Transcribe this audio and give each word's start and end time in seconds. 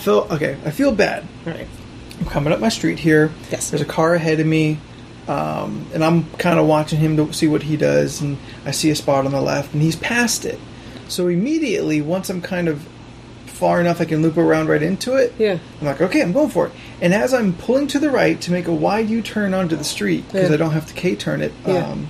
feel 0.00 0.26
okay. 0.30 0.56
I 0.64 0.70
feel 0.70 0.92
bad. 0.92 1.26
All 1.46 1.52
right. 1.52 1.66
I'm 2.18 2.26
coming 2.26 2.52
up 2.52 2.60
my 2.60 2.68
street 2.68 2.98
here. 2.98 3.30
Yes. 3.50 3.70
There's 3.70 3.80
a 3.82 3.86
car 3.86 4.14
ahead 4.14 4.40
of 4.40 4.46
me, 4.46 4.78
um, 5.28 5.86
and 5.94 6.04
I'm 6.04 6.28
kind 6.36 6.58
of 6.58 6.66
watching 6.66 6.98
him 6.98 7.16
to 7.16 7.32
see 7.32 7.46
what 7.46 7.62
he 7.62 7.76
does, 7.76 8.20
and 8.20 8.36
I 8.66 8.72
see 8.72 8.90
a 8.90 8.94
spot 8.96 9.24
on 9.24 9.32
the 9.32 9.40
left, 9.40 9.72
and 9.72 9.80
he's 9.82 9.96
past 9.96 10.44
it. 10.44 10.58
So 11.08 11.28
immediately, 11.28 12.02
once 12.02 12.28
I'm 12.28 12.42
kind 12.42 12.68
of 12.68 12.86
far 13.46 13.80
enough, 13.80 14.00
I 14.00 14.04
can 14.04 14.22
loop 14.22 14.36
around 14.36 14.68
right 14.68 14.82
into 14.82 15.14
it. 15.16 15.34
Yeah. 15.38 15.58
I'm 15.80 15.86
like, 15.86 16.00
okay, 16.00 16.22
I'm 16.22 16.32
going 16.32 16.50
for 16.50 16.66
it. 16.66 16.72
And 17.00 17.12
as 17.14 17.32
I'm 17.34 17.52
pulling 17.54 17.86
to 17.88 17.98
the 17.98 18.10
right 18.10 18.40
to 18.42 18.52
make 18.52 18.66
a 18.68 18.72
wide 18.74 19.08
U-turn 19.10 19.52
onto 19.54 19.76
the 19.76 19.84
street 19.84 20.26
because 20.26 20.48
Yeah. 20.48 20.54
I 20.54 20.58
don't 20.58 20.72
have 20.72 20.86
to 20.86 20.94
K-turn 20.94 21.40
it, 21.42 21.52
Yeah. 21.66 21.90
um, 21.90 22.08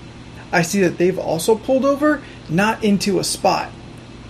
I 0.53 0.63
see 0.63 0.81
that 0.83 0.99
they've 0.99 1.19
also 1.19 1.55
pulled 1.55 1.85
over, 1.85 2.21
not 2.49 2.83
into 2.85 3.19
a 3.21 3.25
spot. 3.25 3.71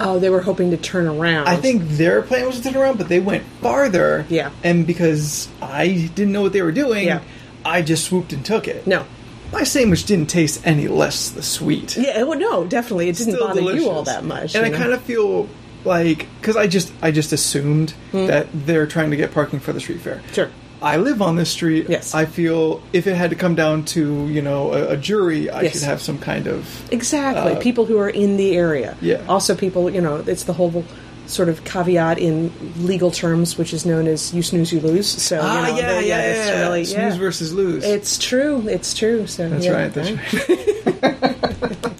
Oh, 0.01 0.19
they 0.19 0.31
were 0.31 0.41
hoping 0.41 0.71
to 0.71 0.77
turn 0.77 1.07
around. 1.07 1.47
I 1.47 1.57
think 1.57 1.83
their 1.83 2.23
plan 2.23 2.47
was 2.47 2.59
to 2.61 2.63
turn 2.63 2.77
around, 2.77 2.99
but 2.99 3.09
they 3.09 3.21
went 3.21 3.45
farther. 3.61 4.27
Yeah. 4.29 4.51
And 4.65 4.87
because 4.87 5.49
I 5.61 6.11
didn't 6.15 6.33
know 6.33 6.43
what 6.43 6.53
they 6.53 6.63
were 6.63 6.73
doing, 6.73 7.07
Yeah. 7.07 7.21
I 7.65 7.83
just 7.83 8.07
swooped 8.07 8.33
and 8.33 8.45
took 8.45 8.67
it. 8.67 8.87
No. 8.87 9.05
My 9.53 9.65
sandwich 9.65 10.05
didn't 10.05 10.31
taste 10.31 10.63
any 10.65 10.89
less 10.89 11.31
the 11.31 11.43
sweet. 11.43 11.97
Yeah, 11.97 12.23
well, 12.23 12.39
no, 12.39 12.65
definitely. 12.65 13.09
It 13.09 13.17
didn't 13.17 13.35
Still 13.35 13.49
bother 13.49 13.61
delicious. 13.61 13.83
you 13.83 13.91
all 13.91 14.05
that 14.05 14.25
much. 14.25 14.55
And 14.55 14.65
I 14.65 14.69
know? 14.69 14.79
kind 14.79 14.93
of 14.93 15.03
feel 15.03 15.49
like 15.85 16.27
because 16.41 16.57
I 16.57 16.67
just 16.67 16.93
I 17.03 17.11
just 17.11 17.33
assumed 17.33 17.91
hmm. 18.13 18.27
that 18.27 18.49
they're 18.53 18.87
trying 18.87 19.11
to 19.11 19.17
get 19.17 19.33
parking 19.33 19.61
for 19.61 19.73
the 19.73 19.81
street 19.81 20.01
fair. 20.01 20.23
Sure. 20.33 20.51
I 20.83 20.97
live 20.97 21.21
on 21.21 21.37
this 21.37 21.51
street. 21.51 21.87
Yes. 21.89 22.15
I 22.15 22.25
feel 22.25 22.83
if 22.93 23.07
it 23.07 23.15
had 23.15 23.31
to 23.31 23.37
come 23.37 23.55
down 23.55 23.85
to 23.87 24.27
you 24.29 24.41
know 24.43 24.73
a, 24.73 24.93
a 24.93 24.97
jury, 24.97 25.51
I 25.51 25.63
Yes. 25.63 25.73
should 25.75 25.83
have 25.83 26.01
some 26.01 26.19
kind 26.19 26.47
of 26.47 26.91
Exactly. 26.93 27.53
Uh, 27.53 27.61
people 27.61 27.85
who 27.85 27.99
are 27.99 28.09
in 28.11 28.37
the 28.37 28.57
area. 28.57 28.97
Yeah. 29.01 29.23
Also, 29.29 29.55
people, 29.55 29.91
you 29.91 30.01
know, 30.01 30.17
it's 30.27 30.45
the 30.45 30.53
whole 30.55 30.85
sort 31.27 31.49
of 31.49 31.63
caveat 31.65 32.19
in 32.19 32.51
legal 32.85 33.11
terms, 33.13 33.57
which 33.57 33.73
is 33.73 33.87
known 33.87 34.09
as 34.09 34.35
you 34.35 34.43
snooze, 34.43 34.73
you 34.73 34.81
lose. 34.81 35.07
So, 35.07 35.37
you 35.37 35.43
ah 35.45 35.67
know, 35.69 35.77
yeah 35.77 35.87
there- 35.93 36.03
yeah 36.03 36.19
it's 36.23 36.49
yeah 36.49 36.61
really, 36.63 36.85
snooze 36.85 37.15
yeah. 37.15 37.19
versus 37.19 37.53
lose. 37.53 37.85
It's 37.85 38.19
true. 38.19 38.67
It's 38.67 38.95
true. 38.95 39.27
So 39.29 39.49
that's 39.49 39.65
yeah, 39.65 39.73
right. 39.73 39.93
That's 39.93 40.11
right. 40.11 40.21
Thank 40.21 41.97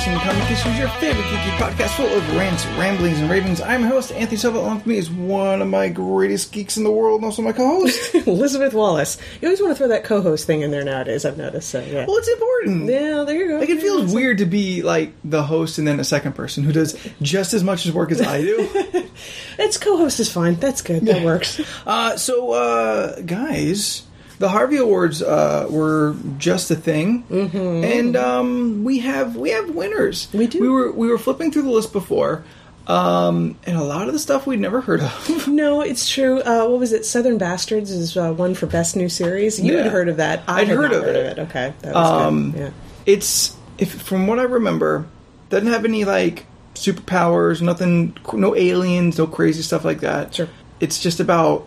listening 0.00 0.18
to 0.18 0.24
Comic 0.24 0.50
Issues, 0.50 0.78
your 0.78 0.88
favorite 0.88 1.24
geeky 1.24 1.50
podcast 1.58 1.94
full 1.94 2.06
of 2.06 2.34
rants, 2.34 2.64
ramblings, 2.78 3.20
and 3.20 3.30
ravings. 3.30 3.60
I'm 3.60 3.82
your 3.82 3.90
host, 3.90 4.12
Anthony 4.12 4.38
Silva. 4.38 4.58
Along 4.58 4.76
with 4.76 4.86
me 4.86 4.96
is 4.96 5.10
one 5.10 5.60
of 5.60 5.68
my 5.68 5.90
greatest 5.90 6.52
geeks 6.52 6.78
in 6.78 6.84
the 6.84 6.90
world, 6.90 7.16
and 7.16 7.26
also 7.26 7.42
my 7.42 7.52
co-host. 7.52 8.14
Elizabeth 8.26 8.72
Wallace. 8.72 9.18
You 9.42 9.48
always 9.48 9.60
want 9.60 9.72
to 9.72 9.74
throw 9.76 9.88
that 9.88 10.04
co-host 10.04 10.46
thing 10.46 10.62
in 10.62 10.70
there 10.70 10.84
nowadays. 10.84 11.26
I've 11.26 11.36
noticed. 11.36 11.68
So 11.68 11.80
yeah. 11.80 12.06
well, 12.06 12.16
it's 12.16 12.28
important. 12.28 12.88
yeah, 12.88 13.24
there 13.24 13.36
you 13.36 13.48
go. 13.48 13.58
Like 13.58 13.68
it 13.68 13.82
feels 13.82 14.10
weird 14.10 14.38
to 14.38 14.46
be 14.46 14.80
like 14.80 15.12
the 15.22 15.42
host 15.42 15.76
and 15.76 15.86
then 15.86 16.00
a 16.00 16.04
second 16.04 16.32
person 16.32 16.64
who 16.64 16.72
does 16.72 16.98
just 17.20 17.52
as 17.52 17.62
much 17.62 17.84
as 17.84 17.92
work 17.92 18.10
as 18.10 18.22
I 18.22 18.40
do. 18.40 19.06
It's 19.58 19.76
co-host 19.76 20.18
is 20.20 20.32
fine. 20.32 20.54
That's 20.54 20.80
good. 20.80 21.04
That 21.04 21.22
works. 21.22 21.60
uh, 21.86 22.16
so, 22.16 22.52
uh, 22.52 23.20
guys, 23.20 24.02
the 24.40 24.48
Harvey 24.48 24.78
Awards 24.78 25.22
uh, 25.22 25.66
were 25.70 26.16
just 26.38 26.70
a 26.70 26.74
thing, 26.74 27.22
mm-hmm. 27.24 27.84
and 27.84 28.16
um, 28.16 28.82
we 28.84 28.98
have 29.00 29.36
we 29.36 29.50
have 29.50 29.70
winners. 29.70 30.28
We 30.32 30.46
do. 30.48 30.60
We 30.62 30.68
were 30.68 30.90
we 30.92 31.08
were 31.08 31.18
flipping 31.18 31.52
through 31.52 31.62
the 31.64 31.70
list 31.70 31.92
before, 31.92 32.42
um, 32.86 33.58
and 33.64 33.76
a 33.76 33.84
lot 33.84 34.06
of 34.08 34.14
the 34.14 34.18
stuff 34.18 34.46
we'd 34.46 34.58
never 34.58 34.80
heard 34.80 35.00
of. 35.02 35.46
No, 35.48 35.82
it's 35.82 36.08
true. 36.08 36.40
Uh, 36.40 36.66
what 36.68 36.78
was 36.80 36.92
it? 36.94 37.04
Southern 37.04 37.36
Bastards 37.36 37.90
is 37.90 38.16
uh, 38.16 38.32
one 38.32 38.54
for 38.54 38.64
best 38.66 38.96
new 38.96 39.10
series. 39.10 39.60
You 39.60 39.74
Yeah. 39.76 39.82
had 39.82 39.92
heard 39.92 40.08
of 40.08 40.16
that. 40.16 40.42
I 40.48 40.60
I'd 40.62 40.68
had 40.68 40.76
heard 40.78 40.92
of 40.92 41.02
heard 41.04 41.16
it. 41.16 41.26
of 41.32 41.38
it. 41.38 41.42
Okay, 41.50 41.74
that 41.82 41.94
was 41.94 42.10
Um, 42.10 42.50
good. 42.52 42.60
Yeah. 42.60 42.70
it's 43.04 43.54
if 43.76 43.92
from 43.92 44.26
what 44.26 44.38
I 44.38 44.44
remember, 44.44 45.04
doesn't 45.50 45.68
have 45.68 45.84
any 45.84 46.04
like 46.06 46.46
superpowers, 46.74 47.60
nothing, 47.60 48.16
no 48.32 48.56
aliens, 48.56 49.18
no 49.18 49.26
crazy 49.26 49.60
stuff 49.62 49.84
like 49.84 50.00
that. 50.00 50.34
Sure. 50.34 50.48
It's 50.80 50.98
just 50.98 51.20
about 51.20 51.66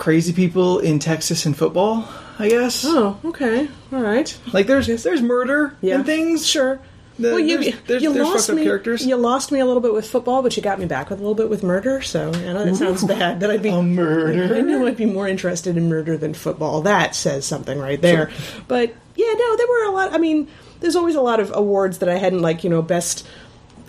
crazy 0.00 0.32
people 0.32 0.78
in 0.80 0.98
Texas 0.98 1.46
and 1.46 1.56
football, 1.56 2.08
I 2.38 2.48
guess. 2.48 2.84
Oh, 2.88 3.18
okay. 3.26 3.68
All 3.92 4.00
right. 4.00 4.36
Like 4.52 4.66
there's 4.66 4.86
there's 5.04 5.22
murder 5.22 5.76
Yeah. 5.82 5.96
and 5.96 6.06
things. 6.06 6.46
Sure. 6.46 6.80
The- 7.18 7.32
well, 7.32 7.38
you 7.38 7.58
there's- 7.60 7.76
there's- 7.86 8.02
you 8.02 8.14
there's 8.14 8.26
lost 8.26 8.50
me. 8.50 8.64
characters. 8.64 9.04
You 9.04 9.14
lost 9.16 9.52
me 9.52 9.60
a 9.60 9.66
little 9.66 9.82
bit 9.82 9.92
with 9.92 10.08
football, 10.08 10.40
but 10.42 10.56
you 10.56 10.62
got 10.62 10.78
me 10.80 10.86
back 10.86 11.10
with 11.10 11.18
a 11.18 11.22
little 11.22 11.34
bit 11.34 11.50
with 11.50 11.62
murder. 11.62 12.00
So 12.00 12.28
I 12.34 12.52
know 12.54 12.64
that 12.64 12.76
sounds 12.76 13.04
bad. 13.04 13.40
That 13.40 13.50
I'd 13.50 13.60
be 13.62 13.68
A 13.68 13.82
murder? 13.82 14.54
I 14.56 14.62
know 14.62 14.86
I'd 14.86 14.96
be 14.96 15.04
more 15.04 15.28
interested 15.28 15.76
in 15.76 15.90
murder 15.90 16.16
than 16.16 16.32
football. 16.32 16.80
That 16.80 17.14
says 17.14 17.44
something 17.44 17.78
right 17.78 18.00
there. 18.00 18.30
But 18.68 18.94
yeah, 19.16 19.32
no, 19.38 19.56
there 19.56 19.66
were 19.68 19.84
a 19.84 19.90
lot. 19.92 20.14
I 20.14 20.18
mean, 20.18 20.48
there's 20.80 20.96
always 20.96 21.14
a 21.14 21.20
lot 21.20 21.40
of 21.40 21.52
awards 21.54 21.98
that 21.98 22.08
I 22.08 22.16
hadn't 22.16 22.40
like. 22.40 22.64
You 22.64 22.70
know, 22.70 22.80
best 22.80 23.26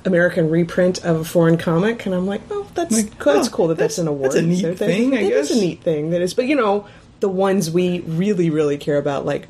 American 0.05 0.49
reprint 0.49 1.03
of 1.05 1.19
a 1.19 1.23
foreign 1.23 1.57
comic, 1.57 2.05
and 2.05 2.15
I'm 2.15 2.25
like, 2.27 2.41
oh, 2.49 2.67
that's 2.73 2.95
Like, 2.95 3.17
that's 3.23 3.47
oh, 3.47 3.51
cool 3.51 3.67
that 3.67 3.77
that's, 3.77 3.97
that's- 3.97 3.99
an 3.99 4.07
award. 4.07 4.31
that's 4.31 4.35
a 4.35 4.41
neat 4.41 4.61
that- 4.63 4.77
thing, 4.77 5.13
I 5.15 5.21
it 5.21 5.31
is 5.33 5.49
guess. 5.49 5.57
a 5.57 5.61
neat 5.61 5.81
thing. 5.83 6.09
That 6.11 6.21
is, 6.21 6.33
but 6.33 6.45
you 6.45 6.55
know, 6.55 6.87
the 7.19 7.29
ones 7.29 7.69
we 7.69 7.99
really, 8.01 8.49
really 8.49 8.77
care 8.77 8.97
about, 8.97 9.25
like 9.25 9.47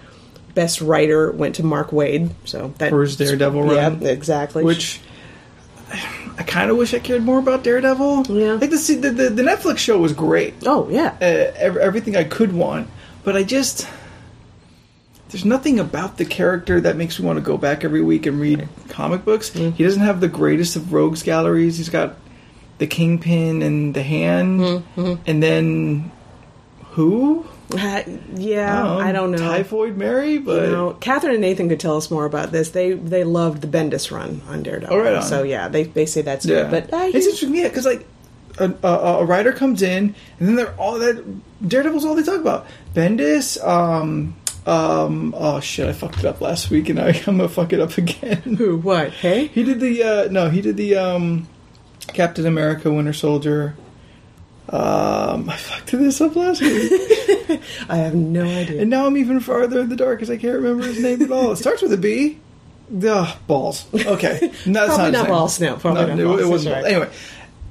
best 0.53 0.81
writer, 0.81 1.31
went 1.31 1.55
to 1.55 1.63
Mark 1.63 1.91
Waid. 1.91 2.31
So 2.45 2.73
that 2.79 2.89
For 2.89 3.01
his 3.01 3.15
Daredevil 3.15 3.63
run. 3.63 4.01
Yeah, 4.01 4.09
exactly. 4.09 4.63
Which 4.65 4.99
I 6.37 6.43
kind 6.43 6.69
of 6.71 6.77
wish 6.77 6.93
I 6.93 6.99
cared 6.99 7.23
more 7.23 7.39
about 7.39 7.63
Daredevil. 7.63 8.25
Yeah. 8.27 8.53
Like 8.53 8.69
the 8.69 8.97
the, 8.99 9.09
the, 9.11 9.29
the 9.29 9.43
Netflix 9.43 9.77
show 9.79 9.97
was 9.97 10.13
great. 10.13 10.53
oh 10.65 10.89
yeah, 10.89 11.15
uh, 11.21 11.25
everything 11.79 12.15
I 12.15 12.23
could 12.25 12.51
want, 12.53 12.89
but 13.23 13.35
I 13.37 13.43
just 13.43 13.87
there's 15.31 15.45
nothing 15.45 15.79
about 15.79 16.17
the 16.17 16.25
character 16.25 16.81
that 16.81 16.95
makes 16.97 17.19
me 17.19 17.25
want 17.25 17.37
to 17.37 17.41
go 17.43 17.57
back 17.57 17.83
every 17.83 18.01
week 18.01 18.25
and 18.25 18.39
read 18.39 18.67
comic 18.89 19.23
books. 19.25 19.49
Mm-hmm. 19.51 19.71
He 19.71 19.83
doesn't 19.83 20.01
have 20.01 20.19
the 20.19 20.27
greatest 20.27 20.75
of 20.75 20.91
rogues 20.93 21.23
galleries. 21.23 21.77
He's 21.77 21.89
got 21.89 22.15
the 22.77 22.87
Kingpin 22.87 23.61
and 23.61 23.93
the 23.93 24.03
Hand, 24.03 24.59
Mm-hmm. 24.61 25.13
and 25.25 25.41
then 25.43 26.11
who? 26.91 27.45
Uh, 27.73 28.01
yeah. 28.33 28.97
I 28.97 29.13
don't 29.13 29.31
know. 29.31 29.37
Typhoid 29.37 29.95
Mary, 29.95 30.37
but 30.39 30.65
You 30.65 30.71
know, 30.71 30.91
Catherine 30.99 31.33
and 31.33 31.41
Nathan 31.41 31.69
could 31.69 31.79
tell 31.79 31.95
us 31.95 32.11
more 32.11 32.25
about 32.25 32.51
this. 32.51 32.71
They 32.71 32.91
they 32.93 33.23
loved 33.23 33.61
the 33.61 33.67
Bendis 33.67 34.11
run 34.11 34.41
on 34.49 34.63
Daredevil. 34.63 34.93
Oh, 34.93 34.99
right 34.99 35.15
on. 35.15 35.23
So 35.23 35.43
yeah, 35.43 35.69
they 35.69 35.83
they 35.83 36.05
say 36.05 36.21
that's 36.21 36.45
yeah. 36.45 36.63
good. 36.69 36.71
But 36.89 36.93
uh, 36.93 37.03
it's 37.13 37.25
interesting, 37.25 37.55
yeah, 37.55 37.69
because 37.69 37.85
like. 37.85 38.05
A, 38.59 38.69
a, 38.83 38.87
a 39.21 39.25
writer 39.25 39.53
comes 39.53 39.81
in, 39.81 40.13
and 40.37 40.47
then 40.47 40.55
they're 40.55 40.75
all 40.77 40.99
that 40.99 41.23
Daredevil's 41.65 42.03
all 42.03 42.15
they 42.15 42.21
talk 42.21 42.41
about. 42.41 42.67
Bendis, 42.93 43.57
um, 43.65 44.35
um, 44.65 45.33
oh 45.37 45.59
shit, 45.59 45.87
I 45.87 45.93
fucked 45.93 46.19
it 46.19 46.25
up 46.25 46.39
last 46.41 46.69
week, 46.69 46.89
and 46.89 46.99
I, 46.99 47.09
I'm 47.27 47.37
gonna 47.37 47.49
fuck 47.49 47.73
it 47.73 47.79
up 47.79 47.97
again. 47.97 48.41
who 48.57 48.77
what? 48.77 49.11
Hey, 49.13 49.47
He 49.53 49.63
did 49.63 49.79
the 49.79 50.03
uh, 50.03 50.27
no, 50.31 50.49
he 50.49 50.61
did 50.61 50.77
the 50.77 50.95
um, 50.95 51.47
Captain 52.07 52.45
America 52.45 52.91
Winter 52.91 53.13
Soldier. 53.13 53.75
Um, 54.69 55.49
I 55.49 55.57
fucked 55.57 55.91
this 55.91 56.21
up 56.21 56.35
last 56.35 56.61
week, 56.61 56.91
I 57.89 57.97
have 57.97 58.13
no 58.15 58.43
idea. 58.45 58.81
and 58.81 58.89
now 58.89 59.05
I'm 59.07 59.17
even 59.17 59.39
farther 59.39 59.81
in 59.81 59.89
the 59.89 59.95
dark 59.95 60.19
because 60.19 60.29
I 60.29 60.37
can't 60.37 60.55
remember 60.55 60.83
his 60.85 61.01
name 61.01 61.21
at 61.21 61.31
all. 61.31 61.51
It 61.51 61.57
starts 61.57 61.81
with 61.81 61.91
a 61.93 61.97
B. 61.97 62.39
Ugh, 63.05 63.37
balls. 63.47 63.85
Okay, 63.93 64.51
no, 64.65 64.85
that's 64.85 64.95
Probably 64.95 65.11
not 65.11 65.23
name. 65.23 65.31
balls, 65.31 65.59
no, 65.61 65.75
probably 65.77 66.05
not 66.07 66.19
it, 66.19 66.23
balls, 66.25 66.41
it 66.41 66.47
wasn't. 66.47 66.75
right. 66.75 66.85
Anyway, 66.85 67.09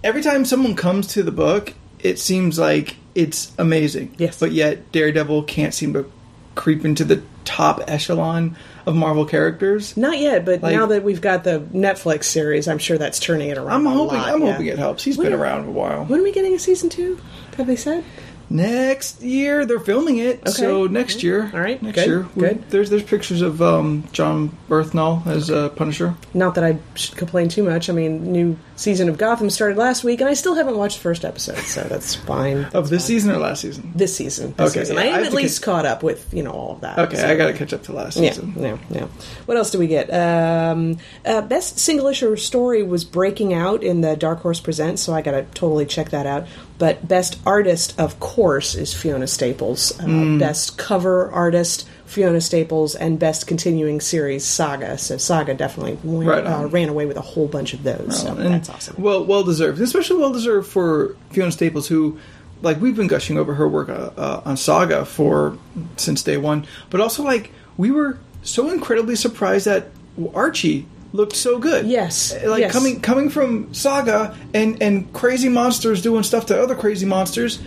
every 0.03 0.23
time 0.23 0.45
someone 0.45 0.75
comes 0.75 1.09
to 1.09 1.23
the 1.23 1.31
book, 1.33 1.75
it 2.01 2.19
seems 2.19 2.59
like 2.59 2.97
it's 3.15 3.53
amazing. 3.59 4.15
Yes. 4.19 4.41
but 4.41 4.53
yet 4.53 4.91
Daredevil 4.93 5.45
can't 5.45 5.73
seem 5.75 5.93
to 5.93 6.11
creep 6.55 6.85
into 6.85 7.05
the 7.05 7.23
top 7.45 7.81
echelon 7.89 8.57
of 8.87 8.95
Marvel 8.95 9.25
characters. 9.25 9.97
Not 9.97 10.19
yet, 10.19 10.45
but 10.45 10.63
Like- 10.63 10.75
now 10.75 10.87
that 10.87 11.03
we've 11.05 11.21
got 11.21 11.45
the 11.45 11.61
Netflix 11.75 12.25
series, 12.25 12.69
I'm 12.69 12.79
sure 12.79 12.99
that's 12.99 13.19
turning 13.19 13.49
it 13.51 13.59
around. 13.59 13.71
I'm 13.73 13.87
a 13.87 13.91
hoping. 13.91 14.19
lot, 14.19 14.29
I'm 14.29 14.43
yeah. 14.43 14.53
hoping 14.53 14.67
it 14.67 14.79
helps. 14.79 15.05
He's 15.05 15.17
When- 15.17 15.29
been 15.31 15.39
around 15.39 15.69
a 15.69 15.71
while. 15.71 16.05
When 16.05 16.21
are 16.21 16.23
we 16.23 16.33
getting 16.33 16.55
a 16.55 16.59
season 16.59 16.89
two? 16.91 17.19
Have 17.57 17.67
they 17.67 17.77
said? 17.77 18.05
Next 18.53 19.23
year 19.23 19.65
they're 19.65 19.79
filming 19.79 20.19
it. 20.19 20.41
Okay. 20.41 20.51
So 20.51 20.89
next 20.89 21.23
year, 21.23 21.49
All 21.55 21.61
right, 21.61 21.81
next 21.81 21.95
good, 22.01 22.07
year, 22.09 22.29
we- 22.35 22.41
good. 22.43 22.69
There's 22.71 22.91
there's 22.91 23.05
pictures 23.05 23.43
of 23.43 23.63
um, 23.63 24.03
Jon 24.11 24.51
Bernthal 24.69 25.25
as 25.29 25.51
uh, 25.53 25.69
Punisher. 25.69 26.17
Not 26.35 26.57
that 26.57 26.65
I 26.65 26.79
should 26.97 27.17
complain 27.17 27.49
too 27.49 27.63
much. 27.63 27.89
I 27.89 27.93
mean, 27.93 28.33
new 28.33 28.57
season 28.75 29.09
of 29.09 29.19
Gotham 29.19 29.51
started 29.51 29.79
last 29.79 30.03
week, 30.03 30.21
and 30.21 30.29
I 30.29 30.35
still 30.35 30.55
haven't 30.57 30.77
watched 30.77 30.97
the 30.97 31.03
first 31.03 31.25
episode, 31.25 31.59
so 31.59 31.83
that's 31.85 32.17
fine. 32.17 32.65
Of 32.75 32.89
this 32.91 33.05
season 33.05 33.31
or 33.31 33.39
last 33.39 33.61
season? 33.61 33.93
This 33.95 34.17
season. 34.17 34.53
This 34.57 34.73
Okay, 34.73 34.81
season. 34.81 34.97
yeah, 34.97 35.03
I 35.03 35.05
I 35.05 35.09
am 35.09 35.15
have 35.15 35.27
at 35.27 35.33
least 35.33 35.63
caught 35.63 35.87
up 35.87 36.03
with 36.03 36.35
you 36.35 36.43
know 36.43 36.51
all 36.51 36.73
of 36.73 36.81
that. 36.81 36.99
Okay, 36.99 37.17
so- 37.19 37.29
I 37.29 37.37
got 37.37 37.47
to 37.47 37.53
catch 37.53 37.73
up 37.73 37.85
to 37.85 37.93
last 37.93 38.17
Yeah, 38.17 38.31
season. 38.33 38.55
yeah, 38.59 38.79
yeah. 38.91 39.07
What 39.47 39.59
else 39.59 39.71
do 39.71 39.79
we 39.79 39.87
get? 39.87 40.13
Um, 40.13 40.99
uh, 41.25 41.41
best 41.43 41.79
single 41.79 42.09
issue 42.09 42.35
story 42.35 42.83
was 42.83 43.05
Breaking 43.05 43.55
Out 43.55 43.85
in 43.85 44.01
the 44.01 44.17
Dark 44.17 44.41
Horse 44.41 44.59
Presents, 44.59 45.03
so 45.03 45.13
I 45.13 45.23
got 45.23 45.33
to 45.33 45.43
totally 45.55 45.87
check 45.87 46.11
that 46.11 46.27
out. 46.27 46.49
But 46.81 47.07
best 47.07 47.39
artist, 47.45 47.95
of 48.01 48.19
course, 48.19 48.75
is 48.75 48.93
Fiona 48.95 49.27
Staples. 49.27 49.93
Uh, 50.01 50.05
Hmm. 50.05 50.39
Best 50.39 50.79
cover 50.79 51.31
artist, 51.31 51.87
Fiona 52.07 52.41
Staples, 52.41 52.95
and 52.97 53.19
best 53.19 53.47
continuing 53.47 54.01
series, 54.01 54.45
Saga. 54.45 54.97
So 54.99 55.17
Saga 55.19 55.55
definitely 55.55 55.99
went, 56.03 56.29
Right 56.29 56.45
uh, 56.47 56.67
ran 56.67 56.89
away 56.89 57.05
with 57.07 57.19
a 57.19 57.21
whole 57.21 57.47
bunch 57.47 57.75
of 57.75 57.83
those. 57.85 58.23
so 58.23 58.35
And 58.35 58.55
that's 58.55 58.71
awesome. 58.71 58.97
Well, 58.99 59.25
well 59.25 59.45
deserved, 59.45 59.79
especially 59.81 60.17
well 60.17 60.33
deserved 60.33 60.69
for 60.69 61.15
Fiona 61.31 61.53
Staples, 61.53 61.87
who, 61.87 62.19
like, 62.63 62.81
we've 62.81 62.97
been 62.97 63.07
gushing 63.09 63.37
over 63.39 63.55
her 63.55 63.69
work 63.69 63.91
uh, 63.91 64.11
uh, 64.17 64.43
on 64.47 64.57
Saga 64.57 65.05
for 65.05 65.59
since 65.97 66.23
day 66.23 66.39
one, 66.39 66.67
but 66.89 67.01
also 67.01 67.23
like 67.23 67.53
we 67.77 67.91
were 67.91 68.19
so 68.43 68.71
incredibly 68.71 69.17
surprised 69.17 69.67
that 69.67 69.89
Archie 70.35 70.87
looked 71.13 71.37
so 71.37 71.59
good. 71.59 71.87
Yes, 71.87 72.33
Uh, 72.33 72.51
like 72.51 72.61
yes. 72.61 72.73
coming 72.73 73.01
coming 73.01 73.31
from 73.31 73.73
Saga 73.75 74.37
and 74.55 74.81
and 74.83 75.13
crazy 75.13 75.49
monsters 75.49 76.03
doing 76.03 76.23
stuff 76.23 76.47
to 76.47 76.61
other 76.63 76.75
crazy 76.75 77.07
monsters, 77.07 77.59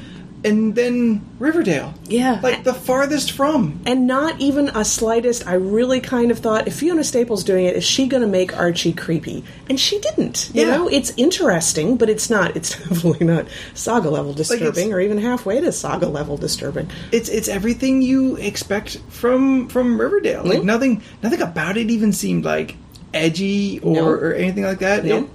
and 0.45 0.75
then 0.75 1.21
Riverdale. 1.39 1.93
Yeah. 2.07 2.39
like 2.43 2.63
the 2.63 2.73
farthest 2.73 3.31
from. 3.31 3.79
and 3.85 4.07
not 4.07 4.39
even 4.39 4.69
a 4.69 4.83
slightest. 4.85 5.45
I 5.47 5.53
really 5.55 5.99
kind 5.99 6.31
of 6.31 6.39
thought 6.39 6.67
if 6.67 6.75
Fiona 6.75 7.03
Staples 7.03 7.43
doing 7.43 7.65
it, 7.65 7.75
is 7.75 7.83
she 7.83 8.07
going 8.07 8.21
to 8.21 8.27
make 8.27 8.55
Archie 8.57 8.93
creepy? 8.93 9.43
And 9.69 9.79
she 9.79 9.99
didn't. 9.99 10.49
You 10.53 10.61
Yeah. 10.65 10.75
know, 10.77 10.87
it's 10.89 11.11
interesting, 11.17 11.97
but 11.97 12.09
it's 12.09 12.29
not. 12.29 12.55
It's 12.55 12.69
definitely 12.89 13.25
not 13.25 13.45
saga 13.73 14.09
level 14.09 14.33
disturbing, 14.33 14.93
or 14.93 14.99
even 15.01 15.17
halfway 15.17 15.59
to 15.61 15.71
saga 15.71 16.07
level 16.07 16.37
disturbing. 16.37 16.87
it's 17.11 17.29
it's 17.29 17.47
everything 17.49 18.01
you 18.01 18.35
expect 18.37 18.99
from 19.09 19.67
from 19.69 19.99
Riverdale. 19.99 20.43
Like 20.45 20.59
Mhm. 20.59 20.65
nothing 20.65 21.01
nothing 21.21 21.41
about 21.41 21.75
it 21.77 21.89
even 21.89 22.13
seemed 22.13 22.45
like 22.45 22.75
edgy 23.13 23.79
or, 23.79 23.93
No. 23.95 24.07
or 24.09 24.33
anything 24.33 24.63
like 24.63 24.79
that. 24.79 25.05
No. 25.05 25.17
It 25.17 25.29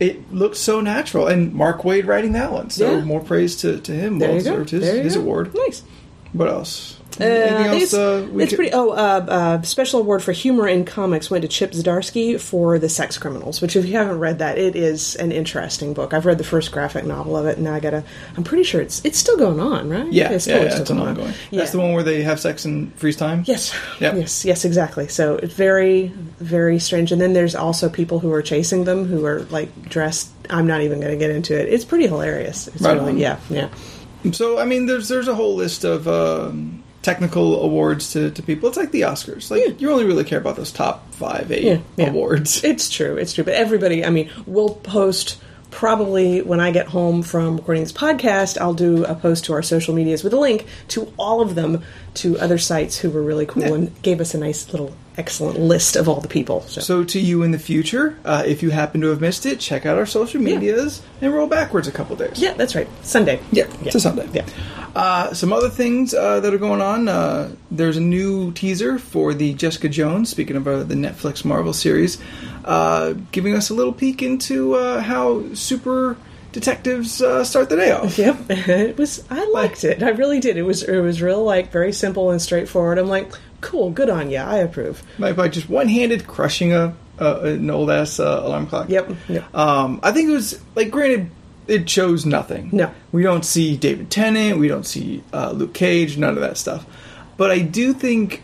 it 0.00 0.32
looked 0.34 0.56
so 0.56 0.80
natural, 0.80 1.28
and 1.28 1.52
Mark 1.54 1.82
Waid 1.82 2.06
writing 2.08 2.32
that 2.32 2.50
one. 2.52 2.70
So 2.70 2.96
Yeah. 2.96 3.04
more 3.04 3.20
praise 3.20 3.54
to, 3.56 3.78
to 3.78 3.92
him. 3.92 4.18
There 4.18 4.30
well 4.30 4.38
deserved 4.38 4.70
his, 4.70 4.82
his 4.84 5.14
go. 5.14 5.20
award. 5.20 5.54
Nice. 5.54 5.82
What 6.32 6.48
else? 6.48 6.98
Uh, 7.20 7.24
else? 7.24 7.82
it's 7.82 7.94
uh, 7.94 8.26
it's 8.36 8.50
could- 8.50 8.56
pretty. 8.56 8.72
Oh, 8.72 8.90
uh, 8.90 9.26
uh, 9.28 9.62
special 9.62 10.00
award 10.00 10.22
for 10.22 10.32
humor 10.32 10.66
in 10.66 10.84
comics 10.84 11.30
went 11.30 11.42
to 11.42 11.48
Chip 11.48 11.72
Zdarsky 11.72 12.40
for 12.40 12.78
The 12.78 12.88
Sex 12.88 13.18
Criminals, 13.18 13.60
which, 13.60 13.76
if 13.76 13.84
you 13.84 13.92
haven't 13.92 14.18
read 14.18 14.38
that, 14.38 14.56
it 14.58 14.74
is 14.76 15.14
an 15.16 15.30
interesting 15.30 15.92
book. 15.94 16.14
I've 16.14 16.24
read 16.26 16.38
the 16.38 16.44
first 16.44 16.72
graphic 16.72 17.04
novel 17.04 17.36
of 17.36 17.46
it, 17.46 17.56
and 17.56 17.64
now 17.64 17.74
I 17.74 17.80
gotta. 17.80 18.02
I'm 18.36 18.44
pretty 18.44 18.64
sure 18.64 18.80
it's 18.80 19.04
it's 19.04 19.18
still 19.18 19.36
going 19.36 19.60
on, 19.60 19.90
right? 19.90 20.10
Yeah, 20.10 20.30
it's 20.32 20.46
yeah, 20.46 20.54
totally 20.54 20.68
yeah, 20.70 20.74
still 20.74 20.82
it's 20.82 20.90
an 20.90 20.96
going 20.96 21.08
on. 21.08 21.16
ongoing. 21.16 21.34
Yeah. 21.50 21.58
That's 21.58 21.72
the 21.72 21.78
one 21.80 21.92
where 21.92 22.02
they 22.02 22.22
have 22.22 22.40
sex 22.40 22.64
and 22.64 22.94
freeze 22.94 23.16
time. 23.16 23.44
Yes. 23.46 23.74
Yep. 24.00 24.14
Yes. 24.14 24.44
Yes. 24.44 24.64
Exactly. 24.64 25.08
So 25.08 25.36
it's 25.36 25.54
very, 25.54 26.08
very 26.38 26.78
strange. 26.78 27.12
And 27.12 27.20
then 27.20 27.34
there's 27.34 27.54
also 27.54 27.88
people 27.88 28.20
who 28.20 28.32
are 28.32 28.42
chasing 28.42 28.84
them 28.84 29.04
who 29.06 29.24
are 29.26 29.40
like 29.44 29.70
dressed. 29.88 30.30
I'm 30.50 30.66
not 30.66 30.80
even 30.80 30.98
going 31.00 31.12
to 31.12 31.18
get 31.18 31.30
into 31.30 31.58
it. 31.58 31.68
It's 31.72 31.84
pretty 31.84 32.06
hilarious. 32.06 32.68
It's 32.68 32.80
Right 32.80 32.94
really, 32.94 33.20
yeah, 33.20 33.38
yeah. 33.50 33.68
So 34.32 34.58
I 34.58 34.64
mean, 34.64 34.86
there's 34.86 35.08
there's 35.08 35.28
a 35.28 35.34
whole 35.34 35.54
list 35.56 35.84
of 35.84 36.06
um, 36.08 36.81
technical 37.02 37.62
awards 37.62 38.12
to, 38.12 38.30
to 38.30 38.42
people. 38.42 38.68
It's 38.68 38.78
like 38.78 38.92
the 38.92 39.02
Oscars. 39.02 39.50
Like 39.50 39.60
Yeah. 39.66 39.74
you 39.78 39.90
only 39.90 40.04
really 40.04 40.24
care 40.24 40.38
about 40.38 40.56
those 40.56 40.70
top 40.72 41.12
five, 41.14 41.50
eight 41.52 41.64
Yeah, 41.64 41.78
yeah. 41.96 42.10
awards. 42.10 42.62
It's 42.72 42.88
true. 42.88 43.16
It's 43.16 43.32
true. 43.34 43.44
But 43.44 43.54
everybody, 43.54 44.04
I 44.04 44.10
mean, 44.10 44.30
we'll 44.46 44.70
post 44.70 45.38
probably 45.72 46.42
when 46.42 46.60
I 46.60 46.70
get 46.70 46.86
home 46.88 47.22
from 47.22 47.56
recording 47.56 47.82
this 47.82 47.92
podcast, 47.92 48.60
I'll 48.60 48.74
do 48.74 49.04
a 49.04 49.14
post 49.14 49.46
to 49.46 49.52
our 49.54 49.62
social 49.62 49.94
medias 49.94 50.22
with 50.22 50.32
a 50.34 50.38
link 50.38 50.66
to 50.88 51.12
all 51.18 51.40
of 51.40 51.54
them 51.54 51.82
to 52.14 52.38
other 52.38 52.58
sites 52.58 52.98
who 52.98 53.10
were 53.10 53.22
really 53.22 53.46
cool 53.46 53.72
and 53.74 54.02
gave 54.02 54.20
us 54.20 54.34
a 54.34 54.38
nice 54.38 54.70
little 54.70 54.94
excellent 55.18 55.58
list 55.60 55.96
of 55.96 56.08
all 56.08 56.20
the 56.20 56.28
people. 56.28 56.62
So, 56.62 56.80
So 56.80 57.04
to 57.04 57.20
you 57.20 57.42
in 57.42 57.50
the 57.50 57.58
future, 57.58 58.16
uh, 58.24 58.42
if 58.46 58.62
you 58.62 58.70
happen 58.70 59.00
to 59.02 59.08
have 59.08 59.20
missed 59.20 59.44
it, 59.46 59.60
check 59.60 59.84
out 59.86 59.98
our 59.98 60.06
social 60.06 60.40
Yeah. 60.40 60.54
medias 60.58 61.02
and 61.20 61.32
roll 61.34 61.46
backwards 61.46 61.86
a 61.88 61.92
couple 61.92 62.16
days. 62.16 62.38
yeah, 62.38 62.54
that's 62.54 62.74
right. 62.74 62.88
Sunday. 63.02 63.40
Yeah, 63.52 63.66
it's 63.84 63.94
a 63.94 64.00
Sunday. 64.00 64.28
Yeah. 64.32 64.44
Uh, 64.94 65.32
some 65.32 65.52
other 65.52 65.68
things 65.70 66.12
uh, 66.14 66.40
that 66.40 66.52
are 66.52 66.58
going 66.58 66.80
on. 66.82 67.08
Uh, 67.08 67.50
there's 67.70 67.96
a 67.96 68.00
new 68.00 68.52
teaser 68.52 68.98
for 68.98 69.32
the 69.32 69.54
Jessica 69.54 69.88
Jones. 69.88 70.28
Speaking 70.28 70.56
of 70.56 70.68
uh, 70.68 70.82
the 70.82 70.94
Netflix 70.94 71.44
Marvel 71.44 71.72
series, 71.72 72.18
uh, 72.64 73.14
giving 73.32 73.54
us 73.54 73.70
a 73.70 73.74
little 73.74 73.92
peek 73.94 74.22
into 74.22 74.74
uh, 74.74 75.00
how 75.00 75.44
super 75.54 76.16
detectives 76.52 77.22
uh, 77.22 77.42
start 77.42 77.70
the 77.70 77.76
day 77.76 77.90
off. 77.90 78.18
Yep, 78.18 78.36
it 78.50 78.98
was. 78.98 79.24
I 79.30 79.44
liked 79.54 79.84
it. 79.84 80.02
I 80.02 80.10
really 80.10 80.40
did. 80.40 80.58
It 80.58 80.62
was. 80.62 80.82
It 80.82 81.00
was 81.00 81.22
real, 81.22 81.42
like 81.42 81.72
very 81.72 81.92
simple 81.92 82.30
and 82.30 82.40
straightforward. 82.42 82.98
I'm 82.98 83.08
like, 83.08 83.32
cool, 83.62 83.90
good 83.90 84.10
on 84.10 84.30
you. 84.30 84.36
I 84.36 84.58
approve. 84.58 85.02
By, 85.18 85.32
by 85.32 85.48
just 85.48 85.70
one-handed 85.70 86.26
crushing 86.26 86.74
a, 86.74 86.94
a 87.18 87.40
an 87.44 87.70
old 87.70 87.90
ass 87.90 88.20
uh, 88.20 88.42
alarm 88.44 88.66
clock. 88.66 88.90
Yep. 88.90 89.12
Yep. 89.28 89.54
Um, 89.54 90.00
I 90.02 90.12
think 90.12 90.28
it 90.28 90.32
was 90.32 90.60
like 90.74 90.90
granted, 90.90 91.30
it 91.66 91.88
shows 91.88 92.26
nothing. 92.26 92.68
No. 92.72 92.92
we 93.12 93.22
don't 93.22 93.44
see 93.44 93.76
David 93.76 94.10
Tennant, 94.10 94.58
we 94.58 94.68
don't 94.68 94.84
see 94.84 95.24
uh, 95.32 95.52
Luke 95.52 95.72
Cage, 95.72 96.18
none 96.18 96.34
of 96.34 96.40
that 96.40 96.58
stuff. 96.58 96.84
But 97.38 97.50
I 97.50 97.60
do 97.60 97.94
think 97.94 98.42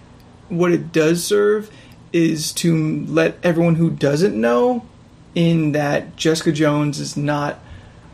what 0.48 0.72
it 0.72 0.92
does 0.92 1.22
serve 1.22 1.70
is 2.12 2.52
to 2.54 3.04
let 3.06 3.36
everyone 3.42 3.74
who 3.74 3.90
doesn't 3.90 4.34
know 4.34 4.86
in 5.34 5.72
that 5.72 6.16
Jessica 6.16 6.52
Jones 6.52 6.98
is 6.98 7.16
not 7.16 7.58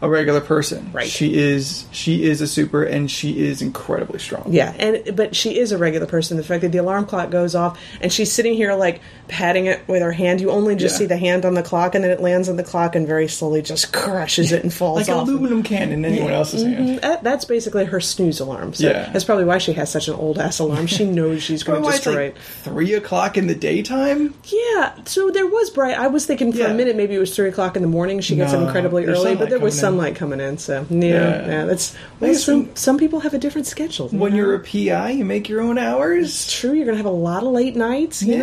a 0.04 0.08
regular 0.08 0.40
person. 0.40 0.90
Right. 0.92 1.08
She 1.08 1.34
is 1.34 1.86
she 1.90 2.24
is 2.24 2.40
a 2.40 2.46
super 2.46 2.82
and 2.84 3.10
she 3.10 3.44
is 3.46 3.62
incredibly 3.62 4.18
strong. 4.18 4.44
Yeah, 4.50 4.72
and 4.78 5.16
but 5.16 5.34
she 5.34 5.58
is 5.58 5.72
a 5.72 5.78
regular 5.78 6.06
person. 6.06 6.36
The 6.36 6.44
fact 6.44 6.60
that 6.62 6.72
the 6.72 6.78
alarm 6.78 7.06
clock 7.06 7.30
goes 7.30 7.54
off 7.54 7.78
and 8.00 8.12
she's 8.12 8.30
sitting 8.32 8.54
here 8.54 8.74
like 8.74 9.00
patting 9.28 9.66
it 9.66 9.80
with 9.88 10.02
her 10.02 10.12
hand, 10.12 10.40
you 10.40 10.50
only 10.50 10.76
just 10.76 10.94
Yeah. 10.94 10.98
see 10.98 11.06
the 11.06 11.16
hand 11.16 11.44
on 11.44 11.54
the 11.54 11.62
clock, 11.62 11.94
and 11.94 12.04
then 12.04 12.10
it 12.10 12.20
lands 12.20 12.48
on 12.48 12.56
the 12.56 12.62
clock 12.62 12.94
and 12.94 13.06
very 13.06 13.26
slowly 13.28 13.62
just 13.62 13.92
crushes 13.92 14.52
it 14.52 14.62
and 14.62 14.72
falls 14.72 14.98
Like 14.98 15.08
an 15.08 15.14
off. 15.14 15.28
aluminum 15.28 15.62
can 15.62 15.90
in 15.92 16.04
anyone 16.04 16.32
else's 16.32 16.62
hand. 16.62 16.88
Mm, 16.98 17.00
that- 17.00 17.24
that's 17.24 17.44
basically 17.46 17.86
her 17.86 18.00
snooze 18.00 18.40
alarm. 18.40 18.74
So 18.74 18.86
Yeah. 18.88 19.08
that's 19.12 19.24
probably 19.24 19.44
why 19.46 19.58
she 19.58 19.72
has 19.72 19.90
such 19.90 20.08
an 20.08 20.14
old 20.14 20.38
ass 20.38 20.58
alarm. 20.58 20.86
She 20.86 21.04
knows 21.18 21.42
she's 21.42 21.62
going 21.62 21.82
to 21.82 21.90
destroy 21.90 22.12
like 22.26 22.36
it. 22.36 22.36
three 22.62 22.92
o'clock 22.94 23.38
in 23.38 23.46
the 23.46 23.54
daytime? 23.54 24.34
Yeah, 24.44 24.92
so 25.06 25.30
there 25.30 25.46
was 25.46 25.70
bright. 25.70 25.98
I 25.98 26.08
was 26.08 26.26
thinking 26.26 26.52
for 26.52 26.58
Yeah. 26.58 26.70
a 26.70 26.74
minute 26.74 26.96
maybe 26.96 27.14
it 27.14 27.18
was 27.18 27.34
three 27.34 27.48
o'clock 27.48 27.76
in 27.76 27.82
the 27.82 27.88
morning. 27.88 28.20
She 28.20 28.36
gets 28.36 28.52
up 28.52 28.60
incredibly 28.62 29.06
early, 29.06 29.34
but 29.36 29.48
there 29.48 29.58
was 29.58 29.74
in. 29.74 29.80
Sunlight 29.94 30.16
coming 30.16 30.40
in. 30.40 30.58
So 30.58 30.86
yeah, 30.90 30.98
Yeah. 31.00 31.46
yeah, 31.46 31.64
that's 31.64 31.94
well, 32.20 32.34
some, 32.34 32.74
some 32.76 32.98
people 32.98 33.20
have 33.20 33.34
a 33.34 33.38
different 33.38 33.66
schedule. 33.66 34.08
you 34.10 34.18
When 34.18 34.32
know? 34.32 34.38
you're 34.38 34.54
a 34.54 34.60
PI, 34.60 35.10
you 35.10 35.24
make 35.24 35.48
your 35.48 35.60
own 35.60 35.78
hours. 35.78 36.26
It's 36.28 36.60
true, 36.60 36.72
you're 36.72 36.86
to 36.86 36.96
have 36.96 37.06
a 37.06 37.10
lot 37.10 37.42
of 37.42 37.50
late 37.52 37.76
nights. 37.76 38.22
You 38.22 38.34
Yeah, 38.36 38.38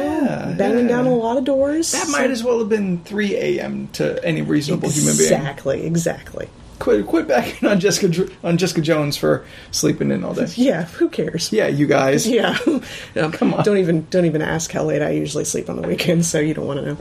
know, 0.50 0.56
banging 0.58 0.88
down 0.88 1.06
a 1.06 1.16
lot 1.16 1.38
of 1.38 1.44
doors. 1.44 1.92
That 1.92 2.06
So- 2.08 2.12
might 2.12 2.32
as 2.32 2.44
well 2.44 2.60
have 2.60 2.70
been 2.70 3.00
3 3.06 3.36
a.m. 3.36 3.90
to 3.94 4.24
any 4.24 4.42
reasonable 4.42 4.90
human 4.90 5.18
being. 5.18 5.32
exactly, 5.34 5.86
exactly. 5.86 6.48
Quit, 6.80 7.06
quit 7.06 7.28
backing 7.28 7.70
on 7.70 7.80
Jessica 7.80 8.28
on 8.44 8.58
Jessica 8.58 8.82
Jones 8.82 9.16
for 9.16 9.46
sleeping 9.70 10.10
in 10.10 10.24
all 10.24 10.34
day. 10.34 10.48
Yeah, 10.56 10.86
who 10.86 11.10
cares? 11.10 11.52
Yeah, 11.54 11.68
you 11.68 11.86
guys. 11.86 12.26
Yeah, 12.28 12.58
Come 13.34 13.54
on. 13.54 13.64
Don't 13.64 13.78
even 13.78 14.08
don't 14.10 14.26
even 14.26 14.42
ask 14.42 14.72
how 14.72 14.84
late 14.86 15.04
I 15.04 15.12
usually 15.12 15.46
sleep 15.46 15.70
on 15.70 15.80
the 15.80 15.88
weekends, 15.88 16.28
so 16.28 16.40
you 16.40 16.56
don't 16.56 16.66
want 16.66 16.80
to 16.80 16.86
know. 16.88 16.98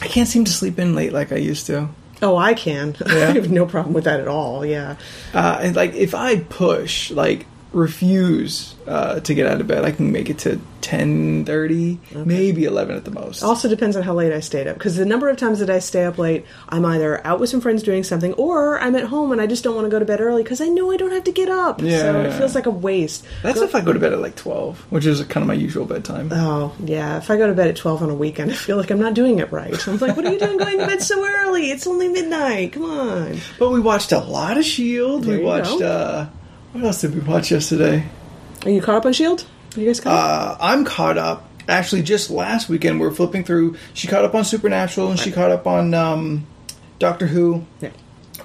I 0.00 0.06
can't 0.06 0.28
seem 0.28 0.44
to 0.44 0.52
sleep 0.52 0.78
in 0.78 0.94
late 0.94 1.12
like 1.12 1.32
I 1.32 1.36
used 1.36 1.66
to. 1.66 1.88
Oh, 2.20 2.36
I 2.36 2.54
can. 2.54 2.96
Yeah? 3.06 3.28
I 3.28 3.32
have 3.32 3.50
no 3.50 3.66
problem 3.66 3.94
with 3.94 4.04
that 4.04 4.20
at 4.20 4.28
all. 4.28 4.64
Yeah. 4.66 4.96
Uh, 5.32 5.58
and 5.62 5.76
like, 5.76 5.94
if 5.94 6.14
I 6.14 6.40
push, 6.40 7.10
like, 7.10 7.46
refuse 7.72 8.74
uh, 8.86 9.20
to 9.20 9.34
get 9.34 9.46
out 9.46 9.60
of 9.60 9.66
bed, 9.66 9.84
I 9.84 9.90
can 9.92 10.10
make 10.12 10.30
it 10.30 10.38
to 10.38 10.60
10:30, 10.82 12.24
maybe 12.24 12.64
11 12.64 12.96
at 12.96 13.04
the 13.04 13.10
most. 13.10 13.42
Also 13.42 13.68
depends 13.68 13.96
on 13.96 14.02
how 14.02 14.14
late 14.14 14.32
I 14.32 14.40
stayed 14.40 14.66
up 14.66 14.74
because 14.74 14.96
the 14.96 15.04
number 15.04 15.28
of 15.28 15.36
times 15.36 15.58
that 15.60 15.68
I 15.68 15.78
stay 15.80 16.04
up 16.04 16.18
late, 16.18 16.46
I'm 16.68 16.84
either 16.84 17.24
out 17.26 17.40
with 17.40 17.50
some 17.50 17.60
friends 17.60 17.82
doing 17.82 18.04
something, 18.04 18.32
or 18.34 18.78
I'm 18.80 18.94
at 18.96 19.04
home 19.04 19.32
and 19.32 19.40
I 19.40 19.46
just 19.46 19.64
don't 19.64 19.74
want 19.74 19.84
to 19.86 19.90
go 19.90 19.98
to 19.98 20.04
bed 20.04 20.20
early 20.20 20.42
because 20.42 20.60
I 20.60 20.68
know 20.68 20.90
I 20.90 20.96
don't 20.96 21.12
have 21.12 21.24
to 21.24 21.32
get 21.32 21.48
up. 21.48 21.82
Yeah. 21.82 21.98
So 22.00 22.20
it 22.22 22.32
feels 22.34 22.54
like 22.54 22.66
a 22.66 22.70
waste. 22.70 23.26
That's 23.42 23.58
Go- 23.58 23.64
if 23.66 23.74
I 23.74 23.80
go 23.80 23.92
to 23.92 23.98
bed 23.98 24.12
at 24.12 24.20
like 24.20 24.36
12, 24.36 24.78
which 24.90 25.04
is 25.06 25.22
kind 25.24 25.42
of 25.42 25.48
my 25.48 25.54
usual 25.54 25.84
bedtime. 25.84 26.30
Oh 26.32 26.74
yeah, 26.84 27.18
if 27.18 27.30
I 27.30 27.36
go 27.36 27.46
to 27.46 27.54
bed 27.54 27.68
at 27.68 27.76
twelve 27.76 28.02
on 28.02 28.10
a 28.10 28.14
weekend, 28.14 28.50
I 28.52 28.54
feel 28.54 28.76
like 28.76 28.90
I'm 28.90 29.00
not 29.00 29.14
doing 29.14 29.38
it 29.40 29.52
right. 29.52 29.86
I'm 29.88 29.98
like, 29.98 30.16
what 30.16 30.24
are 30.26 30.32
you 30.32 30.38
doing 30.38 30.56
going 30.58 30.78
to 30.78 30.86
bed 30.86 31.02
so 31.02 31.24
early? 31.24 31.70
It's 31.70 31.86
only 31.86 32.08
midnight. 32.08 32.72
Come 32.72 32.84
on. 32.84 33.38
But 33.58 33.70
we 33.70 33.80
watched 33.80 34.12
a 34.12 34.20
lot 34.20 34.56
of 34.56 34.64
Shield. 34.64 35.24
There 35.24 35.38
we 35.38 35.44
watched. 35.44 35.78
go. 35.78 35.86
uh 35.86 36.26
What 36.72 36.84
else 36.84 37.00
did 37.00 37.14
we 37.14 37.20
watch 37.20 37.50
yesterday? 37.50 38.04
Are 38.64 38.70
you 38.70 38.80
caught 38.82 38.96
up 38.96 39.06
on 39.06 39.12
Shield? 39.12 39.46
Are 39.76 39.80
you 39.80 39.86
guys 39.86 40.00
caught 40.00 40.12
up? 40.12 40.60
Uh, 40.60 40.64
I'm 40.64 40.84
caught 40.84 41.18
up. 41.18 41.48
Actually, 41.68 42.02
just 42.02 42.30
last 42.30 42.68
weekend 42.68 42.98
we 43.00 43.06
were 43.06 43.12
flipping 43.12 43.44
through. 43.44 43.76
She 43.94 44.06
caught 44.08 44.24
up 44.24 44.34
on 44.34 44.44
Supernatural 44.44 45.10
and 45.10 45.18
she 45.20 45.30
caught 45.30 45.50
up 45.50 45.66
on 45.66 45.92
um, 45.94 46.46
Doctor 46.98 47.26
Who, 47.26 47.64
Yeah. 47.80 47.90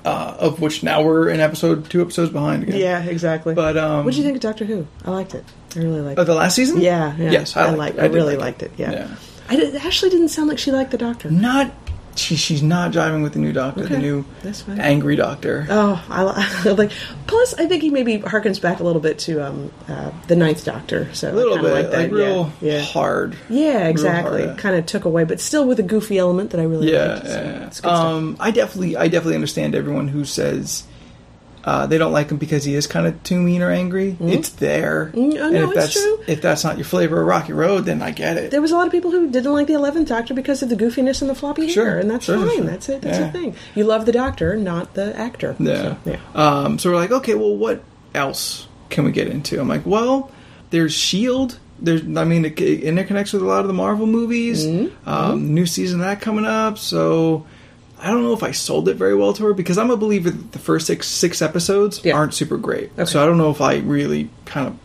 uh, 0.03 0.36
of 0.39 0.60
which 0.60 0.84
now 0.84 1.03
we're 1.03 1.30
in 1.30 1.39
episode 1.39 1.89
two 1.89 2.01
episodes 2.01 2.32
behind 2.32 2.63
again. 2.63 2.75
Yeah, 2.77 3.01
exactly. 3.03 3.53
But 3.53 3.77
um, 3.77 4.03
what 4.03 4.12
did 4.13 4.18
you 4.18 4.24
think 4.25 4.36
of 4.36 4.42
Doctor 4.42 4.65
Who? 4.65 4.86
I 5.06 5.12
liked 5.12 5.34
it. 5.36 5.46
I 5.75 5.80
really 5.80 6.01
liked 6.01 6.20
Of 6.20 6.25
it. 6.27 6.32
the 6.32 6.36
last 6.36 6.56
season? 6.56 6.82
Yeah, 6.82 7.15
yeah. 7.18 7.32
Yes, 7.32 7.56
I, 7.56 7.68
I 7.68 7.70
liked 7.72 7.98
it. 7.98 8.01
I, 8.01 8.08
did 8.10 8.13
really 8.15 8.36
like 8.36 8.42
liked 8.60 8.63
it. 8.63 8.72
Yeah. 8.77 8.92
Yeah. 8.92 9.15
I 9.50 9.56
did, 9.56 9.75
Ashley 9.75 10.10
didn't 10.10 10.30
sound 10.30 10.50
like 10.50 10.60
she 10.60 10.72
liked 10.72 10.92
the 10.92 10.98
Doctor. 10.98 11.32
Not. 11.32 11.72
She, 12.15 12.36
she's 12.36 12.62
not 12.62 12.91
driving 12.91 13.24
with 13.24 13.34
the 13.34 13.39
new 13.39 13.51
Doctor. 13.51 13.86
The 13.86 13.98
new 13.98 14.25
angry 14.67 15.15
Doctor. 15.15 15.65
Oh, 15.70 16.03
I 16.10 16.24
li- 16.65 16.72
like. 16.74 16.91
Plus, 17.27 17.53
I 17.55 17.65
think 17.67 17.82
he 17.82 17.89
maybe 17.89 18.20
harkens 18.20 18.62
back 18.62 18.79
a 18.79 18.84
little 18.84 19.01
bit 19.01 19.17
to 19.20 19.46
um, 19.46 19.72
uh, 19.88 20.12
the 20.27 20.36
Ninth 20.36 20.63
Doctor. 20.63 21.13
So 21.13 21.32
a 21.32 21.34
little 21.34 21.58
bit, 21.58 21.72
like 21.74 21.91
like, 21.91 22.12
real 22.12 22.51
yeah, 22.62 22.82
hard. 22.82 23.36
Yeah, 23.50 23.88
exactly. 23.88 24.46
hard. 24.46 24.58
Kind 24.58 24.75
of 24.75 24.86
took 24.86 25.05
away, 25.05 25.24
but 25.24 25.39
still 25.39 25.67
with 25.67 25.79
a 25.79 25.84
goofy 25.84 26.17
element 26.17 26.51
that 26.51 26.60
I 26.60 26.63
really 26.63 26.91
Yeah, 26.91 27.13
liked. 27.15 27.27
So 27.27 27.34
yeah. 27.34 27.65
it's 27.67 27.79
good 27.82 27.89
stuff. 27.89 28.05
Um, 28.05 28.38
I 28.39 28.51
definitely, 28.51 28.96
I 28.96 29.08
definitely 29.08 29.36
understand 29.36 29.74
everyone 29.75 30.08
who 30.08 30.25
says 30.25 30.84
Uh, 31.65 31.86
they 31.88 31.98
don't 31.98 32.12
like 32.12 32.29
him 32.29 32.38
because 32.38 32.65
he 32.65 32.75
is 32.75 32.88
kind 32.88 33.08
of 33.08 33.24
too 33.24 33.39
mean 33.41 33.62
or 33.62 33.72
angry. 33.72 34.17
It's 34.20 34.50
there. 34.50 35.12
Mm, 35.15 35.36
oh, 35.39 35.43
and 35.46 35.53
no, 35.53 35.63
if 35.63 35.70
it's 35.70 35.75
that's 35.75 35.93
true. 35.93 36.24
if 36.27 36.41
that's 36.41 36.63
not 36.65 36.77
your 36.77 36.84
flavor 36.84 37.22
of 37.22 37.25
Rocky 37.27 37.53
Road, 37.53 37.86
then 37.86 38.01
I 38.01 38.12
get 38.12 38.36
it. 38.36 38.51
There 38.51 38.62
was 38.62 38.72
a 38.72 38.75
lot 38.75 38.86
of 38.86 38.91
people 38.91 39.12
who 39.12 39.29
didn't 39.32 39.53
like 39.53 39.67
the 39.67 39.74
Eleventh 39.74 40.10
Doctor 40.10 40.34
because 40.34 40.62
of 40.62 40.67
the 40.67 40.75
goofiness 40.75 41.22
and 41.22 41.29
the 41.29 41.36
floppy 41.36 41.70
Sure, 41.70 41.86
hair, 41.86 42.00
and 42.00 42.12
that's 42.12 42.25
sure, 42.25 42.38
fine. 42.38 42.58
sure. 42.58 42.65
That's 42.65 42.89
it. 42.89 43.01
That's 43.01 43.17
Yeah. 43.20 43.29
a 43.29 43.32
thing. 43.32 43.55
You 43.75 43.86
love 43.86 44.05
the 44.05 44.12
Doctor, 44.12 44.58
not 44.58 44.93
the 44.96 45.17
actor. 45.17 45.55
Yeah. 45.58 45.82
So, 45.82 45.98
yeah. 46.05 46.17
Um, 46.36 46.79
so 46.79 46.89
we're 46.91 46.98
like, 46.98 47.12
okay, 47.12 47.36
well, 47.36 47.55
what 47.55 47.82
else 48.13 48.67
can 48.89 49.05
we 49.05 49.12
get 49.13 49.27
into? 49.27 49.58
I'm 49.62 49.70
like, 49.70 49.86
well, 49.86 50.32
there's 50.72 50.93
Shield. 50.93 51.60
There's, 51.79 52.01
I 52.01 52.25
mean, 52.25 52.43
it, 52.43 52.60
it 52.60 52.84
interconnects 52.84 53.32
with 53.32 53.41
a 53.41 53.46
lot 53.46 53.62
of 53.62 53.67
the 53.67 53.74
Marvel 53.74 54.05
movies. 54.05 54.65
Mm-hmm. 54.65 55.10
Um, 55.10 55.53
new 55.53 55.65
season 55.65 56.01
of 56.01 56.05
that 56.08 56.20
coming 56.20 56.46
up. 56.46 56.77
So 56.77 57.46
I 58.03 58.07
don't 58.12 58.24
know 58.24 58.33
if 58.33 58.43
I 58.43 58.51
sold 58.51 58.89
it 58.89 58.95
very 58.95 59.15
well 59.15 59.33
to 59.33 59.43
her 59.45 59.53
because 59.53 59.77
I'm 59.77 59.89
a 59.91 59.98
believer 59.98 60.29
that 60.29 60.51
the 60.51 60.60
first 60.60 60.88
six 60.88 61.07
six 61.07 61.41
episodes 61.41 62.01
Yeah. 62.03 62.13
aren't 62.15 62.33
super 62.33 62.57
great. 62.57 62.91
Okay. 62.93 63.05
So 63.05 63.22
I 63.24 63.25
don't 63.25 63.38
know 63.38 63.50
if 63.51 63.62
I 63.62 63.77
really 63.77 64.29
kind 64.45 64.67
of 64.67 64.77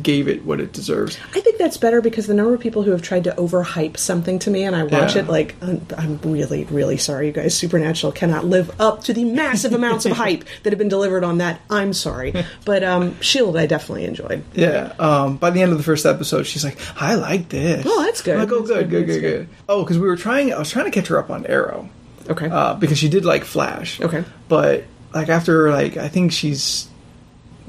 gave 0.00 0.28
it 0.28 0.44
what 0.44 0.60
it 0.60 0.72
deserves. 0.72 1.18
I 1.34 1.40
think 1.40 1.58
that's 1.58 1.76
better 1.76 2.00
because 2.00 2.28
the 2.28 2.34
number 2.34 2.54
of 2.54 2.60
people 2.60 2.84
who 2.84 2.92
have 2.92 3.02
tried 3.02 3.24
to 3.24 3.32
overhype 3.32 3.96
something 3.96 4.38
to 4.38 4.48
me 4.48 4.62
and 4.62 4.76
I 4.76 4.84
watch 4.84 5.16
Yeah. 5.16 5.22
it 5.22 5.28
like 5.28 5.56
I'm, 5.60 5.84
I'm 5.98 6.20
really 6.22 6.62
really 6.66 6.96
sorry 6.98 7.26
you 7.26 7.32
guys 7.32 7.56
Supernatural 7.58 8.12
cannot 8.12 8.44
live 8.44 8.80
up 8.80 9.02
to 9.04 9.12
the 9.12 9.24
massive 9.24 9.72
amounts 9.72 10.06
of 10.06 10.12
hype 10.16 10.44
that 10.62 10.72
have 10.72 10.78
been 10.78 10.88
delivered 10.88 11.24
on 11.24 11.38
that. 11.38 11.60
I'm 11.68 11.92
sorry. 11.92 12.32
But 12.64 12.84
um 12.84 13.20
Shield 13.20 13.56
I 13.56 13.66
definitely 13.66 14.04
enjoyed. 14.04 14.44
Yeah. 14.54 14.92
Um, 15.00 15.36
by 15.36 15.50
the 15.50 15.60
end 15.62 15.72
of 15.72 15.78
the 15.78 15.84
first 15.84 16.06
episode, 16.06 16.44
she's 16.44 16.62
like, 16.64 16.78
"I 17.02 17.16
like 17.16 17.48
this." 17.48 17.84
Oh, 17.84 18.04
that's 18.04 18.22
good. 18.22 18.38
Like, 18.38 18.52
oh, 18.52 18.60
That's 18.60 18.70
good, 18.70 18.88
good. 18.90 19.06
good, 19.06 19.20
good, 19.20 19.20
good. 19.20 19.48
Oh, 19.68 19.82
because 19.82 19.98
we 19.98 20.06
were 20.06 20.16
trying. 20.16 20.52
I 20.54 20.58
was 20.60 20.70
trying 20.70 20.84
to 20.84 20.92
catch 20.92 21.08
her 21.08 21.18
up 21.18 21.28
on 21.28 21.44
Arrow. 21.46 21.88
Okay. 22.30 22.48
uh, 22.48 22.74
because 22.74 22.98
she 22.98 23.08
did 23.08 23.24
like 23.24 23.44
Flash. 23.44 24.00
Okay. 24.00 24.24
but 24.48 24.84
like 25.14 25.28
after 25.28 25.70
like 25.70 25.96
I 25.96 26.08
think 26.08 26.32
she's 26.32 26.88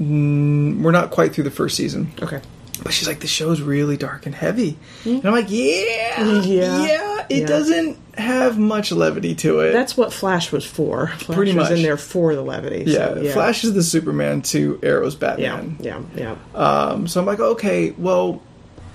mm, 0.00 0.80
we're 0.82 0.90
not 0.92 1.10
quite 1.10 1.34
through 1.34 1.44
the 1.44 1.50
first 1.50 1.76
season, 1.76 2.10
okay. 2.22 2.40
but 2.82 2.92
she's 2.92 3.08
like 3.08 3.20
the 3.20 3.26
show's 3.26 3.60
really 3.60 3.96
dark 3.96 4.26
and 4.26 4.34
heavy, 4.34 4.76
and 5.04 5.24
I'm 5.24 5.32
like, 5.32 5.46
yeah, 5.48 6.14
Mm. 6.16 6.46
Yeah. 6.46 6.84
yeah, 6.86 7.26
it 7.28 7.36
Yeah. 7.40 7.46
doesn't 7.46 7.98
have 8.16 8.58
much 8.58 8.92
levity 8.92 9.34
to 9.36 9.58
it. 9.60 9.72
That's 9.72 9.96
what 9.96 10.12
Flash 10.12 10.52
was 10.52 10.64
for. 10.64 11.08
Flash 11.08 11.36
Pretty 11.36 11.52
was 11.54 11.68
much. 11.70 11.78
in 11.78 11.82
there 11.82 11.96
for 11.96 12.34
the 12.34 12.42
levity. 12.42 12.84
yeah, 12.90 13.14
so, 13.14 13.28
Flash 13.30 13.64
is 13.64 13.74
the 13.74 13.82
Superman 13.82 14.42
to 14.42 14.78
Arrow's 14.82 15.14
Yeah, 15.14 15.18
Batman. 15.36 15.76
yeah, 15.80 16.00
yeah. 16.14 16.36
Um, 16.54 17.08
so 17.08 17.18
I'm 17.20 17.26
like, 17.26 17.40
okay, 17.40 17.90
well, 17.98 18.40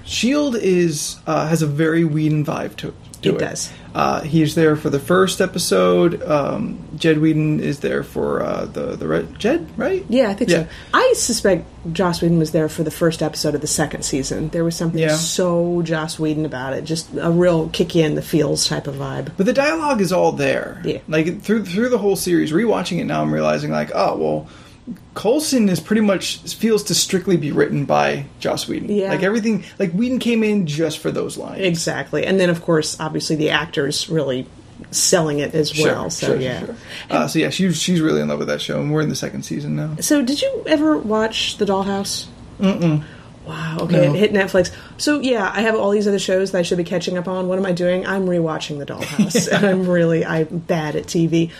Shield 0.06 0.56
is 0.56 1.18
uh, 1.28 1.48
has 1.48 1.62
a 1.62 1.68
very 1.68 2.04
Whedon 2.06 2.46
vibe 2.46 2.75
to, 2.78 2.94
to 3.24 3.30
It 3.30 3.36
it. 3.36 3.40
does. 3.40 3.72
Uh, 3.94 4.22
he's 4.22 4.54
there 4.56 4.76
for 4.76 4.90
the 4.90 5.00
first 5.00 5.42
episode. 5.42 6.22
Um, 6.24 6.80
Jed 6.96 7.18
Whedon 7.20 7.60
is 7.60 7.80
there 7.80 8.04
for 8.04 8.42
uh, 8.44 8.66
the 8.66 8.96
the 8.96 9.08
re- 9.08 9.28
Jed, 9.38 9.68
right? 9.78 10.06
Yeah, 10.10 10.30
I 10.30 10.34
think 10.36 10.50
Yeah. 10.52 10.64
so. 10.64 10.70
I 10.94 11.14
suspect 11.18 11.66
Joss 11.92 12.22
Whedon 12.22 12.38
was 12.38 12.52
there 12.52 12.70
for 12.70 12.84
the 12.84 12.92
first 12.92 13.24
episode 13.24 13.56
of 13.56 13.62
the 13.62 13.68
second 13.68 14.04
season. 14.04 14.50
There 14.50 14.64
was 14.64 14.76
something 14.76 15.00
Yeah. 15.02 15.16
so 15.16 15.82
Joss 15.82 16.20
Whedon 16.20 16.46
about 16.46 16.74
it, 16.74 16.84
just 16.84 17.08
a 17.20 17.32
real 17.32 17.70
kick 17.70 17.96
you 17.96 18.04
in 18.06 18.14
the 18.16 18.22
feels 18.22 18.68
type 18.68 18.86
of 18.88 18.96
vibe. 18.96 19.30
But 19.38 19.46
the 19.48 19.54
dialogue 19.54 20.02
is 20.02 20.12
all 20.14 20.32
there. 20.34 20.82
Yeah. 20.86 21.00
Like 21.08 21.42
through 21.42 21.66
through 21.66 21.90
the 21.90 21.98
whole 21.98 22.16
series, 22.16 22.52
rewatching 22.52 23.00
it 23.00 23.06
now, 23.06 23.22
I'm 23.22 23.34
realizing 23.34 23.72
like, 23.72 23.90
oh 23.96 24.18
well, 24.18 24.48
Coulson 25.14 25.70
is 25.70 25.80
pretty 25.80 26.02
much 26.02 26.38
feels 26.56 26.84
to 26.86 26.96
strictly 26.96 27.38
be 27.38 27.52
written 27.52 27.86
by 27.86 28.26
Joss 28.40 28.68
Whedon. 28.68 28.90
Yeah. 28.90 29.10
Like 29.10 29.24
everything, 29.24 29.64
like 29.78 29.92
Whedon 29.92 30.20
came 30.20 30.44
in 30.44 30.66
just 30.66 31.00
for 31.00 31.12
those 31.12 31.38
lines. 31.38 31.62
Exactly, 31.62 32.26
and 32.26 32.40
then 32.40 32.50
of 32.50 32.62
course, 32.64 33.00
obviously, 33.00 33.36
the 33.36 33.50
actors 33.52 34.10
really 34.10 34.48
selling 34.92 35.40
it 35.40 35.54
as 35.54 35.78
well. 35.78 36.10
so 36.10 36.34
yeah. 36.36 36.66
Uh, 37.10 37.28
so 37.28 37.38
yeah, 37.40 37.50
she's 37.50 37.80
she's 37.82 38.02
really 38.02 38.22
in 38.22 38.30
love 38.30 38.40
with 38.40 38.48
that 38.48 38.62
show, 38.62 38.80
and 38.80 38.92
we're 38.92 39.02
in 39.02 39.10
the 39.10 39.16
second 39.16 39.44
season 39.44 39.76
now. 39.76 39.96
So, 40.00 40.24
did 40.24 40.42
you 40.42 40.64
ever 40.66 40.98
watch 40.98 41.58
The 41.58 41.66
Dollhouse? 41.66 42.26
Mm-mm. 42.60 43.04
Wow. 43.46 43.78
Okay, 43.82 44.08
No. 44.08 44.14
it 44.14 44.20
hit 44.20 44.32
Netflix. 44.34 44.72
So 44.98 45.20
yeah, 45.22 45.52
I 45.54 45.62
have 45.62 45.76
all 45.76 45.90
these 45.90 46.08
other 46.08 46.20
shows 46.20 46.52
that 46.52 46.60
I 46.60 46.62
should 46.62 46.78
be 46.78 46.84
catching 46.84 47.18
up 47.18 47.28
on. 47.28 47.48
What 47.48 47.58
am 47.58 47.66
I 47.66 47.72
doing? 47.72 48.06
I'm 48.06 48.26
rewatching 48.28 48.78
The 48.80 48.86
Dollhouse, 48.86 49.48
and 49.52 49.66
I'm 49.66 49.88
really 49.88 50.26
I'm 50.26 50.46
bad 50.60 50.96
at 50.96 51.06
TV. 51.06 51.52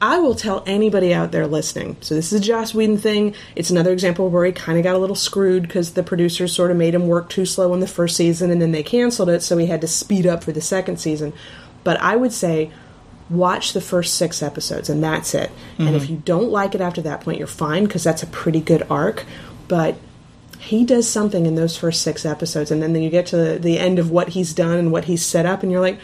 I 0.00 0.18
will 0.18 0.34
tell 0.34 0.62
anybody 0.66 1.14
out 1.14 1.32
there 1.32 1.46
listening. 1.46 1.96
So 2.00 2.14
this 2.14 2.32
is 2.32 2.40
a 2.40 2.44
Joss 2.44 2.74
Whedon 2.74 2.98
thing. 2.98 3.34
It's 3.54 3.70
another 3.70 3.92
example 3.92 4.28
where 4.28 4.44
he 4.44 4.52
kind 4.52 4.76
of 4.78 4.84
got 4.84 4.94
a 4.94 4.98
little 4.98 5.16
screwed 5.16 5.62
because 5.62 5.92
the 5.92 6.02
producers 6.02 6.52
sort 6.52 6.70
of 6.70 6.76
made 6.76 6.94
him 6.94 7.08
work 7.08 7.30
too 7.30 7.46
slow 7.46 7.72
in 7.72 7.80
the 7.80 7.86
first 7.86 8.16
season, 8.16 8.50
and 8.50 8.60
then 8.60 8.72
they 8.72 8.82
canceled 8.82 9.30
it, 9.30 9.42
so 9.42 9.56
he 9.56 9.66
had 9.66 9.80
to 9.80 9.88
speed 9.88 10.26
up 10.26 10.44
for 10.44 10.52
the 10.52 10.60
second 10.60 10.98
season. 10.98 11.32
But 11.82 12.00
I 12.00 12.16
would 12.16 12.32
say 12.32 12.70
watch 13.28 13.72
the 13.72 13.80
first 13.80 14.14
six 14.14 14.42
episodes 14.42 14.88
and 14.88 15.02
that's 15.02 15.34
it 15.34 15.50
and 15.78 15.96
if 15.96 16.04
mm-hmm. 16.04 16.12
you 16.12 16.22
don't 16.24 16.50
like 16.50 16.76
it 16.76 16.80
after 16.80 17.02
that 17.02 17.20
point 17.22 17.38
you're 17.38 17.46
fine 17.48 17.84
because 17.84 18.04
that's 18.04 18.22
a 18.22 18.26
pretty 18.28 18.60
good 18.60 18.86
arc 18.88 19.24
but 19.66 19.96
he 20.60 20.84
does 20.84 21.08
something 21.08 21.44
in 21.44 21.56
those 21.56 21.76
first 21.76 22.02
six 22.02 22.24
episodes 22.24 22.70
and 22.70 22.82
then 22.82 22.94
you 22.94 23.10
get 23.10 23.26
to 23.26 23.36
the, 23.36 23.58
the 23.58 23.80
end 23.80 23.98
of 23.98 24.12
what 24.12 24.28
he's 24.28 24.54
done 24.54 24.78
and 24.78 24.92
what 24.92 25.06
he's 25.06 25.24
set 25.26 25.44
up 25.44 25.64
and 25.64 25.72
you're 25.72 25.80
like 25.80 25.98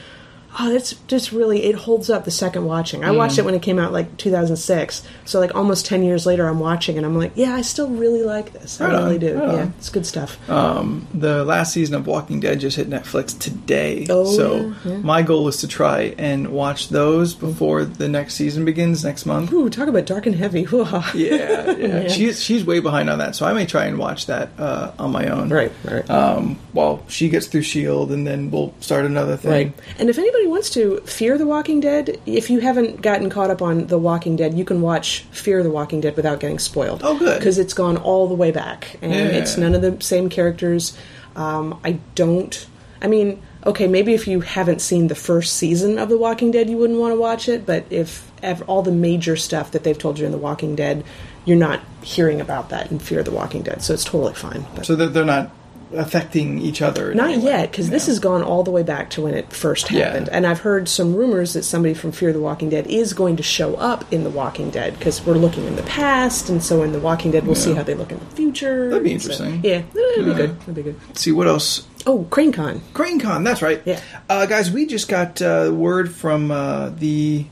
oh 0.60 0.70
that's 0.72 0.92
just 1.06 1.32
really 1.32 1.62
it 1.64 1.74
holds 1.74 2.10
up 2.10 2.24
the 2.24 2.30
second 2.30 2.64
watching 2.66 3.04
i 3.04 3.10
watched 3.10 3.38
it 3.38 3.44
when 3.44 3.54
it 3.54 3.62
came 3.62 3.78
out 3.78 3.90
like 3.92 4.14
2006 4.18 5.02
so 5.24 5.40
like 5.40 5.54
almost 5.54 5.86
10 5.86 6.02
years 6.02 6.26
later 6.26 6.46
i'm 6.46 6.58
watching 6.60 6.96
and 6.98 7.06
i'm 7.06 7.16
like 7.16 7.32
yeah 7.36 7.54
i 7.54 7.62
still 7.62 7.88
really 7.88 8.22
like 8.22 8.52
this 8.52 8.80
i 8.80 8.86
really 8.90 9.18
do 9.18 9.28
yeah 9.34 9.70
it's 9.78 9.88
good 9.88 10.04
stuff 10.06 10.38
Um, 10.50 11.06
the 11.14 11.44
last 11.44 11.72
season 11.72 11.94
of 11.94 12.06
Walking 12.06 12.40
Dead 12.40 12.60
just 12.60 12.76
hit 12.76 12.88
Netflix 12.90 13.38
today. 13.38 14.06
Oh, 14.10 14.24
so 14.24 14.56
yeah, 14.56 14.74
yeah. 14.84 14.96
my 14.98 15.22
goal 15.22 15.48
is 15.48 15.56
to 15.58 15.68
try 15.68 16.14
and 16.18 16.48
watch 16.48 16.88
those 16.90 17.34
before 17.34 17.84
the 17.84 18.08
next 18.08 18.34
season 18.34 18.64
begins 18.64 19.04
next 19.04 19.24
month. 19.26 19.52
Ooh, 19.52 19.70
talk 19.70 19.88
about 19.88 20.04
dark 20.06 20.26
and 20.26 20.34
heavy 20.34 20.62
Yeah, 20.72 21.12
yeah. 21.14 21.72
Yeah. 21.76 22.08
She's 22.08 22.42
she's 22.42 22.64
way 22.64 22.80
behind 22.80 23.08
on 23.10 23.18
that, 23.18 23.34
so 23.36 23.46
I 23.46 23.52
may 23.52 23.66
try 23.66 23.84
and 23.86 23.98
watch 23.98 24.26
that 24.26 24.50
uh, 24.58 24.92
on 24.98 25.10
my 25.12 25.28
own. 25.28 25.48
right 25.48 25.72
right 25.84 26.08
Um, 26.10 26.58
while 26.72 27.02
she 27.08 27.28
gets 27.28 27.46
through 27.46 27.62
Shield, 27.62 28.12
and 28.12 28.26
then 28.26 28.50
we'll 28.50 28.74
start 28.80 29.04
another 29.04 29.36
thing. 29.36 29.50
Right. 29.50 29.72
And 29.98 30.10
if 30.10 30.18
anybody 30.18 30.41
wants 30.46 30.70
to 30.70 31.00
fear 31.00 31.36
The 31.38 31.46
Walking 31.46 31.80
Dead, 31.80 32.20
if 32.26 32.50
you 32.50 32.60
haven't 32.60 33.02
gotten 33.02 33.28
caught 33.30 33.50
up 33.50 33.60
on 33.62 33.86
The 33.88 33.98
Walking 33.98 34.36
Dead, 34.36 34.54
you 34.54 34.64
can 34.64 34.80
watch 34.80 35.20
Fear 35.30 35.62
the 35.62 35.70
Walking 35.70 36.00
Dead 36.00 36.16
without 36.16 36.40
getting 36.40 36.58
spoiled. 36.58 37.00
Oh, 37.04 37.18
good. 37.18 37.38
Because 37.38 37.58
it's 37.58 37.74
gone 37.74 37.96
all 37.96 38.28
the 38.28 38.34
way 38.34 38.50
back. 38.50 38.96
And 39.02 39.12
Yeah. 39.12 39.18
it's 39.38 39.56
none 39.56 39.74
of 39.74 39.82
the 39.82 39.96
same 40.00 40.28
characters. 40.28 40.96
Um, 41.36 41.78
I 41.84 41.98
don't. 42.14 42.66
I 43.00 43.08
mean, 43.08 43.42
okay, 43.66 43.88
maybe 43.88 44.14
if 44.14 44.28
you 44.28 44.40
haven't 44.42 44.80
seen 44.80 45.08
the 45.08 45.14
first 45.14 45.54
season 45.56 45.98
of 45.98 46.08
The 46.08 46.18
Walking 46.18 46.50
Dead, 46.50 46.70
you 46.70 46.76
wouldn't 46.76 46.98
want 47.00 47.12
to 47.14 47.20
watch 47.20 47.48
it. 47.48 47.66
But 47.66 47.84
if, 47.90 48.30
if 48.42 48.62
all 48.68 48.82
the 48.82 48.92
major 48.92 49.36
stuff 49.36 49.72
that 49.72 49.82
they've 49.84 49.98
told 49.98 50.18
you 50.18 50.26
in 50.26 50.32
The 50.32 50.38
Walking 50.38 50.76
Dead, 50.76 51.04
you're 51.44 51.56
not 51.56 51.80
hearing 52.02 52.40
about 52.40 52.68
that 52.68 52.90
in 52.92 52.98
Fear 53.00 53.22
the 53.24 53.32
Walking 53.32 53.62
Dead. 53.62 53.82
So 53.82 53.92
it's 53.94 54.04
totally 54.04 54.34
fine. 54.34 54.64
But 54.74 54.86
So 54.86 54.94
they're 54.94 55.24
not 55.24 55.50
affecting 55.94 56.58
each 56.58 56.80
other. 56.82 57.14
not 57.14 57.38
yet, 57.38 57.70
because 57.70 57.90
this 57.90 58.06
has 58.06 58.18
gone 58.18 58.42
all 58.42 58.62
the 58.62 58.70
way 58.70 58.82
back 58.82 59.10
to 59.10 59.22
when 59.22 59.34
it 59.34 59.52
first 59.52 59.88
happened. 59.88 60.26
Yeah. 60.28 60.36
And 60.36 60.46
I've 60.46 60.60
heard 60.60 60.88
some 60.88 61.14
rumors 61.14 61.52
that 61.54 61.62
somebody 61.62 61.94
from 61.94 62.12
Fear 62.12 62.32
the 62.32 62.40
Walking 62.40 62.68
Dead 62.70 62.86
is 62.86 63.12
going 63.12 63.36
to 63.36 63.42
show 63.42 63.74
up 63.76 64.10
in 64.12 64.24
The 64.24 64.30
Walking 64.30 64.70
Dead, 64.70 64.98
because 64.98 65.24
we're 65.24 65.34
looking 65.34 65.64
in 65.66 65.76
the 65.76 65.82
past, 65.84 66.48
and 66.48 66.62
so 66.62 66.82
in 66.82 66.92
The 66.92 67.00
Walking 67.00 67.30
Dead, 67.30 67.44
we'll 67.46 67.54
see 67.54 67.74
how 67.74 67.82
they 67.82 67.94
look 67.94 68.10
in 68.12 68.18
the 68.18 68.26
future. 68.26 68.88
That'd 68.88 69.04
be 69.04 69.18
So, 69.18 69.30
interesting. 69.32 69.60
yeah, 69.64 69.82
it'd 69.94 70.24
be 70.26 70.34
good. 70.34 70.56
It'd 70.62 70.74
be 70.74 70.82
good. 70.82 71.00
Let's 71.08 71.20
see 71.20 71.32
what 71.32 71.46
else. 71.46 71.86
Oh, 72.06 72.26
CraneCon. 72.30 72.80
CraneCon, 72.94 73.44
that's 73.44 73.62
right. 73.62 73.80
Yeah. 73.84 74.00
Uh, 74.28 74.46
guys, 74.46 74.70
we 74.72 74.86
just 74.86 75.08
got 75.08 75.40
uh, 75.40 75.70
word 75.72 76.10
from 76.12 76.50
uh, 76.50 76.90
the 76.90 77.46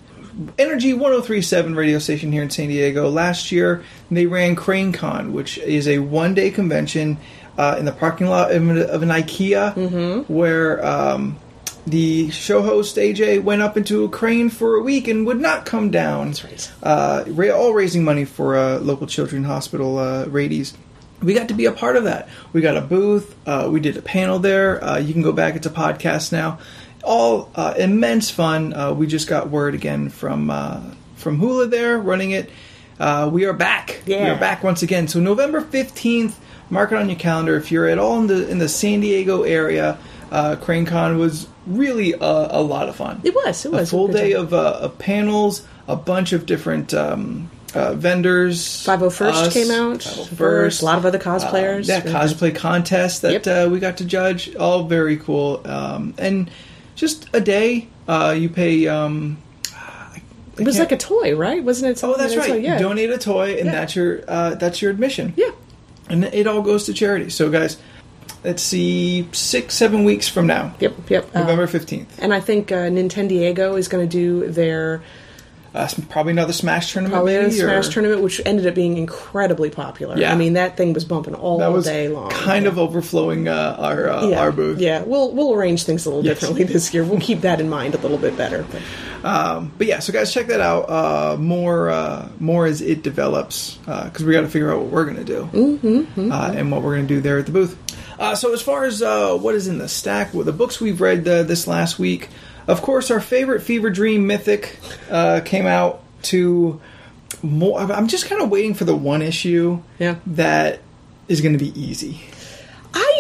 Energy 0.59 0.92
1037 0.94 1.75
radio 1.75 1.99
station 1.99 2.32
here 2.32 2.42
in 2.42 2.50
San 2.50 2.68
Diego. 2.68 3.09
Last 3.11 3.52
year, 3.52 3.85
they 4.11 4.26
ran 4.26 4.56
CraneCon, 4.56 5.32
which 5.32 5.59
is 5.59 5.87
a 5.87 5.99
one 5.99 6.35
day 6.35 6.50
convention 6.50 7.18
uh, 7.59 7.76
in 7.78 7.85
the 7.85 7.92
parking 7.92 8.26
lot 8.28 8.50
of, 8.52 8.62
an- 8.69 8.78
of 8.90 9.02
an 9.02 9.09
IKEA 9.11 9.75
Mm-hmm. 9.75 10.33
where. 10.33 10.85
Um, 10.85 11.38
the 11.87 12.28
show 12.30 12.61
host 12.61 12.97
AJ 12.97 13.42
went 13.42 13.62
up 13.62 13.76
into 13.78 14.04
a 14.04 14.09
crane 14.11 14.50
for 14.50 14.75
a 14.76 14.83
week 14.83 15.09
and 15.09 15.26
would 15.26 15.40
not 15.40 15.64
come 15.64 15.90
down. 15.90 16.26
That's 16.28 16.45
right. 16.45 16.73
Uh, 16.83 17.25
ra- 17.28 17.57
all 17.57 17.73
raising 17.73 18.04
money 18.04 18.26
for 18.26 18.54
uh, 18.54 18.78
local 18.80 19.07
children's 19.07 19.47
hospital, 19.47 19.99
uh, 19.99 20.26
Rady's. 20.26 20.76
We 21.23 21.33
got 21.33 21.49
to 21.49 21.54
be 21.54 21.64
a 21.64 21.73
part 21.73 21.97
of 21.97 22.04
that. 22.04 22.28
We 22.52 22.61
got 22.61 22.76
a 22.76 22.83
booth. 22.83 23.35
Uh, 23.49 23.71
we 23.73 23.80
did 23.80 23.97
a 23.97 24.02
panel 24.02 24.38
there. 24.38 24.85
Uh, 24.85 24.99
you 24.99 25.14
can 25.14 25.23
go 25.23 25.33
back. 25.33 25.57
It's 25.57 25.66
a 25.66 25.71
podcast 25.71 26.33
now. 26.33 26.59
All 27.02 27.50
uh, 27.54 27.73
immense 27.78 28.30
fun. 28.30 28.75
Uh, 28.75 28.92
we 28.92 29.07
just 29.07 29.26
got 29.26 29.49
word 29.49 29.75
again 29.75 30.11
from 30.11 30.50
uh, 30.50 30.83
from 31.16 31.38
Hula 31.38 31.66
there 31.66 31.99
running 31.99 32.33
it. 32.33 32.50
Uh, 33.00 33.30
we 33.33 33.47
are 33.47 33.54
back. 33.54 34.02
We 34.07 34.14
are 34.28 34.38
back 34.38 34.62
once 34.62 34.83
again. 34.83 35.09
So 35.09 35.19
November 35.19 35.62
fifteenth. 35.62 36.38
Mark 36.70 36.92
it 36.92 36.96
on 36.98 37.08
your 37.08 37.18
calendar. 37.18 37.56
If 37.56 37.70
you're 37.72 37.88
at 37.88 37.98
all 37.98 38.18
in 38.20 38.26
the 38.28 38.48
in 38.48 38.58
the 38.58 38.68
San 38.68 39.00
Diego 39.00 39.42
area, 39.42 39.98
uh, 40.30 40.56
CraneCon 40.56 41.18
was 41.18 41.46
really 41.66 42.12
a, 42.12 42.18
a 42.20 42.62
lot 42.62 42.88
of 42.88 42.96
fun 42.96 43.20
It 43.24 43.34
was. 43.34 43.64
It 43.66 43.72
was 43.72 43.88
a 43.88 43.90
full 43.90 44.06
Good 44.08 44.16
day 44.16 44.32
of, 44.32 44.52
uh, 44.54 44.78
of 44.80 44.98
panels, 44.98 45.66
a 45.88 45.96
bunch 45.96 46.32
of 46.32 46.46
different 46.46 46.94
um, 46.94 47.50
uh, 47.74 47.94
vendors. 47.94 48.58
501st 48.86 49.52
came 49.52 49.70
out. 49.70 49.98
501st. 50.00 50.82
A 50.82 50.84
lot 50.84 50.98
of 50.98 51.06
other 51.06 51.18
cosplayers. 51.18 51.90
Um, 51.94 52.06
yeah, 52.06 52.12
cosplay 52.12 52.54
contest 52.54 53.22
that 53.22 53.44
Yep. 53.44 53.46
uh, 53.46 53.70
we 53.70 53.78
got 53.80 53.98
to 53.98 54.04
judge. 54.04 54.54
All 54.56 54.84
very 54.84 55.16
cool. 55.16 55.60
Um, 55.64 56.14
and 56.18 56.50
just 56.94 57.28
a 57.32 57.40
day. 57.40 57.88
Uh, 58.08 58.34
you 58.36 58.48
pay. 58.48 58.86
Um, 58.88 59.38
It 60.58 60.66
was 60.66 60.78
like 60.78 60.92
a 60.92 60.96
toy, 60.96 61.34
right? 61.36 61.62
Wasn't 61.62 61.90
it? 61.90 62.02
Oh, 62.04 62.16
that's 62.16 62.34
that- 62.34 62.48
right. 62.48 62.60
Yeah. 62.62 62.74
You 62.74 62.80
donate 62.80 63.10
a 63.10 63.18
toy, 63.18 63.56
and 63.56 63.66
Yeah. 63.66 63.72
that's 63.72 63.96
your 63.96 64.22
uh, 64.28 64.54
that's 64.56 64.82
your 64.82 64.90
admission. 64.90 65.32
yeah. 65.36 65.50
And 66.11 66.25
it 66.25 66.47
all 66.47 66.62
goes 66.62 66.85
to 66.87 66.93
charity. 66.93 67.31
So, 67.31 67.50
guys, 67.50 67.79
let's 68.45 68.62
see, 68.62 69.26
six 69.33 69.75
seven 69.75 70.05
weeks 70.05 70.29
from 70.29 70.47
now, 70.47 70.75
Yep. 70.81 70.95
Yep. 71.11 71.37
Uh, 71.37 71.40
November 71.40 71.67
fifteenth. 71.67 72.19
and 72.23 72.35
I 72.35 72.40
think 72.40 72.71
uh, 72.73 72.88
Nintendiego 72.90 73.79
is 73.79 73.88
going 73.88 74.07
to 74.09 74.11
do 74.11 74.50
their 74.50 75.02
Uh, 75.72 75.88
probably 76.08 76.32
another 76.32 76.52
Smash 76.52 76.92
tournament. 76.92 77.14
Probably 77.14 77.36
a 77.36 77.50
Smash 77.50 77.88
or- 77.88 77.92
tournament, 77.92 78.22
which 78.22 78.40
ended 78.44 78.66
up 78.66 78.74
being 78.74 78.96
incredibly 78.98 79.70
popular. 79.70 80.18
Yeah. 80.18 80.32
I 80.32 80.34
mean, 80.36 80.54
that 80.54 80.76
thing 80.76 80.92
was 80.94 81.04
bumping 81.04 81.34
all 81.34 81.58
That 81.58 81.72
was 81.72 81.84
day 81.84 82.08
long. 82.08 82.30
kind 82.30 82.66
of 82.66 82.76
overflowing 82.78 83.46
uh, 83.46 83.76
our 83.78 84.08
uh, 84.08 84.26
yeah. 84.26 84.40
our 84.40 84.50
booth. 84.52 84.80
Yeah, 84.80 85.02
we'll 85.02 85.32
we'll 85.32 85.54
arrange 85.54 85.84
things 85.84 86.06
a 86.06 86.08
little 86.08 86.24
Yes. 86.24 86.40
differently 86.40 86.64
this 86.64 86.92
year. 86.92 87.04
We'll 87.04 87.20
keep 87.20 87.42
that 87.42 87.60
in 87.60 87.68
mind 87.68 87.94
a 87.94 87.98
little 87.98 88.18
bit 88.18 88.36
better. 88.36 88.64
But 88.70 88.82
Um, 89.22 89.70
but 89.78 89.86
yeah, 89.86 89.98
so 90.00 90.12
guys, 90.12 90.32
check 90.32 90.46
that 90.48 90.60
out. 90.60 90.88
Uh, 90.90 91.36
more 91.38 91.88
uh, 91.90 92.28
more 92.40 92.66
as 92.66 92.80
it 92.80 93.02
develops 93.02 93.76
because 93.86 94.24
we 94.24 94.32
got 94.32 94.40
to 94.40 94.48
figure 94.48 94.72
out 94.72 94.80
what 94.80 94.90
we're 94.90 95.04
gonna 95.04 95.22
do 95.24 95.48
Mm-hmm, 95.52 96.32
Uh, 96.32 96.52
and 96.56 96.72
what 96.72 96.82
we're 96.82 96.96
gonna 96.96 97.06
do 97.06 97.20
there 97.20 97.38
at 97.38 97.46
the 97.46 97.52
booth. 97.52 97.76
Uh, 98.18 98.34
so 98.34 98.52
as 98.52 98.60
far 98.60 98.84
as 98.84 99.02
uh, 99.02 99.34
what 99.36 99.54
is 99.54 99.66
in 99.68 99.78
the 99.78 99.88
stack, 99.88 100.34
well, 100.34 100.44
the 100.44 100.52
books 100.52 100.80
we've 100.80 101.00
read 101.00 101.26
uh, 101.28 101.42
this 101.42 101.66
last 101.66 101.98
week, 101.98 102.28
of 102.70 102.82
course, 102.82 103.10
our 103.10 103.20
favorite 103.20 103.62
Fever 103.62 103.90
Dream 103.90 104.26
Mythic 104.26 104.78
uh, 105.10 105.40
came 105.44 105.66
out 105.66 106.02
to 106.24 106.80
more. 107.42 107.80
I'm 107.80 108.08
just 108.08 108.26
kind 108.26 108.42
of 108.42 108.50
waiting 108.50 108.74
for 108.74 108.84
the 108.84 108.94
one 108.96 109.22
issue 109.22 109.82
Yeah. 109.98 110.16
that 110.26 110.80
is 111.28 111.40
going 111.40 111.56
to 111.56 111.58
be 111.64 111.78
easy. 111.80 112.20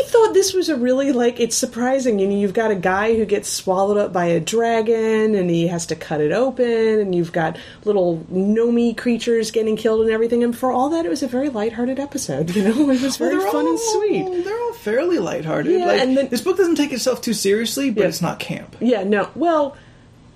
I 0.00 0.08
thought 0.08 0.32
this 0.34 0.54
was 0.54 0.68
a 0.68 0.76
really 0.76 1.12
like 1.12 1.38
it's 1.40 1.56
surprising. 1.56 2.18
You 2.18 2.26
know, 2.28 2.36
you've 2.36 2.54
got 2.54 2.70
a 2.70 2.74
guy 2.74 3.14
who 3.16 3.24
gets 3.26 3.48
swallowed 3.48 3.98
up 3.98 4.12
by 4.12 4.26
a 4.26 4.40
dragon, 4.40 5.34
and 5.34 5.50
he 5.50 5.66
has 5.68 5.86
to 5.86 5.96
cut 5.96 6.20
it 6.20 6.32
open, 6.32 6.66
and 7.00 7.14
you've 7.14 7.32
got 7.32 7.58
little 7.84 8.24
gnomey 8.30 8.94
creatures 8.94 9.50
getting 9.50 9.76
killed 9.76 10.00
and 10.02 10.10
everything. 10.10 10.42
And 10.42 10.56
for 10.56 10.72
all 10.72 10.88
that, 10.90 11.04
it 11.04 11.08
was 11.08 11.22
a 11.22 11.28
very 11.28 11.48
lighthearted 11.50 11.98
episode. 12.00 12.54
You 12.56 12.64
know, 12.64 12.90
it 12.90 13.00
was 13.02 13.16
very 13.16 13.36
Well, 13.38 13.52
fun 13.52 13.64
all- 13.66 13.70
and 13.70 13.78
sweet. 13.78 14.44
They're 14.44 14.60
all 14.62 14.72
fairly 14.74 15.18
lighthearted. 15.18 15.78
Yeah, 15.78 15.86
like, 15.86 16.00
and 16.00 16.16
then- 16.16 16.28
this 16.28 16.40
book 16.40 16.56
doesn't 16.56 16.76
take 16.76 16.92
itself 16.92 17.20
too 17.20 17.34
seriously, 17.34 17.90
but 17.90 18.02
Yeah. 18.02 18.08
it's 18.08 18.22
not 18.22 18.38
camp. 18.40 18.76
Yeah, 18.80 19.04
no. 19.04 19.28
Well, 19.34 19.76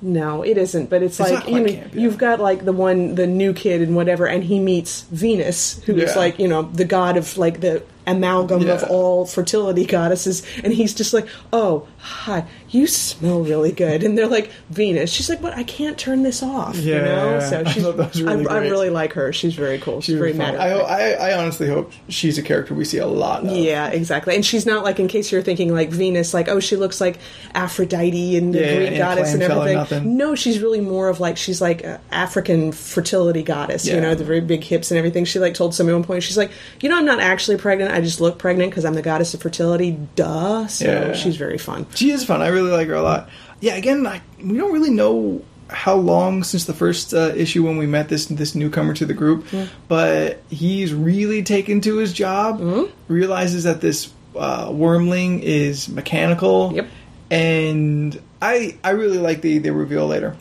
no, 0.02 0.42
it 0.42 0.58
isn't. 0.58 0.90
But 0.90 1.02
it's, 1.02 1.18
It's 1.18 1.30
like 1.30 1.48
you 1.48 1.60
know, 1.60 1.72
camp, 1.72 1.94
yeah. 1.94 2.00
you've 2.02 2.18
got 2.18 2.38
like 2.40 2.64
the 2.64 2.72
one, 2.72 3.14
the 3.14 3.26
new 3.26 3.54
kid 3.54 3.80
and 3.80 3.96
whatever, 3.96 4.26
and 4.26 4.44
he 4.44 4.58
meets 4.60 5.02
Venus, 5.10 5.82
who 5.84 5.96
is 5.96 6.10
Yeah. 6.12 6.18
like 6.18 6.38
you 6.38 6.48
know 6.48 6.62
the 6.62 6.84
god 6.84 7.16
of 7.16 7.38
like 7.38 7.60
the 7.60 7.82
amalgam 8.06 8.68
of 8.68 8.84
all 8.84 9.26
fertility 9.26 9.84
goddesses, 9.86 10.42
and 10.62 10.72
he's 10.72 10.94
just 10.94 11.12
like, 11.14 11.26
oh, 11.52 11.86
hi, 11.98 12.44
you 12.70 12.86
smell 12.86 13.40
really 13.42 13.72
good, 13.72 14.02
and 14.02 14.16
they're 14.18 14.26
like 14.26 14.50
Venus. 14.70 15.10
She's 15.10 15.28
like, 15.28 15.40
but 15.40 15.54
I 15.56 15.62
can't 15.62 15.96
turn 15.98 16.22
this 16.22 16.42
off. 16.42 16.76
you 16.76 16.94
Yeah, 16.94 17.04
know. 17.04 17.30
yeah, 17.30 17.40
So 17.40 17.60
I 17.66 17.72
she's, 17.72 17.84
was 17.84 18.22
really 18.22 18.46
I, 18.46 18.54
I 18.54 18.58
really 18.58 18.90
like 18.90 19.12
her. 19.14 19.32
She's 19.32 19.54
very 19.54 19.78
cool. 19.78 20.00
She's, 20.00 20.16
very 20.16 20.32
Really 20.32 20.38
mad. 20.38 20.56
I, 20.56 20.70
I, 20.70 21.10
I 21.30 21.38
honestly 21.38 21.68
hope 21.68 21.92
she's 22.08 22.38
a 22.38 22.42
character 22.42 22.74
we 22.74 22.84
see 22.84 22.98
a 22.98 23.06
lot 23.06 23.44
of. 23.44 23.50
Yeah, 23.52 23.88
exactly. 23.88 24.34
And 24.34 24.44
she's 24.44 24.66
not 24.66 24.84
like, 24.84 24.98
in 24.98 25.08
case 25.08 25.30
you're 25.32 25.42
thinking 25.42 25.72
like 25.72 25.90
Venus, 25.90 26.32
like, 26.34 26.48
oh, 26.48 26.60
she 26.60 26.76
looks 26.76 27.00
like 27.00 27.18
Aphrodite 27.54 28.36
and 28.36 28.54
the 28.54 28.60
Yeah, 28.60 28.76
Greek 28.76 28.88
and 28.88 28.96
goddess 28.98 29.32
and 29.34 29.42
everything. 29.42 30.16
No, 30.16 30.34
she's 30.34 30.60
really 30.60 30.80
more 30.80 31.08
of 31.08 31.20
like, 31.20 31.36
she's 31.36 31.60
like 31.60 31.82
a 31.84 32.00
African 32.10 32.72
fertility 32.72 33.42
goddess, 33.42 33.86
you 33.86 34.00
know, 34.00 34.14
the 34.14 34.24
very 34.24 34.40
big 34.40 34.62
hips 34.64 34.90
and 34.90 34.98
everything. 34.98 35.24
She 35.24 35.38
like 35.38 35.54
told 35.54 35.74
somebody 35.74 35.94
at 35.94 35.98
one 35.98 36.04
point, 36.04 36.22
she's 36.22 36.36
like, 36.36 36.50
you 36.80 36.88
know, 36.88 36.96
I'm 36.98 37.06
not 37.06 37.20
actually 37.20 37.56
pregnant. 37.56 37.92
I 37.94 38.00
just 38.00 38.20
look 38.20 38.38
pregnant 38.38 38.70
because 38.70 38.84
I'm 38.84 38.94
the 38.94 39.02
goddess 39.02 39.34
of 39.34 39.40
fertility. 39.42 39.92
Duh. 40.16 40.66
So 40.66 40.84
Yeah. 40.84 41.12
she's 41.14 41.36
very 41.36 41.58
fun. 41.58 41.86
She 41.94 42.10
is 42.10 42.24
fun. 42.24 42.42
I 42.42 42.48
really 42.48 42.70
like 42.70 42.88
her 42.88 42.94
a 42.94 43.02
lot. 43.02 43.28
Yeah, 43.60 43.74
again, 43.76 44.06
I, 44.06 44.20
we 44.42 44.56
don't 44.58 44.72
really 44.72 44.90
know 44.90 45.42
how 45.70 45.94
long 45.94 46.42
since 46.44 46.66
the 46.66 46.74
first 46.74 47.14
uh, 47.14 47.32
issue 47.34 47.64
when 47.66 47.78
we 47.78 47.86
met 47.86 48.08
this 48.10 48.26
this 48.26 48.54
newcomer 48.54 48.92
to 48.94 49.06
the 49.06 49.14
group, 49.14 49.46
but 49.88 50.42
he's 50.50 50.92
really 50.92 51.42
taken 51.42 51.80
to 51.80 51.96
his 51.96 52.12
job. 52.12 52.60
Mm-hmm. 52.60 52.92
Realizes 53.12 53.64
that 53.64 53.80
this 53.80 54.12
uh, 54.36 54.68
wormling 54.68 55.40
is 55.40 55.88
mechanical. 55.88 56.72
Yep. 56.74 56.88
And 57.30 58.20
I 58.42 58.76
I 58.84 58.90
really 58.90 59.18
like 59.18 59.40
the 59.40 59.58
the 59.58 59.70
reveal 59.72 60.06
later. 60.06 60.36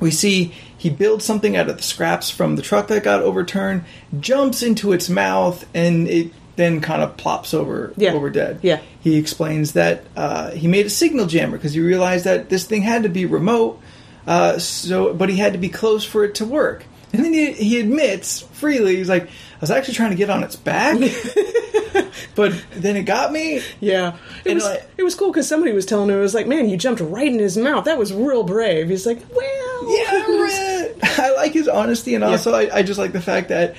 We 0.00 0.10
see 0.10 0.52
he 0.76 0.90
builds 0.90 1.24
something 1.24 1.56
out 1.56 1.68
of 1.68 1.76
the 1.76 1.82
scraps 1.82 2.30
from 2.30 2.56
the 2.56 2.62
truck 2.62 2.88
that 2.88 3.02
got 3.02 3.20
overturned, 3.22 3.84
jumps 4.20 4.62
into 4.62 4.92
its 4.92 5.08
mouth, 5.08 5.64
and 5.74 6.06
it 6.08 6.30
then 6.58 6.80
kind 6.82 7.00
of 7.02 7.16
plops 7.16 7.54
over 7.54 7.94
Yeah. 7.96 8.12
over 8.12 8.28
dead. 8.28 8.58
Yeah. 8.62 8.80
He 9.00 9.16
explains 9.16 9.72
that 9.72 10.02
uh, 10.16 10.50
he 10.50 10.66
made 10.68 10.84
a 10.86 10.90
signal 10.90 11.24
jammer 11.26 11.56
because 11.56 11.72
he 11.72 11.80
realized 11.80 12.24
that 12.26 12.50
this 12.50 12.64
thing 12.66 12.82
had 12.82 13.04
to 13.04 13.08
be 13.08 13.24
remote, 13.24 13.80
uh, 14.26 14.58
so 14.58 15.14
but 15.14 15.30
he 15.30 15.36
had 15.36 15.52
to 15.54 15.58
be 15.58 15.68
close 15.70 16.04
for 16.04 16.24
it 16.24 16.34
to 16.36 16.44
work. 16.44 16.84
And 17.12 17.24
then 17.24 17.32
he, 17.32 17.52
he 17.52 17.80
admits 17.80 18.40
freely, 18.42 18.96
he's 18.96 19.08
like, 19.08 19.24
"I 19.28 19.60
was 19.62 19.70
actually 19.70 19.94
trying 19.94 20.10
to 20.10 20.16
get 20.16 20.28
on 20.28 20.42
its 20.44 20.56
back, 20.56 20.98
but 22.34 22.52
then 22.72 22.96
it 22.96 23.04
got 23.04 23.32
me." 23.32 23.62
Yeah, 23.80 24.16
it 24.44 24.50
And, 24.50 24.54
was 24.56 24.64
like- 24.64 24.90
it 24.96 25.02
was 25.02 25.14
cool 25.14 25.30
because 25.30 25.48
somebody 25.48 25.72
was 25.72 25.86
telling 25.86 26.10
him 26.10 26.16
it 26.18 26.20
was 26.20 26.34
like, 26.34 26.46
man, 26.46 26.68
you 26.68 26.76
jumped 26.76 27.00
right 27.00 27.26
in 27.26 27.38
his 27.38 27.56
mouth. 27.56 27.84
That 27.86 27.96
was 27.98 28.12
real 28.12 28.42
brave. 28.44 28.88
He's 28.90 29.06
like, 29.06 29.20
well, 29.34 29.96
Yeah, 29.96 30.04
I 30.10 30.94
I 31.18 31.34
like 31.36 31.52
his 31.52 31.68
honesty, 31.68 32.14
and 32.14 32.24
also 32.24 32.52
I, 32.52 32.68
I 32.78 32.82
just 32.82 32.98
like 32.98 33.12
the 33.12 33.22
fact 33.22 33.48
that, 33.48 33.76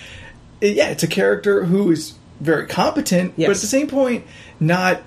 yeah, 0.61 0.89
it's 0.89 1.03
a 1.03 1.07
character 1.07 1.63
who 1.65 1.91
is 1.91 2.13
very 2.39 2.67
competent, 2.67 3.35
but 3.37 3.49
at 3.49 3.57
the 3.57 3.67
same 3.67 3.87
point, 3.87 4.25
not. 4.59 5.01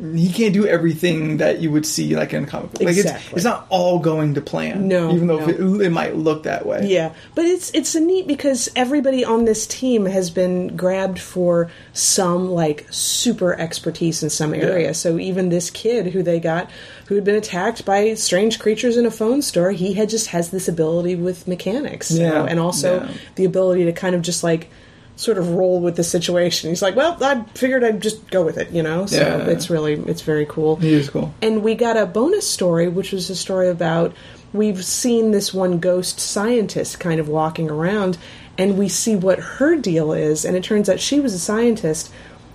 He 0.00 0.32
can't 0.32 0.54
do 0.54 0.64
everything 0.64 1.38
that 1.38 1.58
you 1.58 1.72
would 1.72 1.84
see 1.84 2.14
like 2.14 2.32
in 2.32 2.44
a 2.44 2.46
comic 2.46 2.70
book. 2.70 2.82
Like 2.82 2.90
it's, 2.90 3.00
Exactly. 3.00 3.34
it's 3.34 3.44
not 3.44 3.66
all 3.68 3.98
going 3.98 4.34
to 4.34 4.40
plan. 4.40 4.86
No, 4.86 5.12
even 5.12 5.26
though 5.26 5.44
no. 5.44 5.48
It, 5.48 5.86
it 5.86 5.90
might 5.90 6.14
look 6.14 6.44
that 6.44 6.64
way. 6.64 6.86
Yeah, 6.86 7.14
but 7.34 7.46
it's 7.46 7.72
it's 7.74 7.96
a 7.96 8.00
neat 8.00 8.28
because 8.28 8.68
everybody 8.76 9.24
on 9.24 9.44
this 9.44 9.66
team 9.66 10.06
has 10.06 10.30
been 10.30 10.76
grabbed 10.76 11.18
for 11.18 11.72
some 11.94 12.48
like 12.48 12.86
super 12.90 13.58
expertise 13.58 14.22
in 14.22 14.30
some 14.30 14.54
area. 14.54 14.86
Yeah. 14.86 14.92
So 14.92 15.18
even 15.18 15.48
this 15.48 15.68
kid 15.68 16.12
who 16.12 16.22
they 16.22 16.38
got 16.38 16.70
who 17.08 17.16
had 17.16 17.24
been 17.24 17.34
attacked 17.34 17.84
by 17.84 18.14
strange 18.14 18.60
creatures 18.60 18.96
in 18.96 19.04
a 19.04 19.10
phone 19.10 19.42
store, 19.42 19.72
he 19.72 19.94
had 19.94 20.08
just 20.08 20.28
has 20.28 20.52
this 20.52 20.68
ability 20.68 21.16
with 21.16 21.48
mechanics. 21.48 22.12
Yeah, 22.12 22.44
and 22.44 22.60
also 22.60 23.00
yeah. 23.00 23.12
the 23.34 23.44
ability 23.44 23.86
to 23.86 23.92
kind 23.92 24.14
of 24.14 24.22
just 24.22 24.44
like 24.44 24.70
sort 25.18 25.36
of 25.36 25.50
roll 25.54 25.80
with 25.80 25.96
the 25.96 26.04
situation. 26.04 26.70
He's 26.70 26.80
like, 26.80 26.94
"Well, 26.94 27.16
I 27.20 27.42
figured 27.54 27.82
I'd 27.82 28.00
just 28.00 28.30
go 28.30 28.44
with 28.44 28.56
it," 28.56 28.70
you 28.70 28.82
know? 28.84 29.04
So 29.06 29.16
Yeah. 29.18 29.46
it's 29.46 29.68
really 29.68 29.94
it's 30.06 30.22
very 30.22 30.46
cool. 30.48 30.76
He 30.76 30.92
is 30.94 31.10
cool. 31.10 31.34
And 31.42 31.62
we 31.64 31.74
got 31.74 31.96
a 31.96 32.06
bonus 32.06 32.48
story, 32.48 32.86
which 32.88 33.10
was 33.12 33.28
a 33.28 33.34
story 33.34 33.68
about 33.68 34.12
we've 34.52 34.84
seen 34.84 35.32
this 35.32 35.52
one 35.52 35.78
ghost 35.80 36.20
scientist 36.20 37.00
kind 37.00 37.18
of 37.20 37.28
walking 37.28 37.68
around, 37.68 38.16
and 38.56 38.78
we 38.78 38.88
see 38.88 39.16
what 39.16 39.38
her 39.40 39.74
deal 39.76 40.12
is. 40.12 40.44
And 40.44 40.56
it 40.56 40.62
turns 40.62 40.88
out 40.88 41.00
she 41.00 41.18
was 41.20 41.34
a 41.34 41.38
scientist 41.38 42.10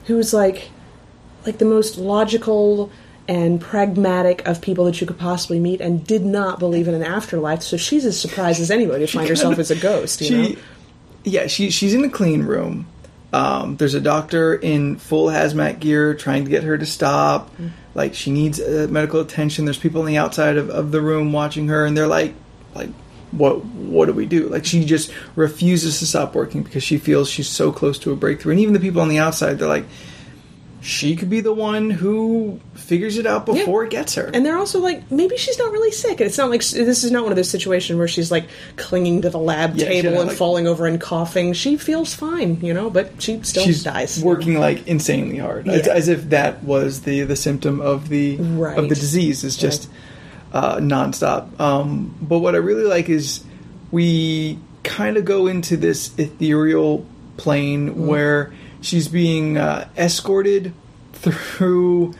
who 0.05 0.15
was 0.15 0.33
like, 0.33 0.69
like 1.45 1.57
the 1.57 1.65
most 1.65 1.97
logical 1.97 2.89
and 3.27 3.61
pragmatic 3.61 4.45
of 4.47 4.59
people 4.59 4.83
that 4.85 4.99
you 4.99 5.07
could 5.07 5.17
possibly 5.19 5.59
meet, 5.59 5.79
and 5.81 6.05
did 6.05 6.25
not 6.25 6.59
believe 6.59 6.87
in 6.87 6.93
an 6.93 7.03
afterlife. 7.03 7.61
So 7.61 7.77
she's 7.77 8.05
as 8.05 8.19
surprised 8.19 8.59
as 8.61 8.71
anybody 8.71 9.05
to 9.05 9.11
find 9.11 9.29
herself 9.29 9.59
as 9.59 9.69
a 9.71 9.75
ghost. 9.75 10.19
You 10.21 10.27
She, 10.27 10.33
know? 10.53 10.59
Yeah, 11.23 11.47
she 11.47 11.69
she's 11.69 11.93
in 11.93 12.01
the 12.01 12.09
clean 12.09 12.43
room. 12.43 12.87
Um, 13.31 13.77
there's 13.77 13.95
a 13.95 14.01
doctor 14.01 14.53
in 14.53 14.97
full 14.97 15.27
hazmat 15.27 15.79
gear 15.79 16.13
trying 16.13 16.43
to 16.43 16.51
get 16.51 16.63
her 16.63 16.77
to 16.77 16.85
stop. 16.85 17.49
Like 17.95 18.13
she 18.13 18.31
needs 18.31 18.59
uh, 18.59 18.87
medical 18.89 19.19
attention. 19.19 19.65
There's 19.65 19.77
people 19.77 20.01
on 20.01 20.07
the 20.07 20.17
outside 20.17 20.57
of, 20.57 20.69
of 20.69 20.91
the 20.91 21.01
room 21.01 21.33
watching 21.33 21.67
her, 21.67 21.85
and 21.85 21.97
they're 21.97 22.07
like, 22.07 22.33
like, 22.75 22.89
what 23.31 23.65
what 23.65 24.05
do 24.05 24.13
we 24.13 24.25
do? 24.25 24.49
Like 24.49 24.65
she 24.65 24.85
just 24.85 25.11
refuses 25.35 25.99
to 25.99 26.05
stop 26.05 26.35
working 26.35 26.63
because 26.63 26.83
she 26.83 26.97
feels 26.97 27.29
she's 27.29 27.49
so 27.49 27.71
close 27.71 27.97
to 27.99 28.11
a 28.11 28.15
breakthrough. 28.15 28.51
And 28.51 28.61
even 28.61 28.73
the 28.73 28.79
people 28.79 29.01
on 29.01 29.09
the 29.09 29.19
outside, 29.19 29.57
they're 29.59 29.67
like, 29.67 29.85
she 30.83 31.15
could 31.15 31.29
be 31.29 31.39
the 31.39 31.53
one 31.53 31.89
who 31.89 32.59
figures 32.73 33.17
it 33.17 33.25
out 33.25 33.45
before 33.45 33.85
it 33.85 33.89
gets 33.89 34.15
her. 34.15 34.25
And 34.33 34.45
they're 34.45 34.57
also 34.57 34.79
like, 34.79 35.09
maybe 35.09 35.37
she's 35.37 35.57
not 35.57 35.71
really 35.71 35.91
sick. 35.91 36.19
And 36.19 36.27
it's 36.27 36.37
not 36.37 36.49
like 36.49 36.59
this 36.61 37.05
is 37.05 37.09
not 37.09 37.23
one 37.23 37.31
of 37.31 37.37
those 37.37 37.49
situations 37.49 37.97
where 37.97 38.07
she's 38.09 38.29
like 38.29 38.47
clinging 38.75 39.21
to 39.21 39.29
the 39.29 39.39
lab 39.39 39.75
Yeah, 39.77 39.85
table 39.87 40.19
and 40.19 40.27
like- 40.27 40.37
falling 40.37 40.67
over 40.67 40.85
and 40.85 40.99
coughing. 40.99 41.53
She 41.53 41.77
feels 41.77 42.13
fine, 42.13 42.59
you 42.61 42.73
know, 42.73 42.89
but 42.89 43.21
she 43.21 43.41
still 43.43 43.63
she's 43.63 43.81
dies. 43.81 44.21
working 44.21 44.59
like 44.59 44.85
insanely 44.85 45.37
hard, 45.37 45.69
as, 45.69 45.87
Yeah. 45.87 45.93
as 45.93 46.09
if 46.09 46.29
that 46.31 46.63
was 46.65 47.01
the 47.03 47.21
the 47.21 47.37
symptom 47.37 47.79
of 47.79 48.09
the 48.09 48.35
Right. 48.35 48.77
of 48.77 48.89
the 48.89 48.95
disease. 48.95 49.45
Is 49.45 49.55
just 49.55 49.89
uh, 50.51 50.77
nonstop. 50.79 51.59
Um, 51.61 52.13
but 52.21 52.39
what 52.39 52.55
I 52.55 52.57
really 52.57 52.83
like 52.83 53.07
is 53.07 53.41
we 53.91 54.59
kind 54.83 55.15
of 55.15 55.23
go 55.23 55.47
into 55.47 55.77
this 55.77 56.11
ethereal 56.17 57.05
plane 57.37 57.89
Mm-hmm. 57.89 58.05
where 58.07 58.53
she's 58.83 59.07
being 59.07 59.57
uh, 59.57 59.87
escorted 59.97 60.73
through. 61.13 62.13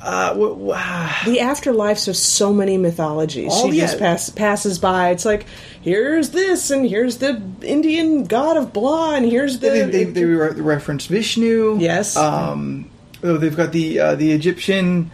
Uh, 0.00 0.34
wh- 0.34 0.74
wh- 0.76 1.24
The 1.24 1.38
afterlives 1.38 2.06
of 2.06 2.16
so 2.16 2.52
many 2.52 2.78
mythologies. 2.78 3.50
Oh, 3.54 3.70
she 3.70 3.80
just 3.80 3.98
pass, 3.98 4.30
passes 4.30 4.78
by. 4.78 5.10
It's 5.10 5.24
like, 5.24 5.46
here's 5.82 6.30
this, 6.30 6.70
and 6.70 6.86
here's 6.88 7.18
the 7.18 7.42
Indian 7.62 8.24
god 8.24 8.56
of 8.56 8.72
blah, 8.72 9.14
and 9.16 9.24
here's 9.26 9.58
the. 9.58 9.70
they, 9.70 9.82
they, 9.84 10.04
they 10.04 10.24
re- 10.24 10.60
reference 10.60 11.06
Vishnu. 11.06 11.78
Yes. 11.80 12.16
Um, 12.16 12.88
oh, 13.24 13.36
they've 13.36 13.56
got 13.56 13.72
the 13.72 13.98
uh, 13.98 14.14
the 14.14 14.30
Egyptian. 14.32 15.10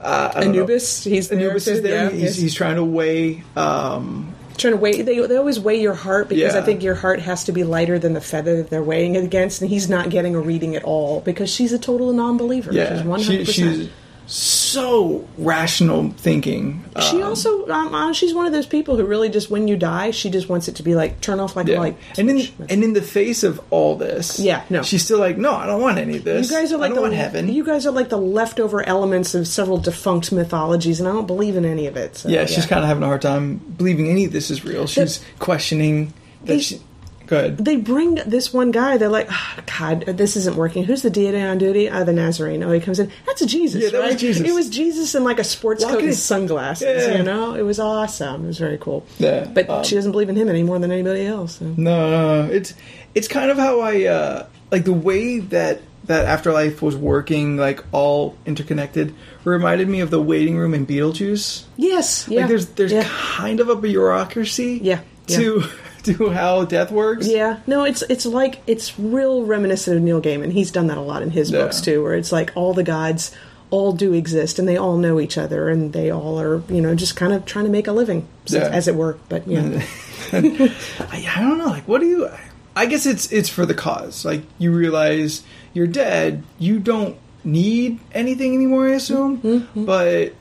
Uh, 0.00 0.28
don't 0.32 0.44
know. 0.52 0.58
Anubis. 0.60 1.02
He's. 1.04 1.32
Anubis 1.32 1.64
too. 1.64 1.72
is 1.72 1.82
there. 1.82 2.04
Yeah, 2.04 2.10
he's, 2.10 2.22
yes. 2.22 2.36
he's 2.36 2.54
trying 2.54 2.76
to 2.76 2.84
weigh 2.84 3.42
um, 3.56 4.32
trying 4.58 4.74
to 4.74 4.78
weigh. 4.78 5.02
They, 5.02 5.26
they 5.26 5.36
always 5.36 5.58
weigh 5.58 5.80
your 5.80 5.94
heart 5.94 6.28
because 6.28 6.54
I 6.54 6.62
think 6.62 6.82
your 6.82 6.94
heart 6.94 7.20
has 7.20 7.44
to 7.44 7.52
be 7.52 7.64
lighter 7.64 7.98
than 7.98 8.12
the 8.12 8.20
feather 8.20 8.56
that 8.58 8.70
they're 8.70 8.82
weighing 8.82 9.14
it 9.14 9.24
against, 9.24 9.62
and 9.62 9.70
he's 9.70 9.88
not 9.88 10.10
getting 10.10 10.34
a 10.34 10.40
reading 10.40 10.76
at 10.76 10.84
all 10.84 11.20
because 11.20 11.50
she's 11.50 11.72
a 11.72 11.78
total 11.78 12.12
non-believer. 12.12 12.72
Yeah, 12.72 12.96
she's 12.96 13.06
hundred 13.06 13.46
percent. 13.46 13.90
So 14.30 15.26
rational 15.38 16.10
thinking. 16.10 16.84
She 17.00 17.16
Um, 17.22 17.30
also, 17.30 17.66
um, 17.68 17.94
uh, 17.94 18.12
she's 18.12 18.34
one 18.34 18.44
of 18.44 18.52
those 18.52 18.66
people 18.66 18.96
who 18.96 19.04
really 19.04 19.30
just, 19.30 19.50
when 19.50 19.66
you 19.66 19.76
die, 19.76 20.10
she 20.10 20.28
just 20.28 20.50
wants 20.50 20.68
it 20.68 20.76
to 20.76 20.82
be 20.82 20.94
like 20.94 21.20
turn 21.22 21.40
off 21.40 21.56
like 21.56 21.66
a 21.66 21.72
yeah. 21.72 21.80
light. 21.80 21.96
and 22.18 22.28
in 22.28 22.46
and 22.68 22.84
in 22.84 22.92
the 22.92 23.00
face 23.00 23.42
of 23.42 23.58
all 23.70 23.96
this, 23.96 24.38
Yeah, 24.38 24.62
no. 24.68 24.82
she's 24.82 25.02
still 25.02 25.18
like, 25.18 25.38
no, 25.38 25.54
I 25.54 25.64
don't 25.66 25.80
want 25.80 25.96
any 25.96 26.18
of 26.18 26.24
this. 26.24 26.50
you 26.50 26.56
guys 26.56 26.72
are 26.72 26.76
like 26.76 26.90
I 26.92 26.94
don't 26.94 26.96
the 26.96 27.02
want 27.02 27.14
heaven. 27.14 27.48
You 27.48 27.64
guys 27.64 27.86
are 27.86 27.90
like 27.92 28.10
the 28.10 28.18
leftover 28.18 28.82
elements 28.86 29.34
of 29.34 29.48
several 29.48 29.78
defunct 29.78 30.30
mythologies, 30.30 31.00
and 31.00 31.08
I 31.08 31.12
don't 31.12 31.26
believe 31.26 31.56
in 31.56 31.64
any 31.64 31.86
of 31.86 31.96
it. 31.96 32.16
So, 32.16 32.28
yeah, 32.28 32.44
she's 32.44 32.66
kind 32.66 32.82
of 32.82 32.88
having 32.88 33.02
a 33.02 33.06
hard 33.06 33.22
time 33.22 33.56
believing 33.56 34.08
any 34.08 34.26
of 34.26 34.32
this 34.32 34.50
is 34.50 34.62
real. 34.64 34.86
She's 34.86 35.24
questioning 35.38 36.12
that 36.44 36.60
she. 36.60 36.80
Good. 37.28 37.58
they 37.58 37.76
bring 37.76 38.16
this 38.16 38.52
one 38.52 38.70
guy. 38.70 38.96
They're 38.96 39.08
like, 39.08 39.28
oh, 39.30 39.58
God, 39.78 40.00
this 40.06 40.34
isn't 40.36 40.56
working. 40.56 40.84
Who's 40.84 41.02
the 41.02 41.10
deity 41.10 41.40
on 41.40 41.58
duty? 41.58 41.88
Uh, 41.88 42.02
the 42.04 42.12
Nazarene. 42.12 42.62
Oh, 42.62 42.72
he 42.72 42.80
comes 42.80 42.98
in. 42.98 43.12
That's 43.26 43.42
a 43.42 43.46
Jesus, 43.46 43.82
Yeah, 43.82 43.90
that 43.90 44.02
was 44.02 44.10
right? 44.12 44.18
Jesus. 44.18 44.46
It 44.48 44.54
was 44.54 44.68
Jesus 44.70 45.14
in 45.14 45.24
like 45.24 45.38
a 45.38 45.44
sports 45.44 45.84
Walking 45.84 46.00
coat 46.00 46.04
and 46.06 46.14
sunglasses. 46.14 47.06
Yeah. 47.06 47.18
You 47.18 47.22
know, 47.22 47.54
it 47.54 47.62
was 47.62 47.78
awesome. 47.78 48.44
It 48.44 48.46
was 48.46 48.58
very 48.58 48.78
cool. 48.78 49.06
Yeah, 49.18 49.44
but 49.44 49.68
um, 49.68 49.84
she 49.84 49.94
doesn't 49.94 50.12
believe 50.12 50.28
in 50.28 50.36
him 50.36 50.48
any 50.48 50.62
more 50.62 50.78
than 50.78 50.90
anybody 50.90 51.26
else. 51.26 51.56
So. 51.56 51.66
No, 51.66 51.74
no, 52.10 52.46
no. 52.46 52.52
it's 52.52 52.74
it's 53.14 53.28
kind 53.28 53.50
of 53.50 53.58
how 53.58 53.80
I 53.80 54.04
uh, 54.04 54.46
like 54.70 54.84
the 54.84 54.92
way 54.92 55.40
that 55.40 55.80
that 56.04 56.24
afterlife 56.24 56.80
was 56.80 56.96
working, 56.96 57.56
like 57.56 57.84
all 57.92 58.36
interconnected, 58.46 59.14
reminded 59.44 59.88
me 59.88 60.00
of 60.00 60.10
the 60.10 60.20
waiting 60.20 60.56
room 60.56 60.72
in 60.74 60.86
Beetlejuice. 60.86 61.64
Yes, 61.76 62.26
yeah. 62.28 62.40
Like 62.40 62.48
there's 62.48 62.66
there's 62.68 62.92
yeah. 62.92 63.06
kind 63.06 63.60
of 63.60 63.68
a 63.68 63.76
bureaucracy, 63.76 64.80
Yeah, 64.82 65.00
yeah. 65.26 65.36
to 65.36 65.64
to 66.04 66.28
how 66.30 66.64
death 66.64 66.90
works. 66.90 67.26
Yeah, 67.28 67.60
no, 67.66 67.84
it's 67.84 68.02
it's 68.02 68.26
like 68.26 68.60
it's 68.66 68.98
real 68.98 69.44
reminiscent 69.44 69.96
of 69.96 70.02
Neil 70.02 70.20
Gaiman. 70.20 70.52
He's 70.52 70.70
done 70.70 70.86
that 70.88 70.98
a 70.98 71.02
lot 71.02 71.22
in 71.22 71.30
his 71.30 71.50
Yeah. 71.50 71.62
books 71.62 71.80
too, 71.80 72.02
where 72.02 72.14
it's 72.14 72.32
like 72.32 72.52
all 72.54 72.74
the 72.74 72.84
gods 72.84 73.30
all 73.70 73.92
do 73.92 74.14
exist 74.14 74.58
and 74.58 74.66
they 74.66 74.78
all 74.78 74.96
know 74.96 75.20
each 75.20 75.36
other 75.36 75.68
and 75.68 75.92
they 75.92 76.10
all 76.10 76.40
are 76.40 76.62
you 76.70 76.80
know 76.80 76.94
just 76.94 77.16
kind 77.16 77.32
of 77.34 77.44
trying 77.44 77.66
to 77.66 77.70
make 77.70 77.86
a 77.86 77.92
living, 77.92 78.26
Yeah. 78.46 78.60
as 78.68 78.88
it 78.88 78.94
were. 78.94 79.18
But 79.28 79.46
yeah, 79.46 79.82
I, 80.32 81.26
I 81.36 81.40
don't 81.40 81.58
know. 81.58 81.66
Like, 81.66 81.86
what 81.88 82.00
do 82.00 82.06
you? 82.06 82.28
I 82.76 82.86
guess 82.86 83.06
it's 83.06 83.30
it's 83.32 83.48
for 83.48 83.66
the 83.66 83.74
cause. 83.74 84.24
Like, 84.24 84.42
you 84.58 84.72
realize 84.72 85.42
you're 85.74 85.86
dead. 85.86 86.44
You 86.58 86.78
don't 86.78 87.16
need 87.44 87.98
anything 88.12 88.54
anymore. 88.54 88.88
I 88.88 88.92
assume, 88.92 89.38
Mm-hmm, 89.38 89.84
but 89.84 90.32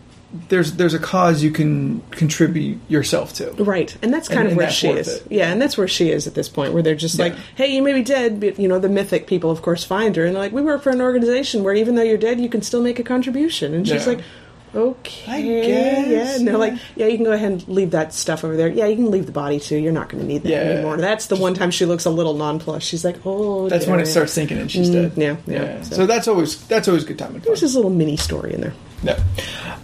there's 0.49 0.73
there's 0.73 0.93
a 0.93 0.99
cause 0.99 1.41
you 1.41 1.51
can 1.51 2.01
contribute 2.11 2.79
yourself 2.89 3.33
to. 3.35 3.51
right, 3.63 3.95
and 4.01 4.13
that's 4.13 4.27
kind 4.27 4.41
And- 4.41 4.47
of 4.47 4.51
and 4.53 4.57
where 4.57 4.69
she 4.69 4.89
is. 4.89 5.07
it. 5.07 5.23
Yeah, 5.29 5.51
and 5.51 5.61
that's 5.61 5.77
where 5.77 5.87
she 5.87 6.09
is 6.11 6.27
at 6.27 6.33
this 6.35 6.49
point, 6.49 6.73
where 6.73 6.83
they're 6.83 6.95
just 6.95 7.17
like, 7.17 7.33
"Hey, 7.55 7.73
you 7.73 7.81
may 7.81 7.93
be 7.93 8.03
dead, 8.03 8.39
but 8.39 8.59
you 8.59 8.67
know 8.67 8.77
the 8.79 8.89
mythic 8.89 9.25
people, 9.27 9.51
of 9.51 9.61
course, 9.61 9.83
find 9.85 10.15
her, 10.17 10.25
and 10.25 10.35
they're 10.35 10.43
like, 10.43 10.51
we 10.51 10.61
work 10.61 10.81
for 10.83 10.89
an 10.89 11.01
organization 11.01 11.63
where 11.63 11.73
even 11.73 11.95
though 11.95 12.03
you're 12.03 12.17
dead, 12.17 12.39
you 12.41 12.49
can 12.49 12.61
still 12.61 12.81
make 12.81 12.99
a 12.99 13.03
contribution." 13.03 13.73
And 13.73 13.87
she's 13.87 14.03
Yeah. 14.05 14.13
like. 14.13 14.19
Okay, 14.77 15.31
I 15.31 15.41
guess, 15.41 16.07
yeah. 16.07 16.35
And 16.35 16.47
they're 16.47 16.57
like, 16.57 16.75
yeah, 16.95 17.07
you 17.07 17.17
can 17.17 17.25
go 17.25 17.31
ahead 17.31 17.51
and 17.51 17.67
leave 17.67 17.91
that 17.91 18.13
stuff 18.13 18.43
over 18.43 18.55
there. 18.55 18.67
Yeah, 18.67 18.85
you 18.85 18.95
can 18.95 19.09
leave 19.09 19.25
the 19.25 19.31
body 19.31 19.59
too. 19.59 19.75
You're 19.77 19.91
not 19.91 20.07
going 20.09 20.21
to 20.21 20.27
need 20.27 20.43
that 20.43 20.49
Yeah. 20.49 20.57
anymore. 20.57 20.97
That's 20.97 21.25
the 21.27 21.35
one 21.35 21.55
time 21.55 21.71
she 21.71 21.85
looks 21.85 22.05
a 22.05 22.11
little 22.11 22.35
nonplussed. 22.35 22.85
She's 22.85 23.03
like, 23.03 23.15
oh, 23.25 23.69
That's 23.69 23.87
when 23.87 23.99
it 23.99 24.05
starts 24.05 24.33
sinking 24.33 24.57
in. 24.59 24.67
She's 24.67 24.89
dead. 24.91 25.13
yeah, 25.17 25.37
yeah. 25.47 25.81
So. 25.81 25.95
So- 25.95 26.05
that's 26.05 26.27
always 26.27 26.63
that's 26.67 26.87
always 26.87 27.03
a 27.03 27.07
good 27.07 27.17
time 27.19 27.33
and. 27.35 27.43
There's 27.43 27.61
this 27.61 27.73
little 27.75 27.89
mini 27.91 28.17
story 28.17 28.53
in 28.53 28.61
there. 28.61 28.73
Yeah. 29.03 29.19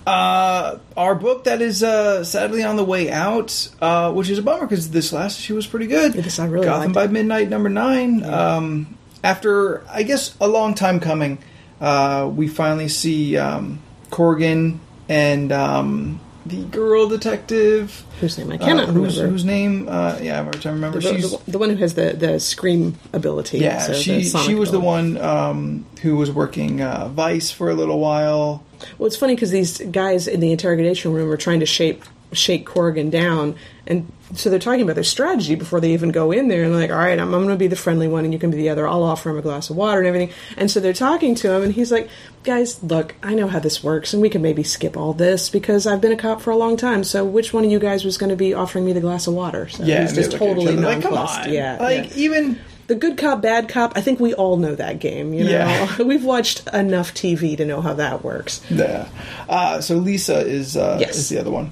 Uh, 0.06 0.79
our 0.97 1.15
book 1.15 1.45
that 1.45 1.62
is 1.62 1.82
uh, 1.84 2.23
sadly 2.23 2.63
on 2.63 2.75
the 2.75 2.84
way 2.84 3.10
out, 3.12 3.69
uh, 3.82 4.12
which 4.12 4.29
is 4.29 4.38
a 4.38 4.41
bummer 4.43 4.65
because 4.67 4.89
this 4.91 5.13
last 5.13 5.39
issue 5.39 5.56
was 5.56 5.65
pretty 5.67 5.88
good. 5.88 6.13
Yes, 6.15 6.39
I 6.39 6.45
really 6.45 6.65
Gotham 6.65 6.91
by 6.93 7.08
Midnight 7.08 7.49
number 7.49 7.69
nine. 7.69 8.23
Um, 8.23 8.97
after 9.23 9.84
I 9.89 10.03
guess 10.03 10.36
a 10.41 10.47
long 10.47 10.73
time 10.75 10.99
coming, 10.99 11.38
uh, 11.79 12.29
we 12.34 12.47
finally 12.47 12.89
see 12.89 13.38
um, 13.38 13.79
Corrigan 14.13 14.80
and 15.10 15.52
um, 15.52 16.19
the 16.45 16.63
girl 16.65 17.08
detective. 17.08 18.06
Whose 18.19 18.38
name 18.38 18.52
I 18.52 18.58
cannot 18.58 18.89
uh, 18.89 18.91
whose, 18.91 19.17
remember. 19.17 19.32
whose 19.32 19.45
name? 19.45 19.89
Uh, 19.89 20.19
yeah, 20.21 20.39
I'm 20.39 20.52
trying 20.52 20.62
to 20.62 20.69
remember. 20.69 20.99
the, 20.99 21.15
She's 21.15 21.32
the, 21.32 21.52
the 21.52 21.58
one 21.58 21.71
who 21.71 21.78
has 21.78 21.95
the, 21.95 22.13
the 22.13 22.39
scream 22.39 22.95
ability. 23.12 23.58
yeah, 23.58 23.80
so 23.80 23.93
she 23.93 24.23
she 24.23 24.54
was 24.54 24.71
the 24.71 24.80
one 24.80 25.17
um, 25.17 25.86
who 26.04 26.15
was 26.15 26.32
working 26.32 26.82
uh, 26.82 27.08
Vice 27.10 27.49
for 27.49 27.71
a 27.71 27.73
little 27.73 27.99
while. 27.99 28.63
Well, 28.99 29.08
it's 29.08 29.15
funny 29.15 29.34
because 29.34 29.49
these 29.49 29.80
guys 29.80 30.28
in 30.28 30.41
the 30.41 30.52
interrogation 30.52 31.12
room 31.12 31.32
are 31.32 31.38
trying 31.38 31.62
to 31.62 31.65
shape 31.65 32.04
shake 32.34 32.65
Corrigan 32.65 33.10
down, 33.10 33.56
and 33.88 34.12
so 34.34 34.50
they're 34.50 34.60
talking 34.60 34.82
about 34.82 34.96
their 34.96 35.04
strategy 35.04 35.56
before 35.56 35.80
they 35.80 35.93
even 35.93 36.10
go 36.12 36.32
in 36.32 36.48
there. 36.48 36.63
And 36.63 36.74
they're 36.74 36.82
like, 36.82 36.91
"All 36.91 36.98
right, 36.98 37.19
I'm, 37.19 37.34
I'm 37.34 37.43
going 37.43 37.50
to 37.50 37.56
be 37.56 37.67
the 37.67 37.76
friendly 37.76 38.08
one, 38.08 38.24
and 38.26 38.34
you 38.34 38.39
can 38.39 38.50
be 38.52 38.58
the 38.58 38.69
other. 38.69 38.88
I'll 38.88 39.04
offer 39.04 39.30
him 39.30 39.38
a 39.38 39.41
glass 39.41 39.69
of 39.69 39.76
water 39.76 40.00
and 40.00 40.08
everything." 40.08 40.32
And 40.58 40.69
so 40.72 40.80
they're 40.80 40.93
talking 40.93 41.36
to 41.36 41.52
him, 41.54 41.63
and 41.63 41.74
he's 41.74 41.91
like, 41.91 42.10
"Guys, 42.43 42.82
look, 42.84 43.15
I 43.24 43.34
know 43.36 43.48
how 43.48 43.60
this 43.60 43.84
works, 43.84 44.13
and 44.13 44.22
we 44.22 44.30
can 44.30 44.41
maybe 44.41 44.63
skip 44.63 44.98
all 44.98 45.13
this 45.13 45.50
because 45.50 45.86
I've 45.88 46.02
been 46.02 46.12
a 46.12 46.17
cop 46.17 46.41
for 46.41 46.52
a 46.52 46.58
long 46.58 46.78
time. 46.78 47.04
So 47.04 47.24
which 47.26 47.54
one 47.54 47.63
of 47.65 47.72
you 47.72 47.80
guys 47.80 48.04
was 48.04 48.17
going 48.17 48.30
to 48.32 48.36
be 48.36 48.54
offering 48.54 48.86
me 48.86 48.93
the 48.93 49.02
glass 49.02 49.28
of 49.28 49.34
water?" 49.34 49.67
So 49.69 49.84
Yeah, 49.84 50.02
he's 50.02 50.13
just 50.13 50.32
look 50.34 50.41
at 50.41 50.48
each 50.58 50.65
totally 50.65 50.78
like, 50.78 51.02
come 51.04 51.13
on. 51.13 51.52
Yeah, 51.52 51.78
like 51.80 52.10
yeah. 52.12 52.15
even 52.24 52.60
the 52.88 52.96
good 52.96 53.17
cop, 53.17 53.41
bad 53.41 53.69
cop. 53.69 53.93
I 53.96 54.02
think 54.02 54.19
we 54.19 54.34
all 54.34 54.58
know 54.58 54.76
that 54.76 55.00
game. 55.00 55.34
You 55.34 55.46
know, 55.46 55.52
Yeah. 55.52 56.02
we've 56.04 56.26
watched 56.26 56.67
enough 56.74 57.13
TV 57.13 57.56
to 57.58 57.65
know 57.65 57.80
how 57.82 57.93
that 57.93 58.24
works. 58.26 58.62
Yeah. 58.69 59.08
Uh, 59.48 59.80
so 59.80 59.96
Lisa 59.98 60.39
is 60.46 60.76
uh, 60.76 60.98
Yes. 61.00 61.17
is 61.17 61.30
the 61.30 61.38
other 61.39 61.52
one. 61.52 61.72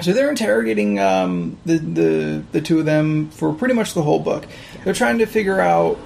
So 0.00 0.12
they're 0.12 0.30
interrogating 0.30 0.98
um, 0.98 1.58
the, 1.64 1.78
the 1.78 2.42
the 2.52 2.60
two 2.60 2.78
of 2.80 2.86
them 2.86 3.30
for 3.30 3.52
pretty 3.52 3.74
much 3.74 3.94
the 3.94 4.02
whole 4.02 4.18
book. 4.18 4.46
They're 4.84 4.94
trying 4.94 5.18
to 5.18 5.26
figure 5.26 5.60
out 5.60 5.96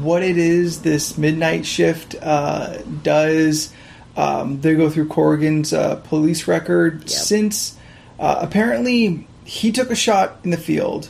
what 0.00 0.22
it 0.22 0.38
is 0.38 0.82
this 0.82 1.18
midnight 1.18 1.66
shift 1.66 2.14
uh, 2.20 2.78
does. 3.02 3.72
Um, 4.16 4.60
they 4.60 4.74
go 4.74 4.88
through 4.88 5.08
Corrigan's 5.08 5.72
uh, 5.72 5.96
police 5.96 6.46
record 6.48 7.10
since 7.10 7.76
uh, 8.18 8.38
apparently 8.40 9.26
he 9.44 9.72
took 9.72 9.90
a 9.90 9.94
shot 9.96 10.38
in 10.44 10.50
the 10.50 10.56
field, 10.56 11.08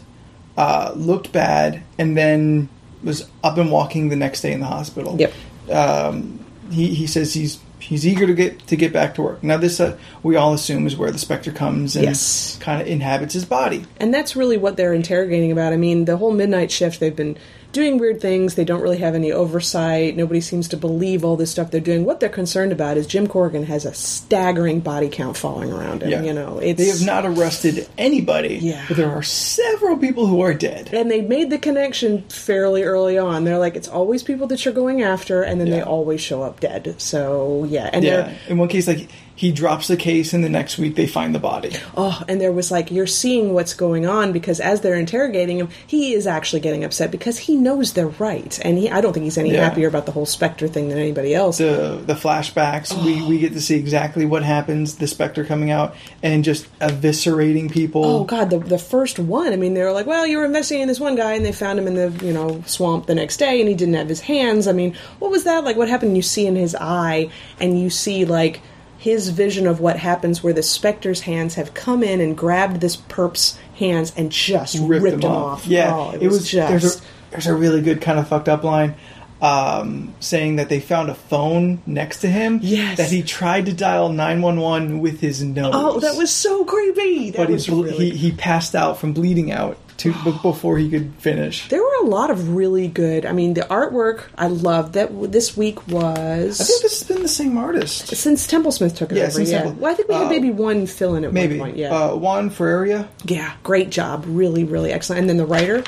uh, 0.56 0.92
looked 0.96 1.32
bad, 1.32 1.82
and 1.98 2.16
then 2.16 2.68
was 3.04 3.28
up 3.44 3.58
and 3.58 3.70
walking 3.70 4.08
the 4.08 4.16
next 4.16 4.40
day 4.40 4.52
in 4.52 4.60
the 4.60 4.66
hospital 4.66 5.16
Yep. 5.18 5.32
um, 5.70 6.44
he, 6.70 6.92
he 6.94 7.06
says 7.06 7.32
he's 7.32 7.58
he's 7.86 8.06
eager 8.06 8.26
to 8.26 8.34
get 8.34 8.66
to 8.66 8.76
get 8.76 8.92
back 8.92 9.14
to 9.14 9.22
work. 9.22 9.42
Now 9.42 9.56
this 9.56 9.80
uh, 9.80 9.96
we 10.22 10.36
all 10.36 10.52
assume 10.54 10.86
is 10.86 10.96
where 10.96 11.10
the 11.10 11.18
specter 11.18 11.52
comes 11.52 11.96
and 11.96 12.04
Yes. 12.04 12.58
kind 12.60 12.80
of 12.82 12.88
inhabits 12.88 13.34
his 13.34 13.44
body. 13.44 13.84
And 13.98 14.12
that's 14.12 14.34
really 14.36 14.56
what 14.56 14.76
they're 14.76 14.92
interrogating 14.94 15.52
about. 15.52 15.72
I 15.72 15.76
mean, 15.76 16.04
the 16.04 16.16
whole 16.16 16.32
midnight 16.32 16.70
shift, 16.70 17.00
they've 17.00 17.14
been 17.14 17.36
doing 17.76 17.98
weird 17.98 18.20
things. 18.20 18.56
They 18.56 18.64
don't 18.64 18.80
really 18.82 18.98
have 18.98 19.14
any 19.14 19.30
oversight. 19.30 20.16
Nobody 20.16 20.40
seems 20.40 20.66
to 20.68 20.76
believe 20.76 21.24
all 21.24 21.36
this 21.36 21.52
stuff 21.52 21.70
they're 21.70 21.80
doing. 21.80 22.04
What 22.04 22.18
they're 22.18 22.28
concerned 22.28 22.72
about 22.72 22.96
is 22.96 23.06
Jim 23.06 23.28
Corrigan 23.28 23.62
has 23.66 23.84
a 23.84 23.94
staggering 23.94 24.80
body 24.80 25.08
count 25.08 25.36
following 25.36 25.72
around 25.72 26.02
him. 26.02 26.24
You 26.24 26.32
know, 26.32 26.58
it's 26.58 26.78
they 26.78 26.88
have 26.88 27.06
not 27.06 27.24
arrested 27.24 27.88
anybody, 27.96 28.58
Yeah. 28.60 28.84
but 28.88 28.96
there 28.96 29.10
are 29.10 29.22
several 29.22 29.96
people 29.96 30.26
who 30.26 30.40
are 30.40 30.52
dead. 30.54 30.90
and 30.92 31.08
they 31.10 31.20
made 31.20 31.50
the 31.50 31.58
connection 31.58 32.22
fairly 32.22 32.82
early 32.82 33.18
on. 33.18 33.44
They're 33.44 33.58
like, 33.58 33.76
it's 33.76 33.88
always 33.88 34.22
people 34.24 34.48
that 34.48 34.64
you're 34.64 34.74
going 34.74 35.02
after, 35.02 35.42
and 35.42 35.60
then 35.60 35.70
they 35.70 35.82
always 35.82 36.20
show 36.20 36.42
up 36.42 36.58
dead. 36.60 36.94
So 36.98 37.64
yeah, 37.68 37.90
and 37.92 38.04
Yeah, 38.04 38.32
in 38.48 38.58
one 38.58 38.68
case, 38.68 38.86
like 38.88 39.08
he 39.36 39.52
drops 39.52 39.86
the 39.86 39.96
case, 39.98 40.32
and 40.32 40.42
the 40.42 40.48
next 40.48 40.78
week 40.78 40.94
they 40.94 41.06
find 41.06 41.34
the 41.34 41.38
body. 41.38 41.72
Oh, 41.96 42.22
and 42.26 42.40
there 42.40 42.52
was 42.52 42.70
like 42.70 42.90
you're 42.90 43.06
seeing 43.06 43.52
what's 43.52 43.74
going 43.74 44.06
on 44.06 44.32
because 44.32 44.60
as 44.60 44.80
they're 44.80 44.94
interrogating 44.94 45.58
him, 45.58 45.68
he 45.86 46.14
is 46.14 46.26
actually 46.26 46.60
getting 46.60 46.84
upset 46.84 47.10
because 47.10 47.38
he 47.38 47.54
knows 47.54 47.92
they're 47.92 48.08
right, 48.08 48.58
and 48.64 48.78
he 48.78 48.90
I 48.90 49.02
don't 49.02 49.12
think 49.12 49.24
he's 49.24 49.36
any 49.38 49.52
Yeah. 49.52 49.64
happier 49.64 49.88
about 49.88 50.06
the 50.06 50.12
whole 50.12 50.26
Spectre 50.26 50.68
thing 50.68 50.88
than 50.88 50.98
anybody 50.98 51.34
else. 51.34 51.58
The 51.58 52.02
the 52.04 52.14
flashbacks, 52.14 52.92
we 53.04 53.20
oh. 53.20 53.28
we 53.28 53.38
get 53.38 53.52
to 53.52 53.60
see 53.60 53.76
exactly 53.76 54.24
what 54.24 54.42
happens. 54.42 54.96
The 54.96 55.06
specter 55.06 55.44
coming 55.44 55.70
out 55.70 55.94
and 56.22 56.42
just 56.42 56.66
eviscerating 56.78 57.70
people. 57.70 58.04
Oh 58.04 58.24
God, 58.24 58.48
the 58.50 58.58
the 58.58 58.78
first 58.78 59.18
one. 59.18 59.52
I 59.52 59.56
mean, 59.56 59.74
they 59.74 59.82
were 59.82 59.92
like, 59.92 60.06
"Well, 60.06 60.26
you 60.26 60.38
were 60.38 60.46
investigating 60.46 60.86
this 60.88 60.98
one 61.00 61.14
guy, 61.14 61.34
and 61.34 61.44
they 61.44 61.52
found 61.52 61.78
him 61.78 61.86
in 61.86 61.94
the 61.94 62.24
you 62.24 62.32
know 62.32 62.62
swamp 62.66 63.06
the 63.06 63.14
next 63.14 63.36
day, 63.36 63.60
and 63.60 63.68
he 63.68 63.74
didn't 63.74 63.94
have 63.94 64.08
his 64.08 64.20
hands." 64.20 64.66
I 64.66 64.72
mean, 64.72 64.96
what 65.18 65.30
was 65.30 65.44
that 65.44 65.62
like? 65.64 65.76
What 65.76 65.88
happened? 65.88 66.16
You 66.16 66.22
see 66.22 66.46
in 66.46 66.56
his 66.56 66.74
eye, 66.74 67.28
and 67.60 67.78
you 67.78 67.90
see 67.90 68.24
like 68.24 68.60
his 69.06 69.28
vision 69.28 69.68
of 69.68 69.78
what 69.78 70.00
happens, 70.00 70.42
where 70.42 70.52
the 70.52 70.64
specter's 70.64 71.20
hands 71.20 71.54
have 71.54 71.72
come 71.74 72.02
in 72.02 72.20
and 72.20 72.36
grabbed 72.36 72.80
this 72.80 72.96
perp's 72.96 73.56
hands 73.76 74.12
and 74.16 74.32
just 74.32 74.76
ripped, 74.80 75.04
ripped, 75.04 75.22
him 75.22 75.30
off. 75.30 75.64
Yeah, 75.64 75.94
Oh, 75.94 76.10
it, 76.10 76.26
was, 76.26 76.50
just. 76.50 76.68
There's 76.68 76.96
a, 76.96 77.00
there's 77.30 77.46
a 77.46 77.54
really 77.54 77.80
good 77.82 78.00
kind 78.00 78.18
of 78.18 78.26
fucked 78.26 78.48
up 78.48 78.64
line. 78.64 78.96
Um, 79.40 80.14
saying 80.20 80.56
that 80.56 80.70
they 80.70 80.80
found 80.80 81.10
a 81.10 81.14
phone 81.14 81.82
next 81.86 82.20
to 82.20 82.28
him. 82.28 82.58
Yes. 82.62 82.96
That 82.96 83.10
he 83.10 83.22
tried 83.22 83.66
to 83.66 83.72
dial 83.74 84.08
911 84.08 85.00
with 85.00 85.20
his 85.20 85.42
nose. 85.42 85.72
Oh, 85.74 86.00
that 86.00 86.16
was 86.16 86.32
so 86.32 86.64
creepy. 86.64 87.30
That 87.32 87.48
But 87.48 87.58
he, 87.60 87.70
ble- 87.70 87.82
really. 87.84 88.10
he, 88.10 88.16
he 88.16 88.32
passed 88.32 88.74
out 88.74 88.98
from 88.98 89.12
bleeding 89.12 89.52
out 89.52 89.76
to, 89.98 90.12
before 90.42 90.78
he 90.78 90.88
could 90.88 91.12
finish. 91.18 91.68
there 91.68 91.82
were 91.82 91.96
a 92.02 92.06
lot 92.06 92.30
of 92.30 92.54
really 92.54 92.88
good. 92.88 93.26
I 93.26 93.32
mean, 93.32 93.52
the 93.52 93.60
artwork 93.62 94.22
I 94.38 94.46
loved. 94.46 94.94
That 94.94 95.30
this 95.32 95.54
week 95.54 95.86
was 95.86 96.58
I 96.60 96.64
think 96.64 96.82
this 96.82 97.00
has 97.00 97.02
been 97.08 97.20
the 97.22 97.28
same 97.28 97.58
artist. 97.58 98.08
since 98.16 98.46
Templesmith 98.46 98.96
took 98.96 99.12
it 99.12 99.18
Yeah, 99.18 99.24
over. 99.26 99.42
Yeah, 99.42 99.62
Temple- 99.62 99.80
well, 99.82 99.92
I 99.92 99.94
think 99.94 100.08
we 100.08 100.14
had 100.14 100.26
uh, 100.26 100.30
maybe 100.30 100.50
one 100.50 100.86
fill 100.86 101.14
in 101.14 101.24
at 101.26 101.32
Maybe. 101.34 101.58
one 101.58 101.68
point. 101.68 101.76
Yeah, 101.78 101.94
Uh, 101.94 102.14
Juan 102.16 102.48
Ferreyra, 102.50 103.06
yeah, 103.26 103.52
great 103.62 103.90
job. 103.90 104.24
Really, 104.26 104.64
really 104.64 104.92
excellent. 104.92 105.20
And 105.20 105.28
then 105.28 105.36
the 105.36 105.46
writer, 105.46 105.84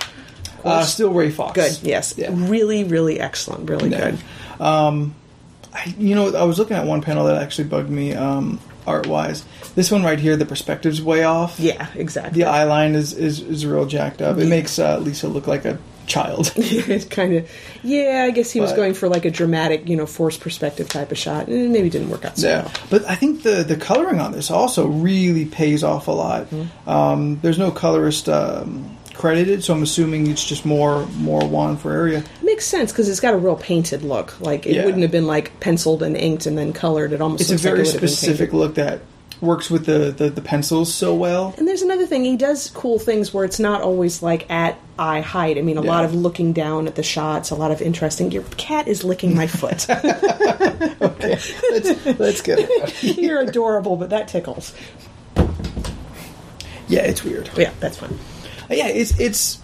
uh, 0.65 0.83
still 0.85 1.13
Ray 1.13 1.31
Fawkes. 1.31 1.55
good. 1.55 1.79
Yes, 1.83 2.15
Yeah. 2.17 2.31
really, 2.33 2.85
really 2.85 3.21
excellent. 3.21 3.69
Really 3.69 3.91
Yeah. 3.91 4.11
good. 4.11 4.19
I, 4.61 5.95
you 5.99 6.15
know, 6.15 6.35
I 6.35 6.45
was 6.45 6.59
looking 6.59 6.77
at 6.77 6.87
one 6.87 7.03
panel 7.03 7.27
that 7.27 7.41
actually 7.43 7.69
bugged 7.69 7.91
me 7.91 8.15
um, 8.15 8.59
art 8.87 9.07
wise. 9.07 9.45
This 9.75 9.91
one 9.91 10.03
right 10.03 10.19
here, 10.19 10.37
the 10.37 10.47
perspective's 10.47 11.01
way 11.03 11.25
off. 11.25 11.61
Yeah, 11.61 11.87
exactly. 11.95 12.43
The 12.43 12.49
eye 12.49 12.65
line 12.65 12.95
is, 12.95 13.13
is, 13.13 13.41
is 13.41 13.67
real 13.67 13.87
jacked 13.87 14.23
up. 14.23 14.39
It 14.39 14.47
makes 14.49 14.79
uh, 14.79 14.99
Lisa 14.99 15.29
look 15.29 15.47
like 15.47 15.65
a 15.67 15.79
child. 16.07 16.51
it's 16.57 17.05
kind 17.05 17.35
of 17.35 17.51
yeah 17.83 18.25
i 18.27 18.31
guess 18.31 18.51
he 18.51 18.63
was 18.63 18.73
going 18.73 18.95
for 18.95 19.11
like 19.11 19.27
a 19.27 19.31
dramatic 19.31 19.87
you 19.91 19.95
know 19.95 20.07
forced 20.07 20.41
perspective 20.41 20.89
type 20.89 21.13
of 21.13 21.19
shot 21.19 21.49
and 21.49 21.71
maybe 21.71 21.91
didn't 21.91 22.09
work 22.09 22.25
out 22.25 22.39
so 22.39 22.49
Yeah, 22.49 22.63
well 22.63 22.73
but 22.89 23.05
I 23.05 23.15
think 23.15 23.43
the 23.43 23.63
the 23.63 23.77
coloring 23.77 24.19
on 24.19 24.33
this 24.33 24.51
also 24.51 24.87
really 24.87 25.45
pays 25.45 25.85
off 25.85 26.09
a 26.09 26.13
lot. 26.13 26.47
Mm-hmm. 26.47 26.89
Um, 26.89 27.39
there's 27.43 27.59
no 27.59 27.71
colorist 27.71 28.27
um, 28.31 28.97
credited, 29.19 29.63
so 29.65 29.75
I'm 29.75 29.83
assuming 29.83 30.29
it's 30.29 30.45
just 30.47 30.65
more 30.65 31.07
more 31.19 31.47
Juan 31.47 31.77
Ferreyra. 31.77 32.25
makes 32.43 32.65
sense 32.65 32.93
because 32.93 33.09
it's 33.09 33.21
got 33.21 33.35
a 33.35 33.37
real 33.37 33.57
painted 33.57 34.03
look 34.03 34.41
like 34.41 34.65
it 34.67 34.75
Yeah. 34.77 34.85
wouldn't 34.85 35.03
have 35.03 35.11
been 35.13 35.27
like 35.27 35.59
penciled 35.61 36.03
and 36.03 36.17
inked 36.17 36.47
and 36.47 36.57
then 36.57 36.73
colored 36.73 37.13
it 37.13 37.21
almost 37.21 37.43
It's 37.43 37.51
a 37.51 37.55
like 37.55 37.61
very 37.63 37.81
it 37.81 37.85
would 37.87 37.93
have 37.93 38.01
been 38.01 38.09
specific 38.09 38.53
look 38.53 38.77
that 38.77 39.01
works 39.41 39.71
with 39.71 39.87
the, 39.87 40.11
the 40.11 40.31
the 40.31 40.41
pencils 40.41 40.93
so 40.93 41.15
well. 41.15 41.55
and 41.59 41.69
there's 41.69 41.83
another 41.83 42.07
thing 42.07 42.25
he 42.25 42.37
does 42.37 42.71
cool 42.71 42.99
things 42.99 43.33
where 43.33 43.45
it's 43.45 43.61
not 43.61 43.83
always 43.83 44.21
like 44.21 44.51
at 44.51 44.77
eye 44.99 45.21
height 45.21 45.57
i 45.59 45.61
mean 45.63 45.77
a 45.77 45.81
lot 45.81 46.05
of 46.05 46.13
looking 46.13 46.53
down 46.53 46.89
at 46.89 46.97
the 46.97 47.05
shots 47.05 47.51
a 47.51 47.55
lot 47.55 47.71
of 47.71 47.81
interesting 47.81 48.33
your 48.33 48.43
cat 48.57 48.89
is 48.89 49.05
licking 49.05 49.37
my 49.37 49.47
foot 49.47 49.87
let's 51.01 52.07
let's 52.19 52.43
get 52.43 52.59
it. 52.61 53.03
you're 53.19 53.41
adorable 53.41 53.97
but 53.97 54.11
that 54.11 54.27
tickles 54.27 54.75
Yeah, 56.89 57.03
it's 57.03 57.23
weird. 57.23 57.49
yeah 57.57 57.71
that's 57.79 57.99
fine 57.99 58.19
Yeah, 58.71 58.89
it's 58.89 59.19
it's 59.19 59.61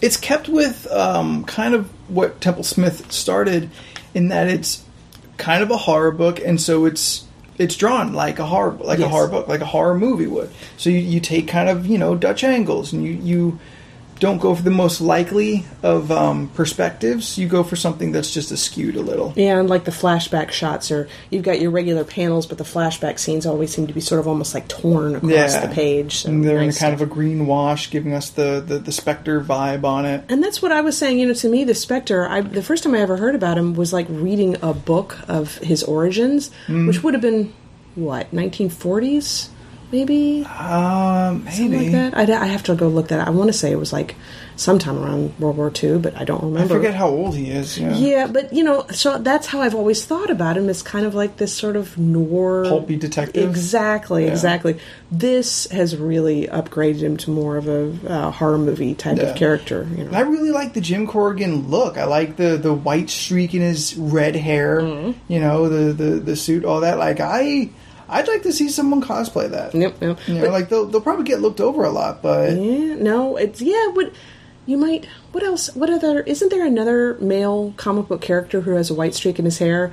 it's 0.00 0.16
kept 0.16 0.48
with 0.48 0.90
um, 0.92 1.44
kind 1.44 1.74
of 1.74 1.88
what 2.08 2.40
Templesmith 2.40 3.10
started 3.10 3.70
in 4.12 4.28
that 4.28 4.48
it's 4.48 4.84
kind 5.36 5.62
of 5.62 5.70
a 5.70 5.76
horror 5.76 6.12
book, 6.12 6.40
and 6.40 6.60
so 6.60 6.84
it's 6.84 7.24
it's 7.58 7.76
drawn 7.76 8.12
like 8.12 8.38
a 8.38 8.46
horror 8.46 8.72
like 8.72 8.98
a 8.98 9.08
horror 9.08 9.28
book, 9.28 9.48
like 9.48 9.60
a 9.60 9.66
horror 9.66 9.96
movie 9.96 10.26
would. 10.26 10.50
So 10.76 10.90
you, 10.90 10.98
you 10.98 11.20
take 11.20 11.48
kind 11.48 11.68
of 11.68 11.86
you 11.86 11.98
know 11.98 12.14
Dutch 12.14 12.44
angles, 12.44 12.92
and 12.92 13.04
you 13.04 13.12
you 13.12 13.58
don't 14.20 14.38
go 14.38 14.54
for 14.54 14.62
the 14.62 14.70
most 14.70 15.00
likely 15.00 15.64
of 15.82 16.10
um, 16.12 16.48
perspectives. 16.54 17.36
You 17.36 17.48
go 17.48 17.62
for 17.62 17.76
something 17.76 18.12
that's 18.12 18.30
just 18.30 18.52
askewed 18.52 18.94
a 18.96 19.00
little. 19.00 19.32
Yeah, 19.36 19.58
and 19.58 19.68
like 19.68 19.84
the 19.84 19.90
flashback 19.90 20.50
shots 20.50 20.90
are 20.90 21.08
you've 21.30 21.42
got 21.42 21.60
your 21.60 21.70
regular 21.70 22.04
panels, 22.04 22.46
but 22.46 22.58
the 22.58 22.64
flashback 22.64 23.18
scenes 23.18 23.44
always 23.46 23.74
seem 23.74 23.86
to 23.86 23.92
be 23.92 24.00
sort 24.00 24.20
of 24.20 24.28
almost 24.28 24.54
like 24.54 24.68
torn 24.68 25.16
across 25.16 25.30
Yeah. 25.30 25.66
the 25.66 25.74
page. 25.74 26.18
So 26.18 26.28
And 26.30 26.44
they're 26.44 26.58
in 26.58 26.66
nice. 26.66 26.78
kind 26.78 26.94
of 26.94 27.00
a 27.02 27.06
green 27.06 27.46
wash, 27.46 27.90
giving 27.90 28.12
us 28.12 28.30
the, 28.30 28.62
the, 28.66 28.78
the 28.78 28.92
Spectre 28.92 29.40
vibe 29.40 29.84
on 29.84 30.04
it. 30.06 30.24
and 30.28 30.42
that's 30.42 30.62
what 30.62 30.72
I 30.72 30.80
was 30.80 30.96
saying. 30.96 31.18
You 31.18 31.26
know, 31.26 31.34
to 31.34 31.48
me, 31.48 31.64
the 31.64 31.74
Spectre. 31.74 32.26
I, 32.28 32.40
the 32.40 32.62
first 32.62 32.84
time 32.84 32.94
I 32.94 32.98
ever 33.00 33.16
heard 33.16 33.34
about 33.34 33.58
him 33.58 33.74
was 33.74 33.92
like 33.92 34.06
reading 34.08 34.56
a 34.62 34.72
book 34.72 35.18
of 35.28 35.56
his 35.58 35.82
origins, 35.82 36.50
Mm. 36.68 36.86
which 36.86 37.02
would 37.02 37.14
have 37.14 37.20
been 37.22 37.52
what 37.94 38.32
1940s, 38.32 39.48
maybe 39.94 40.44
Um, 40.44 41.44
something 41.48 41.70
maybe. 41.70 41.84
like 41.84 41.92
that. 41.92 42.16
I'd, 42.18 42.30
I 42.30 42.46
have 42.46 42.64
to 42.64 42.74
go 42.74 42.88
look 42.88 43.08
that. 43.08 43.20
up. 43.20 43.28
I 43.28 43.30
want 43.30 43.48
to 43.48 43.52
say 43.52 43.70
it 43.70 43.78
was 43.78 43.92
like 43.92 44.16
sometime 44.56 44.96
around 44.98 45.32
World 45.40 45.56
War 45.56 45.72
II, 45.82 45.98
but 45.98 46.16
I 46.16 46.24
don't 46.24 46.42
remember. 46.42 46.74
I 46.74 46.76
forget 46.78 46.94
how 46.94 47.08
old 47.08 47.34
he 47.36 47.50
is. 47.50 47.76
Yeah. 47.78 47.94
Yeah, 47.94 48.26
but 48.28 48.52
you 48.52 48.62
know, 48.64 48.86
so 48.90 49.18
that's 49.18 49.46
how 49.46 49.60
I've 49.62 49.74
always 49.74 50.04
thought 50.04 50.30
about 50.30 50.56
him 50.56 50.68
It's 50.68 50.82
kind 50.82 51.04
of 51.06 51.14
like 51.14 51.36
this 51.38 51.52
sort 51.52 51.74
of 51.76 51.96
noir, 51.98 52.64
Pulpy 52.64 52.96
detective. 52.96 53.48
Exactly, 53.48 54.24
Yeah. 54.24 54.30
exactly. 54.32 54.78
This 55.10 55.66
has 55.70 55.96
really 55.96 56.46
upgraded 56.48 57.00
him 57.00 57.16
to 57.18 57.30
more 57.30 57.56
of 57.56 57.66
a 57.68 57.92
uh, 58.08 58.30
horror 58.30 58.58
movie 58.58 58.94
type 58.94 59.16
Yeah. 59.18 59.24
of 59.30 59.36
character. 59.36 59.86
You 59.96 60.04
And 60.06 60.16
I 60.16 60.20
really 60.20 60.50
like 60.50 60.72
the 60.74 60.80
Jim 60.80 61.06
Corrigan 61.06 61.68
look. 61.70 61.98
I 61.98 62.04
like 62.04 62.36
the 62.36 62.56
the 62.56 62.72
white 62.74 63.10
streak 63.10 63.54
in 63.54 63.60
his 63.62 63.96
red 63.96 64.34
hair. 64.36 64.80
Mm-hmm. 64.80 65.32
You 65.32 65.40
know, 65.40 65.68
the, 65.68 65.92
the 65.92 66.10
the 66.20 66.36
suit, 66.36 66.64
all 66.64 66.80
that. 66.80 66.98
Like 66.98 67.18
I, 67.20 67.70
I'd 68.08 68.28
like 68.28 68.42
to 68.42 68.52
see 68.52 68.68
someone 68.68 69.02
cosplay 69.02 69.50
that. 69.50 69.74
yep, 69.74 69.96
yep. 70.00 70.18
You 70.26 70.34
know, 70.34 70.40
But- 70.42 70.50
like 70.52 70.68
they'll 70.68 70.86
they'll 70.86 71.00
probably 71.00 71.24
get 71.24 71.40
looked 71.40 71.60
over 71.60 71.84
a 71.84 71.90
lot, 71.90 72.22
but 72.22 72.52
yeah, 72.56 72.94
no, 72.96 73.36
it's 73.36 73.60
yeah. 73.62 73.88
What 73.88 74.12
you 74.66 74.76
might? 74.78 75.06
What 75.32 75.42
else? 75.44 75.74
What 75.74 75.90
other? 75.90 76.20
Isn't 76.20 76.50
there 76.50 76.64
another 76.64 77.18
male 77.20 77.74
comic 77.76 78.08
book 78.08 78.20
character 78.22 78.62
who 78.62 78.72
has 78.76 78.90
a 78.90 78.94
white 78.94 79.14
streak 79.14 79.38
in 79.38 79.44
his 79.44 79.58
hair? 79.58 79.92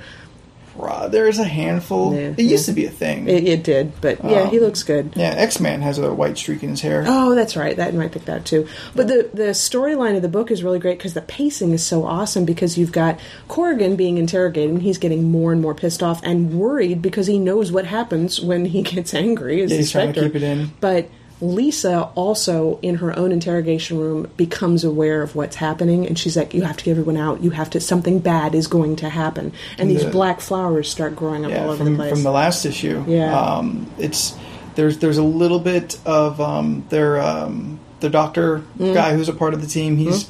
There's 1.10 1.38
a 1.38 1.44
handful. 1.44 2.14
Yeah, 2.14 2.34
it 2.36 2.40
used 2.40 2.66
to 2.66 2.72
be 2.72 2.84
a 2.86 2.90
thing. 2.90 3.28
It, 3.28 3.46
it 3.46 3.64
did, 3.64 4.00
but 4.00 4.24
yeah, 4.24 4.48
he 4.48 4.58
Um, 4.58 4.64
looks 4.64 4.82
good. 4.82 5.12
yeah, 5.16 5.34
X 5.36 5.60
Man 5.60 5.82
has 5.82 5.98
a 5.98 6.12
white 6.12 6.36
streak 6.38 6.62
in 6.62 6.70
his 6.70 6.80
hair. 6.80 7.04
Oh, 7.06 7.34
that's 7.34 7.56
right. 7.56 7.76
That 7.76 7.92
you 7.92 7.98
might 7.98 8.12
pick 8.12 8.24
that 8.26 8.44
too. 8.44 8.66
But 8.94 9.08
the 9.08 9.28
the 9.34 9.50
storyline 9.52 10.16
of 10.16 10.22
the 10.22 10.28
book 10.28 10.50
is 10.50 10.62
really 10.62 10.78
great 10.78 10.98
because 10.98 11.14
the 11.14 11.20
pacing 11.22 11.72
is 11.72 11.84
so 11.84 12.04
awesome. 12.04 12.44
Because 12.44 12.78
you've 12.78 12.92
got 12.92 13.18
Corrigan 13.48 13.96
being 13.96 14.18
interrogated, 14.18 14.70
and 14.70 14.82
he's 14.82 14.98
getting 14.98 15.30
more 15.30 15.52
and 15.52 15.60
more 15.60 15.74
pissed 15.74 16.02
off 16.02 16.20
and 16.22 16.58
worried 16.58 17.02
because 17.02 17.26
he 17.26 17.38
knows 17.38 17.70
what 17.72 17.84
happens 17.86 18.40
when 18.40 18.64
he 18.64 18.82
gets 18.94 19.14
angry. 19.14 19.62
As 19.62 19.70
Yeah, 19.70 19.76
he's 19.78 19.90
trying 19.90 20.12
to 20.12 20.20
keep 20.20 20.34
it 20.36 20.42
in. 20.42 20.70
But 20.80 21.08
Lisa 21.42 22.08
also 22.14 22.78
in 22.82 22.94
her 22.96 23.18
own 23.18 23.32
interrogation 23.32 23.98
room 23.98 24.30
becomes 24.36 24.84
aware 24.84 25.22
of 25.22 25.34
what's 25.34 25.56
happening, 25.56 26.06
and 26.06 26.18
she's 26.18 26.36
like, 26.36 26.54
"You 26.54 26.62
have 26.62 26.76
to 26.76 26.84
get 26.84 26.92
everyone 26.92 27.16
out. 27.16 27.42
You 27.42 27.50
have 27.50 27.68
to. 27.70 27.80
Something 27.80 28.20
bad 28.20 28.54
is 28.54 28.68
going 28.68 28.96
to 28.96 29.08
happen." 29.08 29.52
And 29.76 29.90
these 29.90 30.04
The- 30.04 30.10
black 30.10 30.40
flowers 30.40 30.88
start 30.88 31.16
growing 31.16 31.44
up 31.44 31.52
all 31.52 31.70
over 31.70 31.76
from 31.84 31.92
the 31.92 31.96
place. 31.96 32.12
from 32.12 32.22
the 32.22 32.30
last 32.30 32.64
issue. 32.64 33.04
Yeah. 33.08 33.38
um, 33.38 33.86
it's 33.98 34.34
there's 34.76 34.98
there's 34.98 35.18
a 35.18 35.22
little 35.24 35.58
bit 35.58 35.98
of 36.06 36.40
um, 36.40 36.84
their 36.90 37.20
um, 37.20 37.80
the 38.00 38.08
doctor 38.08 38.62
Mm. 38.78 38.94
guy 38.94 39.14
who's 39.14 39.28
a 39.28 39.32
part 39.34 39.52
of 39.52 39.60
the 39.60 39.66
team. 39.66 39.96
He's 39.96 40.28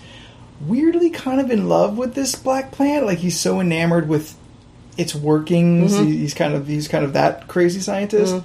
weirdly 0.66 1.10
kind 1.10 1.40
of 1.40 1.50
in 1.50 1.68
love 1.68 1.98
with 1.98 2.14
this 2.14 2.34
black 2.34 2.70
plant. 2.72 3.04
Like 3.06 3.18
he's 3.18 3.38
so 3.38 3.60
enamored 3.60 4.08
with 4.08 4.34
its 4.96 5.14
workings. 5.14 5.92
Mm-hmm. 5.92 6.04
He- 6.06 6.16
He's 6.18 6.34
kind 6.34 6.54
of 6.54 6.66
he's 6.66 6.88
kind 6.88 7.04
of 7.04 7.12
that 7.12 7.48
crazy 7.48 7.80
scientist. 7.80 8.36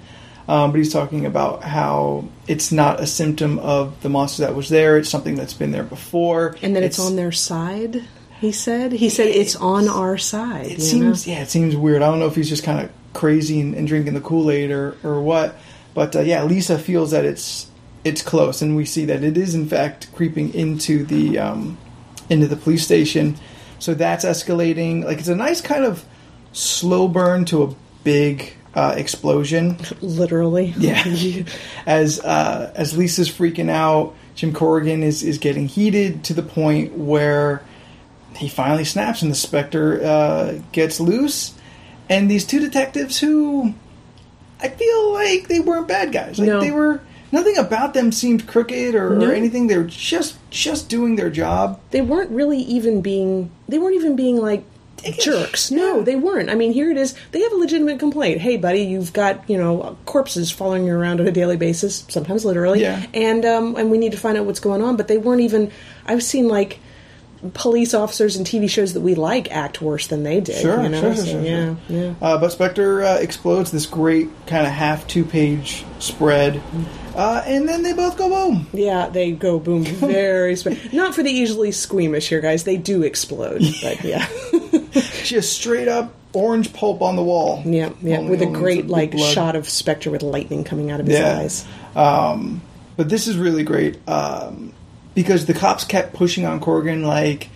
Um, 0.47 0.71
but 0.71 0.77
he's 0.77 0.93
talking 0.93 1.25
about 1.25 1.63
how 1.63 2.25
it's 2.47 2.71
not 2.71 3.01
a 3.01 3.07
symptom 3.07 3.59
of 3.59 4.01
the 4.01 4.09
monster 4.09 4.43
that 4.43 4.55
was 4.55 4.69
there. 4.69 4.97
It's 4.97 5.09
something 5.09 5.35
that's 5.35 5.53
been 5.53 5.71
there 5.71 5.83
before, 5.83 6.55
and 6.61 6.75
that 6.75 6.83
it's, 6.83 6.99
on 6.99 7.17
their 7.17 7.33
side. 7.33 8.05
He 8.39 8.51
said. 8.51 8.93
He 8.93 9.09
said 9.09 9.27
it's 9.27 9.55
on 9.57 9.89
our 9.89 10.17
side. 10.17 10.67
It 10.67 10.81
seems 10.81 11.27
know? 11.27 11.33
yeah, 11.33 11.41
it 11.41 11.49
seems 11.49 11.75
weird. 11.75 12.01
I 12.01 12.07
don't 12.07 12.19
know 12.19 12.27
if 12.27 12.35
he's 12.35 12.49
just 12.49 12.63
kind 12.63 12.79
of 12.79 12.91
crazy 13.13 13.59
and, 13.59 13.73
and 13.73 13.87
drinking 13.87 14.13
the 14.13 14.21
Kool 14.21 14.49
Aid 14.49 14.71
or 14.71 14.95
or 15.03 15.21
what. 15.21 15.55
But 15.93 16.15
uh, 16.15 16.21
yeah, 16.21 16.43
Lisa 16.43 16.79
feels 16.79 17.11
that 17.11 17.25
it's 17.25 17.69
it's 18.05 18.21
close, 18.21 18.61
and 18.61 18.75
we 18.75 18.85
see 18.85 19.05
that 19.05 19.23
it 19.23 19.37
is 19.37 19.53
in 19.53 19.67
fact 19.67 20.13
creeping 20.13 20.53
into 20.53 21.03
the 21.03 21.39
um, 21.39 21.77
into 22.29 22.47
the 22.47 22.55
police 22.55 22.85
station. 22.85 23.35
So 23.79 23.93
that's 23.93 24.23
escalating. 24.23 25.03
Like 25.03 25.19
it's 25.19 25.27
a 25.27 25.35
nice 25.35 25.59
kind 25.59 25.83
of 25.83 26.05
slow 26.53 27.07
burn 27.07 27.45
to 27.45 27.63
a 27.63 27.75
big 28.03 28.53
uh, 28.77 28.93
explosion. 28.95 29.77
literally. 30.01 30.73
Yeah. 30.77 31.03
as 31.85 32.19
uh, 32.19 32.71
as 32.75 32.95
Lisa's 32.97 33.29
freaking 33.29 33.69
out, 33.69 34.13
Jim 34.35 34.53
Corrigan 34.53 35.03
is 35.03 35.23
is 35.23 35.37
getting 35.39 35.67
heated 35.67 36.23
to 36.25 36.33
the 36.33 36.43
point 36.43 36.93
where 36.97 37.61
he 38.35 38.47
finally 38.47 38.85
snaps, 38.85 39.21
and 39.23 39.31
the 39.31 39.35
Spectre 39.35 40.01
uh, 40.03 40.59
gets 40.71 40.99
loose. 40.99 41.55
And 42.09 42.29
these 42.31 42.45
two 42.45 42.59
detectives, 42.59 43.19
who 43.19 43.73
I 44.61 44.69
feel 44.69 45.13
like 45.13 45.47
they 45.47 45.59
weren't 45.59 45.87
bad 45.87 46.11
guys, 46.11 46.37
like 46.39 46.47
No. 46.47 46.59
they 46.61 46.71
were. 46.71 47.01
Nothing 47.29 47.57
about 47.57 47.93
them 47.93 48.13
seemed 48.13 48.47
crooked 48.47 48.95
or, 48.95 49.09
No. 49.17 49.27
or 49.27 49.33
anything. 49.33 49.67
They 49.67 49.77
were 49.77 49.83
just 49.83 50.37
just 50.49 50.87
doing 50.87 51.17
their 51.17 51.29
job. 51.29 51.79
they 51.91 51.99
weren't 52.01 52.31
really 52.31 52.59
even 52.59 53.01
being 53.01 53.49
they 53.67 53.77
weren't 53.79 53.95
even 53.95 54.15
being 54.15 54.37
like 54.37 54.63
jerks. 55.19 55.71
No 55.71 55.97
Yeah. 55.97 56.03
they 56.03 56.15
weren't. 56.15 56.49
I 56.49 56.55
mean 56.55 56.73
here 56.73 56.89
it 56.91 56.97
is. 56.97 57.15
They 57.31 57.41
have 57.41 57.51
a 57.51 57.55
legitimate 57.55 57.99
complaint. 57.99 58.41
Hey 58.41 58.57
buddy 58.57 58.81
you've 58.81 59.13
got 59.13 59.49
you 59.49 59.57
know 59.57 59.97
corpses 60.05 60.51
following 60.51 60.85
you 60.85 60.93
around 60.93 61.19
on 61.21 61.27
a 61.27 61.31
daily 61.31 61.57
basis 61.57 62.05
sometimes 62.09 62.43
literally 62.45 62.81
Yeah. 62.81 63.05
and 63.13 63.45
um 63.45 63.75
and 63.75 63.89
we 63.91 63.97
need 63.97 64.11
to 64.13 64.17
find 64.17 64.37
out 64.37 64.45
what's 64.45 64.59
going 64.59 64.81
on. 64.81 64.97
But 64.97 65.07
they 65.07 65.17
weren't 65.17 65.41
even 65.41 65.71
i've 66.05 66.23
seen 66.23 66.47
like 66.47 66.79
police 67.53 67.93
officers 67.93 68.35
in 68.35 68.43
tv 68.43 68.67
shows 68.67 68.93
that 68.93 69.01
we 69.01 69.13
like 69.13 69.51
act 69.51 69.79
worse 69.79 70.07
than 70.07 70.23
they 70.23 70.39
did 70.41 70.55
Sure, 70.59 70.81
you 70.81 70.89
know 70.89 70.99
sure, 71.01 71.15
sure, 71.15 71.23
So, 71.25 71.31
sure, 71.33 71.41
yeah 71.43 71.75
yeah. 71.87 72.13
Uh, 72.19 72.39
but 72.39 72.51
Spectre 72.51 73.03
uh, 73.03 73.17
explodes 73.17 73.69
this 73.69 73.85
great 73.85 74.27
kind 74.47 74.65
of 74.65 74.73
half 74.73 75.05
two 75.05 75.23
page 75.23 75.85
spread, 75.99 76.59
uh, 77.15 77.43
and 77.45 77.69
then 77.69 77.83
they 77.83 77.93
both 77.93 78.17
go 78.17 78.27
boom. 78.29 78.65
yeah 78.73 79.07
they 79.09 79.31
go 79.33 79.59
boom 79.59 79.83
very 79.85 80.55
sp- 80.57 80.81
not 80.93 81.13
for 81.13 81.21
the 81.21 81.29
easily 81.29 81.71
squeamish 81.71 82.27
here 82.29 82.41
guys. 82.41 82.63
They 82.63 82.75
do 82.77 83.03
explode 83.03 83.61
but 83.83 84.03
yeah 84.03 84.27
just 85.23 85.53
straight 85.53 85.87
up 85.87 86.13
orange 86.33 86.71
pulp 86.73 87.01
on 87.01 87.15
the 87.15 87.23
wall. 87.23 87.63
Yeah, 87.65 87.89
yeah, 88.01 88.17
Only- 88.17 88.29
with 88.31 88.41
a 88.41 88.45
great 88.47 88.87
like 88.87 89.11
blood. 89.11 89.33
shot 89.33 89.55
of 89.55 89.67
Spectre 89.67 90.11
with 90.11 90.21
lightning 90.23 90.63
coming 90.63 90.91
out 90.91 90.99
of 90.99 91.07
his 91.07 91.19
Yeah. 91.19 91.37
eyes. 91.39 91.65
Um, 91.95 92.61
but 92.95 93.09
this 93.09 93.27
is 93.27 93.37
really 93.37 93.63
great 93.63 93.97
um, 94.07 94.73
because 95.15 95.45
the 95.45 95.53
cops 95.53 95.83
kept 95.83 96.13
pushing 96.13 96.45
on 96.45 96.59
Corrigan 96.59 97.03
like, 97.03 97.49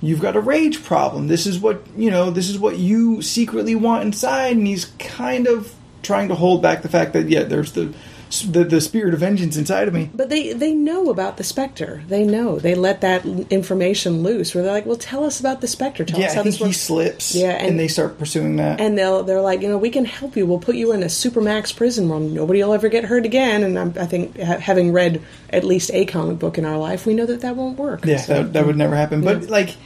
"You've 0.00 0.20
got 0.20 0.36
a 0.36 0.40
rage 0.40 0.82
problem. 0.84 1.28
This 1.28 1.46
is 1.46 1.58
what 1.58 1.82
you 1.96 2.10
know. 2.10 2.30
This 2.30 2.48
is 2.48 2.58
what 2.58 2.78
you 2.78 3.22
secretly 3.22 3.74
want 3.74 4.04
inside." 4.04 4.56
And 4.56 4.66
he's 4.66 4.86
kind 4.98 5.46
of 5.46 5.72
trying 6.02 6.28
to 6.28 6.34
hold 6.34 6.62
back 6.62 6.82
the 6.82 6.88
fact 6.88 7.12
that 7.14 7.28
yeah, 7.28 7.44
there's 7.44 7.72
the 7.72 7.92
the, 8.40 8.64
the 8.64 8.80
spirit 8.80 9.14
of 9.14 9.20
vengeance 9.20 9.56
inside 9.56 9.86
of 9.88 9.94
me. 9.94 10.10
But 10.14 10.28
they 10.30 10.52
they 10.52 10.74
know 10.74 11.10
about 11.10 11.36
the 11.36 11.44
Spectre. 11.44 12.02
They 12.08 12.24
know. 12.24 12.58
They 12.58 12.74
let 12.74 13.00
that 13.02 13.24
information 13.50 14.22
loose. 14.22 14.54
Where 14.54 14.64
they're 14.64 14.72
like, 14.72 14.86
"Well, 14.86 14.96
tell 14.96 15.24
us 15.24 15.38
about 15.38 15.60
the 15.60 15.66
Spectre. 15.68 16.04
Tell 16.04 16.18
Yeah, 16.18 16.26
us 16.26 16.32
I 16.32 16.36
how 16.36 16.42
think 16.42 16.52
this 16.54 16.58
he 16.58 16.64
works." 16.64 16.76
slips. 16.78 17.34
Yeah, 17.34 17.50
and, 17.50 17.68
and- 17.68 17.78
they 17.78 17.88
start 17.88 18.18
pursuing 18.18 18.56
that. 18.56 18.80
and 18.80 18.96
they'll 18.96 19.22
they're 19.22 19.40
like, 19.40 19.60
you 19.62 19.68
know, 19.68 19.78
we 19.78 19.90
can 19.90 20.04
help 20.04 20.36
you. 20.36 20.46
We'll 20.46 20.58
put 20.58 20.76
you 20.76 20.92
in 20.92 21.02
a 21.02 21.06
supermax 21.06 21.74
prison 21.76 22.08
where 22.08 22.20
nobody 22.20 22.62
will 22.64 22.72
ever 22.74 22.88
get 22.88 23.04
hurt 23.04 23.24
again. 23.26 23.62
And 23.62 23.78
I'm, 23.78 23.94
I 23.98 24.06
think 24.06 24.38
ha- 24.40 24.58
having 24.58 24.92
read 24.92 25.20
at 25.50 25.64
least 25.64 25.90
a 25.92 26.04
comic 26.06 26.38
book 26.38 26.58
in 26.58 26.64
our 26.64 26.78
life, 26.78 27.06
we 27.06 27.14
know 27.14 27.26
that 27.26 27.42
that 27.42 27.56
won't 27.56 27.78
work. 27.78 28.04
Yeah, 28.04 28.16
So- 28.18 28.34
that, 28.42 28.52
that 28.54 28.66
would 28.66 28.76
never 28.76 28.96
happen. 28.96 29.20
But 29.22 29.42
Yeah. 29.42 29.48
like 29.50 29.76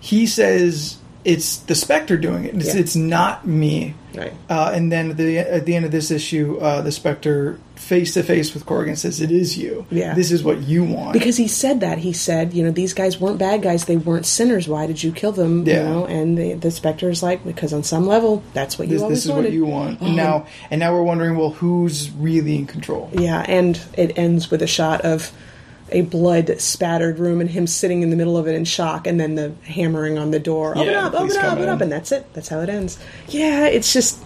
he 0.00 0.26
says, 0.26 0.96
it's 1.24 1.58
the 1.58 1.74
Spectre 1.74 2.16
doing 2.16 2.44
it. 2.44 2.54
It's, 2.54 2.74
Yeah. 2.74 2.80
it's 2.80 2.96
not 2.96 3.46
me. 3.46 3.94
Right. 4.14 4.32
Uh, 4.48 4.72
and 4.74 4.90
then 4.90 5.10
at 5.10 5.16
the 5.18 5.38
at 5.38 5.66
the 5.66 5.76
end 5.76 5.84
of 5.84 5.92
this 5.92 6.10
issue, 6.10 6.58
uh, 6.60 6.80
the 6.80 6.90
Spectre 6.90 7.58
face 7.80 8.14
to 8.14 8.22
face 8.22 8.52
with 8.54 8.66
Corrigan 8.66 8.94
says, 8.94 9.20
"It 9.20 9.30
is 9.32 9.56
you. 9.58 9.86
Yeah. 9.90 10.14
This 10.14 10.30
is 10.30 10.44
what 10.44 10.60
you 10.62 10.84
want." 10.84 11.14
because 11.14 11.36
he 11.36 11.48
said 11.48 11.80
that 11.80 11.98
he 11.98 12.12
said 12.12 12.52
you 12.54 12.62
know 12.62 12.70
these 12.70 12.92
guys 12.94 13.18
weren't 13.18 13.38
bad 13.38 13.62
guys 13.62 13.86
they 13.86 13.96
weren't 13.96 14.26
sinners 14.26 14.68
why 14.68 14.86
did 14.86 15.02
you 15.02 15.10
kill 15.10 15.32
them 15.32 15.66
Yeah. 15.66 15.78
you 15.78 15.88
know 15.88 16.06
and 16.06 16.38
the, 16.38 16.52
the 16.54 16.70
Spectre 16.70 17.08
is 17.08 17.22
like 17.22 17.44
because 17.44 17.72
on 17.72 17.82
some 17.82 18.06
level 18.06 18.42
that's 18.52 18.78
what 18.78 18.86
you 18.88 18.94
this, 18.94 19.02
always 19.02 19.18
this 19.18 19.24
is 19.24 19.30
wanted 19.32 19.44
what 19.46 19.52
you 19.54 19.64
want. 19.66 20.00
And 20.00 20.10
Oh, 20.10 20.14
now 20.14 20.46
and 20.70 20.78
now 20.78 20.92
we're 20.94 21.02
wondering, 21.02 21.36
well, 21.36 21.50
who's 21.50 22.10
really 22.12 22.56
in 22.56 22.66
control? 22.66 23.10
yeah 23.12 23.44
and 23.48 23.80
it 23.94 24.16
ends 24.18 24.50
with 24.50 24.62
a 24.62 24.66
shot 24.68 25.00
of 25.00 25.32
a 25.92 26.02
blood 26.02 26.60
spattered 26.60 27.18
room 27.18 27.40
and 27.40 27.50
him 27.50 27.66
sitting 27.66 28.02
in 28.02 28.10
the 28.10 28.16
middle 28.16 28.36
of 28.36 28.46
it 28.46 28.54
in 28.54 28.64
shock 28.64 29.08
and 29.08 29.18
then 29.18 29.34
the 29.34 29.52
hammering 29.64 30.18
on 30.18 30.30
the 30.30 30.38
door 30.38 30.70
open 30.78 30.86
Yeah, 30.86 31.06
up 31.06 31.14
open 31.14 31.36
up 31.36 31.52
open 31.54 31.68
up 31.68 31.80
and 31.80 31.90
that's 31.90 32.12
it 32.12 32.32
that's 32.34 32.46
how 32.48 32.60
it 32.60 32.68
ends 32.68 32.96
yeah 33.28 33.66
it's 33.66 33.92
just 33.92 34.18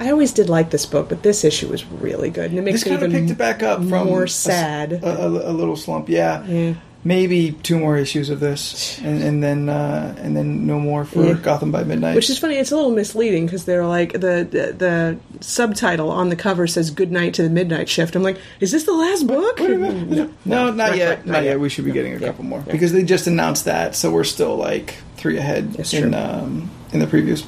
I 0.00 0.10
always 0.10 0.32
did 0.32 0.48
like 0.48 0.70
this 0.70 0.86
book, 0.86 1.08
but 1.10 1.22
this 1.22 1.44
issue 1.44 1.68
was 1.68 1.84
really 1.84 2.30
good, 2.30 2.50
and 2.50 2.58
it 2.58 2.62
makes 2.62 2.80
This 2.82 2.86
it 2.86 2.90
kind 2.98 3.02
of 3.02 3.10
even 3.10 3.22
picked 3.26 3.32
it 3.32 3.38
back 3.38 3.62
up 3.62 3.78
from 3.86 4.06
more 4.08 4.26
sad. 4.26 4.92
A, 4.94 5.06
a- 5.26 5.50
a 5.50 5.52
little 5.52 5.76
slump. 5.76 6.08
Yeah. 6.08 6.42
Yeah. 6.46 6.74
Maybe 7.02 7.52
two 7.62 7.78
more 7.78 7.96
issues 7.96 8.28
of 8.28 8.40
this, 8.40 8.98
and, 9.00 9.22
and 9.22 9.42
then 9.42 9.70
uh, 9.70 10.14
and 10.18 10.36
then 10.36 10.66
no 10.66 10.78
more 10.78 11.06
for 11.06 11.24
Yeah. 11.24 11.32
Gotham 11.32 11.70
by 11.72 11.82
Midnight. 11.82 12.14
Which 12.14 12.28
is 12.28 12.38
funny. 12.38 12.56
It's 12.56 12.72
a 12.72 12.76
little 12.76 12.90
misleading 12.90 13.46
because 13.46 13.64
they're 13.64 13.86
like 13.86 14.12
the, 14.12 14.46
the 14.50 14.74
the 14.76 15.18
subtitle 15.40 16.10
on 16.10 16.28
the 16.28 16.36
cover 16.36 16.66
says 16.66 16.90
"Good 16.90 17.10
night 17.10 17.32
to 17.34 17.42
the 17.42 17.48
midnight 17.48 17.88
shift." 17.88 18.16
I'm 18.16 18.22
like, 18.22 18.36
is 18.60 18.70
this 18.70 18.84
the 18.84 18.92
last 18.92 19.26
book? 19.26 19.58
No, 19.60 20.30
no, 20.44 20.70
not 20.72 20.90
Right, 20.90 20.98
yet. 20.98 21.08
right, 21.08 21.26
not 21.26 21.32
right, 21.36 21.44
yet. 21.44 21.50
yeah. 21.52 21.56
We 21.56 21.70
should 21.70 21.86
be 21.86 21.90
getting 21.92 22.12
a 22.14 22.18
Yeah. 22.18 22.26
couple 22.28 22.44
more 22.44 22.62
Yeah. 22.66 22.72
because 22.72 22.92
they 22.92 23.02
just 23.02 23.26
announced 23.26 23.64
that, 23.64 23.94
so 23.96 24.10
we're 24.10 24.24
still 24.24 24.56
like 24.56 24.96
three 25.16 25.38
ahead 25.38 25.72
That's 25.72 25.94
in 25.94 26.10
true. 26.12 26.20
um, 26.20 26.70
in 26.92 27.00
the 27.00 27.06
previews. 27.06 27.44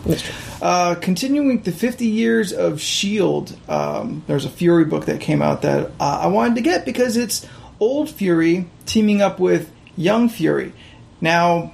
Uh, 0.60 0.94
continuing 0.96 1.62
the 1.62 1.72
50 1.72 2.06
years 2.06 2.52
of 2.52 2.80
Shield, 2.80 3.56
um, 3.68 4.22
there's 4.26 4.44
a 4.44 4.50
Fury 4.50 4.84
book 4.84 5.06
that 5.06 5.20
came 5.20 5.42
out 5.42 5.62
that 5.62 5.90
uh, 5.98 6.20
I 6.22 6.26
wanted 6.28 6.56
to 6.56 6.60
get 6.60 6.84
because 6.84 7.16
it's 7.16 7.46
old 7.80 8.10
Fury 8.10 8.68
teaming 8.86 9.20
up 9.20 9.40
with 9.40 9.70
young 9.96 10.28
Fury. 10.28 10.72
Now, 11.20 11.72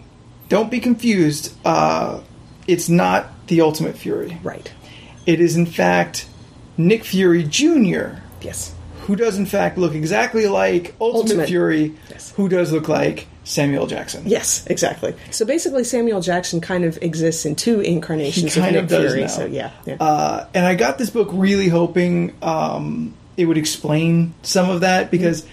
don't 0.48 0.70
be 0.70 0.80
confused. 0.80 1.54
Uh, 1.64 2.20
it's 2.66 2.88
not 2.88 3.46
the 3.48 3.60
Ultimate 3.60 3.96
Fury. 3.96 4.38
Right. 4.42 4.72
It 5.26 5.40
is 5.40 5.56
in 5.56 5.66
fact 5.66 6.28
Nick 6.76 7.04
Fury 7.04 7.44
Jr 7.44 8.20
Yes. 8.40 8.74
Who 9.08 9.16
does 9.16 9.36
in 9.38 9.46
fact 9.46 9.76
look 9.78 9.94
exactly 9.94 10.46
like 10.46 10.94
Ultimate, 11.00 11.20
Ultimate. 11.22 11.48
Fury, 11.48 11.94
Yes. 12.10 12.32
who 12.36 12.48
does 12.48 12.70
look 12.72 12.88
like 12.88 13.26
Samuel 13.42 13.86
Jackson. 13.86 14.22
Yes, 14.26 14.66
exactly. 14.66 15.14
So 15.30 15.44
basically, 15.46 15.82
Samuel 15.82 16.20
Jackson 16.20 16.60
kind 16.60 16.84
of 16.84 16.98
exists 17.02 17.46
in 17.46 17.56
two 17.56 17.80
incarnations 17.80 18.54
He 18.54 18.60
kind 18.60 18.76
of 18.76 18.84
of 18.84 18.90
Nick 18.90 19.00
does 19.00 19.12
Fury. 19.12 19.20
now. 19.22 19.26
So 19.28 19.46
yeah, 19.46 19.70
yeah. 19.86 19.96
Uh, 19.98 20.46
and 20.54 20.64
I 20.66 20.74
got 20.74 20.98
this 20.98 21.08
book 21.10 21.30
really 21.32 21.68
hoping 21.68 22.34
um, 22.42 23.14
it 23.38 23.46
would 23.46 23.56
explain 23.58 24.34
some 24.42 24.68
of 24.70 24.82
that 24.82 25.10
because 25.10 25.44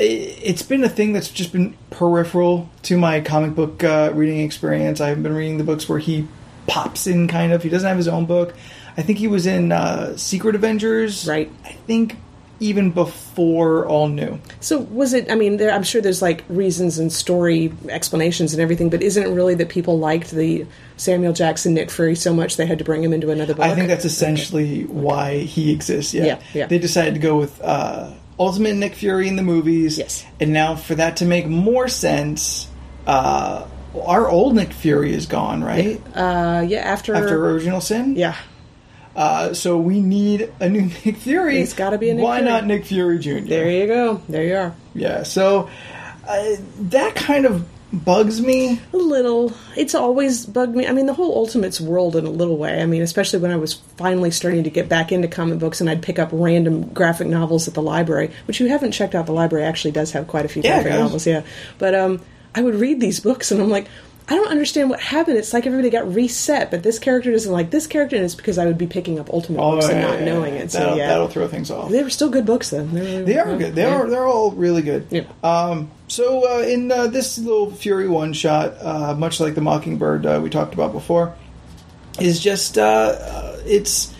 i 0.00 0.02
it's 0.02 0.62
been 0.62 0.84
a 0.84 0.88
thing 0.88 1.12
that's 1.12 1.28
just 1.28 1.52
been 1.52 1.76
peripheral 1.90 2.70
to 2.84 2.96
my 2.96 3.20
comic 3.20 3.54
book 3.54 3.84
uh, 3.84 4.10
reading 4.14 4.40
experience. 4.40 5.00
I've 5.00 5.22
been 5.22 5.34
reading 5.34 5.58
the 5.58 5.64
books 5.64 5.88
where 5.88 5.98
he 5.98 6.26
pops 6.66 7.06
in, 7.06 7.28
kind 7.28 7.52
of. 7.52 7.62
He 7.62 7.68
doesn't 7.68 7.86
have 7.86 7.96
his 7.98 8.08
own 8.08 8.24
book. 8.24 8.54
I 8.96 9.02
think 9.02 9.18
he 9.18 9.28
was 9.28 9.44
in 9.46 9.72
uh, 9.72 10.16
Secret 10.16 10.54
Avengers. 10.54 11.26
Right. 11.28 11.50
I 11.64 11.72
think 11.72 12.16
even 12.60 12.90
before 12.90 13.86
All 13.86 14.08
New. 14.08 14.40
so 14.60 14.78
was 14.80 15.12
it? 15.12 15.30
I 15.30 15.34
mean, 15.34 15.56
there, 15.58 15.70
I'm 15.72 15.82
sure 15.82 16.00
there's 16.00 16.22
like 16.22 16.44
reasons 16.48 16.98
and 16.98 17.12
story 17.12 17.72
explanations 17.88 18.52
and 18.52 18.60
everything, 18.60 18.90
but 18.90 19.02
isn't 19.02 19.22
it 19.22 19.28
really 19.28 19.54
that 19.56 19.68
people 19.68 19.98
liked 19.98 20.30
the 20.32 20.66
Samuel 20.96 21.32
Jackson 21.32 21.74
Nick 21.74 21.90
Fury 21.90 22.14
so 22.16 22.34
much 22.34 22.56
they 22.56 22.66
had 22.66 22.78
to 22.78 22.84
bring 22.84 23.02
him 23.02 23.12
into 23.12 23.30
another 23.30 23.54
book? 23.54 23.64
I 23.64 23.74
think 23.74 23.88
that's 23.88 24.04
essentially 24.04 24.84
why 24.84 25.38
he 25.38 25.70
exists. 25.72 26.14
Yeah. 26.14 26.24
Yeah, 26.24 26.40
yeah. 26.54 26.66
They 26.66 26.78
decided 26.78 27.14
to 27.14 27.20
go 27.20 27.36
with 27.38 27.60
uh, 27.62 28.12
Ultimate 28.38 28.74
Nick 28.74 28.94
Fury 28.94 29.28
in 29.28 29.36
the 29.36 29.42
movies. 29.42 29.96
Yes. 29.98 30.24
And 30.40 30.52
now, 30.52 30.74
for 30.76 30.94
that 30.96 31.18
to 31.18 31.24
make 31.24 31.46
more 31.46 31.88
sense, 31.88 32.68
uh, 33.06 33.66
our 33.96 34.28
old 34.28 34.54
Nick 34.54 34.72
Fury 34.72 35.12
is 35.14 35.26
gone, 35.26 35.62
right? 35.62 36.00
uh, 36.14 36.64
yeah. 36.66 36.80
After, 36.80 37.14
After 37.14 37.50
Original 37.50 37.80
Sin. 37.80 38.16
yeah, 38.16 38.36
Uh, 39.18 39.52
so 39.52 39.76
we 39.76 40.00
need 40.00 40.52
a 40.60 40.68
new 40.68 40.82
Nick 41.04 41.16
Fury. 41.16 41.58
It's 41.58 41.72
gotta 41.72 41.98
be 41.98 42.08
a 42.10 42.14
Nick 42.14 42.20
Fury. 42.22 42.24
Why 42.24 42.38
Fury. 42.38 42.50
not 42.52 42.66
Nick 42.66 42.84
Fury 42.84 43.18
Jr.? 43.18 43.40
there 43.40 43.68
you 43.68 43.86
go. 43.88 44.22
There 44.28 44.44
you 44.44 44.54
are. 44.56 44.74
Yeah. 44.94 45.24
So 45.24 45.68
uh, 46.26 46.44
that 46.82 47.16
kind 47.16 47.44
of 47.44 47.66
bugs 47.92 48.40
me. 48.40 48.80
A 48.92 48.96
little. 48.96 49.52
It's 49.76 49.96
always 49.96 50.46
bugged 50.46 50.76
me. 50.76 50.86
I 50.86 50.92
mean, 50.92 51.06
the 51.06 51.14
whole 51.14 51.34
Ultimates 51.34 51.80
world 51.80 52.14
in 52.14 52.26
a 52.26 52.30
little 52.30 52.58
way. 52.58 52.80
I 52.80 52.86
mean, 52.86 53.02
especially 53.02 53.40
when 53.40 53.50
I 53.50 53.56
was 53.56 53.74
finally 53.74 54.30
starting 54.30 54.62
to 54.64 54.70
get 54.70 54.88
back 54.88 55.10
into 55.10 55.26
comic 55.26 55.58
books 55.58 55.80
and 55.80 55.90
I'd 55.90 56.00
pick 56.02 56.20
up 56.20 56.28
random 56.30 56.88
graphic 56.92 57.26
novels 57.26 57.66
at 57.66 57.74
the 57.74 57.82
library, 57.82 58.30
which 58.46 58.60
you 58.60 58.68
haven't 58.68 58.92
checked 58.92 59.16
out. 59.16 59.26
The 59.26 59.32
library 59.32 59.64
actually 59.64 59.90
does 59.92 60.12
have 60.12 60.28
quite 60.28 60.44
a 60.44 60.48
few 60.48 60.62
Yeah, 60.62 60.82
graphic 60.82 61.00
novels, 61.00 61.26
yeah. 61.26 61.42
But 61.78 61.96
um, 61.96 62.20
I 62.54 62.62
would 62.62 62.76
read 62.76 63.00
these 63.00 63.18
books 63.20 63.50
and 63.50 63.60
I'm 63.60 63.68
like, 63.70 63.88
I 64.30 64.34
don't 64.34 64.48
understand 64.48 64.90
what 64.90 65.00
happened. 65.00 65.38
It's 65.38 65.54
like 65.54 65.64
everybody 65.66 65.88
got 65.88 66.12
reset, 66.14 66.70
but 66.70 66.82
this 66.82 66.98
character 66.98 67.32
doesn't 67.32 67.50
like 67.50 67.70
this 67.70 67.86
character, 67.86 68.14
and 68.16 68.24
it's 68.26 68.34
because 68.34 68.58
I 68.58 68.66
would 68.66 68.76
be 68.76 68.86
picking 68.86 69.18
up 69.18 69.30
Ultimate 69.32 69.56
books 69.58 69.88
and 69.88 70.04
Oh, 70.04 70.08
not 70.10 70.18
yeah, 70.18 70.24
knowing 70.26 70.54
yeah. 70.54 70.60
it. 70.60 70.70
So 70.70 70.78
That'll, 70.80 70.96
yeah, 70.98 71.06
that'll 71.08 71.28
throw 71.28 71.48
things 71.48 71.70
off. 71.70 71.90
they 71.90 72.02
were 72.02 72.10
still 72.10 72.28
good 72.28 72.44
books 72.44 72.68
though. 72.70 72.84
They, 72.84 73.00
were, 73.20 73.24
They 73.24 73.38
are 73.38 73.56
good. 73.56 73.74
They 73.74 73.82
yeah. 73.82 73.94
are. 73.94 74.06
They're 74.10 74.26
all 74.26 74.50
really 74.52 74.82
good. 74.82 75.06
Yeah. 75.10 75.22
Um, 75.42 75.90
so 76.08 76.46
uh, 76.46 76.62
in 76.62 76.92
uh, 76.92 77.06
this 77.06 77.38
little 77.38 77.70
Fury 77.70 78.06
one 78.06 78.34
shot, 78.34 78.74
uh, 78.82 79.14
much 79.14 79.40
like 79.40 79.54
the 79.54 79.60
Mockingbird 79.62 80.26
uh, 80.26 80.40
we 80.42 80.50
talked 80.50 80.74
about 80.74 80.92
before, 80.92 81.34
is 82.20 82.38
just 82.40 82.76
uh, 82.76 82.82
uh, 82.82 83.56
it's 83.64 84.14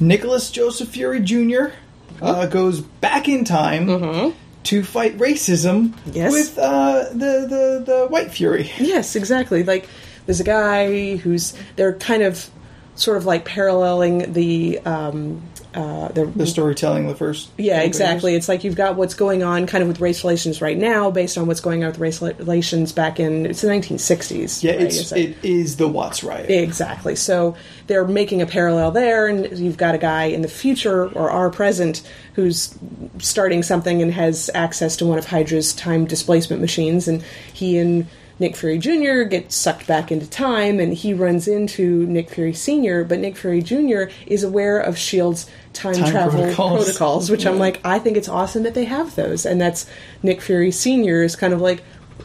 Nicholas 0.00 0.50
Joseph 0.50 0.88
Fury 0.88 1.20
Jr. 1.20 1.74
Uh, 2.22 2.46
goes 2.46 2.80
back 2.80 3.28
in 3.28 3.44
time 3.44 4.32
to 4.64 4.82
fight 4.82 5.18
racism 5.18 5.94
Yes. 6.12 6.32
with 6.32 6.58
uh, 6.58 7.04
the, 7.10 7.46
the 7.48 7.82
the 7.84 8.06
White 8.08 8.30
Fury. 8.30 8.70
Yes, 8.78 9.16
exactly. 9.16 9.64
Like 9.64 9.88
there's 10.26 10.40
a 10.40 10.44
guy 10.44 11.16
who's 11.16 11.54
they're 11.76 11.94
kind 11.94 12.22
of 12.22 12.48
sort 12.94 13.16
of 13.16 13.24
like 13.26 13.44
paralleling 13.44 14.32
the 14.34 14.78
um 14.80 15.42
uh 15.74 16.08
the, 16.08 16.26
The 16.26 16.46
storytelling, 16.46 17.06
the 17.06 17.14
first. 17.14 17.48
yeah, 17.56 17.80
exactly. 17.80 18.32
pages. 18.32 18.38
It's 18.44 18.48
like 18.48 18.64
you've 18.64 18.76
got 18.76 18.96
what's 18.96 19.14
going 19.14 19.42
on 19.42 19.66
kind 19.66 19.82
of 19.82 19.88
with 19.88 20.00
race 20.00 20.22
relations 20.22 20.60
right 20.60 20.76
now 20.76 21.10
based 21.10 21.38
on 21.38 21.46
what's 21.46 21.60
going 21.60 21.82
on 21.84 21.90
with 21.90 21.98
race 21.98 22.20
relations 22.20 22.92
back 22.92 23.18
in 23.18 23.46
it's 23.46 23.62
the 23.62 23.68
1960s. 23.68 24.62
Yeah, 24.62 24.72
right? 24.72 24.80
it's 24.82 25.12
like- 25.12 25.20
it 25.20 25.36
is 25.42 25.76
the 25.76 25.88
Watts 25.88 26.22
riot. 26.22 26.50
Exactly. 26.50 27.16
So 27.16 27.56
they're 27.86 28.04
making 28.06 28.42
a 28.42 28.46
parallel 28.46 28.90
there, 28.90 29.26
and 29.28 29.58
you've 29.58 29.76
got 29.76 29.94
a 29.94 29.98
guy 29.98 30.24
in 30.24 30.42
the 30.42 30.48
future 30.48 31.08
or 31.08 31.30
our 31.30 31.50
present 31.50 32.02
who's 32.34 32.74
starting 33.18 33.62
something 33.62 34.02
and 34.02 34.12
has 34.12 34.50
access 34.54 34.96
to 34.96 35.06
one 35.06 35.18
of 35.18 35.26
Hydra's 35.26 35.72
time 35.72 36.04
displacement 36.06 36.60
machines, 36.60 37.08
and 37.08 37.22
he 37.52 37.78
and 37.78 38.06
Nick 38.38 38.56
Fury 38.56 38.78
Jr. 38.78 39.22
gets 39.22 39.54
sucked 39.54 39.86
back 39.86 40.10
into 40.10 40.28
time, 40.28 40.80
and 40.80 40.92
he 40.94 41.14
runs 41.14 41.46
into 41.46 42.06
Nick 42.06 42.30
Fury 42.30 42.54
Sr., 42.54 43.04
but 43.04 43.18
Nick 43.18 43.36
Fury 43.36 43.62
Jr. 43.62 44.04
is 44.26 44.42
aware 44.42 44.80
of 44.80 44.94
S.H.I.E.L.D.'s 44.94 45.46
time, 45.72 45.94
Time 45.94 46.10
travel 46.10 46.40
protocols. 46.40 46.84
protocols, 46.84 47.30
which 47.30 47.46
I'm 47.46 47.58
like, 47.58 47.80
I 47.84 47.98
think 47.98 48.16
it's 48.16 48.28
awesome 48.28 48.62
that 48.64 48.74
they 48.74 48.84
have 48.84 49.14
those, 49.14 49.46
and 49.46 49.60
that's 49.60 49.86
Nick 50.22 50.40
Fury 50.42 50.70
Sr. 50.70 51.22
is 51.22 51.36
kind 51.36 51.52
of 51.52 51.60
like, 51.60 51.82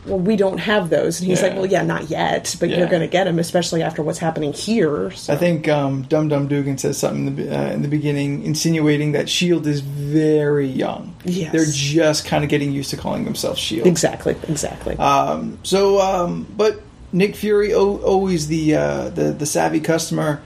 well, 0.07 0.19
we 0.19 0.35
don't 0.35 0.57
have 0.57 0.89
those, 0.89 1.19
and 1.19 1.27
he's 1.29 1.41
Yeah. 1.41 1.47
like, 1.49 1.55
well, 1.57 1.65
yeah, 1.65 1.83
not 1.83 2.09
yet, 2.09 2.55
but 2.59 2.69
Yeah. 2.69 2.77
you're 2.79 2.87
going 2.87 3.01
to 3.01 3.07
get 3.07 3.25
them, 3.25 3.39
especially 3.39 3.83
after 3.83 4.01
what's 4.01 4.19
happening 4.19 4.53
here. 4.53 5.11
So. 5.11 5.33
I 5.33 5.37
think 5.37 5.67
um, 5.67 6.03
Dum 6.03 6.27
Dum 6.29 6.47
Dugan 6.47 6.77
says 6.77 6.97
something 6.97 7.27
in 7.27 7.35
the, 7.35 7.57
uh, 7.57 7.71
in 7.71 7.81
the 7.81 7.87
beginning, 7.87 8.43
insinuating 8.43 9.11
that 9.11 9.29
Shield 9.29 9.67
is 9.67 9.81
very 9.81 10.67
young. 10.67 11.15
Yes. 11.25 11.51
they're 11.51 11.65
just 11.69 12.25
kind 12.25 12.43
of 12.43 12.49
getting 12.49 12.71
used 12.71 12.89
to 12.91 12.97
calling 12.97 13.25
themselves 13.25 13.59
Shield. 13.59 13.85
exactly, 13.87 14.35
exactly. 14.47 14.95
Um, 14.97 15.59
so, 15.63 15.99
um, 16.01 16.47
but 16.55 16.81
Nick 17.11 17.35
Fury, 17.35 17.73
o- 17.73 17.97
always 17.97 18.47
the 18.47 18.75
uh, 18.75 19.09
the 19.09 19.31
the 19.31 19.45
savvy 19.45 19.79
customer, 19.79 20.41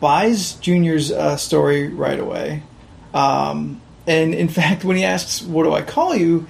buys 0.00 0.52
Junior's 0.54 1.10
uh, 1.10 1.36
story 1.36 1.88
right 1.88 2.18
away. 2.20 2.62
Um, 3.14 3.80
and 4.06 4.34
in 4.34 4.48
fact, 4.60 4.84
when 4.84 4.96
he 4.96 5.04
asks, 5.04 5.42
"What 5.42 5.64
do 5.64 5.72
I 5.72 5.82
call 5.82 6.14
you?" 6.14 6.46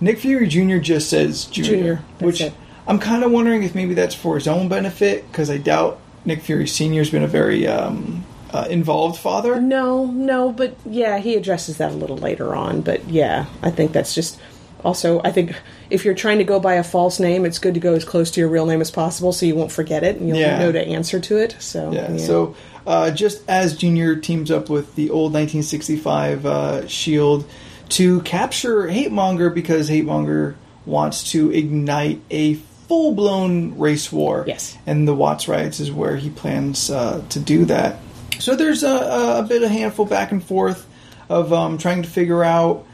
Nick 0.00 0.18
Fury 0.18 0.46
Jr. 0.46 0.78
just 0.78 1.10
says 1.10 1.44
Junior, 1.46 1.70
Junior, 1.70 1.96
which 2.20 2.40
it. 2.40 2.52
I'm 2.86 2.98
kind 2.98 3.24
of 3.24 3.30
wondering 3.32 3.62
if 3.62 3.74
maybe 3.74 3.94
that's 3.94 4.14
for 4.14 4.36
his 4.36 4.48
own 4.48 4.68
benefit 4.68 5.30
because 5.30 5.50
I 5.50 5.58
doubt 5.58 6.00
Nick 6.24 6.40
Fury 6.42 6.66
Sr. 6.66 6.98
has 7.00 7.10
been 7.10 7.22
a 7.22 7.26
very 7.28 7.66
um, 7.66 8.24
uh, 8.52 8.66
involved 8.70 9.18
father. 9.18 9.60
No, 9.60 10.06
no, 10.06 10.52
but 10.52 10.74
yeah, 10.86 11.18
he 11.18 11.34
addresses 11.36 11.78
that 11.78 11.92
a 11.92 11.94
little 11.94 12.16
later 12.16 12.54
on. 12.54 12.80
But 12.80 13.08
yeah, 13.08 13.46
I 13.62 13.70
think 13.70 13.92
that's 13.92 14.14
just 14.14 14.38
also. 14.84 15.20
I 15.22 15.32
think 15.32 15.54
if 15.90 16.04
you're 16.04 16.14
trying 16.14 16.38
to 16.38 16.44
go 16.44 16.60
by 16.60 16.74
a 16.74 16.84
false 16.84 17.18
name, 17.20 17.44
it's 17.44 17.58
good 17.58 17.74
to 17.74 17.80
go 17.80 17.94
as 17.94 18.04
close 18.04 18.30
to 18.32 18.40
your 18.40 18.48
real 18.48 18.66
name 18.66 18.80
as 18.80 18.90
possible 18.90 19.32
so 19.32 19.44
you 19.46 19.54
won't 19.54 19.72
forget 19.72 20.02
it 20.04 20.16
and 20.16 20.28
you'll 20.28 20.38
Yeah. 20.38 20.58
know 20.58 20.72
to 20.72 20.80
answer 20.80 21.18
to 21.20 21.36
it. 21.38 21.56
So 21.58 21.92
Yeah. 21.92 22.16
So 22.16 22.54
uh, 22.86 23.10
just 23.10 23.42
as 23.50 23.76
Junior 23.76 24.16
teams 24.16 24.50
up 24.50 24.70
with 24.70 24.94
the 24.94 25.10
old 25.10 25.32
1965 25.34 26.46
uh, 26.46 26.86
Shield 26.86 27.44
to 27.90 28.20
capture 28.22 28.82
Hatemonger 28.88 29.52
because 29.52 29.88
Hatemonger 29.88 30.54
wants 30.86 31.30
to 31.32 31.50
ignite 31.52 32.20
a 32.30 32.54
full 32.54 33.14
blown 33.14 33.78
race 33.78 34.10
war. 34.10 34.44
Yes. 34.46 34.76
And 34.86 35.06
the 35.06 35.14
Watts 35.14 35.48
riots 35.48 35.80
is 35.80 35.92
where 35.92 36.16
he 36.16 36.30
plans 36.30 36.90
uh, 36.90 37.22
to 37.30 37.40
do 37.40 37.64
that. 37.66 37.98
So 38.38 38.56
there's 38.56 38.82
a, 38.82 39.40
a 39.40 39.46
bit 39.48 39.62
of 39.62 39.70
handful 39.70 40.06
back 40.06 40.32
and 40.32 40.42
forth 40.42 40.86
of 41.28 41.52
um, 41.52 41.76
trying 41.78 42.02
to 42.02 42.08
figure 42.08 42.42
out. 42.42 42.86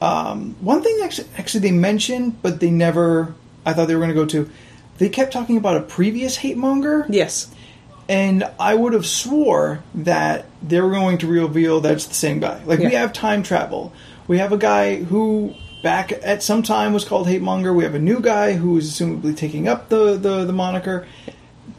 Um, 0.00 0.56
one 0.60 0.82
thing 0.82 0.98
actually, 1.02 1.28
actually 1.36 1.60
they 1.60 1.70
mentioned, 1.72 2.40
but 2.42 2.60
they 2.60 2.70
never. 2.70 3.34
I 3.64 3.72
thought 3.72 3.86
they 3.88 3.94
were 3.94 4.00
going 4.00 4.14
to 4.14 4.20
go 4.20 4.26
to. 4.26 4.50
They 4.98 5.08
kept 5.08 5.32
talking 5.32 5.56
about 5.56 5.76
a 5.76 5.82
previous 5.82 6.38
Hatemonger. 6.38 7.06
yes, 7.08 7.52
And 8.08 8.44
I 8.58 8.74
would 8.74 8.92
have 8.92 9.06
swore 9.06 9.82
that 9.94 10.46
they 10.62 10.80
were 10.80 10.90
going 10.90 11.18
to 11.18 11.26
reveal 11.26 11.80
that's 11.80 12.06
the 12.06 12.14
same 12.14 12.40
guy. 12.40 12.62
Like 12.64 12.78
we 12.78 12.92
have 12.92 13.12
time 13.12 13.42
travel. 13.42 13.92
We 14.32 14.38
have 14.38 14.50
a 14.52 14.56
guy 14.56 14.96
who 14.96 15.52
back 15.82 16.10
at 16.10 16.42
some 16.42 16.62
time 16.62 16.94
was 16.94 17.04
called 17.04 17.28
Hate 17.28 17.42
Monger. 17.42 17.74
We 17.74 17.84
have 17.84 17.94
a 17.94 17.98
new 17.98 18.18
guy 18.18 18.54
who 18.54 18.78
is 18.78 18.90
assumably 18.90 19.36
taking 19.36 19.68
up 19.68 19.90
the 19.90 20.16
the, 20.16 20.46
the 20.46 20.54
moniker. 20.54 21.06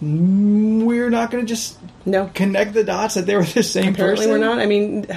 Mm, 0.03 0.83
We're 0.83 1.09
not 1.09 1.31
going 1.31 1.43
to 1.43 1.49
just 1.51 1.79
no. 2.05 2.29
connect 2.35 2.73
the 2.75 2.83
dots 2.83 3.15
that 3.15 3.25
they 3.25 3.35
were 3.35 3.43
the 3.43 3.63
same 3.63 3.93
Apparently, 3.95 4.27
person. 4.27 4.39
we're 4.39 4.45
not. 4.45 4.59
I 4.59 4.67
mean, 4.67 5.07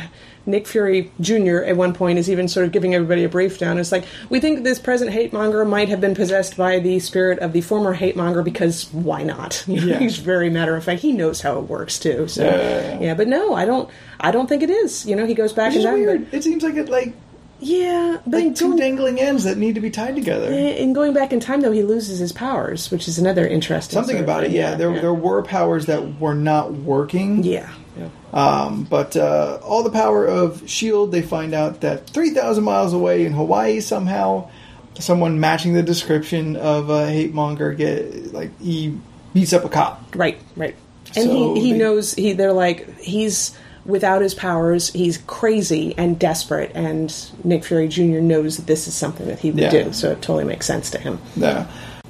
Nick 0.47 0.67
Fury 0.67 1.11
Jr. 1.21 1.59
at 1.59 1.77
one 1.77 1.93
point 1.93 2.19
is 2.19 2.31
even 2.31 2.49
sort 2.49 2.65
of 2.65 2.73
giving 2.73 2.95
everybody 2.95 3.25
a 3.25 3.29
brief 3.29 3.59
down. 3.59 3.77
It's 3.79 3.93
like 3.93 4.07
we 4.31 4.41
think 4.41 4.65
this 4.65 4.79
present 4.79 5.11
hate 5.11 5.31
monger 5.35 5.63
might 5.67 5.91
have 5.91 6.01
been 6.01 6.15
possessed 6.15 6.57
by 6.57 6.79
the 6.79 7.01
spirit 7.01 7.41
of 7.41 7.53
the 7.53 7.61
former 7.61 7.93
hate 7.93 8.17
monger 8.17 8.43
because 8.43 8.91
why 8.95 9.25
not? 9.25 9.63
Yeah. 9.69 9.99
He's 9.99 10.17
very 10.17 10.49
matter 10.49 10.75
of 10.75 10.85
fact. 10.85 11.03
He 11.03 11.13
knows 11.13 11.43
how 11.43 11.59
it 11.59 11.65
works 11.65 11.99
too. 11.99 12.29
So 12.29 12.45
Yeah, 12.45 12.57
yeah, 12.57 13.01
yeah. 13.01 13.15
but 13.15 13.29
no, 13.29 13.53
I 13.55 13.67
don't. 13.67 13.91
I 14.21 14.31
don't 14.31 14.47
think 14.49 14.63
it 14.63 14.71
is. 14.71 15.05
You 15.05 15.17
know, 15.17 15.27
he 15.27 15.35
goes 15.35 15.53
back 15.53 15.75
Which 15.75 15.77
and 15.77 15.85
down. 15.85 15.95
weird. 16.01 16.33
It 16.33 16.43
seems 16.43 16.63
like 16.63 16.77
it 16.77 16.89
like 16.89 17.13
Yeah, 17.61 18.19
but 18.27 18.43
like 18.45 18.55
two 18.55 18.67
going, 18.67 18.77
dangling 18.79 19.21
ends 19.21 19.45
that 19.45 19.57
need 19.57 19.77
to 19.77 19.81
be 19.81 19.91
tied 19.91 20.15
together. 20.15 20.53
in 20.53 20.93
going 20.93 21.13
back 21.15 21.33
in 21.33 21.41
time, 21.41 21.63
though, 21.63 21.73
he 21.73 21.83
loses 21.83 22.19
his 22.19 22.33
powers, 22.33 22.91
which 22.91 23.09
is 23.09 23.19
another 23.19 23.47
interesting. 23.47 23.95
Something 23.95 24.19
about 24.19 24.45
it, 24.45 24.51
yeah. 24.51 24.75
There, 24.75 24.93
there 25.01 25.15
were 25.15 25.43
powers 25.43 25.87
that 25.87 26.21
were 26.21 26.35
not 26.35 26.73
working. 26.73 27.43
yeah. 27.45 27.71
yeah. 27.99 28.09
Um, 28.33 28.85
but 28.85 29.17
uh, 29.17 29.59
all 29.63 29.83
the 29.83 29.91
power 29.91 30.27
of 30.27 30.69
Shield, 30.69 31.13
they 31.13 31.23
find 31.23 31.55
out 31.55 31.81
that 31.81 32.07
3,000 32.11 32.63
miles 32.63 32.93
away 32.93 33.25
in 33.25 33.33
Hawaii, 33.33 33.81
somehow, 33.81 34.51
someone 34.99 35.41
matching 35.41 35.73
the 35.73 35.83
description 35.83 36.57
of 36.57 36.91
a 36.91 37.11
hate 37.11 37.33
monger 37.33 37.73
get 37.73 38.35
like 38.35 38.59
he 38.61 38.99
beats 39.33 39.55
up 39.55 39.65
a 39.65 39.71
cop. 39.71 40.15
Right, 40.15 40.39
right. 40.57 40.75
And 41.15 41.31
So 41.31 41.55
he, 41.55 41.61
he 41.61 41.73
they- 41.73 41.79
knows 41.79 42.13
he 42.15 42.33
they're 42.35 42.53
like 42.53 42.99
he's 42.99 43.57
without 43.87 44.23
his 44.23 44.35
powers, 44.35 44.93
he's 44.93 45.19
crazy 45.27 45.95
and 45.97 46.19
desperate 46.19 46.73
and 46.75 47.15
Nick 47.45 47.65
Fury 47.65 47.89
Jr. 47.89 48.21
knows 48.21 48.57
that 48.57 48.67
this 48.67 48.87
is 48.89 48.95
something 48.95 49.27
that 49.27 49.39
he 49.41 49.51
would 49.51 49.61
Yeah. 49.61 49.71
do, 49.71 49.93
so 49.93 50.11
it 50.13 50.23
totally 50.23 50.45
makes 50.45 50.67
sense 50.67 50.91
to 50.91 50.99
him. 50.99 51.19
Yeah. 51.37 51.67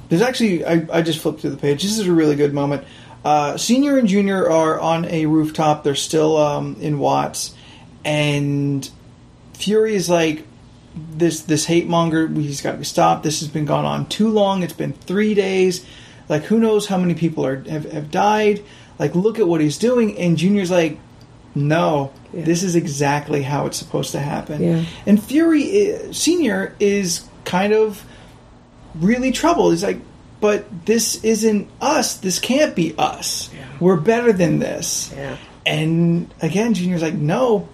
There's 0.09 0.21
actually, 0.21 0.65
I, 0.65 0.85
I 0.91 1.01
just 1.01 1.19
flipped 1.19 1.41
through 1.41 1.49
the 1.51 1.57
page. 1.57 1.83
This 1.83 1.97
is 1.99 2.07
a 2.07 2.11
really 2.13 2.35
good 2.35 2.53
moment. 2.53 2.83
Uh, 3.25 3.57
Senior 3.57 3.97
and 3.97 4.07
Junior 4.07 4.49
are 4.49 4.79
on 4.79 5.03
a 5.05 5.25
rooftop. 5.25 5.83
They're 5.83 5.95
still 5.95 6.37
um, 6.37 6.77
in 6.79 6.97
Watts, 6.99 7.53
and 8.05 8.89
Fury 9.53 9.95
is 9.95 10.09
like, 10.09 10.45
"This 10.95 11.41
this 11.41 11.65
hate 11.65 11.87
monger. 11.87 12.27
He's 12.29 12.61
got 12.61 12.71
to 12.73 12.77
be 12.77 12.85
stopped. 12.85 13.23
This 13.23 13.39
has 13.41 13.49
been 13.49 13.65
gone 13.65 13.83
on 13.85 14.05
too 14.05 14.29
long. 14.29 14.63
It's 14.63 14.71
been 14.71 14.93
three 14.93 15.33
days. 15.33 15.85
Like, 16.29 16.43
who 16.43 16.59
knows 16.59 16.87
how 16.87 16.97
many 16.97 17.15
people 17.15 17.45
are 17.45 17.61
have, 17.63 17.91
have 17.91 18.11
died? 18.11 18.63
Like, 18.97 19.13
look 19.15 19.39
at 19.39 19.47
what 19.47 19.59
he's 19.59 19.77
doing." 19.77 20.17
And 20.17 20.37
Junior's 20.37 20.71
like, 20.71 20.97
"No, 21.57 22.11
Yeah. 22.33 22.43
this 22.45 22.63
is 22.63 22.75
exactly 22.75 23.41
how 23.43 23.65
it's 23.65 23.77
supposed 23.77 24.11
to 24.11 24.19
happen." 24.19 24.61
Yeah. 24.63 24.83
And 25.05 25.21
Fury 25.21 25.63
i- 25.93 26.11
Senior 26.11 26.73
is 26.79 27.21
kind 27.45 27.73
of 27.73 28.03
really 28.99 29.31
troubled. 29.31 29.73
He's 29.73 29.83
like, 29.83 29.99
but 30.39 30.65
this 30.85 31.23
isn't 31.23 31.67
us. 31.81 32.15
This 32.15 32.39
can't 32.39 32.75
be 32.75 32.93
us. 32.97 33.49
Yeah. 33.53 33.63
We're 33.79 33.95
better 33.97 34.31
than 34.33 34.59
this. 34.59 35.11
And 35.65 36.33
again, 36.41 36.73
Junior's 36.73 37.01
like, 37.01 37.13
no, 37.15 37.67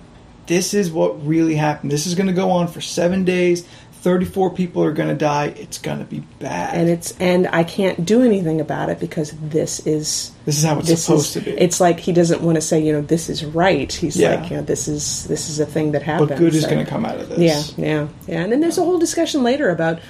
this 0.47 0.73
is 0.73 0.91
what 0.91 1.25
really 1.25 1.55
happened. 1.55 1.91
This 1.91 2.07
is 2.07 2.15
going 2.15 2.27
to 2.27 2.33
go 2.33 2.51
on 2.51 2.67
for 2.67 2.81
seven 2.81 3.23
days. 3.25 3.63
34 4.03 4.49
people 4.51 4.83
are 4.83 4.91
going 4.91 5.07
to 5.07 5.15
die. 5.15 5.45
It's 5.55 5.77
going 5.77 5.99
to 5.99 6.03
be 6.03 6.19
bad. 6.39 6.75
And 6.75 6.89
it's 6.89 7.17
and 7.21 7.47
I 7.47 7.63
can't 7.63 8.05
do 8.05 8.21
anything 8.21 8.59
about 8.59 8.89
it 8.89 8.99
because 8.99 9.31
this 9.41 9.79
is 9.87 10.33
this 10.43 10.57
is 10.57 10.63
how 10.65 10.79
it's 10.79 11.01
supposed 11.01 11.27
is, 11.37 11.41
to 11.43 11.51
be. 11.51 11.51
It's 11.51 11.79
like 11.79 12.01
he 12.01 12.11
doesn't 12.11 12.41
want 12.41 12.55
to 12.55 12.61
say, 12.61 12.83
you 12.83 12.91
know, 12.91 13.01
this 13.01 13.29
is 13.29 13.45
right. 13.45 13.91
He's 13.91 14.17
Yeah. 14.17 14.35
like, 14.35 14.51
you 14.51 14.57
know, 14.57 14.61
this 14.63 14.89
is 14.89 15.23
this 15.29 15.49
is 15.49 15.61
a 15.61 15.65
thing 15.65 15.93
that 15.93 16.01
happened. 16.01 16.29
but 16.29 16.37
good 16.37 16.53
is 16.53 16.65
going 16.65 16.83
to 16.83 16.89
come 16.89 17.05
out 17.05 17.15
of 17.17 17.29
this. 17.29 17.73
Yeah, 17.77 17.85
yeah, 17.85 18.07
yeah. 18.27 18.43
And 18.43 18.51
then 18.51 18.59
there's 18.59 18.77
a 18.77 18.83
whole 18.83 18.99
discussion 18.99 19.41
later 19.41 19.69
about 19.69 20.01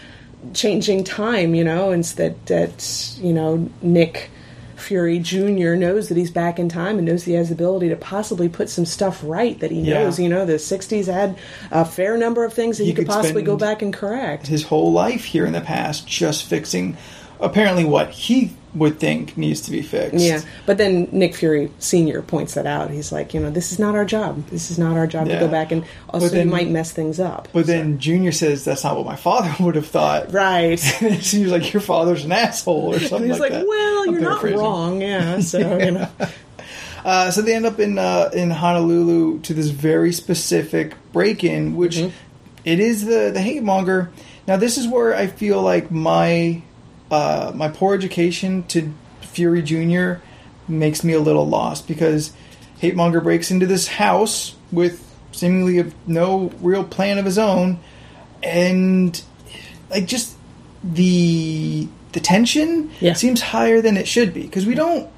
changing 0.56 1.04
time, 1.04 1.54
you 1.54 1.64
know, 1.64 1.92
and 1.92 2.04
that 2.04 2.48
that 2.48 3.18
you 3.22 3.32
know 3.32 3.70
Nick 3.84 4.32
Fury 4.84 5.18
Jr. 5.20 5.74
knows 5.76 6.10
that 6.10 6.18
he's 6.18 6.30
back 6.32 6.60
in 6.60 6.70
time 6.70 6.98
and 6.98 7.08
knows 7.08 7.24
he 7.24 7.34
has 7.34 7.48
the 7.50 7.56
ability 7.56 7.90
to 7.90 7.96
possibly 7.96 8.50
put 8.50 8.70
some 8.70 8.86
stuff 8.86 9.22
right 9.24 9.60
that 9.60 9.72
he 9.72 9.82
Yeah. 9.82 10.04
knows. 10.04 10.20
You 10.20 10.30
know, 10.30 10.46
the 10.46 10.60
'60s 10.60 11.08
had 11.08 11.36
a 11.72 11.86
fair 11.86 12.18
number 12.18 12.44
of 12.44 12.54
things 12.54 12.78
that 12.78 12.84
He 12.84 12.90
he, 12.90 12.96
could 12.96 13.06
could 13.08 13.14
possibly 13.14 13.42
go 13.44 13.56
back 13.56 13.82
and 13.82 13.94
correct. 13.94 14.48
His 14.48 14.64
whole 14.64 14.92
life 14.92 15.24
here 15.26 15.46
in 15.46 15.54
the 15.54 15.62
past 15.62 16.06
just 16.08 16.44
fixing 16.44 16.98
apparently 17.40 17.84
what 17.86 18.12
he 18.12 18.52
would 18.76 19.00
think 19.00 19.38
needs 19.38 19.62
to 19.62 19.72
be 19.72 19.82
fixed. 19.82 20.16
Yeah, 20.24 20.42
but 20.66 20.78
then 20.78 21.08
Nick 21.12 21.36
Fury 21.36 21.72
Senior 21.80 22.22
points 22.22 22.56
that 22.56 22.66
out. 22.66 22.90
He's 22.90 23.12
like, 23.12 23.34
you 23.34 23.40
know, 23.40 23.50
this 23.52 23.72
is 23.72 23.78
not 23.80 23.96
our 23.96 24.06
job. 24.06 24.48
This 24.48 24.72
is 24.72 24.80
not 24.80 24.98
our 24.98 25.06
job 25.08 25.28
Yeah. 25.28 25.36
to 25.40 25.46
go 25.46 25.52
back 25.52 25.72
and 25.72 25.86
also 26.10 26.30
then- 26.30 26.48
you 26.48 26.52
might 26.52 26.70
mess 26.70 26.92
things 26.92 27.20
up. 27.20 27.48
But 27.54 27.68
then 27.68 28.00
Junior 28.00 28.32
says 28.32 28.66
that's 28.66 28.84
not 28.84 28.96
what 28.98 29.06
my 29.06 29.16
father 29.16 29.54
would 29.64 29.76
have 29.76 29.88
thought. 29.88 30.34
right. 30.34 30.80
so 30.80 31.08
he 31.38 31.44
was 31.44 31.52
like, 31.52 31.72
"Your 31.74 31.82
father's 31.82 32.26
an 32.26 32.32
asshole," 32.32 32.96
or 32.96 33.00
something 33.00 33.30
he's 33.30 33.40
like, 33.40 33.52
like, 33.52 33.66
well, 33.68 34.04
I'm 34.08 34.12
you're 34.14 34.22
not 34.22 34.44
wrong. 34.44 35.02
Yeah. 35.02 35.40
So 35.42 35.78
you 35.78 35.92
know. 35.92 36.08
Uh, 37.06 37.30
so 37.32 37.42
they 37.42 37.54
end 37.54 37.66
up 37.66 37.80
in 37.80 37.98
uh, 38.00 38.30
in 38.34 38.50
Honolulu 38.50 39.40
to 39.42 39.54
this 39.54 39.68
very 39.68 40.14
specific 40.14 40.96
break-in, 41.12 41.76
which 41.76 41.98
Mm-hmm. 41.98 42.16
it 42.66 42.80
is 42.80 43.06
the 43.06 43.30
the 43.34 43.42
hate 43.42 43.62
monger. 43.62 44.10
Now 44.48 44.58
this 44.58 44.78
is 44.78 44.88
where 44.88 45.14
I 45.14 45.28
feel 45.28 45.62
like 45.62 45.92
my 45.92 46.62
uh, 47.12 47.52
my 47.54 47.68
poor 47.70 47.94
education 47.94 48.64
to 48.70 48.94
Fury 49.22 49.62
Junior 49.62 50.22
makes 50.68 51.04
me 51.04 51.14
a 51.14 51.20
little 51.20 51.48
lost 51.48 51.88
because 51.88 52.32
hate 52.80 52.96
monger 52.96 53.22
breaks 53.22 53.52
into 53.52 53.66
this 53.66 53.88
house 53.88 54.56
with 54.72 55.04
seemingly 55.32 55.80
a, 55.80 55.86
no 56.08 56.52
real 56.62 56.84
plan 56.84 57.18
of 57.18 57.26
his 57.26 57.38
own, 57.38 57.80
and 58.42 59.22
like 59.90 60.06
just 60.06 60.36
the 60.84 61.88
the 62.12 62.20
tension 62.20 62.92
Yeah. 63.00 63.14
seems 63.14 63.42
higher 63.42 63.82
than 63.82 63.98
it 63.98 64.08
should 64.08 64.34
be 64.34 64.44
because 64.44 64.66
we 64.66 64.76
don't. 64.76 65.10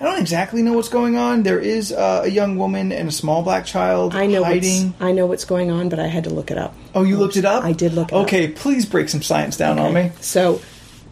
I 0.00 0.04
don't 0.06 0.18
exactly 0.18 0.62
know 0.62 0.72
what's 0.72 0.88
going 0.88 1.16
on. 1.16 1.44
There 1.44 1.60
is 1.60 1.92
uh, 1.92 2.22
a 2.24 2.28
young 2.28 2.58
woman 2.58 2.90
and 2.90 3.08
a 3.08 3.12
small 3.12 3.42
black 3.42 3.64
child 3.66 4.16
I 4.16 4.26
know 4.26 4.42
hiding. 4.42 4.94
I 4.98 5.12
know 5.12 5.26
what's 5.26 5.44
going 5.44 5.70
on, 5.70 5.88
but 5.90 6.00
I 6.00 6.08
had 6.08 6.24
to 6.24 6.30
look 6.30 6.50
it 6.50 6.58
up. 6.58 6.74
Oh, 6.92 7.04
you 7.04 7.16
looked 7.16 7.36
it 7.36 7.44
up? 7.44 7.62
I 7.62 7.70
did 7.70 7.92
look 7.94 8.08
it 8.10 8.14
up. 8.16 8.24
Okay, 8.24 8.48
please 8.48 8.84
break 8.84 9.08
some 9.08 9.22
science 9.22 9.56
down 9.56 9.78
on 9.78 9.94
me. 9.94 10.10
So 10.20 10.60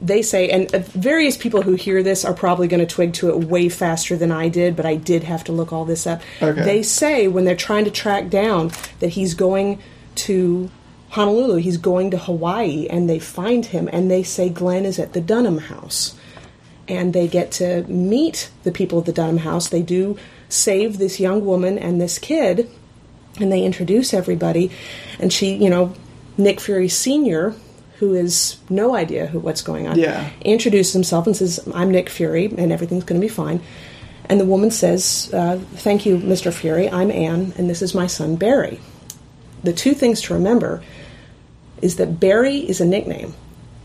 they 0.01 0.23
say, 0.23 0.49
and 0.49 0.75
uh, 0.75 0.79
various 0.79 1.37
people 1.37 1.63
who 1.63 1.75
hear 1.75 2.03
this 2.03 2.25
are 2.25 2.33
probably 2.33 2.69
going 2.69 2.81
to 2.81 2.87
twig 2.87 3.13
to 3.15 3.29
it 3.29 3.45
way 3.45 3.69
faster 3.69 4.17
than 4.17 4.33
I 4.33 4.49
did, 4.49 4.77
but 4.77 4.87
I 4.87 4.97
did 4.97 5.25
have 5.25 5.45
to 5.45 5.53
look 5.53 5.73
all 5.73 5.85
this 5.85 6.07
up. 6.07 6.23
Okay. 6.41 6.63
They 6.63 6.83
say 6.83 7.29
when 7.29 7.45
they're 7.45 7.57
trying 7.57 7.85
to 7.85 7.91
track 7.91 8.31
down 8.31 8.73
that 9.01 9.09
he's 9.09 9.35
going 9.35 9.81
to 10.17 10.71
Honolulu, 11.11 11.57
he's 11.57 11.77
going 11.77 12.13
to 12.13 12.19
Hawaii, 12.19 12.87
and 12.89 13.11
they 13.11 13.19
find 13.19 13.67
him, 13.67 13.89
and 13.93 14.11
they 14.11 14.23
say 14.23 14.49
Glenn 14.49 14.85
is 14.85 14.99
at 14.99 15.13
the 15.13 15.21
Dunham 15.21 15.59
house. 15.59 16.17
And 16.89 17.13
they 17.13 17.29
get 17.29 17.53
to 17.53 17.85
meet 17.85 18.51
the 18.65 18.73
people 18.73 18.99
at 18.99 19.07
the 19.07 19.13
Dunham 19.13 19.39
house. 19.39 19.69
They 19.69 19.83
do 19.83 20.17
save 20.49 20.99
this 20.99 21.21
young 21.21 21.45
woman 21.45 21.79
and 21.79 22.01
this 22.01 22.19
kid, 22.19 22.71
and 23.39 23.53
they 23.53 23.63
introduce 23.63 24.15
everybody. 24.15 24.71
And 25.19 25.33
she, 25.33 25.55
you 25.55 25.71
know, 25.71 25.95
Nick 26.37 26.61
Fury 26.61 26.89
Sr., 26.89 27.55
who 28.01 28.15
has 28.15 28.57
no 28.69 28.97
idea 28.97 29.27
who 29.27 29.39
what's 29.39 29.63
going 29.63 29.87
on, 29.87 29.99
Yeah. 29.99 30.29
introduces 30.43 30.93
himself 30.93 31.27
and 31.27 31.37
says, 31.37 31.61
"I'm 31.75 31.91
Nick 31.91 32.09
Fury, 32.11 32.53
and 32.59 32.73
everything's 32.73 33.05
going 33.05 33.21
to 33.21 33.25
be 33.25 33.33
fine." 33.33 33.61
And 34.29 34.41
the 34.41 34.45
woman 34.47 34.71
says, 34.71 35.31
uh, 35.33 35.59
"Thank 35.77 36.07
you, 36.07 36.17
Mr. 36.17 36.53
Fury. 36.53 36.91
I'm 36.91 37.11
Anne, 37.11 37.53
and 37.57 37.69
this 37.71 37.83
is 37.83 37.95
my 37.95 38.07
son 38.07 38.37
Barry." 38.37 38.81
The 39.63 39.73
two 39.75 39.93
things 39.93 40.23
to 40.23 40.35
remember 40.35 40.83
is 41.83 41.97
that 41.97 42.19
Barry 42.19 42.57
is 42.59 42.81
a 42.81 42.87
nickname, 42.87 43.35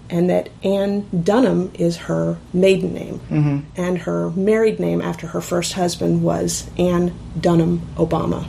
and 0.10 0.30
that 0.30 0.50
Anne 0.64 1.06
Dunham 1.24 1.72
is 1.74 1.98
her 1.98 2.38
maiden 2.54 2.94
name, 2.94 3.20
mm-hmm. 3.32 3.58
and 3.76 3.98
her 4.00 4.30
married 4.36 4.80
name 4.80 5.02
after 5.02 5.28
her 5.28 5.42
first 5.42 5.74
husband 5.74 6.22
was 6.24 6.70
Anne 6.78 7.12
Dunham 7.40 7.82
Obama. 7.98 8.46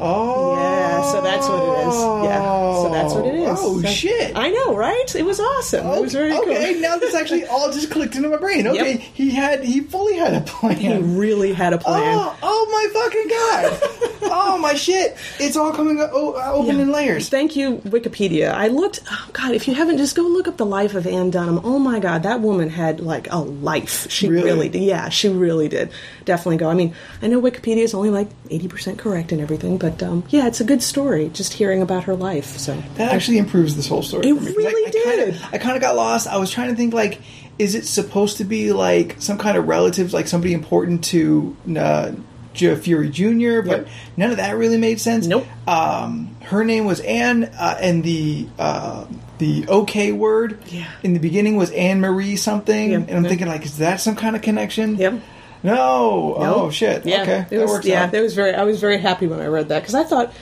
Oh, 0.00 0.56
Yeah, 0.56 0.83
so 1.12 1.20
that's 1.22 1.46
what 1.48 1.62
it 1.62 1.88
is. 1.88 1.94
Yeah, 2.24 2.42
so 2.82 2.88
that's 2.92 3.14
what 3.14 3.26
it 3.26 3.34
is. 3.34 3.58
Oh 3.60 3.80
So- 3.82 3.88
shit! 3.88 4.36
I 4.36 4.50
know, 4.50 4.76
right? 4.76 5.14
It 5.14 5.24
was 5.24 5.40
awesome. 5.40 5.86
it 5.86 6.00
was 6.00 6.12
very 6.12 6.32
okay, 6.32 6.72
cool. 6.74 6.82
now 6.82 6.96
this 6.98 7.14
actually 7.20 7.44
all 7.46 7.70
just 7.72 7.90
clicked 7.90 8.16
into 8.16 8.28
my 8.28 8.36
brain. 8.36 8.66
Okay, 8.66 8.92
Yep. 8.92 9.00
he 9.00 9.30
had 9.30 9.64
he 9.64 9.80
fully 9.80 10.16
had 10.16 10.34
a 10.34 10.40
plan. 10.40 10.76
He 10.76 10.92
really 10.96 11.52
had 11.52 11.72
a 11.72 11.78
plan. 11.78 12.14
Oh, 12.18 12.36
oh 12.42 12.68
my 12.70 13.00
fucking 13.00 13.28
god! 13.28 14.30
oh 14.32 14.58
my 14.58 14.74
shit! 14.74 15.16
It's 15.38 15.56
all 15.56 15.72
coming 15.72 16.00
o- 16.00 16.08
o- 16.12 16.52
open 16.54 16.80
in 16.80 16.90
layers. 16.90 17.28
Thank 17.28 17.56
you, 17.56 17.76
Wikipedia. 17.78 18.52
I 18.52 18.68
looked. 18.68 19.00
Oh 19.10 19.28
God, 19.32 19.52
if 19.52 19.68
you 19.68 19.74
haven't, 19.74 19.98
just 19.98 20.16
go 20.16 20.22
look 20.22 20.48
up 20.48 20.56
the 20.56 20.66
life 20.66 20.94
of 20.94 21.06
Anne 21.06 21.30
Dunham. 21.30 21.60
Oh 21.64 21.78
my 21.78 22.00
God, 22.00 22.22
that 22.24 22.40
woman 22.40 22.70
had 22.70 23.00
like 23.00 23.30
a 23.30 23.38
life. 23.38 24.10
She 24.10 24.28
Really? 24.28 24.44
really, 24.44 24.68
did. 24.68 24.82
Yeah, 24.82 25.08
she 25.10 25.28
really 25.28 25.68
did. 25.68 25.90
Definitely 26.24 26.56
go. 26.58 26.68
I 26.70 26.74
mean, 26.74 26.94
I 27.22 27.26
know 27.26 27.40
Wikipedia 27.40 27.82
is 27.82 27.94
only 27.94 28.10
like 28.10 28.28
eighty 28.50 28.68
percent 28.68 28.98
correct 28.98 29.32
and 29.32 29.40
everything, 29.40 29.78
but 29.78 30.02
um, 30.02 30.24
yeah, 30.28 30.46
it's 30.46 30.60
a 30.60 30.64
good 30.64 30.82
story. 30.82 30.93
Just 31.30 31.52
hearing 31.54 31.82
about 31.82 32.04
her 32.04 32.14
life. 32.14 32.56
So 32.58 32.76
That 32.96 33.12
actually 33.12 33.38
improves 33.38 33.76
this 33.76 33.86
whole 33.88 34.02
story. 34.02 34.28
It 34.28 34.34
for 34.34 34.40
me, 34.42 34.46
'cause 34.46 34.56
really 34.56 34.86
I, 34.86 34.90
did. 35.30 35.40
I 35.52 35.58
kind 35.58 35.76
of 35.76 35.82
got 35.82 35.96
lost. 35.96 36.26
I 36.26 36.36
was 36.36 36.50
trying 36.50 36.70
to 36.70 36.76
think 36.76 36.94
like, 36.94 37.20
is 37.58 37.74
it 37.74 37.86
supposed 37.86 38.38
to 38.38 38.44
be 38.44 38.72
like 38.72 39.16
some 39.20 39.38
kind 39.38 39.56
of 39.56 39.66
relative, 39.68 40.12
like 40.12 40.26
somebody 40.26 40.52
important 40.54 41.04
to 41.06 41.56
uh, 41.78 42.12
Joe 42.52 42.76
Fury 42.76 43.10
Jr., 43.10 43.60
but 43.62 43.78
Yep. 43.80 43.88
none 44.16 44.30
of 44.30 44.36
that 44.38 44.56
really 44.56 44.76
made 44.78 45.00
sense. 45.00 45.26
Nope. 45.26 45.46
Um, 45.66 46.36
her 46.42 46.64
name 46.64 46.84
was 46.84 47.00
Anne, 47.00 47.44
uh, 47.58 47.76
and 47.80 48.02
the 48.04 48.46
uh, 48.58 49.04
the 49.38 49.66
OK 49.68 50.12
word 50.12 50.58
Yeah. 50.68 50.86
in 51.02 51.12
the 51.14 51.18
beginning 51.20 51.56
was 51.56 51.70
Anne 51.72 52.00
Marie 52.00 52.36
something, 52.36 52.94
and 52.94 53.10
I'm 53.10 53.24
thinking 53.24 53.48
like, 53.48 53.64
is 53.64 53.78
that 53.78 54.00
some 54.00 54.14
kind 54.16 54.36
of 54.36 54.42
connection? 54.42 54.96
Yep. 54.96 55.20
No. 55.64 56.34
Oh 56.38 56.70
shit. 56.70 57.06
Yeah, 57.06 57.22
okay. 57.22 57.46
it 57.50 57.58
was, 57.58 57.70
works 57.70 57.86
yeah, 57.86 58.04
out. 58.04 58.12
that 58.12 58.20
was 58.22 58.34
very. 58.34 58.54
I 58.54 58.64
was 58.64 58.80
very 58.80 58.98
happy 58.98 59.26
when 59.26 59.40
I 59.40 59.46
read 59.46 59.68
that 59.70 59.80
because 59.80 59.94
I 59.94 60.04
thought, 60.04 60.32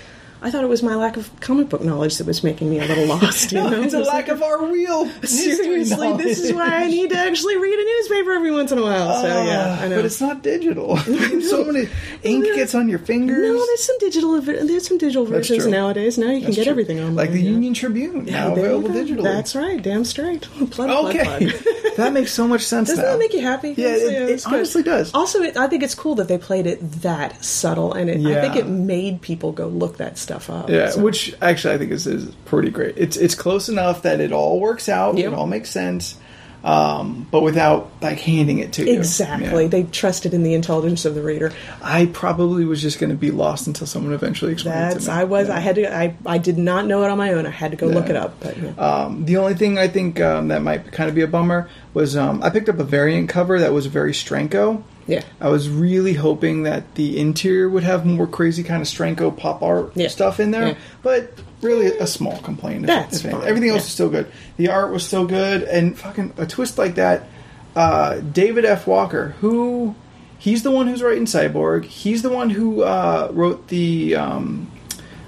I 0.42 0.50
thought 0.50 0.64
it 0.64 0.68
was 0.68 0.82
my 0.82 0.96
lack 0.96 1.16
of 1.16 1.30
comic 1.40 1.68
book 1.68 1.82
knowledge 1.82 2.18
that 2.18 2.26
was 2.26 2.42
making 2.42 2.68
me 2.68 2.78
a 2.80 2.84
little 2.84 3.06
lost. 3.14 3.52
You 3.52 3.58
No, 3.58 3.68
know, 3.70 3.82
it's 3.82 3.94
a 3.94 4.00
lack 4.00 4.26
like, 4.26 4.28
of 4.28 4.42
our 4.42 4.66
real 4.66 5.08
Seriously, 5.22 6.12
this 6.16 6.40
is 6.40 6.52
why 6.52 6.66
I 6.66 6.86
need 6.88 7.10
to 7.10 7.16
actually 7.16 7.56
read 7.56 7.78
a 7.78 7.84
newspaper 7.84 8.32
every 8.32 8.50
once 8.50 8.72
in 8.72 8.78
a 8.78 8.82
while. 8.82 9.20
So 9.22 9.26
yeah, 9.28 9.76
Ah, 9.78 9.82
I 9.84 9.88
know. 9.88 9.96
But 9.96 10.04
it's 10.06 10.20
not 10.20 10.42
digital. 10.42 10.96
so 11.42 11.64
many 11.64 11.88
ink 12.22 12.44
gets 12.54 12.74
on 12.74 12.88
your 12.88 12.98
fingers. 12.98 13.38
no, 13.38 13.64
there's 13.66 13.82
some 13.84 13.98
digital. 13.98 14.40
There's 14.40 14.86
some 14.88 14.98
digital 14.98 15.24
That's 15.26 15.48
versions 15.48 15.62
true. 15.64 15.70
nowadays. 15.72 16.18
Now 16.18 16.26
you 16.30 16.38
can 16.40 16.44
That's 16.46 16.56
get 16.56 16.62
true. 16.64 16.70
everything 16.72 16.98
online. 17.00 17.14
Like 17.16 17.30
the 17.32 17.40
yeah. 17.40 17.50
Union 17.50 17.74
Tribune, 17.74 18.26
Yeah, 18.26 18.48
now 18.48 18.54
there 18.54 18.70
you 18.70 18.76
available 18.78 18.88
digitally. 18.90 19.22
That's 19.22 19.54
right. 19.54 19.80
Damn 19.82 20.04
straight. 20.04 20.42
Plug, 20.42 20.70
plug, 20.72 20.90
okay. 21.16 21.24
plug. 21.50 21.96
that 21.96 22.12
makes 22.12 22.32
so 22.32 22.48
much 22.48 22.62
sense 22.62 22.88
Doesn't 22.88 23.04
now. 23.04 23.12
that 23.12 23.18
make 23.18 23.32
you 23.32 23.40
happy? 23.42 23.74
Yeah, 23.76 23.88
It's- 23.94 24.02
it- 24.10 24.30
it 24.30 24.46
honestly 24.46 24.82
does. 24.82 25.12
Also, 25.14 25.42
it, 25.42 25.56
I 25.56 25.66
think 25.68 25.82
it's 25.82 25.94
cool 25.94 26.14
that 26.16 26.28
they 26.28 26.38
played 26.38 26.66
it 26.66 26.78
that 27.02 27.44
subtle, 27.44 27.92
and 27.92 28.08
it, 28.10 28.24
I 28.26 28.40
think 28.40 28.56
it 28.56 28.66
made 28.66 29.20
people 29.20 29.52
go 29.52 29.66
look 29.68 29.98
that 29.98 30.16
stuff 30.18 30.31
up. 30.32 30.68
Yeah, 30.70 30.90
So- 30.90 31.00
which 31.02 31.34
actually 31.40 31.74
I 31.74 31.78
think 31.78 31.90
is, 31.92 32.06
is 32.06 32.34
pretty 32.44 32.70
great. 32.70 32.94
It's 32.96 33.16
it's 33.16 33.34
close 33.34 33.68
enough 33.68 34.02
that 34.02 34.20
it 34.20 34.32
all 34.32 34.60
works 34.60 34.88
out. 34.88 35.16
Yep. 35.16 35.32
It 35.32 35.34
all 35.34 35.46
makes 35.46 35.70
sense, 35.70 36.16
um, 36.64 37.26
but 37.30 37.42
without 37.42 37.90
like 38.00 38.20
handing 38.20 38.58
it 38.58 38.72
to 38.74 38.84
you. 38.86 38.92
exactly. 38.98 39.64
Yeah. 39.64 39.68
They 39.68 39.82
trusted 39.82 40.32
in 40.32 40.42
the 40.44 40.54
intelligence 40.54 41.04
of 41.04 41.14
the 41.16 41.22
reader. 41.22 41.52
I 41.82 42.06
probably 42.06 42.64
was 42.64 42.80
just 42.80 43.00
going 43.00 43.10
to 43.10 43.16
be 43.16 43.30
lost 43.32 43.66
until 43.66 43.86
someone 43.86 44.12
eventually 44.12 44.52
explained 44.52 44.92
it 44.92 45.00
to 45.00 45.06
me. 45.08 45.12
I 45.12 45.24
was. 45.24 45.48
Yeah. 45.48 45.56
I 45.56 45.60
had 45.60 45.74
to. 45.76 45.94
I 45.96 46.16
I 46.24 46.38
did 46.38 46.58
not 46.58 46.86
know 46.86 47.02
it 47.02 47.10
on 47.10 47.18
my 47.18 47.32
own. 47.32 47.46
I 47.46 47.50
had 47.50 47.72
to 47.72 47.76
go 47.76 47.86
look 47.88 48.08
it 48.08 48.16
up. 48.16 48.38
But 48.40 48.56
yeah. 48.58 48.70
Um, 48.78 49.24
the 49.24 49.38
only 49.38 49.54
thing 49.54 49.76
I 49.78 49.88
think 49.88 50.20
um, 50.20 50.48
that 50.48 50.62
might 50.62 50.92
kind 50.92 51.08
of 51.08 51.14
be 51.16 51.22
a 51.22 51.26
bummer 51.26 51.68
was 51.94 52.16
um, 52.16 52.42
I 52.42 52.50
picked 52.50 52.68
up 52.68 52.78
a 52.78 52.84
variant 52.84 53.28
cover 53.28 53.58
that 53.58 53.72
was 53.72 53.86
very 53.86 54.12
Steranko. 54.12 54.82
Yeah. 55.06 55.22
I 55.40 55.48
was 55.48 55.68
really 55.68 56.14
hoping 56.14 56.62
that 56.64 56.94
the 56.94 57.18
interior 57.18 57.68
would 57.68 57.82
have 57.82 58.06
more 58.06 58.26
crazy 58.26 58.62
kind 58.62 58.80
of 58.82 58.88
Steranko 58.88 59.36
pop 59.36 59.62
art 59.62 59.92
Yeah. 59.94 60.08
stuff 60.08 60.38
in 60.40 60.50
there, 60.52 60.68
Yeah. 60.68 60.74
but 61.02 61.32
really 61.60 61.86
a 61.98 62.06
small 62.06 62.38
complaint. 62.38 62.82
if- 62.84 62.86
That's 62.88 63.24
if 63.24 63.30
fine, 63.32 63.42
Everything 63.42 63.70
else 63.70 63.82
yeah. 63.82 63.86
is 63.86 63.92
still 63.92 64.08
good. 64.08 64.26
The 64.56 64.68
art 64.68 64.92
was 64.92 65.04
still 65.06 65.26
good, 65.26 65.62
and 65.64 65.98
fucking 65.98 66.32
a 66.38 66.46
twist 66.46 66.78
like 66.78 66.94
that. 66.96 67.28
Uh, 67.74 68.16
David 68.20 68.64
F. 68.64 68.86
Walker, 68.86 69.34
who 69.40 69.94
he's 70.38 70.62
the 70.62 70.70
one 70.70 70.86
who's 70.88 71.02
writing 71.02 71.24
Cyborg. 71.24 71.84
He's 71.84 72.22
the 72.22 72.28
one 72.30 72.50
who 72.50 72.82
uh, 72.82 73.28
wrote 73.32 73.68
the 73.68 74.14
um, 74.16 74.70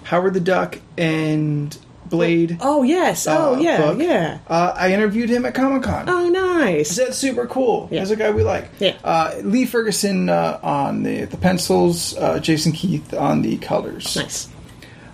Howard 0.05 0.35
the 0.35 0.41
Duck 0.41 0.79
and 0.99 1.77
Blade. 2.17 2.59
Oh 2.61 2.83
yes. 2.83 3.27
Oh 3.27 3.55
uh, 3.55 3.59
yeah. 3.59 3.79
book. 3.81 3.99
Yeah. 3.99 4.39
Uh, 4.49 4.75
I 4.77 4.93
interviewed 4.93 5.29
him 5.31 5.45
at 5.45 5.55
Comic 5.55 5.83
Con. 5.83 6.09
Oh 6.09 6.29
nice. 6.29 6.97
That's 6.97 7.17
super 7.19 7.47
cool. 7.47 7.89
Yeah. 7.91 8.01
He's 8.01 8.11
a 8.11 8.17
guy 8.17 8.31
we 8.31 8.43
like. 8.43 8.69
Yeah. 8.79 8.97
Uh, 9.05 9.35
Lee 9.43 9.67
Ferguson 9.67 10.29
uh, 10.29 10.59
on 10.63 11.03
the 11.03 11.25
the 11.25 11.37
pencils, 11.37 12.17
uh, 12.17 12.39
Jason 12.39 12.73
Keith 12.73 13.13
on 13.15 13.43
the 13.43 13.57
colors. 13.59 14.17
Nice. 14.17 14.49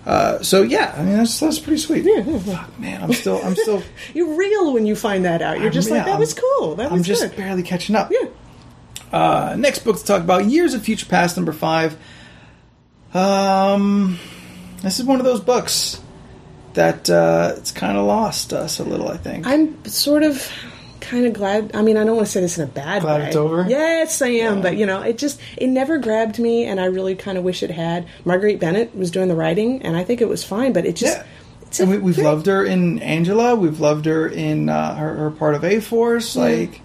Uh, 0.05 0.41
so 0.41 0.63
yeah, 0.63 0.95
I 0.97 1.03
mean 1.03 1.17
that's 1.17 1.39
that's 1.39 1.59
pretty 1.59 1.77
sweet. 1.79 2.03
Yeah, 2.03 2.23
yeah, 2.25 2.37
yeah. 2.43 2.57
Fuck, 2.57 2.79
man, 2.79 3.03
I'm 3.03 3.13
still 3.13 3.39
I'm 3.43 3.55
still 3.55 3.83
You 4.15 4.35
reel 4.35 4.73
when 4.73 4.85
you 4.87 4.95
find 4.95 5.25
that 5.25 5.41
out. 5.43 5.59
You're 5.59 5.69
just 5.69 5.89
I'm- 5.89 5.97
like 5.99 6.07
yeah, 6.07 6.13
that 6.13 6.19
was 6.19 6.33
I'm- 6.33 6.43
cool. 6.57 6.75
That 6.75 6.91
was 6.91 6.99
I'm 6.99 7.03
just 7.03 7.21
good. 7.21 7.35
barely 7.37 7.61
catching 7.63 7.95
up. 7.95 8.11
Yeah. 8.11 8.27
Uh, 9.13 9.55
next 9.59 9.79
book 9.79 9.97
to 9.97 10.03
talk 10.05 10.21
about: 10.21 10.45
Years 10.45 10.73
of 10.73 10.81
Future 10.83 11.05
Past, 11.05 11.35
number 11.35 11.51
five. 11.51 11.97
Um, 13.13 14.17
this 14.81 14.99
is 14.99 15.05
one 15.05 15.19
of 15.19 15.25
those 15.25 15.41
books 15.41 16.01
that 16.73 17.09
uh, 17.09 17.53
it's 17.57 17.71
kind 17.71 17.97
of 17.97 18.05
lost 18.05 18.53
us 18.53 18.79
a 18.79 18.83
little. 18.83 19.07
I 19.09 19.17
think. 19.17 19.45
I'm 19.47 19.83
sort 19.85 20.23
of 20.23 20.51
kind 20.99 21.25
of 21.25 21.33
glad. 21.33 21.71
I 21.75 21.81
mean, 21.81 21.97
I 21.97 22.03
don't 22.03 22.15
want 22.15 22.27
to 22.27 22.31
say 22.31 22.41
this 22.41 22.57
in 22.57 22.63
a 22.63 22.67
bad 22.71 23.01
Glad 23.01 23.21
way. 23.21 23.27
it's 23.27 23.35
over? 23.35 23.65
Yes, 23.67 24.21
I 24.21 24.27
am. 24.27 24.57
Yeah. 24.57 24.61
But 24.61 24.77
you 24.77 24.85
know, 24.85 25.01
it 25.01 25.17
just 25.17 25.39
it 25.57 25.67
never 25.67 25.97
grabbed 25.97 26.39
me, 26.39 26.65
and 26.65 26.79
I 26.79 26.85
really 26.85 27.15
kind 27.15 27.37
of 27.37 27.43
wish 27.43 27.63
it 27.63 27.71
had. 27.71 28.07
Marguerite 28.25 28.59
Bennett 28.59 28.95
was 28.95 29.11
doing 29.11 29.27
the 29.27 29.35
writing, 29.35 29.81
and 29.81 29.95
I 29.97 30.03
think 30.03 30.21
it 30.21 30.29
was 30.29 30.43
fine. 30.43 30.73
But 30.73 30.85
it 30.85 30.95
just 30.95 31.17
Yeah. 31.17 31.23
it's 31.63 31.79
and 31.79 31.89
we, 31.89 31.97
we've 31.97 32.15
very- 32.15 32.27
loved 32.27 32.45
her 32.47 32.63
in 32.63 32.99
Angela. 32.99 33.55
We've 33.55 33.79
loved 33.79 34.05
her 34.05 34.27
in 34.27 34.69
uh, 34.69 34.95
her, 34.95 35.15
her 35.15 35.31
part 35.31 35.55
of 35.55 35.63
A 35.63 35.79
Force. 35.79 36.35
Like, 36.35 36.81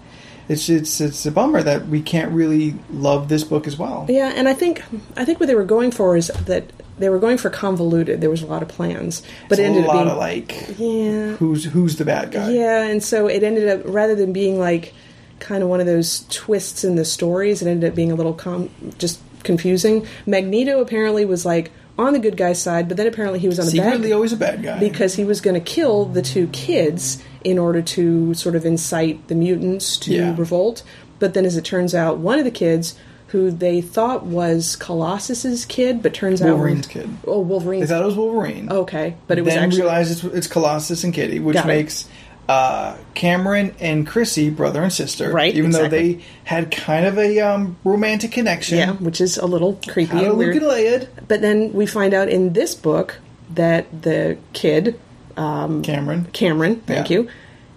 it's 0.49 0.67
it's 0.69 0.99
it's 0.99 1.25
a 1.25 1.31
bummer 1.31 1.61
that 1.61 1.87
we 1.87 2.01
can't 2.01 2.31
really 2.31 2.73
love 2.89 3.29
this 3.29 3.43
book 3.43 3.67
as 3.67 3.77
well. 3.77 4.05
Yeah, 4.09 4.31
and 4.35 4.47
I 4.49 4.53
think 4.53 4.81
I 5.15 5.25
think 5.25 5.39
what 5.39 5.47
they 5.47 5.55
were 5.55 5.65
going 5.65 5.91
for 5.91 6.17
is 6.17 6.27
that 6.45 6.71
they 6.99 7.09
were 7.09 7.19
going 7.19 7.37
for 7.37 7.49
convoluted. 7.49 8.21
There 8.21 8.29
was 8.29 8.41
a 8.41 8.47
lot 8.47 8.61
of 8.61 8.67
plans, 8.69 9.21
but 9.49 9.59
It's 9.59 9.65
it 9.67 9.69
ended 9.69 9.83
a 9.85 9.87
up 9.87 9.93
lot 9.95 10.03
being 10.03 10.11
of 10.11 10.17
like, 10.17 10.79
yeah, 10.79 11.35
who's 11.37 11.65
who's 11.65 11.95
the 11.97 12.05
bad 12.05 12.31
guy? 12.31 12.51
Yeah, 12.51 12.83
and 12.83 13.03
so 13.03 13.27
it 13.27 13.43
ended 13.43 13.67
up 13.67 13.81
rather 13.85 14.15
than 14.15 14.33
being 14.33 14.59
like 14.59 14.93
kind 15.39 15.61
of 15.63 15.69
one 15.69 15.79
of 15.79 15.85
those 15.85 16.25
twists 16.29 16.83
in 16.83 16.95
the 16.95 17.05
stories, 17.05 17.61
it 17.61 17.67
ended 17.69 17.89
up 17.89 17.95
being 17.95 18.11
a 18.11 18.15
little 18.15 18.33
com- 18.33 18.69
just 18.97 19.19
confusing. 19.43 20.05
Magneto 20.25 20.79
apparently 20.81 21.25
was 21.25 21.45
like 21.45 21.71
on 21.99 22.13
the 22.13 22.19
good 22.19 22.37
guy's 22.37 22.61
side, 22.61 22.87
but 22.87 22.97
then 22.97 23.07
apparently 23.07 23.39
he 23.39 23.47
was 23.47 23.59
on 23.59 23.65
the 23.67 23.77
bad 23.77 23.85
secretly 23.93 24.13
always 24.13 24.33
a 24.33 24.37
bad 24.37 24.61
guy 24.63 24.79
because 24.79 25.15
he 25.15 25.23
was 25.25 25.41
going 25.41 25.53
to 25.53 25.59
kill 25.59 26.05
the 26.05 26.21
two 26.21 26.47
kids 26.47 27.23
in 27.43 27.57
order 27.57 27.81
to 27.81 28.33
sort 28.33 28.55
of 28.55 28.65
incite 28.65 29.27
the 29.27 29.35
mutants 29.35 29.97
to 29.97 30.11
Yeah. 30.13 30.35
revolt. 30.37 30.83
But 31.19 31.33
then, 31.33 31.45
as 31.45 31.55
it 31.57 31.65
turns 31.65 31.95
out, 31.95 32.17
one 32.19 32.37
of 32.37 32.45
the 32.45 32.51
kids 32.51 32.95
who 33.27 33.51
they 33.51 33.81
thought 33.81 34.25
was 34.25 34.75
Colossus's 34.77 35.65
kid, 35.65 36.01
but 36.01 36.13
turns 36.13 36.41
Wolverine's 36.41 36.87
out 36.87 36.95
Wolverine's 36.95 37.17
kid. 37.23 37.27
Oh, 37.27 37.39
Wolverine. 37.41 37.81
They 37.81 37.87
thought 37.87 38.01
it 38.01 38.05
was 38.05 38.15
Wolverine. 38.15 38.71
okay, 38.71 39.15
but 39.27 39.37
it 39.37 39.43
was 39.43 39.53
then 39.53 39.63
actually 39.63 39.81
realized 39.81 40.11
it's, 40.11 40.35
it's 40.35 40.47
Colossus 40.47 41.03
and 41.03 41.13
Kitty, 41.13 41.39
which 41.39 41.55
Got 41.55 41.65
it. 41.65 41.67
makes 41.67 42.07
uh, 42.47 42.95
Cameron 43.13 43.75
and 43.81 44.07
Chrissy 44.07 44.49
brother 44.49 44.81
and 44.81 44.93
sister. 44.93 45.29
Right, 45.31 45.53
Even 45.53 45.71
though 45.71 45.89
they 45.89 46.21
had 46.45 46.71
kind 46.71 47.05
of 47.05 47.17
a 47.17 47.39
um, 47.41 47.75
romantic 47.83 48.31
connection. 48.31 48.77
yeah, 48.77 48.93
which 48.93 49.19
is 49.19 49.37
a 49.37 49.45
little 49.45 49.77
creepy 49.89 50.17
and 50.23 50.37
weird. 50.37 51.09
But 51.27 51.41
then 51.41 51.73
we 51.73 51.85
find 51.85 52.13
out 52.13 52.29
in 52.29 52.53
this 52.53 52.73
book 52.75 53.19
that 53.53 54.03
the 54.03 54.37
kid, 54.53 54.97
Cameron. 55.35 56.27
Cameron, 56.31 56.77
thank 56.85 57.09
Yeah. 57.09 57.17
you, 57.17 57.29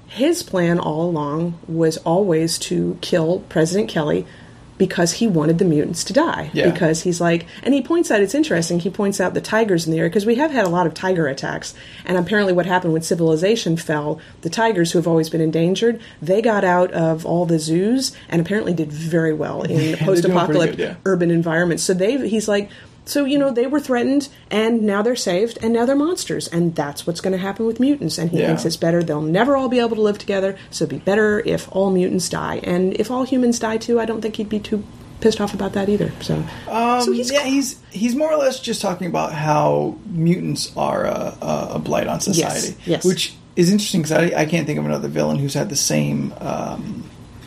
his 0.07 0.43
plan 0.45 0.79
all 0.79 1.03
along 1.09 1.59
was 1.67 1.97
always 1.99 2.59
to 2.61 2.97
kill 3.01 3.41
President 3.49 3.89
Kelly 3.89 4.27
because 4.81 5.13
he 5.13 5.29
wanted 5.29 5.59
the 5.59 5.65
mutants 5.67 6.03
to 6.05 6.15
die. 6.15 6.51
Yeah. 6.55 6.71
Because 6.71 7.03
he's 7.03 7.21
like, 7.21 7.45
and 7.63 7.75
he 7.75 7.83
points 7.83 8.11
out, 8.11 8.23
it's 8.23 8.35
interesting, 8.35 8.81
he 8.81 8.89
points 8.89 9.21
out 9.21 9.35
the 9.35 9.41
tigers 9.43 9.85
in 9.85 9.93
the 9.93 9.99
area, 9.99 10.09
because 10.09 10.25
we 10.25 10.37
have 10.37 10.51
had 10.51 10.65
a 10.65 10.71
lot 10.71 10.87
of 10.87 10.95
tiger 10.95 11.27
attacks. 11.27 11.75
And 12.07 12.17
apparently, 12.17 12.55
what 12.55 12.65
happened 12.65 12.95
when 12.95 13.03
civilization 13.03 13.77
fell, 13.77 14.23
the 14.41 14.49
tigers 14.49 14.91
who 14.91 14.99
have 14.99 15.07
always 15.07 15.29
been 15.29 15.43
endangered, 15.43 16.01
they 16.23 16.41
got 16.41 16.65
out 16.65 16.91
of 16.93 17.27
all 17.27 17.45
the 17.45 17.59
zoos 17.59 18.17
and 18.31 18.41
apparently 18.41 18.73
did 18.73 18.91
very 18.91 19.35
well 19.35 19.61
in 19.65 19.69
doing 19.69 19.81
pretty 19.97 20.05
post 20.07 20.25
apocalyptic 20.25 20.79
good, 20.79 20.83
yeah. 20.83 20.97
urban 21.05 21.31
environments. 21.31 21.83
So 21.83 21.93
they, 21.93 22.27
he's 22.27 22.49
like, 22.49 22.71
So, 23.05 23.25
you 23.25 23.39
know, 23.39 23.51
they 23.51 23.67
were 23.67 23.81
threatened 23.81 24.29
and 24.51 24.83
now 24.83 25.03
they're 25.03 25.17
saved 25.17 25.59
and 25.63 25.73
now 25.73 25.85
they're 25.85 25.97
monsters. 25.97 26.47
And 26.49 26.75
that's 26.77 27.07
what's 27.07 27.21
going 27.21 27.33
to 27.33 27.39
happen 27.39 27.67
with 27.67 27.81
mutants. 27.81 28.19
And 28.19 28.31
he 28.31 28.39
Yeah. 28.41 28.47
thinks 28.49 28.65
it's 28.65 28.77
better. 28.77 29.03
They'll 29.03 29.21
never 29.21 29.57
all 29.57 29.69
be 29.69 29.81
able 29.81 29.97
to 29.97 30.03
live 30.03 30.19
together. 30.19 30.57
So 30.71 30.85
it'd 30.85 30.97
be 30.99 31.05
better 31.05 31.41
if 31.45 31.69
all 31.73 31.91
mutants 31.91 32.29
die. 32.29 32.61
And 32.63 32.95
if 33.01 33.11
all 33.11 33.25
humans 33.25 33.59
die 33.59 33.79
too, 33.79 33.99
I 33.99 34.05
don't 34.05 34.21
think 34.21 34.37
he'd 34.37 34.49
be 34.49 34.61
too 34.61 34.85
pissed 35.21 35.41
off 35.41 35.53
about 35.55 35.73
that 35.73 35.89
either. 35.89 36.13
So, 36.21 36.43
Um, 36.71 37.03
so 37.03 37.13
he's 37.13 37.31
yeah, 37.33 37.43
he's 37.45 37.77
he's 37.91 38.15
more 38.15 38.33
or 38.33 38.37
less 38.39 38.59
just 38.61 38.81
talking 38.81 39.07
about 39.07 39.33
how 39.33 39.97
mutants 40.11 40.71
are 40.77 41.05
a, 41.05 41.35
a, 41.43 41.69
a 41.75 41.79
blight 41.79 42.07
on 42.07 42.21
society. 42.21 42.77
yes. 42.87 43.05
Which 43.05 43.35
is 43.57 43.71
interesting 43.73 44.03
because 44.03 44.17
I, 44.17 44.43
I 44.43 44.45
can't 44.47 44.67
think 44.67 44.79
of 44.79 44.87
another 44.87 45.09
villain 45.09 45.37
who's 45.39 45.55
had 45.55 45.69
the 45.69 45.77
same 45.77 46.33
um, 46.41 47.05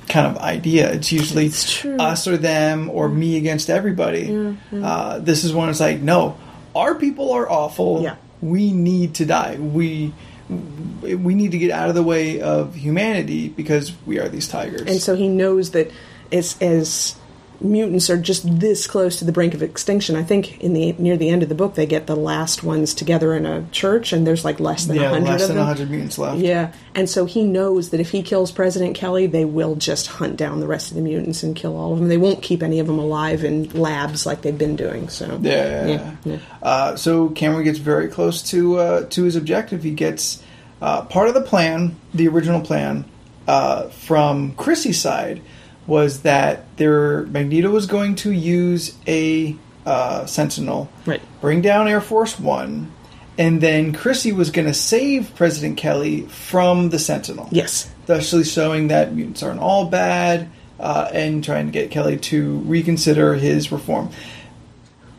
kind 0.09 0.27
of 0.27 0.37
idea. 0.41 0.91
It's 0.91 1.11
usually 1.11 1.47
It's 1.47 1.83
us 1.85 2.27
or 2.27 2.37
them 2.37 2.89
or 2.89 3.09
me 3.09 3.37
against 3.37 3.69
everybody. 3.69 4.55
Uh, 4.73 5.19
this 5.19 5.43
is 5.43 5.53
one. 5.53 5.69
It's 5.69 5.79
like 5.79 5.99
no, 6.01 6.37
our 6.75 6.95
people 6.95 7.31
are 7.31 7.49
awful. 7.49 8.03
Yeah. 8.03 8.15
We 8.41 8.71
need 8.71 9.15
to 9.15 9.25
die. 9.25 9.55
We 9.57 10.13
we 10.49 11.33
need 11.35 11.51
to 11.51 11.57
get 11.57 11.71
out 11.71 11.89
of 11.89 11.95
the 11.95 12.03
way 12.03 12.41
of 12.41 12.75
humanity 12.75 13.47
because 13.49 13.93
we 14.05 14.19
are 14.19 14.27
these 14.29 14.47
tigers. 14.47 14.81
and 14.81 15.01
so 15.01 15.15
he 15.15 15.27
knows 15.27 15.71
that 15.71 15.89
as 16.31 16.57
as 16.61 17.15
mutants 17.63 18.09
are 18.09 18.17
just 18.17 18.59
this 18.59 18.85
close 18.87 19.17
to 19.19 19.25
the 19.25 19.31
brink 19.31 19.53
of 19.53 19.63
extinction. 19.63 20.15
I 20.15 20.23
think 20.23 20.61
in 20.61 20.73
the 20.73 20.93
near 20.93 21.17
the 21.17 21.29
end 21.29 21.43
of 21.43 21.49
the 21.49 21.55
book 21.55 21.75
they 21.75 21.85
get 21.85 22.07
the 22.07 22.15
last 22.15 22.63
ones 22.63 22.93
together 22.93 23.33
in 23.35 23.45
a 23.45 23.65
church, 23.71 24.13
and 24.13 24.27
there's 24.27 24.45
like 24.45 24.59
less 24.59 24.85
than 24.85 24.97
a 24.97 25.01
yeah, 25.01 25.09
hundred 25.09 25.29
less 25.29 25.47
than 25.47 25.57
hundred 25.57 25.89
mutants 25.89 26.17
left. 26.17 26.39
Yeah, 26.39 26.73
and 26.93 27.09
so 27.09 27.25
he 27.25 27.43
knows 27.43 27.89
that 27.91 27.99
if 27.99 28.11
he 28.11 28.21
kills 28.21 28.51
President 28.51 28.95
Kelly, 28.95 29.27
they 29.27 29.45
will 29.45 29.75
just 29.75 30.07
hunt 30.07 30.37
down 30.37 30.59
the 30.59 30.67
rest 30.67 30.91
of 30.91 30.95
the 30.95 31.01
mutants 31.01 31.43
and 31.43 31.55
kill 31.55 31.77
all 31.77 31.93
of 31.93 31.99
them. 31.99 32.07
They 32.07 32.17
won't 32.17 32.41
keep 32.41 32.61
any 32.61 32.79
of 32.79 32.87
them 32.87 32.99
alive 32.99 33.43
in 33.43 33.69
labs 33.71 34.25
like 34.25 34.41
they've 34.41 34.57
been 34.57 34.75
doing. 34.75 35.09
So 35.09 35.39
Yeah, 35.41 35.51
yeah, 35.51 35.85
Yeah, 35.85 35.85
yeah. 35.87 36.15
yeah. 36.25 36.37
Uh, 36.61 36.95
so 36.95 37.29
Cameron 37.29 37.63
gets 37.63 37.79
very 37.79 38.07
close 38.09 38.41
to 38.51 38.77
uh, 38.77 39.05
to 39.09 39.23
his 39.23 39.35
objective. 39.35 39.83
He 39.83 39.91
gets 39.91 40.43
uh, 40.81 41.03
part 41.03 41.29
of 41.29 41.33
the 41.33 41.41
plan, 41.41 41.95
the 42.13 42.27
original 42.27 42.61
plan, 42.61 43.05
uh, 43.47 43.89
from 43.89 44.53
Chrissy's 44.55 44.99
side 45.01 45.41
was 45.87 46.21
that 46.21 46.77
their 46.77 47.23
Magneto 47.23 47.69
was 47.69 47.85
going 47.87 48.15
to 48.15 48.31
use 48.31 48.95
a 49.07 49.55
uh, 49.85 50.25
Sentinel, 50.25 50.89
Right. 51.05 51.21
bring 51.41 51.61
down 51.61 51.87
Air 51.87 52.01
Force 52.01 52.39
One, 52.39 52.91
and 53.37 53.59
then 53.59 53.93
Chrissy 53.93 54.31
was 54.31 54.49
going 54.51 54.67
to 54.67 54.73
save 54.73 55.35
President 55.35 55.77
Kelly 55.77 56.21
from 56.27 56.89
the 56.89 56.99
Sentinel 56.99 57.49
yes, 57.51 57.89
thusly 58.05 58.43
showing 58.43 58.87
that 58.89 59.13
mutants 59.13 59.43
aren't 59.43 59.59
all 59.59 59.85
bad 59.87 60.49
uh, 60.79 61.09
and 61.11 61.43
trying 61.43 61.65
to 61.65 61.71
get 61.71 61.91
Kelly 61.91 62.17
to 62.17 62.59
reconsider 62.59 63.33
his 63.33 63.71
reform. 63.71 64.09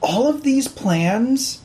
All 0.00 0.28
of 0.28 0.42
these 0.42 0.68
plans 0.68 1.60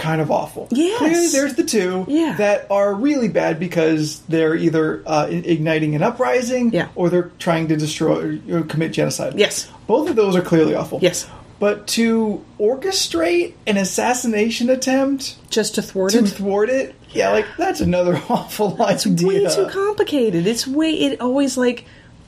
kind 0.00 0.20
of 0.20 0.30
awful. 0.30 0.66
Yes. 0.70 0.98
Clearly, 0.98 1.26
there's 1.28 1.54
the 1.54 1.62
two 1.64 2.04
Yeah. 2.08 2.34
that 2.38 2.66
are 2.70 2.92
really 2.94 3.28
bad 3.28 3.60
because 3.60 4.20
they're 4.28 4.54
either 4.56 5.02
uh, 5.06 5.26
igniting 5.30 5.94
an 5.94 6.02
uprising 6.02 6.72
Yeah. 6.72 6.88
or 6.94 7.10
they're 7.10 7.30
trying 7.38 7.68
to 7.68 7.76
destroy 7.76 8.40
or 8.50 8.62
commit 8.62 8.92
genocide. 8.92 9.34
Yes. 9.38 9.68
Both 9.86 10.10
of 10.10 10.16
those 10.16 10.34
are 10.36 10.42
clearly 10.42 10.74
awful. 10.74 10.98
Yes. 11.02 11.26
But 11.58 11.86
to 11.88 12.42
orchestrate 12.58 13.52
an 13.66 13.76
assassination 13.76 14.70
attempt 14.70 15.36
just 15.50 15.74
to 15.74 15.82
thwart 15.82 16.12
to 16.12 16.20
it. 16.20 16.28
thwart 16.28 16.70
it, 16.70 16.94
yeah, 17.10 17.30
like 17.32 17.46
that's 17.58 17.80
another 17.80 18.16
awful 18.28 18.82
idea. 18.82 18.94
It's 18.94 19.06
way 19.06 19.44
too 19.64 19.68
complicated. 19.70 20.46
It's 20.46 20.66
way 20.66 20.90
it 20.92 21.20
always 21.20 21.56
like 21.58 21.84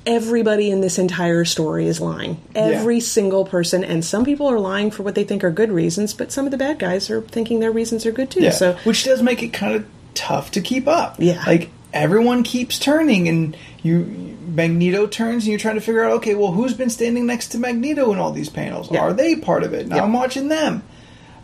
everybody 0.07 0.71
in 0.71 0.81
this 0.81 0.99
entire 0.99 1.45
story 1.45 1.87
is 1.87 2.01
lying. 2.01 2.41
Every 2.55 3.01
single 3.01 3.45
person 3.45 3.85
and 3.85 4.05
some 4.05 4.25
people 4.25 4.49
are 4.49 4.59
lying 4.59 4.91
for 4.91 5.03
what 5.03 5.15
they 5.15 5.25
think 5.25 5.45
are 5.45 5.51
good 5.51 5.71
reasons, 5.71 6.15
but 6.15 6.33
some 6.33 6.45
of 6.45 6.51
the 6.51 6.59
bad 6.59 6.79
guys 6.79 7.11
are 7.11 7.21
thinking 7.21 7.61
their 7.61 7.71
reasons 7.73 8.05
are 8.07 8.13
good 8.13 8.31
too. 8.31 8.41
Yeah, 8.43 8.51
So 8.51 8.75
which 8.85 9.05
does 9.05 9.23
make 9.23 9.43
it 9.43 9.53
kind 9.53 9.75
of 9.75 9.87
tough 10.15 10.51
to 10.53 10.61
keep 10.61 10.87
up. 10.89 11.17
Yeah. 11.19 11.43
like 11.47 11.71
everyone 11.93 12.43
keeps 12.43 12.79
turning, 12.79 13.29
and 13.29 13.57
you 13.83 14.37
Magneto 14.47 15.07
turns, 15.07 15.45
and 15.45 15.51
you're 15.51 15.59
trying 15.59 15.77
to 15.77 15.81
figure 15.81 16.05
out, 16.05 16.13
okay, 16.15 16.35
well, 16.35 16.53
who's 16.53 16.75
been 16.75 16.91
standing 16.91 17.27
next 17.27 17.49
to 17.49 17.59
Magneto 17.59 18.13
in 18.13 18.19
all 18.19 18.33
these 18.33 18.49
panels? 18.51 18.91
Yeah. 18.91 19.01
Are 19.01 19.13
they 19.13 19.37
part 19.37 19.63
of 19.63 19.73
it? 19.73 19.89
Now 19.89 19.97
Yeah. 19.97 20.03
I'm 20.05 20.13
watching 20.13 20.49
them. 20.49 20.83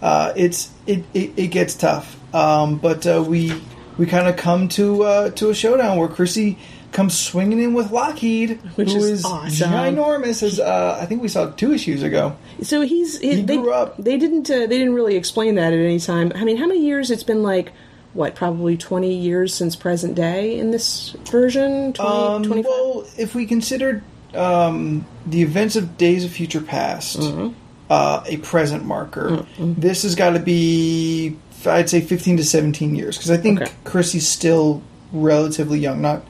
Uh, 0.00 0.32
it's 0.36 0.70
it, 0.86 1.04
it 1.12 1.32
it 1.36 1.46
gets 1.48 1.74
tough, 1.74 2.16
um, 2.34 2.78
but 2.78 3.04
uh, 3.06 3.24
we 3.26 3.52
we 3.98 4.06
kind 4.06 4.28
of 4.28 4.36
come 4.36 4.68
to 4.68 5.02
uh, 5.02 5.30
to 5.30 5.50
a 5.50 5.54
showdown 5.54 5.96
where 5.98 6.06
Chrissy 6.08 6.56
comes 6.92 7.18
swinging 7.18 7.60
in 7.62 7.74
with 7.74 7.90
Lockheed, 7.90 8.60
Which 8.76 8.92
who 8.92 8.98
is 8.98 9.04
is 9.04 9.24
awesome. 9.24 9.70
ginormous. 9.70 10.42
As 10.42 10.58
uh, 10.58 10.98
I 11.00 11.06
think 11.06 11.22
we 11.22 11.28
saw 11.28 11.50
two 11.50 11.72
issues 11.72 12.02
ago. 12.02 12.36
so 12.62 12.80
he's 12.80 13.18
he, 13.18 13.36
He 13.36 13.42
they, 13.42 13.56
grew 13.56 13.72
up. 13.72 13.96
They 13.98 14.16
didn't 14.16 14.50
uh, 14.50 14.60
they 14.60 14.78
didn't 14.78 14.94
really 14.94 15.16
explain 15.16 15.56
that 15.56 15.72
at 15.72 15.78
any 15.78 15.98
time. 16.00 16.32
I 16.34 16.44
mean, 16.44 16.56
how 16.56 16.66
many 16.66 16.84
years 16.84 17.10
it's 17.10 17.22
been 17.24 17.42
like 17.42 17.72
what, 18.14 18.34
probably 18.34 18.76
20 18.76 19.14
years 19.14 19.52
since 19.54 19.76
present 19.76 20.14
day 20.14 20.58
in 20.58 20.70
this 20.70 21.10
version? 21.30 21.92
20, 21.92 22.00
Um, 22.00 22.62
well, 22.64 23.04
if 23.18 23.34
we 23.34 23.44
consider 23.46 24.02
um, 24.34 25.04
the 25.26 25.42
events 25.42 25.76
of 25.76 25.96
Days 25.98 26.24
of 26.24 26.30
Future 26.32 26.62
Past 26.62 27.18
Mm-hmm. 27.20 27.54
uh, 27.90 28.22
a 28.26 28.38
present 28.38 28.84
marker, 28.86 29.46
this 29.58 30.02
has 30.04 30.14
got 30.14 30.30
to 30.30 30.40
be, 30.40 31.36
I'd 31.66 31.90
say, 31.90 32.00
15 32.00 32.38
to 32.38 32.44
17 32.44 32.94
years. 32.96 33.18
Because 33.18 33.30
I 33.30 33.36
think 33.36 33.60
Okay. 33.60 33.70
Chrissy's 33.84 34.26
still 34.26 34.82
relatively 35.12 35.78
young, 35.78 36.00
not 36.00 36.22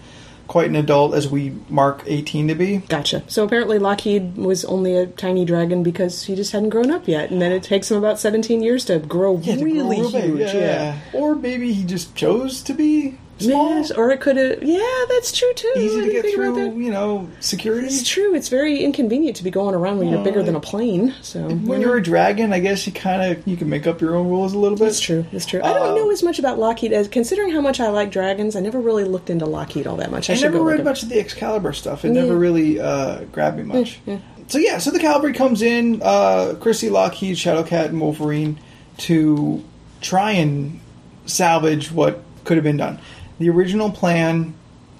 quite 0.48 0.68
an 0.68 0.74
adult 0.76 1.14
as 1.14 1.28
we 1.28 1.52
mark 1.68 2.02
18 2.06 2.48
to 2.48 2.54
be. 2.54 2.78
Gotcha. 2.78 3.22
So 3.28 3.44
apparently 3.44 3.78
Lockheed 3.78 4.36
was 4.36 4.64
only 4.64 4.96
a 4.96 5.06
tiny 5.06 5.44
dragon 5.44 5.82
because 5.82 6.24
he 6.24 6.34
just 6.34 6.50
hadn't 6.52 6.70
grown 6.70 6.90
up 6.90 7.06
yet, 7.06 7.30
and 7.30 7.40
then 7.40 7.52
it 7.52 7.62
takes 7.62 7.90
him 7.90 7.98
about 7.98 8.18
17 8.18 8.62
years 8.62 8.84
to 8.86 8.98
grow 8.98 9.36
Yeah, 9.38 9.54
to 9.54 9.60
grow 9.60 9.64
really 9.70 9.96
huge. 10.08 10.40
yeah. 10.40 10.54
Yeah. 10.54 10.98
Or 11.12 11.36
maybe 11.36 11.72
he 11.72 11.84
just 11.84 12.14
chose 12.16 12.62
to 12.62 12.72
be. 12.74 13.18
Yes, 13.40 13.90
or 13.90 14.10
it 14.10 14.20
could 14.20 14.36
have. 14.36 14.62
Yeah, 14.62 15.04
that's 15.08 15.30
true 15.36 15.52
too. 15.54 15.72
Easy 15.76 16.00
to 16.06 16.12
get 16.12 16.34
through, 16.34 16.78
you 16.80 16.90
know, 16.90 17.28
security. 17.40 17.86
It's 17.86 18.08
true. 18.08 18.34
It's 18.34 18.48
very 18.48 18.78
inconvenient 18.82 19.36
to 19.38 19.44
be 19.44 19.50
going 19.50 19.74
around 19.74 19.98
when 19.98 20.08
you're 20.08 20.24
bigger 20.24 20.42
than 20.42 20.56
a 20.56 20.60
plane. 20.60 21.14
So 21.22 21.40
When 21.48 21.80
you're 21.80 21.96
a 21.96 22.02
dragon, 22.02 22.52
I 22.52 22.60
guess 22.60 22.86
you 22.86 22.92
kind 22.92 23.32
of 23.32 23.46
you 23.46 23.56
can 23.56 23.68
make 23.68 23.86
up 23.86 24.00
your 24.00 24.16
own 24.16 24.28
rules 24.28 24.52
a 24.54 24.58
little 24.58 24.76
bit. 24.76 24.84
That's 24.86 25.00
true. 25.00 25.24
That's 25.32 25.46
true. 25.46 25.60
I 25.62 25.72
don't 25.72 25.92
Uh, 25.92 25.94
know 25.94 26.10
as 26.10 26.22
much 26.22 26.38
about 26.38 26.58
Lockheed 26.58 26.92
as 26.92 27.08
considering 27.08 27.50
how 27.50 27.60
much 27.60 27.80
I 27.80 27.88
like 27.88 28.10
dragons. 28.10 28.56
I 28.56 28.60
never 28.60 28.80
really 28.80 29.04
looked 29.04 29.30
into 29.30 29.46
Lockheed 29.46 29.86
all 29.86 29.96
that 29.96 30.10
much. 30.10 30.30
I, 30.30 30.34
I 30.34 30.40
never 30.40 30.60
read 30.62 30.84
much 30.84 31.02
of 31.02 31.08
the 31.08 31.18
Excalibur 31.20 31.72
stuff. 31.72 32.04
It 32.04 32.14
Yeah. 32.14 32.22
never 32.22 32.36
really 32.36 32.80
uh, 32.80 33.20
grabbed 33.32 33.56
me 33.58 33.62
much. 33.64 34.00
So 34.48 34.56
yeah, 34.56 34.78
so 34.78 34.90
the 34.90 34.98
cavalry 34.98 35.34
comes 35.34 35.60
in, 35.60 36.00
uh, 36.02 36.54
Chrissy 36.58 36.88
Lockheed, 36.88 37.36
Shadowcat, 37.36 37.86
and 37.86 38.00
Wolverine 38.00 38.58
to 38.98 39.62
try 40.00 40.32
and 40.32 40.80
salvage 41.26 41.92
what 41.92 42.22
could 42.44 42.56
have 42.56 42.64
been 42.64 42.78
done. 42.78 42.98
The 43.38 43.50
original 43.50 43.90
plan, 43.90 44.54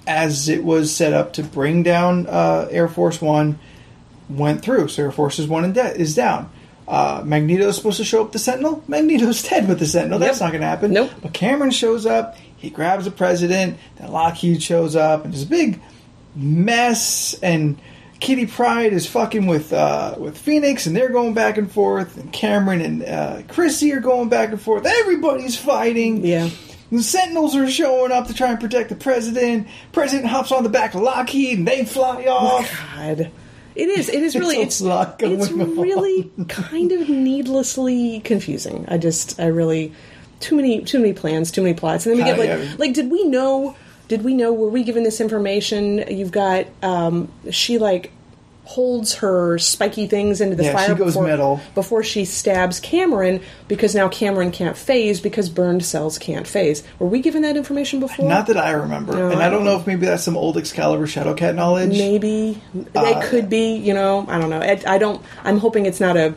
as 0.07 0.47
it 0.49 0.63
was 0.63 0.95
set 0.95 1.13
up 1.13 1.33
to 1.33 1.43
bring 1.43 1.83
down 1.83 2.27
uh, 2.27 2.67
Air 2.71 2.87
Force 2.87 3.21
One, 3.21 3.59
went 4.29 4.61
through. 4.61 4.87
So 4.89 5.03
Air 5.03 5.11
Force 5.11 5.39
One 5.39 5.71
de- 5.73 5.95
is 5.99 6.15
down. 6.15 6.51
Uh, 6.87 7.21
Magneto's 7.23 7.75
supposed 7.75 7.97
to 7.97 8.03
show 8.03 8.23
up 8.23 8.31
the 8.31 8.39
Sentinel. 8.39 8.83
Magneto's 8.87 9.43
dead 9.49 9.67
with 9.67 9.79
the 9.79 9.85
Sentinel. 9.85 10.17
That's 10.19 10.39
not 10.39 10.51
going 10.51 10.61
to 10.61 10.67
happen. 10.67 10.91
Nope. 10.91 11.11
But 11.21 11.33
Cameron 11.33 11.71
shows 11.71 12.05
up. 12.05 12.35
He 12.57 12.69
grabs 12.69 13.05
the 13.05 13.11
president. 13.11 13.77
Then 13.97 14.11
Lockheed 14.11 14.63
shows 14.63 14.95
up, 14.95 15.23
and 15.23 15.33
there's 15.33 15.43
a 15.43 15.47
big 15.47 15.79
mess. 16.35 17.35
And 17.43 17.79
Kitty 18.19 18.47
Pryde 18.47 18.91
is 18.93 19.05
fucking 19.05 19.45
with 19.47 19.71
uh, 19.71 20.15
with 20.17 20.37
Phoenix, 20.37 20.87
and 20.87 20.95
they're 20.95 21.09
going 21.09 21.33
back 21.33 21.57
and 21.57 21.71
forth. 21.71 22.17
And 22.17 22.33
Cameron 22.33 22.81
and 22.81 23.03
uh, 23.03 23.41
Chrissy 23.47 23.93
are 23.93 23.99
going 23.99 24.29
back 24.29 24.49
and 24.49 24.61
forth. 24.61 24.85
Everybody's 24.85 25.55
fighting. 25.55 26.25
Yeah. 26.25 26.49
The 26.91 27.03
Sentinels 27.03 27.55
are 27.55 27.69
showing 27.69 28.11
up 28.11 28.27
to 28.27 28.33
try 28.33 28.49
and 28.49 28.59
protect 28.59 28.89
the 28.89 28.95
president. 28.95 29.67
President 29.91 30.27
hops 30.27 30.51
on 30.51 30.63
the 30.63 30.69
back 30.69 30.95
of 30.95 31.01
Lockheed, 31.01 31.59
and 31.59 31.67
they 31.67 31.85
fly 31.85 32.25
off. 32.25 32.69
God. 32.95 33.31
It 33.75 33.89
is. 33.89 34.09
It 34.09 34.23
is 34.23 34.35
really. 34.35 34.57
It's 34.57 34.75
It's 34.75 34.81
a 34.81 34.87
lot 34.87 35.19
going 35.19 35.39
it's 35.39 35.51
really 35.51 36.31
kind 36.47 36.91
of 36.91 37.07
needlessly 37.07 38.19
confusing. 38.21 38.85
I 38.89 38.97
just. 38.97 39.39
I 39.39 39.45
really. 39.47 39.93
Too 40.39 40.55
many. 40.55 40.81
Too 40.83 40.99
many 40.99 41.13
plans. 41.13 41.51
Too 41.51 41.61
many 41.61 41.75
plots. 41.75 42.05
And 42.05 42.17
then 42.17 42.25
we 42.25 42.29
get 42.29 42.39
like. 42.39 42.49
yeah. 42.49 42.75
Like, 42.77 42.93
did 42.93 43.11
we 43.11 43.23
know? 43.25 43.75
Did 44.07 44.23
we 44.23 44.33
know? 44.33 44.51
Were 44.51 44.69
we 44.69 44.83
given 44.83 45.03
this 45.03 45.21
information? 45.21 46.03
You've 46.09 46.31
got. 46.31 46.65
um 46.81 47.31
She 47.51 47.77
like 47.77 48.11
holds 48.69 49.15
her 49.15 49.57
spiky 49.57 50.05
things 50.05 50.39
into 50.39 50.55
the 50.55 50.63
Yeah, 50.63 50.73
fire 50.73 50.93
before, 50.93 51.59
before 51.73 52.03
she 52.03 52.23
stabs 52.23 52.79
Cameron 52.79 53.41
because 53.67 53.95
now 53.95 54.07
Cameron 54.09 54.51
can't 54.51 54.77
phase 54.77 55.19
because 55.19 55.49
burned 55.49 55.83
cells 55.83 56.19
can't 56.19 56.45
phase. 56.45 56.83
Were 56.99 57.07
we 57.07 57.19
given 57.19 57.41
that 57.41 57.57
information 57.57 57.99
before? 57.99 58.29
Not 58.29 58.45
that 58.45 58.57
I 58.57 58.69
remember, 58.73 59.13
No, 59.13 59.31
and 59.31 59.41
I 59.41 59.49
don't 59.49 59.63
know 59.63 59.79
if 59.79 59.87
maybe 59.87 60.05
that's 60.05 60.21
some 60.21 60.37
old 60.37 60.55
Excalibur 60.55 61.07
Shadowcat 61.07 61.55
knowledge. 61.55 61.97
Maybe 61.97 62.61
Uh, 62.95 63.05
it 63.05 63.23
could 63.23 63.49
be. 63.49 63.75
You 63.75 63.95
know, 63.95 64.23
I 64.27 64.39
don't 64.39 64.51
know. 64.51 64.61
I, 64.61 64.79
I 64.85 64.99
don't. 64.99 65.19
I'm 65.43 65.57
hoping 65.57 65.87
it's 65.87 65.99
not 65.99 66.15
a. 66.15 66.35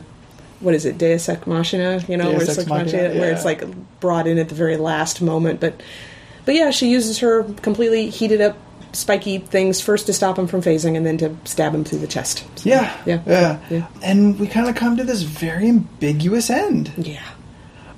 What 0.59 0.73
is 0.73 0.85
it, 0.85 0.97
Deus 0.97 1.29
Ex 1.29 1.45
Machina? 1.45 2.03
You 2.07 2.17
know, 2.17 2.31
where 2.31 2.41
it's 2.41 2.57
like 2.57 2.65
Machina, 2.65 3.13
where 3.19 3.31
it's 3.31 3.45
like 3.45 3.63
brought 3.99 4.25
in 4.25 4.39
at 4.39 4.49
the 4.49 4.55
very 4.55 4.77
last 4.77 5.21
moment. 5.21 5.59
But, 5.59 5.83
but 6.45 6.55
yeah, 6.55 6.71
she 6.71 6.89
uses 6.89 7.19
her 7.19 7.43
completely 7.61 8.09
heated 8.09 8.41
up 8.41 8.57
spiky 8.93 9.39
things 9.39 9.81
first 9.81 10.05
to 10.05 10.13
stop 10.13 10.37
him 10.39 10.47
from 10.47 10.61
phasing, 10.61 10.95
and 10.97 11.05
then 11.05 11.17
to 11.17 11.35
stab 11.45 11.73
him 11.75 11.83
through 11.83 11.99
the 11.99 12.07
chest. 12.07 12.45
So, 12.55 12.69
Yeah, 12.69 12.95
yeah, 13.05 13.21
yeah, 13.27 13.59
Yeah. 13.69 13.87
And 14.01 14.39
we 14.39 14.47
kind 14.47 14.69
of 14.69 14.75
come 14.75 14.97
to 14.97 15.03
this 15.03 15.21
very 15.23 15.67
ambiguous 15.67 16.49
end. 16.49 16.91
yeah. 16.97 17.23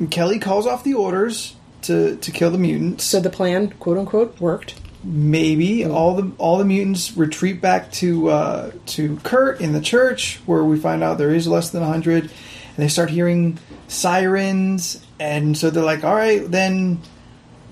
Kelly 0.10 0.40
calls 0.40 0.66
off 0.68 0.84
the 0.84 0.94
orders 0.96 1.56
to 1.84 2.16
to 2.18 2.32
kill 2.32 2.52
the 2.52 2.58
mutants. 2.58 3.04
So 3.04 3.20
the 3.20 3.30
plan, 3.30 3.70
quote 3.80 3.98
unquote, 3.98 4.40
worked. 4.42 4.76
maybe 5.04 5.86
all 5.86 6.16
the 6.16 6.32
all 6.38 6.58
the 6.58 6.66
mutants 6.66 7.16
retreat 7.16 7.62
back 7.62 7.92
to 7.94 8.30
uh, 8.30 8.72
to 8.88 9.18
Kurt 9.24 9.62
in 9.62 9.72
the 9.74 9.80
church, 9.82 10.40
where 10.46 10.64
we 10.64 10.80
find 10.80 11.04
out 11.04 11.18
there 11.18 11.30
is 11.34 11.48
less 11.48 11.70
than 11.70 11.84
hundred, 11.84 12.24
and 12.24 12.32
they 12.78 12.88
start 12.88 13.10
hearing 13.10 13.58
sirens, 13.88 15.06
and 15.20 15.58
so 15.58 15.70
they're 15.70 15.84
like, 15.84 16.04
"All 16.04 16.16
right, 16.16 16.50
then, 16.50 17.00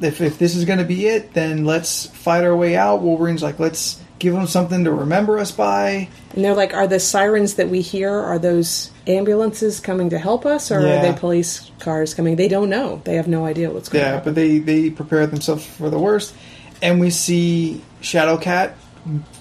if 0.04 0.22
if 0.22 0.38
this 0.38 0.56
is 0.56 0.66
going 0.66 0.80
to 0.80 0.86
be 0.86 1.08
it, 1.08 1.34
then 1.34 1.66
let's 1.66 2.08
fight 2.08 2.44
our 2.44 2.56
way 2.56 2.76
out." 2.76 3.02
Wolverine's 3.02 3.42
like, 3.44 3.60
"Let's 3.60 4.00
give 4.20 4.34
them 4.34 4.48
something 4.48 4.84
to 4.86 4.92
remember 4.92 5.38
us 5.40 5.52
by." 5.52 6.08
And 6.36 6.44
they're 6.44 6.56
like, 6.56 6.74
are 6.74 6.88
the 6.88 7.00
sirens 7.00 7.56
that 7.56 7.70
we 7.70 7.82
hear 7.82 8.12
are 8.12 8.40
those 8.40 8.90
ambulances 9.06 9.80
coming 9.80 10.10
to 10.12 10.18
help 10.18 10.46
us, 10.46 10.72
or 10.72 10.82
Yeah. 10.82 11.00
are 11.00 11.02
they 11.12 11.20
police 11.20 11.70
cars 11.80 12.14
coming? 12.14 12.38
They 12.38 12.48
don't 12.48 12.70
know. 12.70 13.02
They 13.04 13.16
have 13.16 13.28
no 13.28 13.46
idea 13.46 13.70
what's 13.70 13.90
going 13.90 14.04
on. 14.06 14.12
Yeah, 14.14 14.20
but 14.24 14.34
they 14.36 14.60
they 14.60 14.90
prepare 14.90 15.28
themselves 15.28 15.66
for 15.66 15.90
the 15.90 16.00
worst, 16.00 16.34
and 16.82 17.00
we 17.00 17.10
see 17.10 17.82
Shadowcat 18.02 18.72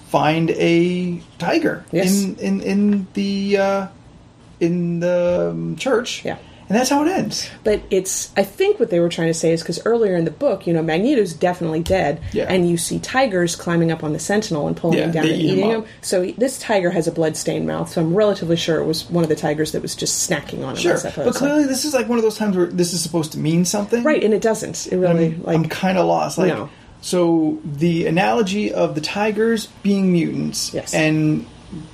find 0.09 0.51
a 0.51 1.19
tiger 1.39 1.83
Yes. 1.91 2.21
in 2.23 2.35
in 2.35 2.61
in 2.61 3.07
the 3.13 3.57
uh, 3.57 3.87
in 4.59 4.99
the 4.99 5.49
um, 5.51 5.75
church. 5.77 6.23
Yeah. 6.23 6.37
And 6.69 6.77
that's 6.77 6.89
how 6.89 7.03
it 7.05 7.09
ends. 7.09 7.49
But 7.63 7.81
it's, 7.89 8.31
I 8.37 8.43
think 8.43 8.79
what 8.79 8.89
they 8.89 8.99
were 8.99 9.09
trying 9.09 9.27
to 9.29 9.33
say 9.33 9.51
is 9.51 9.61
because 9.61 9.85
earlier 9.85 10.15
in 10.15 10.25
the 10.25 10.31
book, 10.31 10.65
you 10.67 10.73
know, 10.73 10.81
Magneto's 10.81 11.33
definitely 11.33 11.81
dead, 11.81 12.21
Yeah. 12.31 12.45
and 12.49 12.69
you 12.69 12.77
see 12.77 12.99
tigers 12.99 13.55
climbing 13.55 13.91
up 13.91 14.03
on 14.03 14.13
the 14.13 14.19
Sentinel 14.19 14.67
and 14.67 14.75
pulling 14.77 14.97
Yeah, 14.99 15.05
him 15.05 15.11
down 15.11 15.25
and 15.25 15.33
eat 15.35 15.51
eating 15.51 15.63
up. 15.71 15.83
him. 15.83 15.85
So 16.01 16.25
this 16.37 16.57
tiger 16.59 16.89
has 16.91 17.07
a 17.07 17.11
blood-stained 17.11 17.67
mouth, 17.67 17.91
so 17.91 18.01
I'm 18.01 18.15
relatively 18.15 18.55
sure 18.55 18.79
it 18.79 18.85
was 18.85 19.09
one 19.09 19.23
of 19.23 19.29
the 19.29 19.35
tigers 19.35 19.71
that 19.73 19.81
was 19.81 19.95
just 19.95 20.29
snacking 20.29 20.63
on 20.65 20.71
him. 20.75 20.81
Sure, 20.81 20.97
suppose. 20.97 21.25
but 21.25 21.35
clearly 21.35 21.65
this 21.65 21.85
is 21.85 21.93
like 21.93 22.07
one 22.07 22.17
of 22.17 22.23
those 22.23 22.37
times 22.37 22.55
where 22.57 22.65
this 22.67 22.93
is 22.93 23.01
supposed 23.01 23.31
to 23.33 23.37
mean 23.39 23.65
something, 23.65 24.03
right, 24.03 24.23
and 24.23 24.33
it 24.33 24.41
doesn't. 24.41 24.87
It 24.87 24.97
really 24.97 25.27
I'm, 25.35 25.43
like 25.43 25.55
I'm 25.55 25.69
kind 25.69 25.97
of 25.97 26.05
lost. 26.05 26.37
Like, 26.37 26.47
No. 26.47 26.69
so 27.01 27.59
the 27.65 28.07
analogy 28.07 28.73
of 28.73 28.95
the 28.95 29.01
tigers 29.01 29.67
being 29.83 30.11
mutants 30.11 30.73
Yes. 30.73 30.93
and 30.93 31.45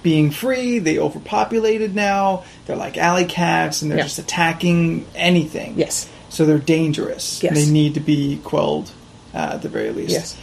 being 0.04 0.32
free, 0.32 0.80
they 0.80 0.98
overpopulated 1.00 1.96
now. 1.96 2.44
They're 2.66 2.76
like 2.76 2.98
alley 2.98 3.26
cats, 3.26 3.82
and 3.82 3.90
they're 3.92 3.98
Yeah. 4.00 4.04
just 4.06 4.20
attacking 4.20 5.06
anything. 5.16 5.74
yes, 5.78 6.08
So 6.30 6.46
they're 6.46 6.58
dangerous. 6.58 7.42
Yes. 7.44 7.54
They 7.54 7.72
need 7.72 7.94
to 7.96 8.00
be 8.00 8.40
quelled 8.44 8.92
uh, 9.34 9.52
at 9.54 9.62
the 9.62 9.70
very 9.70 9.92
least. 9.92 10.12
yes, 10.12 10.38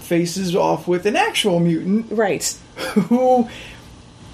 Faces 0.00 0.54
off 0.54 0.86
with 0.86 1.06
an 1.06 1.16
actual 1.16 1.60
mutant 1.60 2.06
right. 2.10 2.44
who, 3.08 3.48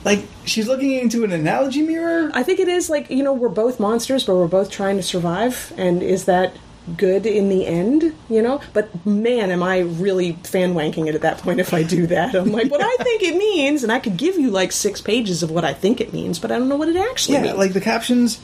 like, 0.05 0.25
she's 0.45 0.67
looking 0.67 0.93
into 0.93 1.23
an 1.25 1.33
analogy 1.33 1.83
mirror. 1.83 2.31
I 2.35 2.43
think 2.43 2.59
it 2.59 2.69
is 2.69 2.91
like 2.91 3.11
you 3.11 3.23
know 3.23 3.33
we're 3.33 3.49
both 3.49 3.79
monsters, 3.79 4.25
but 4.25 4.35
we're 4.35 4.49
both 4.49 4.71
trying 4.71 4.97
to 4.97 5.03
survive, 5.03 5.73
and 5.77 6.03
is 6.03 6.25
that 6.25 6.55
good 6.97 7.27
in 7.27 7.49
the 7.49 7.67
end? 7.67 8.15
You 8.29 8.43
know, 8.43 8.61
but 8.73 9.05
man, 9.07 9.51
am 9.51 9.63
I 9.63 9.81
really 9.81 10.33
fan 10.45 10.75
wanking 10.75 11.07
it 11.09 11.15
at 11.15 11.23
that 11.23 11.39
point 11.39 11.61
if 11.61 11.73
I 11.75 11.83
do 11.83 12.07
that? 12.09 12.35
I'm 12.35 12.53
like, 12.53 12.71
what 12.71 12.81
I 12.83 12.97
think 13.05 13.23
it 13.23 13.37
means, 13.37 13.83
and 13.83 13.91
I 13.93 13.99
could 13.99 14.17
give 14.17 14.37
you 14.39 14.51
like 14.51 14.73
six 14.73 15.01
pages 15.01 15.43
of 15.43 15.51
what 15.51 15.65
I 15.65 15.73
think 15.75 16.01
it 16.01 16.13
means, 16.13 16.39
but 16.39 16.51
I 16.53 16.59
don't 16.59 16.69
know 16.69 16.77
what 16.77 16.89
it 16.89 16.97
actually 16.97 17.35
Yeah, 17.37 17.43
means. 17.43 17.57
like 17.59 17.73
the 17.73 17.81
captions. 17.81 18.41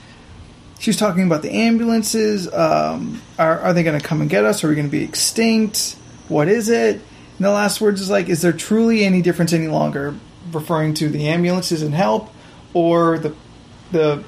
She's 0.79 0.97
talking 0.99 1.25
about 1.25 1.41
the 1.43 1.51
ambulances. 1.53 2.53
Um, 2.53 3.23
are 3.39 3.59
are 3.61 3.73
they 3.73 3.83
going 3.83 3.99
to 3.99 4.07
come 4.07 4.21
and 4.21 4.29
get 4.29 4.45
us? 4.45 4.63
Are 4.63 4.69
we 4.69 4.75
going 4.75 4.87
to 4.87 4.91
be 4.93 5.03
extinct? 5.05 5.97
What 6.29 6.49
is 6.49 6.69
it? 6.69 6.97
And 6.97 7.45
the 7.45 7.51
last 7.51 7.81
words 7.81 8.01
is 8.01 8.11
like, 8.11 8.29
is 8.29 8.43
there 8.43 8.53
truly 8.53 9.05
any 9.05 9.23
difference 9.23 9.53
any 9.53 9.69
longer? 9.69 10.15
Referring 10.53 10.95
to 10.95 11.09
the 11.09 11.29
ambulances 11.29 11.83
and 11.83 11.95
help, 11.95 12.31
or 12.75 13.19
the 13.19 13.35
the 13.91 14.23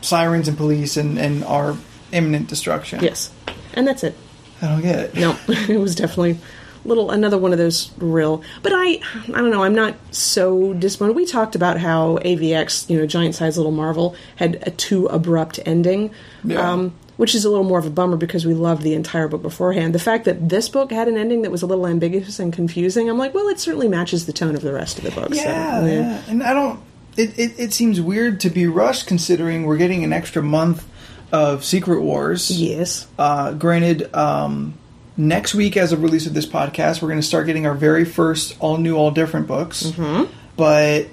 sirens 0.00 0.48
and 0.48 0.56
police 0.56 0.96
and, 0.96 1.18
and 1.18 1.44
our 1.44 1.76
imminent 2.10 2.48
destruction. 2.48 3.00
yes, 3.02 3.30
and 3.74 3.86
that's 3.86 4.04
it. 4.04 4.14
I 4.60 4.68
don't 4.68 4.82
get 4.82 4.98
it. 4.98 5.14
No, 5.14 5.36
it 5.48 5.78
was 5.80 5.94
definitely 5.94 6.38
little 6.84 7.10
another 7.12 7.38
one 7.38 7.52
of 7.52 7.58
those 7.58 7.92
real. 7.98 8.42
But 8.62 8.72
I, 8.74 9.00
I 9.28 9.40
don't 9.40 9.50
know. 9.50 9.62
I'm 9.62 9.74
not 9.74 9.94
so 10.10 10.72
disappointed. 10.74 11.14
We 11.14 11.26
talked 11.26 11.54
about 11.54 11.78
how 11.78 12.18
AVX, 12.18 12.90
you 12.90 12.98
know, 12.98 13.06
Giant 13.06 13.34
Size 13.36 13.56
Little 13.56 13.70
Marvel, 13.72 14.16
had 14.36 14.62
a 14.66 14.70
too 14.72 15.06
abrupt 15.06 15.60
ending, 15.64 16.10
Yeah. 16.42 16.72
um, 16.72 16.92
which 17.18 17.36
is 17.36 17.44
a 17.44 17.50
little 17.50 17.62
more 17.64 17.78
of 17.78 17.86
a 17.86 17.90
bummer 17.90 18.16
because 18.16 18.44
we 18.44 18.54
loved 18.54 18.82
the 18.82 18.94
entire 18.94 19.28
book 19.28 19.42
beforehand. 19.42 19.94
The 19.94 20.00
fact 20.00 20.24
that 20.24 20.48
this 20.48 20.68
book 20.68 20.90
had 20.90 21.06
an 21.06 21.16
ending 21.16 21.42
that 21.42 21.52
was 21.52 21.62
a 21.62 21.66
little 21.66 21.86
ambiguous 21.86 22.40
and 22.40 22.52
confusing, 22.52 23.08
I'm 23.08 23.18
like, 23.18 23.32
well, 23.32 23.46
it 23.48 23.60
certainly 23.60 23.86
matches 23.86 24.26
the 24.26 24.32
tone 24.32 24.56
of 24.56 24.62
the 24.62 24.72
rest 24.72 24.98
of 24.98 25.04
the 25.04 25.12
book. 25.12 25.34
so, 25.34 25.40
Yeah, 25.40 25.86
yeah. 25.86 26.22
And 26.28 26.42
I 26.42 26.52
don't. 26.52 26.80
It, 27.16 27.38
it, 27.38 27.52
it 27.58 27.72
seems 27.74 28.00
weird 28.00 28.40
to 28.40 28.50
be 28.50 28.66
rushed 28.66 29.06
considering 29.06 29.66
we're 29.66 29.76
getting 29.76 30.02
an 30.02 30.12
extra 30.12 30.42
month 30.42 30.84
of 31.32 31.64
Secret 31.64 32.00
Wars. 32.02 32.50
Yes. 32.50 33.06
Uh, 33.18 33.52
granted, 33.54 34.14
um, 34.14 34.74
next 35.16 35.54
week, 35.54 35.76
as 35.76 35.92
a 35.92 35.96
release 35.96 36.26
of 36.26 36.34
this 36.34 36.46
podcast, 36.46 37.02
we're 37.02 37.08
going 37.08 37.20
to 37.20 37.26
start 37.26 37.46
getting 37.46 37.66
our 37.66 37.74
very 37.74 38.04
first 38.04 38.56
all 38.60 38.76
new, 38.76 38.94
all 38.96 39.10
different 39.10 39.46
books. 39.48 39.82
Mm-hmm. 39.84 40.30
But 40.56 41.06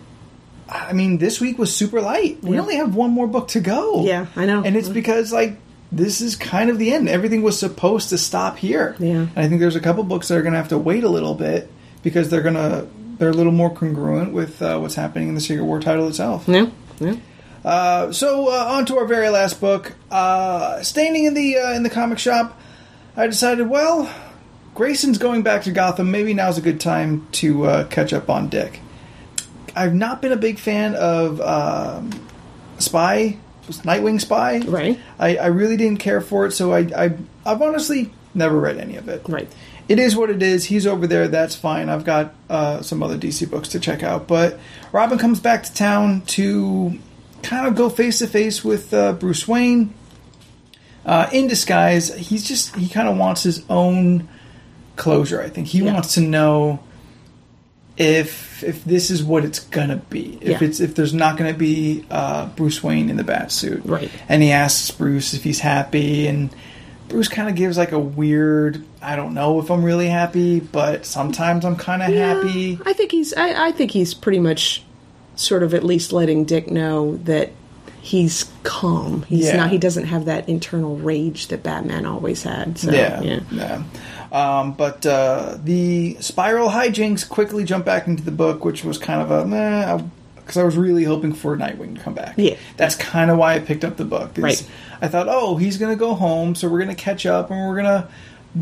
I 0.70 0.94
mean, 0.94 1.18
this 1.18 1.40
week 1.42 1.58
was 1.58 1.76
super 1.76 2.02
light. 2.02 2.44
We 2.44 2.56
Yeah. 2.56 2.62
only 2.62 2.76
have 2.76 2.94
one 2.94 3.12
more 3.12 3.28
book 3.28 3.48
to 3.50 3.60
go. 3.60 4.04
Yeah, 4.06 4.28
I 4.36 4.46
know. 4.46 4.62
And 4.64 4.76
it's 4.76 4.90
because 4.90 5.32
like 5.34 5.58
this 5.92 6.22
is 6.22 6.36
kind 6.36 6.70
of 6.70 6.78
the 6.78 6.94
end. 6.94 7.10
Everything 7.10 7.42
was 7.42 7.58
supposed 7.58 8.10
to 8.10 8.18
stop 8.20 8.58
here. 8.58 8.96
Yeah. 9.00 9.28
And 9.36 9.38
I 9.38 9.48
think 9.48 9.60
there's 9.62 9.76
a 9.76 9.80
couple 9.80 10.04
books 10.04 10.28
that 10.28 10.38
are 10.38 10.42
going 10.44 10.52
to 10.54 10.60
have 10.60 10.68
to 10.70 10.78
wait 10.78 11.04
a 11.04 11.10
little 11.10 11.34
bit 11.34 11.72
because 12.04 12.30
they're 12.30 12.44
going 12.44 12.56
to 12.56 12.88
they're 13.18 13.30
a 13.30 13.34
little 13.34 13.52
more 13.52 13.70
congruent 13.74 14.32
with 14.32 14.62
uh, 14.62 14.78
what's 14.78 14.96
happening 14.96 15.28
in 15.30 15.36
the 15.36 15.42
Secret 15.42 15.64
War 15.66 15.80
title 15.80 16.08
itself. 16.08 16.44
Yeah. 16.48 16.68
Yeah. 17.00 17.16
Uh, 17.70 18.12
so 18.12 18.48
uh, 18.48 18.66
on 18.68 18.84
to 18.84 18.98
our 18.98 19.06
very 19.06 19.30
last 19.30 19.62
book. 19.62 19.94
Uh, 20.10 20.82
standing 20.82 21.26
in 21.26 21.36
the 21.36 21.56
uh, 21.56 21.74
in 21.74 21.84
the 21.84 21.90
comic 21.90 22.18
shop, 22.18 22.60
I 23.16 23.28
decided, 23.28 23.70
well, 23.70 24.12
Grayson's 24.74 25.20
going 25.20 25.44
back 25.44 25.62
to 25.66 25.72
Gotham. 25.72 26.10
Maybe 26.10 26.34
now's 26.34 26.58
a 26.58 26.62
good 26.62 26.82
time 26.82 27.28
to 27.34 27.66
uh, 27.68 27.84
catch 27.86 28.12
up 28.12 28.28
on 28.28 28.50
Dick. 28.50 28.80
I've 29.76 29.94
not 29.94 30.20
been 30.20 30.32
a 30.32 30.36
big 30.36 30.58
fan 30.58 30.96
of 30.96 31.40
um, 31.42 32.10
Spy, 32.80 33.38
Nightwing 33.68 34.20
Spy. 34.20 34.62
Right. 34.62 35.00
I, 35.20 35.38
I 35.38 35.46
really 35.48 35.78
didn't 35.78 36.00
care 36.00 36.22
for 36.22 36.48
it, 36.48 36.54
so 36.54 36.74
I, 36.74 36.80
I 36.98 37.14
I've 37.46 37.62
honestly 37.62 38.12
never 38.34 38.60
read 38.60 38.78
any 38.78 38.96
of 38.96 39.08
it. 39.10 39.22
Right. 39.30 39.48
It 39.88 40.00
is 40.00 40.16
what 40.16 40.32
it 40.32 40.42
is. 40.42 40.66
He's 40.66 40.88
over 40.88 41.06
there. 41.06 41.28
That's 41.28 41.54
fine. 41.54 41.88
I've 41.88 42.04
got 42.04 42.34
uh, 42.50 42.82
some 42.82 43.04
other 43.04 43.18
DC 43.18 43.48
books 43.48 43.70
to 43.70 43.80
check 43.80 44.02
out. 44.02 44.28
But 44.28 44.60
Robin 44.92 45.20
comes 45.20 45.40
back 45.40 45.62
to 45.64 45.74
town 45.74 46.22
to 46.22 46.98
kind 47.44 47.68
of 47.68 47.76
go 47.76 47.90
face 47.90 48.20
to 48.20 48.28
face 48.28 48.64
with 48.64 48.94
uh, 48.94 49.14
Bruce 49.14 49.48
Wayne. 49.48 49.94
Uh, 51.06 51.30
in 51.32 51.48
disguise, 51.48 52.14
he's 52.16 52.44
just 52.48 52.76
he 52.76 52.88
kind 52.90 53.08
of 53.08 53.18
wants 53.18 53.42
his 53.44 53.64
own 53.70 54.28
closure. 54.96 55.42
I 55.42 55.50
think 55.50 55.68
he 55.68 55.80
Yeah. 55.80 55.94
wants 55.94 56.14
to 56.16 56.22
know 56.22 56.80
if 57.98 58.64
if 58.64 58.84
this 58.84 59.10
is 59.10 59.24
what 59.24 59.44
it's 59.46 59.60
gonna 59.60 59.98
be. 60.10 60.38
If 60.42 60.62
Yeah. 60.62 60.68
it's 60.68 60.80
if 60.80 60.96
there's 60.96 61.14
not 61.14 61.38
gonna 61.38 61.54
be 61.54 62.06
uh, 62.12 62.48
Bruce 62.56 62.84
Wayne 62.84 63.10
in 63.10 63.16
the 63.18 63.24
bat 63.24 63.52
suit, 63.52 63.82
Right. 63.86 64.10
And 64.28 64.44
he 64.44 64.52
asks 64.52 64.92
Bruce 64.92 65.34
if 65.34 65.44
he's 65.44 65.60
happy, 65.60 66.28
and 66.28 66.50
Bruce 67.08 67.28
kind 67.30 67.50
of 67.50 67.56
gives 67.56 67.78
like 67.78 67.92
a 67.92 68.00
weird. 68.00 68.84
I 69.02 69.16
don't 69.16 69.34
know 69.34 69.60
if 69.60 69.72
I'm 69.72 69.84
really 69.84 70.08
happy, 70.10 70.60
but 70.60 71.06
sometimes 71.06 71.66
I'm 71.66 71.76
kind 71.78 72.04
of 72.04 72.10
happy. 72.14 72.78
I 72.86 72.94
think 72.94 73.12
he's. 73.12 73.34
I, 73.34 73.68
I 73.68 73.72
think 73.72 73.92
he's 73.92 74.14
pretty 74.14 74.40
much, 74.40 74.84
sort 75.40 75.64
of 75.64 75.74
at 75.74 75.84
least 75.84 76.12
letting 76.12 76.44
Dick 76.46 76.70
know 76.70 77.18
that 77.18 77.52
he's 78.02 78.50
calm. 78.64 79.24
He's 79.24 79.48
Yeah. 79.48 79.58
not. 79.58 79.72
He 79.72 79.78
doesn't 79.78 80.06
have 80.06 80.26
that 80.26 80.48
internal 80.50 80.96
rage 80.98 81.48
that 81.48 81.64
Batman 81.64 82.06
always 82.06 82.44
had. 82.44 82.78
So, 82.78 82.92
yeah, 82.92 83.22
yeah. 83.22 83.40
yeah. 83.52 83.84
Um, 84.32 84.74
but 84.74 85.06
uh, 85.06 85.58
the 85.64 86.16
Spyral 86.16 86.70
hijinks 86.70 87.28
quickly 87.28 87.64
jump 87.64 87.86
back 87.86 88.08
into 88.08 88.24
the 88.24 88.32
book, 88.32 88.64
which 88.64 88.84
was 88.84 88.98
kind 88.98 89.22
of 89.22 89.32
a 89.32 90.04
because 90.36 90.58
I 90.58 90.64
was 90.64 90.78
really 90.78 91.04
hoping 91.04 91.34
for 91.34 91.56
Nightwing 91.56 91.96
to 91.96 92.02
come 92.02 92.16
back. 92.16 92.34
Yeah. 92.38 92.56
that's 92.76 92.96
kind 92.96 93.30
of 93.30 93.38
why 93.38 93.54
I 93.54 93.60
picked 93.60 93.86
up 93.86 93.98
the 93.98 94.06
book. 94.06 94.32
Right. 94.38 94.68
I 95.00 95.08
thought, 95.08 95.28
oh, 95.30 95.58
he's 95.58 95.78
gonna 95.78 95.96
go 95.96 96.14
home, 96.16 96.56
so 96.56 96.68
we're 96.68 96.80
gonna 96.80 96.96
catch 96.96 97.26
up, 97.26 97.52
and 97.52 97.68
we're 97.68 97.76
gonna 97.76 98.08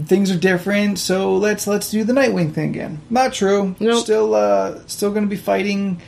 things 0.05 0.29
are 0.31 0.37
different. 0.37 0.99
So 0.99 1.35
let's 1.37 1.65
let's 1.67 1.89
do 1.89 2.03
the 2.03 2.13
Nightwing 2.13 2.53
thing 2.53 2.69
again. 2.71 2.99
Not 3.09 3.33
true. 3.33 3.75
Nope. 3.79 4.03
Still, 4.03 4.35
uh, 4.35 4.79
still 4.87 5.11
gonna 5.11 5.27
be 5.27 5.37
fighting 5.37 6.01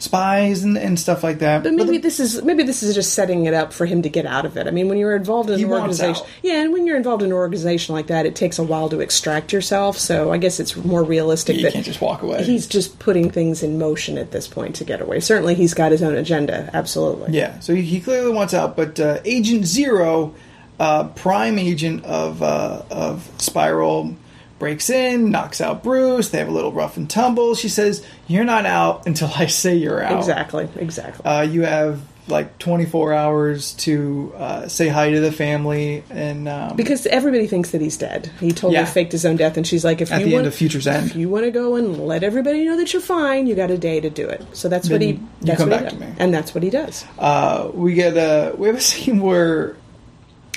spies 0.00 0.62
and, 0.62 0.78
and 0.78 0.98
stuff 0.98 1.24
like 1.24 1.40
that. 1.40 1.64
But 1.64 1.72
maybe 1.74 1.92
the- 1.92 1.98
this 1.98 2.20
is 2.20 2.42
maybe 2.42 2.62
this 2.62 2.82
is 2.82 2.94
just 2.94 3.14
setting 3.14 3.46
it 3.46 3.54
up 3.54 3.72
for 3.72 3.84
him 3.84 4.02
to 4.02 4.08
get 4.08 4.26
out 4.26 4.46
of 4.46 4.56
it. 4.56 4.66
I 4.66 4.70
mean, 4.70 4.88
when 4.88 4.96
you're 4.98 5.16
involved 5.16 5.50
in 5.50 5.58
an 5.62 5.70
organization, 5.70 6.24
yeah, 6.42 6.62
and 6.62 6.72
when 6.72 6.86
you're 6.86 6.96
involved 6.96 7.22
in 7.22 7.30
an 7.30 7.32
organization 7.34 7.94
like 7.94 8.06
that, 8.06 8.24
it 8.24 8.36
takes 8.36 8.58
a 8.58 8.62
while 8.62 8.88
to 8.90 9.00
extract 9.00 9.52
yourself. 9.52 9.98
So 9.98 10.30
I 10.32 10.38
guess 10.38 10.60
it's 10.60 10.76
more 10.76 11.02
realistic 11.02 11.56
you 11.56 11.62
that 11.62 11.72
can't 11.72 11.84
just 11.84 12.00
walk 12.00 12.22
away. 12.22 12.44
he's 12.44 12.66
just 12.68 12.98
putting 13.00 13.30
things 13.30 13.62
in 13.62 13.78
motion 13.78 14.18
at 14.18 14.30
this 14.30 14.46
point 14.46 14.76
to 14.76 14.84
get 14.84 15.00
away. 15.00 15.18
Certainly, 15.20 15.56
he's 15.56 15.74
got 15.74 15.90
his 15.90 16.02
own 16.02 16.14
agenda. 16.14 16.70
Absolutely. 16.72 17.36
Yeah, 17.36 17.58
so 17.58 17.74
he, 17.74 17.82
he 17.82 18.00
clearly 18.00 18.30
wants 18.32 18.54
out, 18.54 18.76
but 18.76 19.00
uh, 19.00 19.18
Agent 19.24 19.66
Zero, 19.66 20.34
uh, 20.78 21.08
prime 21.08 21.58
agent 21.58 22.04
of 22.04 22.40
uh, 22.42 22.82
of 22.90 23.28
Spyral, 23.38 24.14
breaks 24.58 24.90
in, 24.90 25.30
knocks 25.30 25.60
out 25.60 25.82
Bruce. 25.82 26.28
They 26.30 26.38
have 26.38 26.48
a 26.48 26.52
little 26.52 26.72
rough 26.72 26.96
and 26.96 27.08
tumble. 27.08 27.54
She 27.54 27.68
says, 27.68 28.04
"You're 28.26 28.44
not 28.44 28.66
out 28.66 29.06
until 29.06 29.30
I 29.36 29.46
say 29.46 29.76
you're 29.76 30.02
out." 30.02 30.18
Exactly, 30.18 30.68
exactly. 30.76 31.24
Uh, 31.24 31.42
you 31.42 31.62
have 31.62 32.00
like 32.26 32.58
24 32.58 33.14
hours 33.14 33.72
to 33.72 34.34
uh, 34.36 34.68
say 34.68 34.88
hi 34.88 35.10
to 35.12 35.18
the 35.20 35.32
family, 35.32 36.04
and 36.10 36.46
um, 36.46 36.76
because 36.76 37.06
everybody 37.06 37.46
thinks 37.46 37.70
that 37.70 37.80
he's 37.80 37.96
dead. 37.96 38.30
He 38.38 38.50
totally 38.50 38.74
Yeah. 38.74 38.84
faked 38.84 39.12
his 39.12 39.24
own 39.24 39.36
death, 39.36 39.56
and 39.56 39.66
she's 39.66 39.82
like, 39.84 40.02
"If 40.02 40.12
at 40.12 40.20
you 40.20 40.26
the 40.26 40.32
want, 40.32 40.40
end 40.44 40.48
of 40.48 40.54
Future's 40.54 40.86
End, 40.86 41.06
if 41.10 41.16
you 41.16 41.30
want 41.30 41.46
to 41.46 41.50
go 41.50 41.76
and 41.76 42.06
let 42.06 42.22
everybody 42.22 42.64
know 42.66 42.76
that 42.76 42.92
you're 42.92 43.00
fine, 43.00 43.46
you 43.46 43.54
got 43.54 43.70
a 43.70 43.78
day 43.78 44.00
to 44.00 44.10
do 44.10 44.28
it." 44.28 44.44
So 44.52 44.68
that's 44.68 44.90
what 44.90 45.00
he. 45.00 45.12
you 45.12 45.20
That's 45.40 45.58
come 45.60 45.70
what 45.70 45.80
back 45.84 45.92
he 45.92 45.98
to 45.98 46.04
does. 46.04 46.10
me. 46.10 46.16
and 46.18 46.34
that's 46.34 46.54
what 46.54 46.62
he 46.62 46.68
does. 46.68 47.04
uh, 47.18 47.70
we 47.72 47.94
get 47.94 48.14
a 48.18 48.54
we 48.58 48.66
have 48.68 48.76
a 48.76 48.80
scene 48.82 49.22
where 49.22 49.76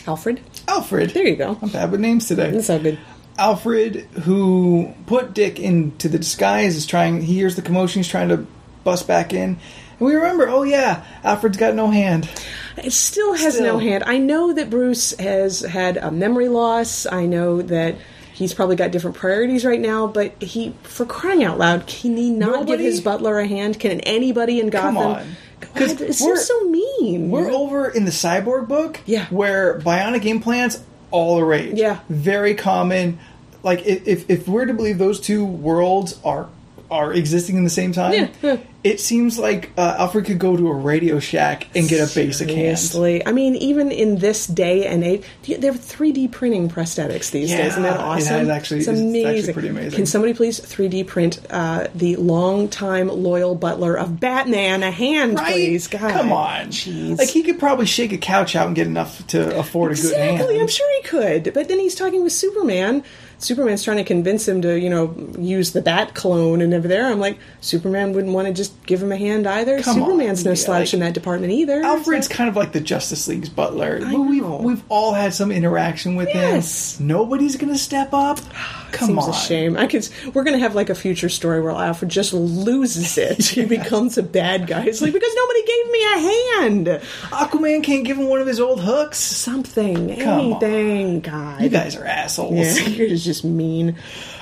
Alfred, 0.08 0.41
Alfred. 0.68 1.12
there 1.12 1.28
you 1.28 1.36
go. 1.38 1.58
I'm 1.62 1.70
bad 1.70 1.91
with 1.91 1.99
names 2.02 2.28
today. 2.28 2.52
That's 2.52 2.70
all 2.70 2.80
good. 2.80 2.97
Alfred, 3.38 4.02
who 4.24 4.94
put 5.08 5.34
Dick 5.34 5.60
into 5.60 6.08
the 6.10 6.18
disguise, 6.20 6.76
is 6.76 6.86
trying. 6.86 7.22
He 7.22 7.34
hears 7.36 7.56
the 7.56 7.62
commotion. 7.62 8.00
He's 8.00 8.08
trying 8.08 8.30
to 8.30 8.46
bust 8.84 9.08
back 9.08 9.34
in, 9.34 9.42
and 9.50 10.00
we 10.00 10.14
remember. 10.14 10.48
Oh 10.50 10.64
yeah, 10.64 11.04
Alfred's 11.24 11.58
got 11.58 11.74
no 11.76 11.90
hand. 11.90 12.30
It 12.78 12.94
still 12.94 13.34
has 13.34 13.56
Still. 13.56 13.74
no 13.74 13.80
hand. 13.80 14.04
I 14.06 14.18
know 14.18 14.54
that 14.54 14.70
Bruce 14.70 15.12
has 15.20 15.60
had 15.62 15.98
a 15.98 16.12
memory 16.12 16.48
loss. 16.50 17.06
I 17.06 17.26
know 17.26 17.62
that 17.64 17.96
he's 18.34 18.54
probably 18.54 18.76
got 18.76 18.92
different 18.92 19.18
priorities 19.18 19.66
right 19.66 19.80
now, 19.80 20.08
but 20.08 20.42
he, 20.42 20.74
for 20.84 21.06
crying 21.06 21.44
out 21.44 21.58
loud, 21.58 21.86
can 21.88 22.16
he 22.18 22.30
not 22.32 22.66
give 22.68 22.80
his 22.80 23.02
butler 23.02 23.40
a 23.40 23.48
hand? 23.48 23.80
Can 23.80 24.00
anybody 24.02 24.60
in 24.60 24.70
Gotham? 24.70 24.96
Come 24.96 25.06
on. 25.06 25.36
'Cause 25.76 25.94
God, 25.94 26.02
it's 26.02 26.22
we're- 26.22 26.38
so 26.38 26.60
mean. 26.70 27.30
We're 27.30 27.52
over 27.52 27.88
in 27.88 28.06
the 28.06 28.12
cyborg 28.12 28.68
book, 28.68 29.00
Yeah. 29.06 29.26
where 29.30 29.80
bionic 29.80 30.26
implants 30.26 30.80
all 31.12 31.36
the 31.38 31.43
rage. 31.43 31.78
Yeah. 31.78 31.99
very 32.09 32.55
common. 32.55 33.20
Like 33.64 33.86
if 33.86 34.07
if, 34.07 34.30
if 34.30 34.47
we're 34.47 34.66
to 34.66 34.74
believe 34.74 34.97
those 34.97 35.20
two 35.20 35.45
worlds 35.45 36.20
are 36.24 36.49
are 36.92 37.14
existing 37.14 37.56
in 37.56 37.64
the 37.64 37.70
same 37.70 37.94
time, 37.94 38.12
Yeah, 38.14 38.28
yeah. 38.44 38.58
it 38.84 39.00
seems 39.00 39.39
like 39.39 39.72
uh, 39.78 39.96
Alfred 39.98 40.26
could 40.26 40.39
go 40.39 40.58
to 40.58 40.68
a 40.68 40.74
Radio 40.74 41.20
Shack 41.20 41.68
and 41.74 41.88
get 41.88 42.00
a 42.02 42.14
basic 42.14 42.50
hand. 42.50 42.78
Seriously. 42.78 43.26
I 43.26 43.32
mean, 43.32 43.56
even 43.56 43.92
in 43.94 44.18
this 44.18 44.46
day 44.46 44.86
and 44.86 45.02
age, 45.02 45.24
they're 45.48 45.72
3D 45.72 46.32
printing 46.34 46.68
prosthetics 46.70 47.32
these 47.32 47.50
Yeah, 47.50 47.58
days. 47.60 47.68
Isn't 47.72 47.84
that 47.84 47.98
awesome? 47.98 48.39
has 48.39 48.50
actually- 48.50 48.80
it's 48.80 48.88
it's 48.89 48.98
actually 49.00 49.22
amazing. 49.24 49.54
pretty 49.54 49.68
amazing. 49.70 49.92
Can 49.96 50.06
somebody 50.06 50.34
please 50.34 50.60
3D 50.60 51.08
print 51.08 51.39
uh, 51.50 51.88
the 51.96 52.18
longtime 52.18 53.08
loyal 53.08 53.56
butler 53.56 53.96
of 53.98 54.20
Batman 54.20 54.84
a 54.84 54.92
hand, 54.92 55.36
Right? 55.39 55.54
please? 55.54 55.88
God, 55.88 56.12
Come 56.12 56.34
on. 56.34 56.68
jeez. 56.68 57.18
Like 57.18 57.30
he 57.30 57.44
could 57.44 57.58
probably 57.58 57.86
shake 57.86 58.12
a 58.12 58.18
couch 58.18 58.56
out 58.58 58.68
and 58.68 58.76
get 58.76 58.86
enough 58.88 59.26
to 59.28 59.58
afford 59.58 59.94
a 59.94 59.96
good 59.96 60.14
hand. 60.18 60.32
Exactly, 60.34 60.60
I'm 60.60 60.68
sure 60.68 60.88
he 61.02 61.08
could. 61.08 61.54
But 61.54 61.70
then 61.70 61.80
he's 61.80 61.96
talking 61.96 62.22
with 62.22 62.34
Superman. 62.34 63.04
Superman's 63.42 63.84
trying 63.84 63.98
to 63.98 64.04
convince 64.04 64.48
him 64.48 64.62
to, 64.62 64.80
you 64.80 64.89
know, 64.89 65.16
use 65.38 65.72
the 65.72 65.82
Bat 65.82 66.14
clone 66.14 66.62
and 66.62 66.74
over 66.74 66.88
there. 66.88 67.08
I'm 67.08 67.20
like, 67.20 67.38
Superman 67.60 68.14
wouldn't 68.14 68.34
want 68.34 68.48
to 68.48 68.54
just 68.54 68.72
give 68.86 69.02
him 69.02 69.12
a 69.12 69.18
hand 69.18 69.48
either. 69.48 69.82
Come 69.82 70.02
on. 70.02 70.10
Superman's 70.10 70.46
no 70.46 70.52
Yeah, 70.52 70.56
slouch 70.56 70.88
like, 70.89 70.94
in 70.94 71.00
that 71.02 71.14
department 71.14 71.52
either. 71.52 71.82
Alfred's 71.84 72.28
So- 72.28 72.34
kind 72.36 72.50
of 72.50 72.56
like 72.56 72.72
the 72.72 72.80
Justice 72.82 73.28
League's 73.28 73.50
butler. 73.50 74.00
I 74.06 74.16
we've 74.16 74.42
know. 74.42 74.62
we've 74.64 74.84
all 74.89 75.14
had 75.14 75.34
some 75.34 75.52
interaction 75.52 76.16
with 76.16 76.30
Yes. 76.34 77.00
him. 77.00 77.08
Nobody's 77.08 77.56
gonna 77.56 77.78
step 77.78 78.14
up. 78.14 78.39
Come 78.92 79.08
Seems 79.08 79.24
on. 79.26 79.30
a 79.30 79.34
shame. 79.34 79.78
I 79.78 79.88
could. 79.88 80.08
We're 80.34 80.44
gonna 80.44 80.60
have 80.60 80.76
like 80.76 80.89
a 80.89 80.96
future 80.96 81.30
story 81.30 81.62
where 81.62 81.72
Alfred 81.72 82.10
just 82.12 82.34
loses 82.34 83.18
it. 83.18 83.46
He 83.52 83.66
becomes 83.66 84.18
a 84.18 84.24
bad 84.24 84.68
guy. 84.68 84.86
It's 84.86 85.02
like 85.02 85.14
because 85.14 85.34
nobody 85.36 85.66
gave 85.66 85.92
me 85.92 86.04
a 86.04 86.20
hand. 86.20 86.88
Aquaman 87.32 87.84
can't 87.84 88.04
give 88.06 88.18
him 88.18 88.28
one 88.28 88.42
of 88.42 88.48
his 88.48 88.60
old 88.60 88.82
hooks. 88.82 89.18
Something, 89.20 90.16
Come 90.20 90.28
on. 90.54 90.64
anything. 90.64 91.20
God, 91.22 91.62
You 91.62 91.70
guys 91.70 91.96
are 91.96 92.06
assholes. 92.06 92.54
Yeah, 92.80 92.88
you're 92.88 93.16
just 93.18 93.44
mean. 93.44 93.96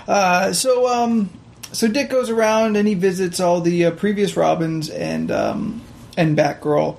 Uh, 0.07 0.53
so 0.53 0.87
um, 0.87 1.29
so 1.71 1.87
Dick 1.87 2.09
goes 2.09 2.29
around 2.29 2.75
and 2.77 2.87
he 2.87 2.93
visits 2.95 3.39
all 3.39 3.61
the 3.61 3.85
uh, 3.85 3.91
previous 3.91 4.35
Robins 4.35 4.89
and 4.89 5.29
um, 5.31 5.81
and 6.17 6.37
Batgirl. 6.37 6.97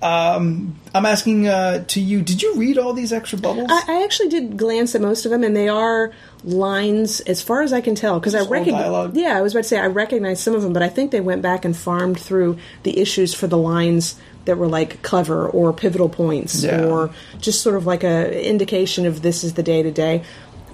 Um, 0.00 0.80
I'm 0.92 1.06
asking 1.06 1.46
uh, 1.46 1.84
to 1.84 2.00
you, 2.00 2.22
did 2.22 2.42
you 2.42 2.56
read 2.56 2.76
all 2.76 2.92
these 2.92 3.12
extra 3.12 3.38
bubbles? 3.38 3.68
I, 3.70 3.82
I 4.00 4.04
actually 4.04 4.30
did 4.30 4.56
glance 4.56 4.96
at 4.96 5.00
most 5.00 5.24
of 5.24 5.30
them, 5.30 5.44
and 5.44 5.54
they 5.54 5.68
are 5.68 6.12
lines, 6.44 7.20
as 7.20 7.42
far 7.42 7.62
as 7.62 7.72
I 7.72 7.80
can 7.80 7.94
tell, 7.94 8.18
because 8.18 8.34
I 8.34 8.42
recognize. 8.46 9.14
Yeah, 9.14 9.36
I 9.36 9.40
was 9.42 9.54
about 9.54 9.62
to 9.62 9.68
say 9.68 9.78
I 9.78 9.86
recognize 9.86 10.40
some 10.40 10.54
of 10.54 10.62
them, 10.62 10.72
but 10.72 10.82
I 10.82 10.88
think 10.88 11.10
they 11.10 11.20
went 11.20 11.42
back 11.42 11.64
and 11.64 11.76
farmed 11.76 12.18
through 12.20 12.58
the 12.82 12.98
issues 12.98 13.32
for 13.34 13.46
the 13.46 13.58
lines 13.58 14.16
that 14.44 14.58
were 14.58 14.66
like 14.66 15.02
clever 15.02 15.48
or 15.48 15.72
pivotal 15.72 16.08
points, 16.08 16.64
Yeah. 16.64 16.84
or 16.86 17.10
just 17.40 17.62
sort 17.62 17.76
of 17.76 17.86
like 17.86 18.02
a 18.02 18.44
indication 18.48 19.06
of 19.06 19.22
this 19.22 19.44
is 19.44 19.54
the 19.54 19.62
day 19.62 19.82
to 19.82 19.90
day. 19.92 20.24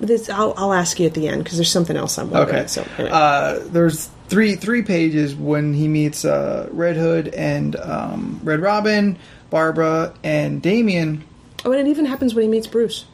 This 0.01 0.31
I'll, 0.31 0.55
I'll 0.57 0.73
ask 0.73 0.99
you 1.01 1.07
at 1.07 1.15
the 1.15 1.29
end 1.29 1.43
because 1.45 1.59
there's 1.59 1.71
something 1.71 1.97
else 1.97 2.19
I'm 2.19 2.31
wondering. 2.31 2.59
Okay. 2.61 2.67
So 2.69 2.87
anyway. 2.97 3.11
Uh, 3.13 3.59
there's 3.67 4.09
three 4.29 4.55
three 4.55 4.83
pages 4.83 5.35
when 5.35 5.75
he 5.75 5.89
meets 5.89 6.25
uh, 6.25 6.69
Red 6.71 6.97
Hood 6.97 7.29
and 7.29 7.75
um, 7.77 8.41
Red 8.45 8.61
Robin, 8.61 9.19
Barbara, 9.51 10.15
and 10.23 10.63
Damian. 10.63 11.25
oh, 11.65 11.73
and 11.73 11.87
it 11.87 11.91
even 11.91 12.05
happens 12.07 12.35
when 12.35 12.45
he 12.45 12.49
meets 12.49 12.67
Bruce. 12.69 13.05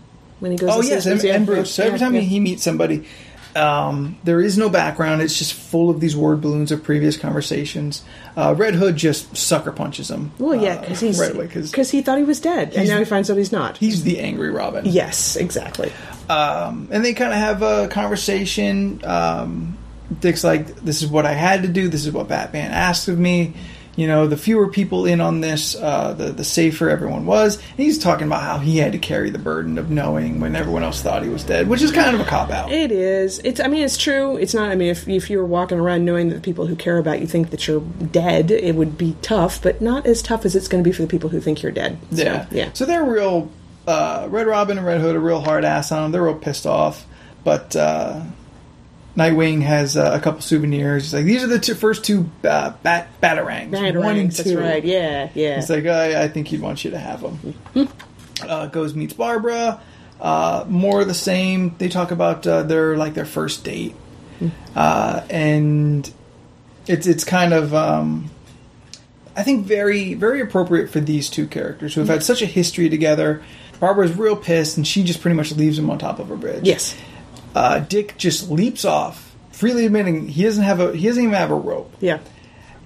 When 0.40 0.52
he 0.52 0.58
goes. 0.58 0.70
Oh 0.70 0.82
to 0.82 0.86
yes, 0.86 1.04
his- 1.04 1.24
and, 1.24 1.30
and 1.30 1.46
yeah, 1.48 1.54
Bruce. 1.54 1.72
So 1.72 1.82
yeah, 1.82 1.88
every 1.88 1.98
time 1.98 2.14
yeah. 2.14 2.20
he 2.22 2.40
meets 2.40 2.62
somebody, 2.62 3.06
um, 3.56 4.18
there 4.24 4.40
is 4.40 4.58
no 4.58 4.68
background. 4.68 5.22
It's 5.22 5.38
just 5.38 5.54
full 5.54 5.90
of 5.90 6.00
these 6.00 6.16
word 6.16 6.40
balloons 6.40 6.72
of 6.72 6.82
previous 6.82 7.16
conversations. 7.16 8.02
Uh, 8.36 8.54
Red 8.56 8.74
Hood 8.74 8.96
just 8.96 9.36
sucker 9.36 9.72
punches 9.72 10.10
him. 10.10 10.32
Well, 10.38 10.60
yeah, 10.60 10.74
uh, 10.74 10.80
because 10.80 11.00
he's 11.00 11.20
right 11.20 11.34
away 11.34 11.46
because 11.46 11.90
he 11.90 12.02
thought 12.02 12.18
he 12.18 12.24
was 12.24 12.40
dead, 12.40 12.74
and 12.74 12.88
now 12.88 12.98
he 12.98 13.04
finds 13.04 13.30
out 13.30 13.36
he's 13.36 13.52
not. 13.52 13.78
he's 13.78 14.02
the 14.02 14.20
angry 14.20 14.50
Robin. 14.50 14.84
yes, 14.86 15.36
exactly. 15.36 15.92
Um, 16.28 16.88
and 16.90 17.04
they 17.04 17.14
kind 17.14 17.32
of 17.32 17.38
have 17.38 17.62
a 17.62 17.88
conversation. 17.88 19.00
Um, 19.04 19.78
Dick's 20.20 20.42
like, 20.42 20.74
"This 20.76 21.02
is 21.02 21.08
what 21.08 21.26
I 21.26 21.32
had 21.32 21.62
to 21.62 21.68
do. 21.68 21.88
This 21.88 22.06
is 22.06 22.12
what 22.12 22.28
Batman 22.28 22.72
asked 22.72 23.08
of 23.08 23.18
me." 23.18 23.54
You 23.96 24.06
know, 24.06 24.26
the 24.26 24.36
fewer 24.36 24.68
people 24.68 25.06
in 25.06 25.20
on 25.20 25.40
this, 25.40 25.76
uh, 25.76 26.14
the 26.14 26.32
the 26.32 26.44
safer 26.44 26.88
everyone 26.88 27.26
was. 27.26 27.56
And 27.56 27.78
he's 27.78 27.98
talking 27.98 28.26
about 28.26 28.42
how 28.42 28.58
he 28.58 28.78
had 28.78 28.92
to 28.92 28.98
carry 28.98 29.30
the 29.30 29.38
burden 29.38 29.78
of 29.78 29.90
knowing 29.90 30.40
when 30.40 30.56
everyone 30.56 30.82
else 30.82 31.00
thought 31.02 31.22
he 31.22 31.28
was 31.28 31.44
dead, 31.44 31.68
which 31.68 31.82
is 31.82 31.92
kind 31.92 32.14
of 32.14 32.20
a 32.20 32.24
cop 32.24 32.50
out. 32.50 32.72
It 32.72 32.90
is. 32.90 33.40
It's. 33.44 33.60
I 33.60 33.68
mean, 33.68 33.82
it's 33.82 33.96
true. 33.96 34.36
It's 34.36 34.54
not. 34.54 34.70
I 34.70 34.74
mean, 34.74 34.88
if 34.88 35.08
if 35.08 35.30
you 35.30 35.38
were 35.38 35.44
walking 35.44 35.78
around 35.78 36.04
knowing 36.04 36.28
that 36.28 36.36
the 36.36 36.40
people 36.40 36.66
who 36.66 36.76
care 36.76 36.98
about 36.98 37.20
you 37.20 37.26
think 37.26 37.50
that 37.50 37.66
you're 37.66 37.80
dead, 37.80 38.50
it 38.50 38.74
would 38.74 38.98
be 38.98 39.16
tough, 39.22 39.62
but 39.62 39.80
not 39.80 40.06
as 40.06 40.22
tough 40.22 40.44
as 40.44 40.56
it's 40.56 40.68
going 40.68 40.82
to 40.82 40.88
be 40.88 40.92
for 40.92 41.02
the 41.02 41.08
people 41.08 41.30
who 41.30 41.40
think 41.40 41.62
you're 41.62 41.72
dead. 41.72 41.98
So, 42.10 42.22
Yeah, 42.22 42.46
yeah. 42.50 42.70
So 42.72 42.84
they're 42.86 43.04
real. 43.04 43.50
Uh, 43.86 44.26
Red 44.30 44.46
Robin 44.46 44.78
and 44.78 44.86
Red 44.86 45.00
Hood 45.00 45.14
are 45.14 45.20
real 45.20 45.40
hard 45.40 45.64
ass 45.64 45.92
on 45.92 46.02
them. 46.02 46.12
They're 46.12 46.22
real 46.22 46.34
pissed 46.34 46.66
off. 46.66 47.04
But 47.44 47.76
uh, 47.76 48.22
Nightwing 49.16 49.62
has 49.62 49.96
uh, 49.96 50.10
a 50.12 50.20
couple 50.20 50.40
souvenirs. 50.40 51.04
He's 51.04 51.14
like, 51.14 51.24
these 51.24 51.44
are 51.44 51.46
the 51.46 51.60
two, 51.60 51.74
first 51.74 52.04
two 52.04 52.28
uh, 52.42 52.72
bat 52.82 53.08
batarangs, 53.22 53.70
Batarangs, 53.70 54.02
one 54.02 54.16
and 54.16 54.32
That's 54.32 54.48
two. 54.50 54.58
right. 54.58 54.84
Yeah. 54.84 55.28
Yeah. 55.34 55.56
He's 55.56 55.70
like, 55.70 55.86
I, 55.86 56.24
I 56.24 56.28
think 56.28 56.48
he'd 56.48 56.60
want 56.60 56.84
you 56.84 56.90
to 56.90 56.98
have 56.98 57.20
them. 57.22 57.54
uh, 58.42 58.66
goes 58.66 58.94
meets 58.94 59.12
Barbara. 59.12 59.80
Uh, 60.20 60.64
more 60.68 61.02
of 61.02 61.08
the 61.08 61.14
same. 61.14 61.74
They 61.78 61.88
talk 61.88 62.10
about 62.10 62.46
uh, 62.46 62.62
their 62.64 62.96
like 62.96 63.14
their 63.14 63.24
first 63.26 63.62
date, 63.64 63.94
uh, 64.74 65.22
and 65.30 66.10
it's 66.86 67.06
it's 67.06 67.24
kind 67.24 67.52
of 67.52 67.74
um, 67.74 68.30
I 69.36 69.42
think 69.42 69.66
very 69.66 70.14
very 70.14 70.40
appropriate 70.40 70.90
for 70.90 71.00
these 71.00 71.28
two 71.28 71.46
characters 71.46 71.94
who 71.94 72.00
have 72.00 72.08
had 72.08 72.22
such 72.22 72.42
a 72.42 72.46
history 72.46 72.88
together. 72.88 73.42
Barbara's 73.80 74.16
real 74.16 74.36
pissed, 74.36 74.76
and 74.76 74.86
she 74.86 75.02
just 75.04 75.20
pretty 75.20 75.36
much 75.36 75.52
leaves 75.52 75.78
him 75.78 75.90
on 75.90 75.98
top 75.98 76.18
of 76.18 76.30
a 76.30 76.36
bridge. 76.36 76.64
yes. 76.64 76.96
Uh, 77.54 77.78
Dick 77.80 78.16
just 78.18 78.50
leaps 78.50 78.84
off, 78.84 79.34
freely 79.52 79.86
admitting 79.86 80.28
he 80.28 80.42
doesn't 80.42 80.64
have 80.64 80.80
a 80.80 80.94
he 80.96 81.06
doesn't 81.06 81.22
even 81.22 81.34
have 81.34 81.50
a 81.50 81.54
rope 81.54 81.92
Yeah. 82.00 82.18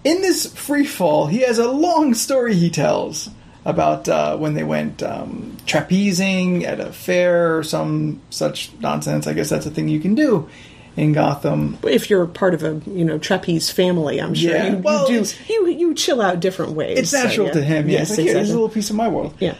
in 0.04 0.20
this 0.22 0.46
free 0.52 0.84
fall, 0.84 1.26
he 1.26 1.38
has 1.40 1.58
a 1.58 1.70
long 1.70 2.14
story 2.14 2.54
he 2.54 2.68
tells 2.70 3.30
about 3.64 4.08
uh, 4.08 4.36
when 4.36 4.54
they 4.54 4.64
went 4.64 5.02
um, 5.02 5.56
trapezing 5.66 6.64
at 6.64 6.80
a 6.80 6.92
fair 6.92 7.58
or 7.58 7.62
some 7.62 8.20
such 8.30 8.70
nonsense. 8.80 9.26
I 9.26 9.32
guess 9.34 9.48
that's 9.50 9.66
a 9.66 9.70
thing 9.70 9.88
you 9.88 10.00
can 10.00 10.14
do 10.14 10.48
in 10.96 11.12
Gotham. 11.12 11.78
If 11.84 12.08
you're 12.10 12.26
part 12.26 12.54
of 12.54 12.62
a 12.62 12.80
you 12.90 13.04
know 13.04 13.18
trapeze 13.18 13.70
family, 13.70 14.20
I'm 14.20 14.34
sure 14.34 14.50
Yeah. 14.52 14.70
you, 14.72 14.76
Well, 14.78 15.10
you 15.10 15.24
do. 15.24 15.34
You 15.48 15.66
you 15.68 15.94
chill 15.94 16.20
out 16.22 16.40
different 16.40 16.72
ways. 16.72 16.98
It's 16.98 17.10
so, 17.10 17.22
natural 17.24 17.46
yeah. 17.48 17.52
to 17.54 17.62
him. 17.62 17.88
Yes. 17.88 18.10
it's 18.10 18.18
like, 18.18 18.26
here, 18.26 18.36
here's 18.36 18.50
a 18.50 18.54
little 18.54 18.68
piece 18.68 18.90
of 18.90 18.96
my 18.96 19.08
world. 19.08 19.34
Yeah. 19.38 19.54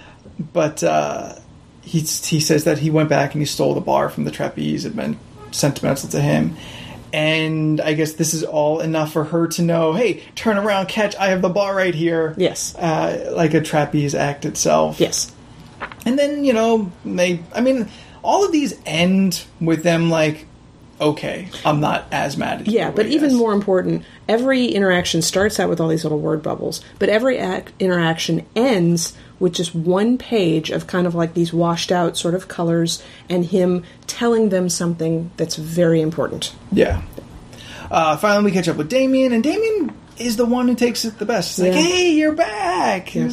But 0.52 0.82
uh, 0.84 1.34
he 1.88 2.00
he 2.00 2.40
says 2.40 2.64
that 2.64 2.78
he 2.78 2.90
went 2.90 3.08
back 3.08 3.34
and 3.34 3.42
he 3.42 3.46
stole 3.46 3.74
the 3.74 3.80
bar 3.80 4.08
from 4.10 4.24
the 4.24 4.30
trapeze. 4.30 4.84
It 4.84 4.94
meant 4.94 5.18
sentimental 5.50 6.08
to 6.10 6.20
him. 6.20 6.56
And 7.10 7.80
I 7.80 7.94
guess 7.94 8.12
this 8.12 8.34
is 8.34 8.44
all 8.44 8.80
enough 8.80 9.12
for 9.12 9.24
her 9.24 9.48
to 9.48 9.62
know, 9.62 9.94
hey, 9.94 10.22
turn 10.34 10.58
around, 10.58 10.88
catch, 10.88 11.16
I 11.16 11.28
have 11.28 11.40
the 11.40 11.48
bar 11.48 11.74
right 11.74 11.94
here. 11.94 12.34
Yes. 12.36 12.74
Uh, 12.74 13.32
like 13.34 13.54
a 13.54 13.62
trapeze 13.62 14.14
act 14.14 14.44
itself. 14.44 15.00
Yes. 15.00 15.32
And 16.04 16.18
then, 16.18 16.44
you 16.44 16.52
know, 16.52 16.92
they, 17.06 17.40
I 17.54 17.62
mean, 17.62 17.88
all 18.22 18.44
of 18.44 18.52
these 18.52 18.78
end 18.84 19.42
with 19.58 19.82
them, 19.82 20.10
like, 20.10 20.46
okay, 21.00 21.48
I'm 21.64 21.80
not 21.80 22.06
as 22.12 22.36
mad 22.36 22.60
at 22.60 22.66
you. 22.66 22.74
Yeah, 22.74 22.90
but 22.90 23.06
even 23.06 23.34
more 23.36 23.52
important, 23.52 24.04
every 24.28 24.66
interaction 24.66 25.22
starts 25.22 25.58
out 25.60 25.68
with 25.68 25.80
all 25.80 25.88
these 25.88 26.04
little 26.04 26.18
word 26.20 26.42
bubbles, 26.42 26.80
but 26.98 27.08
every 27.08 27.38
ac- 27.38 27.66
interaction 27.78 28.46
ends 28.56 29.14
with 29.38 29.52
just 29.54 29.74
one 29.74 30.18
page 30.18 30.70
of 30.70 30.86
kind 30.86 31.06
of 31.06 31.14
like 31.14 31.34
these 31.34 31.52
washed 31.52 31.92
out 31.92 32.16
sort 32.16 32.34
of 32.34 32.48
colors 32.48 33.02
and 33.28 33.46
him 33.46 33.84
telling 34.06 34.48
them 34.48 34.68
something 34.68 35.30
that's 35.36 35.54
very 35.56 36.00
important. 36.00 36.52
Yeah. 36.72 37.02
Uh, 37.90 38.16
finally, 38.16 38.46
we 38.46 38.50
catch 38.52 38.68
up 38.68 38.76
with 38.76 38.88
Damian, 38.88 39.32
and 39.32 39.42
Damian 39.42 39.92
is 40.18 40.36
the 40.36 40.44
one 40.44 40.68
who 40.68 40.74
takes 40.74 41.04
it 41.04 41.18
the 41.18 41.24
best. 41.24 41.56
He's 41.56 41.66
like, 41.66 41.74
Yeah. 41.74 41.80
"Hey, 41.82 42.10
you're 42.12 42.32
back." 42.34 43.14
Yeah. 43.14 43.30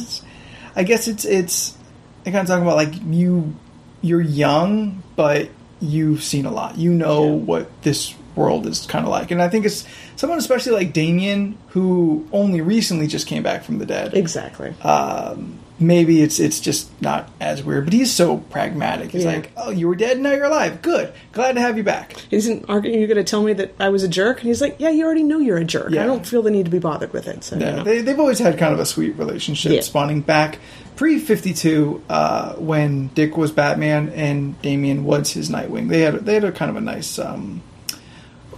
I 0.74 0.84
guess 0.84 1.08
it's 1.08 1.24
it's. 1.24 1.76
I 2.24 2.30
kind 2.30 2.38
of 2.42 2.46
talking 2.46 2.62
about 2.62 2.76
like 2.76 2.94
you, 3.06 3.54
you're 4.00 4.20
young, 4.20 5.02
but 5.14 5.48
you've 5.80 6.22
seen 6.22 6.46
a 6.46 6.50
lot. 6.50 6.78
You 6.78 6.92
know 6.92 7.24
Yeah. 7.24 7.30
what 7.44 7.82
this 7.82 8.14
world 8.34 8.66
is 8.66 8.84
kind 8.86 9.04
of 9.04 9.10
like, 9.10 9.30
and 9.30 9.40
I 9.42 9.48
think 9.48 9.64
it's 9.66 9.84
someone 10.16 10.38
especially 10.38 10.72
like 10.72 10.92
Damian 10.92 11.56
who 11.68 12.26
only 12.32 12.60
recently 12.60 13.06
just 13.06 13.26
came 13.26 13.42
back 13.42 13.64
from 13.64 13.78
the 13.78 13.86
dead. 13.86 14.12
Exactly. 14.14 14.74
Um, 14.82 15.58
maybe 15.78 16.20
it's 16.22 16.38
it's 16.38 16.60
just 16.60 16.90
not 17.02 17.30
as 17.40 17.62
weird, 17.62 17.84
but 17.84 17.92
he's 17.94 18.10
so 18.12 18.38
pragmatic. 18.38 19.10
He's 19.10 19.24
Yeah. 19.24 19.32
like, 19.32 19.52
"Oh, 19.56 19.70
you 19.70 19.88
were 19.88 19.94
dead, 19.94 20.18
now 20.20 20.32
you're 20.32 20.44
alive. 20.46 20.80
Good, 20.82 21.12
glad 21.32 21.54
to 21.54 21.60
have 21.62 21.76
you 21.78 21.82
back." 21.82 22.14
Isn't 22.30 22.64
are 22.68 22.80
you 22.84 23.06
going 23.06 23.16
to 23.16 23.24
tell 23.24 23.42
me 23.42 23.52
that 23.54 23.74
I 23.78 23.88
was 23.90 24.02
a 24.02 24.08
jerk? 24.08 24.40
And 24.40 24.48
he's 24.48 24.60
like, 24.62 24.76
"Yeah, 24.78 24.90
you 24.90 25.04
already 25.06 25.22
know 25.22 25.38
you're 25.38 25.58
a 25.58 25.64
jerk. 25.64 25.90
Yeah. 25.90 26.02
I 26.02 26.06
don't 26.06 26.26
feel 26.26 26.42
the 26.42 26.50
need 26.50 26.64
to 26.66 26.70
be 26.70 26.78
bothered 26.78 27.12
with 27.14 27.26
it." 27.28 27.42
So, 27.44 27.56
you 27.56 27.64
know. 27.64 27.84
they, 27.84 28.00
they've 28.02 28.20
always 28.20 28.38
had 28.38 28.58
kind 28.58 28.72
of 28.74 28.80
a 28.80 28.86
sweet 28.86 29.18
relationship, 29.18 29.72
Yeah. 29.72 29.80
spawning 29.82 30.20
back 30.20 30.58
pre 30.96 31.18
fifty 31.18 31.52
two 31.54 32.02
uh, 32.08 32.54
when 32.54 33.08
Dick 33.08 33.36
was 33.36 33.52
Batman 33.52 34.08
and 34.10 34.60
Damian 34.62 35.04
was 35.04 35.32
his 35.32 35.50
Nightwing. 35.50 35.88
They 35.88 36.00
had 36.00 36.24
they 36.26 36.34
had 36.34 36.44
a 36.44 36.52
kind 36.52 36.70
of 36.70 36.76
a 36.76 36.80
nice 36.80 37.18
um, 37.18 37.62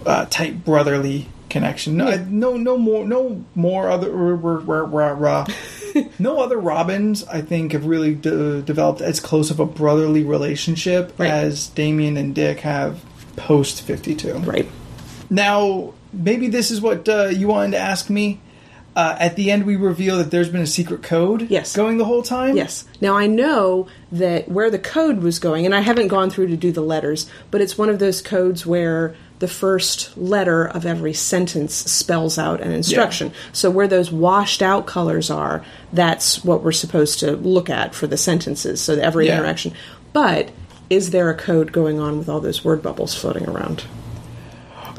uh, 0.05 0.25
tight 0.29 0.63
brotherly 0.65 1.27
connection. 1.49 1.97
No, 1.97 2.09
Yeah. 2.09 2.23
no, 2.29 2.57
no 2.57 2.77
more, 2.77 3.05
no 3.05 3.43
more 3.55 3.89
other, 3.89 4.11
rah, 4.11 4.83
rah, 4.85 5.09
rah, 5.17 5.45
no 6.19 6.41
other 6.41 6.57
Robins. 6.59 7.23
I 7.27 7.41
think 7.41 7.71
have 7.71 7.85
really 7.85 8.13
de- 8.15 8.61
developed 8.61 9.01
as 9.01 9.19
close 9.19 9.49
of 9.49 9.59
a 9.59 9.65
brotherly 9.65 10.23
relationship 10.23 11.11
Right. 11.17 11.29
as 11.31 11.67
Damian 11.69 12.17
and 12.17 12.35
Dick 12.35 12.59
have 12.59 13.03
post 13.35 13.81
fifty 13.81 14.13
two. 14.15 14.33
right. 14.39 14.69
Now, 15.31 15.93
maybe 16.13 16.47
this 16.47 16.71
is 16.71 16.81
what 16.81 17.07
uh, 17.09 17.25
you 17.27 17.47
wanted 17.47 17.71
to 17.71 17.77
ask 17.79 18.09
me. 18.09 18.39
Uh, 18.95 19.15
at 19.19 19.35
the 19.35 19.51
end, 19.51 19.65
we 19.65 19.75
reveal 19.75 20.17
that 20.17 20.31
there's 20.31 20.49
been 20.49 20.61
a 20.61 20.67
secret 20.67 21.03
code 21.03 21.47
Yes. 21.49 21.75
going 21.75 21.97
the 21.97 22.05
whole 22.05 22.23
time. 22.23 22.57
Yes. 22.57 22.83
Now 22.99 23.15
I 23.15 23.27
know 23.27 23.87
that 24.11 24.49
where 24.49 24.69
the 24.69 24.79
code 24.79 25.21
was 25.21 25.39
going, 25.39 25.65
and 25.65 25.73
I 25.75 25.81
haven't 25.81 26.07
gone 26.09 26.29
through 26.29 26.47
to 26.47 26.57
do 26.57 26.71
the 26.71 26.81
letters, 26.81 27.27
but 27.51 27.61
it's 27.61 27.77
one 27.77 27.89
of 27.89 27.99
those 27.99 28.21
codes 28.21 28.65
where 28.65 29.15
the 29.37 29.47
first 29.47 30.17
letter 30.17 30.65
of 30.67 30.85
every 30.85 31.13
sentence 31.13 31.73
spells 31.73 32.37
out 32.37 32.59
an 32.59 32.71
instruction. 32.73 33.31
So 33.53 33.69
where 33.69 33.87
those 33.87 34.11
washed 34.11 34.61
out 34.61 34.85
colors 34.85 35.29
are, 35.29 35.63
that's 35.93 36.43
what 36.43 36.61
we're 36.61 36.73
supposed 36.73 37.19
to 37.19 37.37
look 37.37 37.69
at 37.69 37.95
for 37.95 38.05
the 38.07 38.17
sentences. 38.17 38.81
So 38.81 38.95
every 38.95 39.27
Yeah. 39.27 39.37
interaction. 39.37 39.71
But 40.11 40.49
is 40.89 41.11
there 41.11 41.29
a 41.29 41.35
code 41.35 41.71
going 41.71 41.99
on 42.01 42.17
with 42.17 42.27
all 42.27 42.41
those 42.41 42.65
word 42.65 42.81
bubbles 42.81 43.15
floating 43.15 43.47
around? 43.47 43.83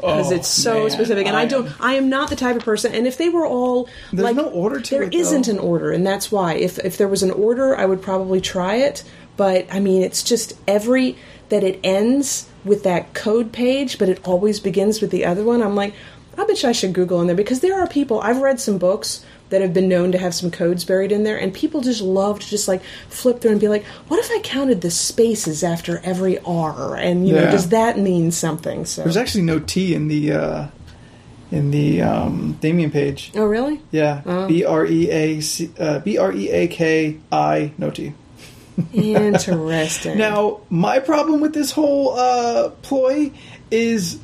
Because 0.01 0.31
Oh, 0.31 0.35
it's 0.35 0.47
so 0.47 0.81
man, 0.81 0.89
specific. 0.91 1.27
And 1.27 1.35
I, 1.37 1.41
I 1.41 1.45
don't. 1.45 1.67
am- 1.67 1.73
I 1.79 1.93
am 1.93 2.09
not 2.09 2.29
the 2.29 2.35
type 2.35 2.55
of 2.55 2.63
person. 2.63 2.93
And 2.93 3.07
if 3.07 3.17
they 3.17 3.29
were 3.29 3.45
all 3.45 3.87
There's 4.11 4.23
like, 4.23 4.35
no 4.35 4.49
order 4.49 4.79
to 4.81 4.89
there 4.91 5.03
it, 5.03 5.11
though. 5.11 5.17
isn't 5.19 5.47
an 5.47 5.59
order, 5.59 5.91
and 5.91 6.05
that's 6.05 6.31
why. 6.31 6.55
If 6.55 6.77
if 6.79 6.97
there 6.97 7.07
was 7.07 7.23
an 7.23 7.31
order, 7.31 7.77
I 7.77 7.85
would 7.85 8.01
probably 8.01 8.41
try 8.41 8.75
it. 8.75 9.03
But 9.37 9.65
I 9.71 9.79
mean, 9.79 10.01
it's 10.03 10.23
just 10.23 10.53
every 10.67 11.15
that 11.49 11.63
it 11.63 11.79
ends 11.83 12.47
with 12.65 12.83
that 12.83 13.13
code 13.13 13.51
page, 13.51 13.97
but 13.97 14.09
it 14.09 14.19
always 14.27 14.59
begins 14.59 15.01
with 15.01 15.11
the 15.11 15.25
other 15.25 15.43
one. 15.43 15.61
I'm 15.63 15.75
like, 15.75 15.93
I 16.37 16.45
bet 16.45 16.61
you 16.63 16.69
I 16.69 16.71
should 16.73 16.93
Google 16.93 17.19
in 17.21 17.27
there 17.27 17.35
because 17.35 17.59
there 17.61 17.79
are 17.81 17.87
people. 17.87 18.19
I've 18.21 18.41
read 18.41 18.59
some 18.59 18.77
books 18.77 19.25
that 19.51 19.61
have 19.61 19.73
been 19.73 19.87
known 19.87 20.11
to 20.11 20.17
have 20.17 20.33
some 20.33 20.49
codes 20.49 20.83
buried 20.83 21.11
in 21.11 21.23
there, 21.23 21.37
and 21.37 21.53
people 21.53 21.81
just 21.81 22.01
love 22.01 22.39
to 22.39 22.47
just 22.47 22.67
like 22.67 22.81
flip 23.09 23.39
through 23.39 23.51
and 23.51 23.61
be 23.61 23.67
like, 23.67 23.85
"What 24.07 24.19
if 24.19 24.31
I 24.31 24.39
counted 24.41 24.81
the 24.81 24.89
spaces 24.91 25.63
after 25.63 25.99
every 26.03 26.39
R?" 26.39 26.95
And 26.95 27.27
you 27.27 27.35
know, 27.35 27.51
does 27.51 27.69
that 27.69 27.99
mean 27.99 28.31
something? 28.31 28.85
So. 28.85 29.03
There's 29.03 29.17
actually 29.17 29.43
no 29.43 29.59
T 29.59 29.93
in 29.93 30.07
the 30.07 30.33
uh, 30.33 30.67
in 31.51 31.71
the 31.71 32.01
um, 32.01 32.57
Damian 32.61 32.91
page. 32.91 33.31
Oh, 33.35 33.45
really? 33.45 33.81
Yeah, 33.91 34.21
Oh. 34.25 34.47
B 34.47 34.63
R 34.65 34.85
E 34.85 35.11
A 35.11 35.41
uh, 35.79 35.99
B 35.99 36.17
R 36.17 36.31
E 36.33 36.49
A 36.49 36.67
K 36.67 37.19
I 37.31 37.71
no 37.77 37.91
T. 37.91 38.13
Interesting. 38.93 40.17
Now, 40.17 40.61
my 40.69 40.99
problem 40.99 41.41
with 41.41 41.53
this 41.53 41.71
whole 41.71 42.13
uh, 42.17 42.69
ploy 42.81 43.31
is 43.69 44.19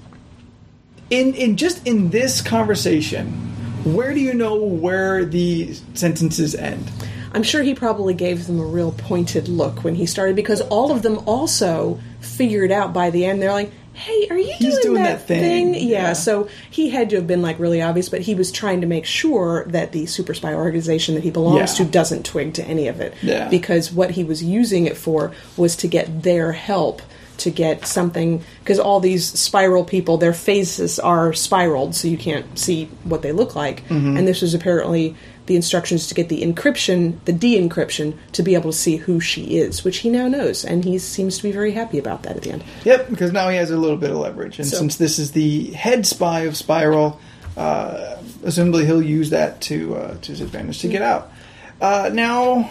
in 1.09 1.34
in 1.34 1.57
just 1.57 1.86
in 1.86 2.09
this 2.09 2.41
conversation. 2.41 3.46
Where 3.93 4.13
do 4.13 4.19
you 4.19 4.33
know 4.33 4.55
where 4.55 5.25
the 5.25 5.73
sentences 5.93 6.55
end? 6.55 6.89
I'm 7.33 7.43
sure 7.43 7.61
he 7.63 7.75
probably 7.75 8.13
gave 8.13 8.47
them 8.47 8.59
a 8.59 8.65
real 8.65 8.91
pointed 8.91 9.47
look 9.47 9.83
when 9.83 9.95
he 9.95 10.05
started 10.05 10.35
because 10.35 10.61
all 10.61 10.91
of 10.91 11.01
them 11.03 11.19
also 11.25 11.99
figured 12.19 12.71
out 12.71 12.93
by 12.93 13.09
the 13.09 13.25
end. 13.25 13.41
They're 13.41 13.51
like, 13.51 13.71
"Hey, 13.93 14.27
are 14.29 14.38
you 14.38 14.53
He's 14.57 14.73
doing, 14.79 14.81
doing 14.81 15.03
that, 15.03 15.19
that 15.19 15.27
thing." 15.27 15.73
Yeah. 15.75 15.81
Yeah. 15.81 16.13
So 16.13 16.47
he 16.71 16.89
had 16.89 17.09
to 17.11 17.17
have 17.17 17.27
been 17.27 17.41
like 17.41 17.59
really 17.59 17.81
obvious, 17.81 18.09
but 18.09 18.21
he 18.21 18.33
was 18.33 18.51
trying 18.51 18.81
to 18.81 18.88
make 18.88 19.05
sure 19.05 19.65
that 19.69 19.91
the 19.91 20.05
super 20.07 20.33
spy 20.33 20.53
organization 20.53 21.15
that 21.15 21.23
he 21.23 21.29
belongs 21.29 21.77
Yeah. 21.77 21.85
to 21.85 21.91
doesn't 21.91 22.25
twig 22.25 22.53
to 22.55 22.63
any 22.65 22.88
of 22.88 23.01
it. 23.01 23.13
Yeah. 23.21 23.49
Because 23.49 23.91
what 23.91 24.11
he 24.11 24.23
was 24.23 24.41
using 24.43 24.85
it 24.88 24.97
for 24.97 25.31
was 25.57 25.75
to 25.77 25.88
get 25.88 26.23
their 26.23 26.53
help 26.53 27.01
to 27.39 27.49
get 27.51 27.85
something 27.85 28.43
because 28.59 28.79
all 28.79 28.99
these 28.99 29.31
Spyral 29.33 29.85
people 29.88 30.17
their 30.17 30.33
faces 30.33 30.99
are 30.99 31.33
spiraled 31.33 31.95
so 31.95 32.07
you 32.07 32.17
can't 32.17 32.57
see 32.57 32.85
what 33.03 33.21
they 33.21 33.31
look 33.31 33.55
like 33.55 33.83
Mm-hmm. 33.88 34.17
and 34.17 34.27
this 34.27 34.41
was 34.41 34.53
apparently 34.53 35.15
the 35.45 35.55
instructions 35.55 36.07
to 36.07 36.13
get 36.15 36.27
the 36.29 36.41
encryption 36.41 37.17
the 37.25 37.31
de-encryption 37.31 38.17
to 38.33 38.43
be 38.43 38.53
able 38.53 38.71
to 38.71 38.77
see 38.77 38.97
who 38.97 39.19
she 39.19 39.57
is 39.57 39.83
which 39.83 39.97
he 39.99 40.09
now 40.09 40.27
knows 40.27 40.65
and 40.65 40.83
he 40.83 40.97
seems 40.97 41.38
to 41.38 41.43
be 41.43 41.51
very 41.51 41.71
happy 41.71 41.97
about 41.97 42.23
that 42.23 42.35
at 42.35 42.41
the 42.43 42.51
end 42.51 42.63
Yep, 42.83 43.09
because 43.09 43.31
now 43.31 43.47
he 43.49 43.55
has 43.57 43.71
a 43.71 43.77
little 43.77 43.97
bit 43.97 44.09
of 44.11 44.17
leverage, 44.17 44.59
and 44.59 44.67
So- 44.67 44.77
since 44.77 44.97
this 44.97 45.19
is 45.19 45.31
the 45.31 45.71
head 45.71 46.05
spy 46.05 46.41
of 46.41 46.53
Spyral, 46.55 47.17
uh, 47.55 48.17
assumably 48.43 48.85
he'll 48.85 49.01
use 49.01 49.29
that 49.31 49.61
to 49.61 49.95
uh, 49.95 50.17
to 50.21 50.31
his 50.31 50.41
advantage 50.41 50.79
to 50.79 50.88
get 50.89 51.01
out. 51.01 51.31
Uh, 51.81 52.09
now, 52.13 52.69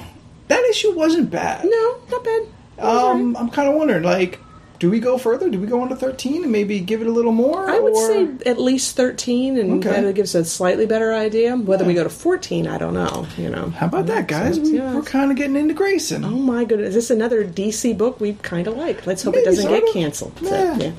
that 0.48 0.64
issue 0.70 0.92
wasn't 0.94 1.30
bad. 1.30 1.64
no 1.64 1.96
not 2.10 2.24
bad. 2.24 2.42
Um, 2.78 3.36
I'm 3.36 3.48
kind 3.50 3.68
of 3.68 3.74
wondering, 3.74 4.02
like, 4.02 4.38
do 4.78 4.90
we 4.90 5.00
go 5.00 5.16
further? 5.18 5.48
Do 5.48 5.58
we 5.58 5.66
go 5.66 5.80
on 5.80 5.88
to 5.88 5.96
13 5.96 6.42
and 6.42 6.52
maybe 6.52 6.80
give 6.80 7.00
it 7.00 7.06
a 7.06 7.10
little 7.10 7.32
more? 7.32 7.68
I 7.70 7.78
would 7.78 7.94
or- 7.94 8.06
say 8.08 8.28
at 8.46 8.60
least 8.60 8.96
13, 8.96 9.58
and 9.58 9.84
Okay. 9.84 10.02
that 10.02 10.14
gives 10.14 10.34
a 10.34 10.44
slightly 10.44 10.86
better 10.86 11.12
idea. 11.14 11.56
Whether 11.56 11.84
we 11.84 11.94
go 11.94 12.04
to 12.04 12.10
14, 12.10 12.66
I 12.66 12.76
don't 12.78 12.94
know. 12.94 13.26
You 13.38 13.48
know, 13.50 13.70
How 13.76 13.86
about 13.86 14.06
that, 14.06 14.28
guys? 14.28 14.56
So, 14.56 14.62
we, 14.62 14.76
yeah. 14.76 14.94
We're 14.94 15.02
kind 15.02 15.30
of 15.30 15.36
getting 15.36 15.56
into 15.56 15.74
Grayson. 15.74 16.24
Oh 16.24 16.30
my 16.30 16.64
goodness! 16.64 16.88
Is 16.90 16.94
this 16.94 17.10
another 17.10 17.44
DC 17.44 17.96
book 17.96 18.20
we 18.20 18.34
kind 18.42 18.66
of 18.66 18.76
like? 18.76 19.06
Let's 19.06 19.22
hope 19.22 19.34
Maybe 19.34 19.42
it 19.42 19.50
doesn't 19.50 19.68
get 19.70 19.82
of. 19.82 19.92
canceled. 19.92 20.32
So, 20.42 20.46
Yeah. 20.54 20.76
yeah. 20.78 20.90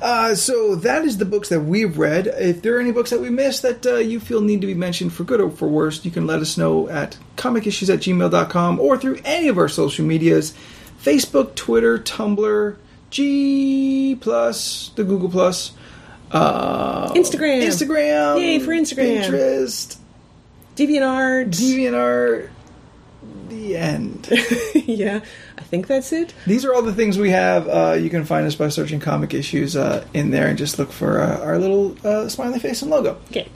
Uh, 0.00 0.34
so 0.34 0.74
that 0.76 1.04
is 1.04 1.18
the 1.18 1.24
books 1.24 1.48
that 1.50 1.60
we've 1.60 1.96
read. 1.98 2.26
If 2.26 2.62
there 2.62 2.76
are 2.76 2.80
any 2.80 2.90
books 2.92 3.10
that 3.10 3.20
we 3.20 3.30
missed 3.30 3.62
that 3.62 3.86
uh, 3.86 3.96
you 3.96 4.18
feel 4.20 4.40
need 4.40 4.60
to 4.62 4.66
be 4.66 4.74
mentioned 4.74 5.12
for 5.12 5.22
good 5.24 5.40
or 5.40 5.50
for 5.50 5.68
worse, 5.68 6.04
you 6.04 6.10
can 6.10 6.26
let 6.26 6.40
us 6.40 6.58
know 6.58 6.88
at 6.88 7.16
comicissues 7.36 7.92
at 7.92 8.00
gmail.com 8.00 8.80
or 8.80 8.96
through 8.98 9.18
any 9.24 9.48
of 9.48 9.58
our 9.58 9.68
social 9.68 10.04
medias 10.04 10.54
Facebook, 11.02 11.54
Twitter, 11.56 11.98
Tumblr, 11.98 12.76
G, 13.12 14.16
plus, 14.18 14.90
the 14.96 15.04
Google 15.04 15.28
Plus. 15.28 15.72
Uh, 16.30 17.12
Instagram. 17.12 17.62
Instagram. 17.62 18.40
Yay 18.40 18.58
for 18.58 18.72
Instagram. 18.72 19.22
Pinterest. 19.22 19.98
DeviantArt. 20.76 21.50
DeviantArt. 21.50 22.48
The 23.50 23.76
end. 23.76 24.28
yeah, 24.74 25.20
I 25.58 25.62
think 25.62 25.88
that's 25.88 26.10
it. 26.12 26.32
These 26.46 26.64
are 26.64 26.72
all 26.72 26.80
the 26.80 26.94
things 26.94 27.18
we 27.18 27.30
have. 27.30 27.68
Uh, 27.68 27.92
you 28.00 28.08
can 28.08 28.24
find 28.24 28.46
us 28.46 28.54
by 28.54 28.70
searching 28.70 28.98
comic 28.98 29.34
issues 29.34 29.76
uh, 29.76 30.06
in 30.14 30.30
there 30.30 30.46
and 30.46 30.56
just 30.56 30.78
look 30.78 30.90
for 30.90 31.20
uh, 31.20 31.38
our 31.40 31.58
little 31.58 31.94
uh, 32.06 32.30
smiley 32.30 32.60
face 32.60 32.80
and 32.80 32.90
logo. 32.90 33.20
Okay. 33.30 33.46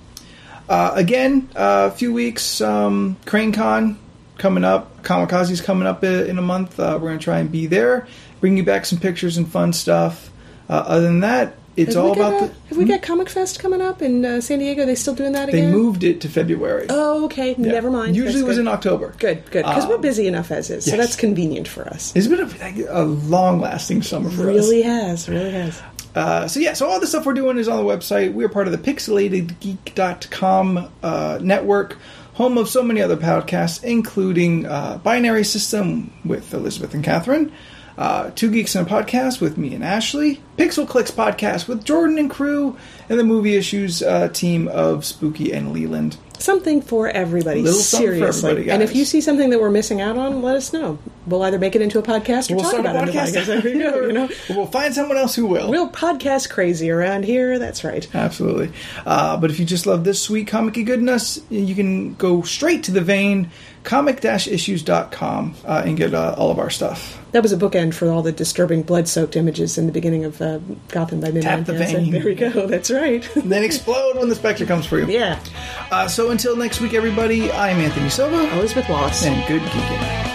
Uh, 0.68 0.92
again, 0.94 1.48
uh, 1.56 1.88
a 1.90 1.96
few 1.96 2.12
weeks, 2.12 2.60
um, 2.60 3.16
CraneCon 3.24 3.96
coming 4.36 4.64
up. 4.64 5.02
Comikaze's 5.02 5.60
coming 5.60 5.86
up 5.86 6.04
in 6.04 6.38
a 6.38 6.42
month. 6.42 6.78
Uh, 6.78 6.98
we're 7.00 7.08
going 7.08 7.18
to 7.18 7.24
try 7.24 7.38
and 7.38 7.50
be 7.50 7.66
there, 7.66 8.06
bring 8.40 8.56
you 8.56 8.64
back 8.64 8.86
some 8.86 8.98
pictures 8.98 9.36
and 9.36 9.48
fun 9.48 9.72
stuff. 9.72 10.30
Uh, 10.68 10.82
other 10.86 11.02
than 11.06 11.20
that, 11.20 11.54
it's 11.76 11.94
Have 11.94 12.04
all 12.04 12.12
about 12.12 12.42
a- 12.42 12.46
the. 12.46 12.52
Have 12.70 12.78
we 12.78 12.84
got 12.86 13.02
Comic 13.02 13.28
Fest 13.28 13.58
coming 13.60 13.80
up 13.82 14.00
in 14.02 14.24
uh, 14.24 14.40
San 14.40 14.58
Diego? 14.60 14.86
They 14.86 14.94
still 14.94 15.14
doing 15.14 15.32
that 15.32 15.48
again? 15.50 15.66
They 15.66 15.70
moved 15.70 16.02
it 16.04 16.22
to 16.22 16.28
February. 16.28 16.86
Oh, 16.88 17.26
okay. 17.26 17.54
Yeah. 17.58 17.72
Never 17.72 17.90
mind. 17.90 18.16
Usually 18.16 18.40
it 18.42 18.46
was 18.46 18.56
in 18.58 18.66
October. 18.66 19.14
Good, 19.18 19.44
good. 19.50 19.64
Because 19.64 19.86
we're 19.86 19.96
Um, 19.96 20.00
busy 20.00 20.26
enough 20.26 20.50
as 20.50 20.70
is, 20.70 20.86
so 20.86 20.96
that's 20.96 21.16
convenient 21.16 21.68
for 21.68 21.86
us. 21.86 22.12
It's 22.16 22.26
been 22.28 22.40
a, 22.40 22.48
a 22.88 23.04
long-lasting 23.04 24.02
summer 24.02 24.30
for 24.30 24.48
us. 24.50 24.56
really 24.56 24.82
has, 24.82 25.28
really 25.28 25.50
has. 25.50 25.80
Uh, 26.14 26.48
so 26.48 26.58
yeah, 26.60 26.72
so 26.72 26.88
all 26.88 26.98
the 26.98 27.06
stuff 27.06 27.26
we're 27.26 27.34
doing 27.34 27.58
is 27.58 27.68
on 27.68 27.76
the 27.76 27.84
website. 27.84 28.32
We 28.32 28.42
are 28.42 28.48
part 28.48 28.66
of 28.66 28.72
the 28.72 28.78
pixelatedgeek.com 28.78 30.88
uh, 31.02 31.38
network, 31.42 31.98
home 32.34 32.56
of 32.58 32.68
so 32.68 32.82
many 32.82 33.00
other 33.02 33.16
podcasts, 33.18 33.82
including 33.84 34.64
uh, 34.66 34.98
Binary 35.02 35.44
System 35.44 36.10
with 36.24 36.52
Elizabeth 36.54 36.94
and 36.94 37.04
Catherine, 37.04 37.52
uh, 37.98 38.30
Two 38.34 38.50
Geeks 38.50 38.74
and 38.74 38.86
a 38.86 38.90
Podcast 38.90 39.40
with 39.40 39.56
me 39.56 39.74
and 39.74 39.84
Ashley, 39.84 40.42
Pixel 40.56 40.88
Clicks 40.88 41.10
Podcast 41.10 41.68
with 41.68 41.84
Jordan 41.84 42.18
and 42.18 42.30
crew, 42.30 42.76
and 43.08 43.18
the 43.18 43.24
movie 43.24 43.56
issues 43.56 44.02
uh, 44.02 44.28
team 44.28 44.68
of 44.68 45.04
Spooky 45.04 45.52
and 45.52 45.72
Leland. 45.72 46.16
Something 46.38 46.82
for 46.82 47.08
everybody. 47.08 47.62
Little 47.62 47.80
seriously. 47.80 48.50
everybody, 48.50 48.70
and 48.70 48.82
if 48.82 48.94
you 48.94 49.06
see 49.06 49.22
something 49.22 49.48
that 49.50 49.58
we're 49.58 49.70
missing 49.70 50.02
out 50.02 50.18
on, 50.18 50.42
let 50.42 50.56
us 50.56 50.70
know. 50.70 50.98
We'll 51.26 51.42
either 51.42 51.58
make 51.58 51.74
it 51.74 51.80
into 51.80 51.98
a 51.98 52.02
podcast 52.02 52.50
or 52.50 52.56
We'll 52.56 52.64
talk 52.64 52.72
start 52.72 52.86
about 52.86 53.08
it 53.08 53.14
in 53.14 53.16
a 53.16 53.22
podcast. 53.22 53.46
There 53.46 53.68
you 53.68 53.82
go. 53.82 54.06
You 54.06 54.12
know, 54.12 54.28
we'll 54.50 54.66
find 54.66 54.94
someone 54.94 55.16
else 55.16 55.34
who 55.34 55.46
will. 55.46 55.72
real 55.72 55.88
podcast 55.88 56.50
crazy 56.50 56.90
around 56.90 57.24
here. 57.24 57.58
That's 57.58 57.84
right. 57.84 58.06
Absolutely. 58.14 58.70
Uh, 59.06 59.38
but 59.38 59.50
if 59.50 59.58
you 59.58 59.64
just 59.64 59.86
love 59.86 60.04
this 60.04 60.20
sweet 60.20 60.46
comic 60.46 60.74
goodness, 60.74 61.40
you 61.48 61.74
can 61.74 62.14
go 62.14 62.42
straight 62.42 62.84
to 62.84 62.90
the 62.92 63.00
vein, 63.00 63.50
comic-issues.com, 63.86 65.54
uh, 65.64 65.82
and 65.86 65.96
get 65.96 66.12
uh, 66.12 66.34
all 66.36 66.50
of 66.50 66.58
our 66.58 66.68
stuff. 66.68 67.18
That 67.32 67.42
was 67.42 67.52
a 67.52 67.56
bookend 67.56 67.94
for 67.94 68.10
all 68.10 68.20
the 68.22 68.32
disturbing 68.32 68.82
blood-soaked 68.82 69.36
images 69.36 69.78
in 69.78 69.86
the 69.86 69.92
beginning 69.92 70.24
of 70.24 70.40
uh, 70.42 70.58
Gotham 70.88 71.20
by 71.20 71.30
Midnight. 71.30 71.42
Tap 71.58 71.66
the 71.66 71.72
vein. 71.74 72.10
there 72.10 72.24
we 72.24 72.34
go. 72.34 72.66
That's 72.66 72.90
right. 72.90 73.26
Then 73.46 73.62
explode 73.62 74.16
when 74.18 74.28
the 74.28 74.34
Spectre 74.34 74.66
comes 74.66 74.86
for 74.86 74.98
you. 74.98 75.06
yeah. 75.06 75.38
Uh, 75.90 76.08
so 76.08 76.30
until 76.30 76.56
next 76.56 76.80
week, 76.80 76.94
everybody, 76.94 77.50
I'm 77.52 77.76
Anthony 77.76 78.10
Silva, 78.10 78.52
Elizabeth 78.58 78.88
Wallace. 78.88 79.24
and 79.24 79.46
good 79.48 79.62
geeking. 79.62 80.25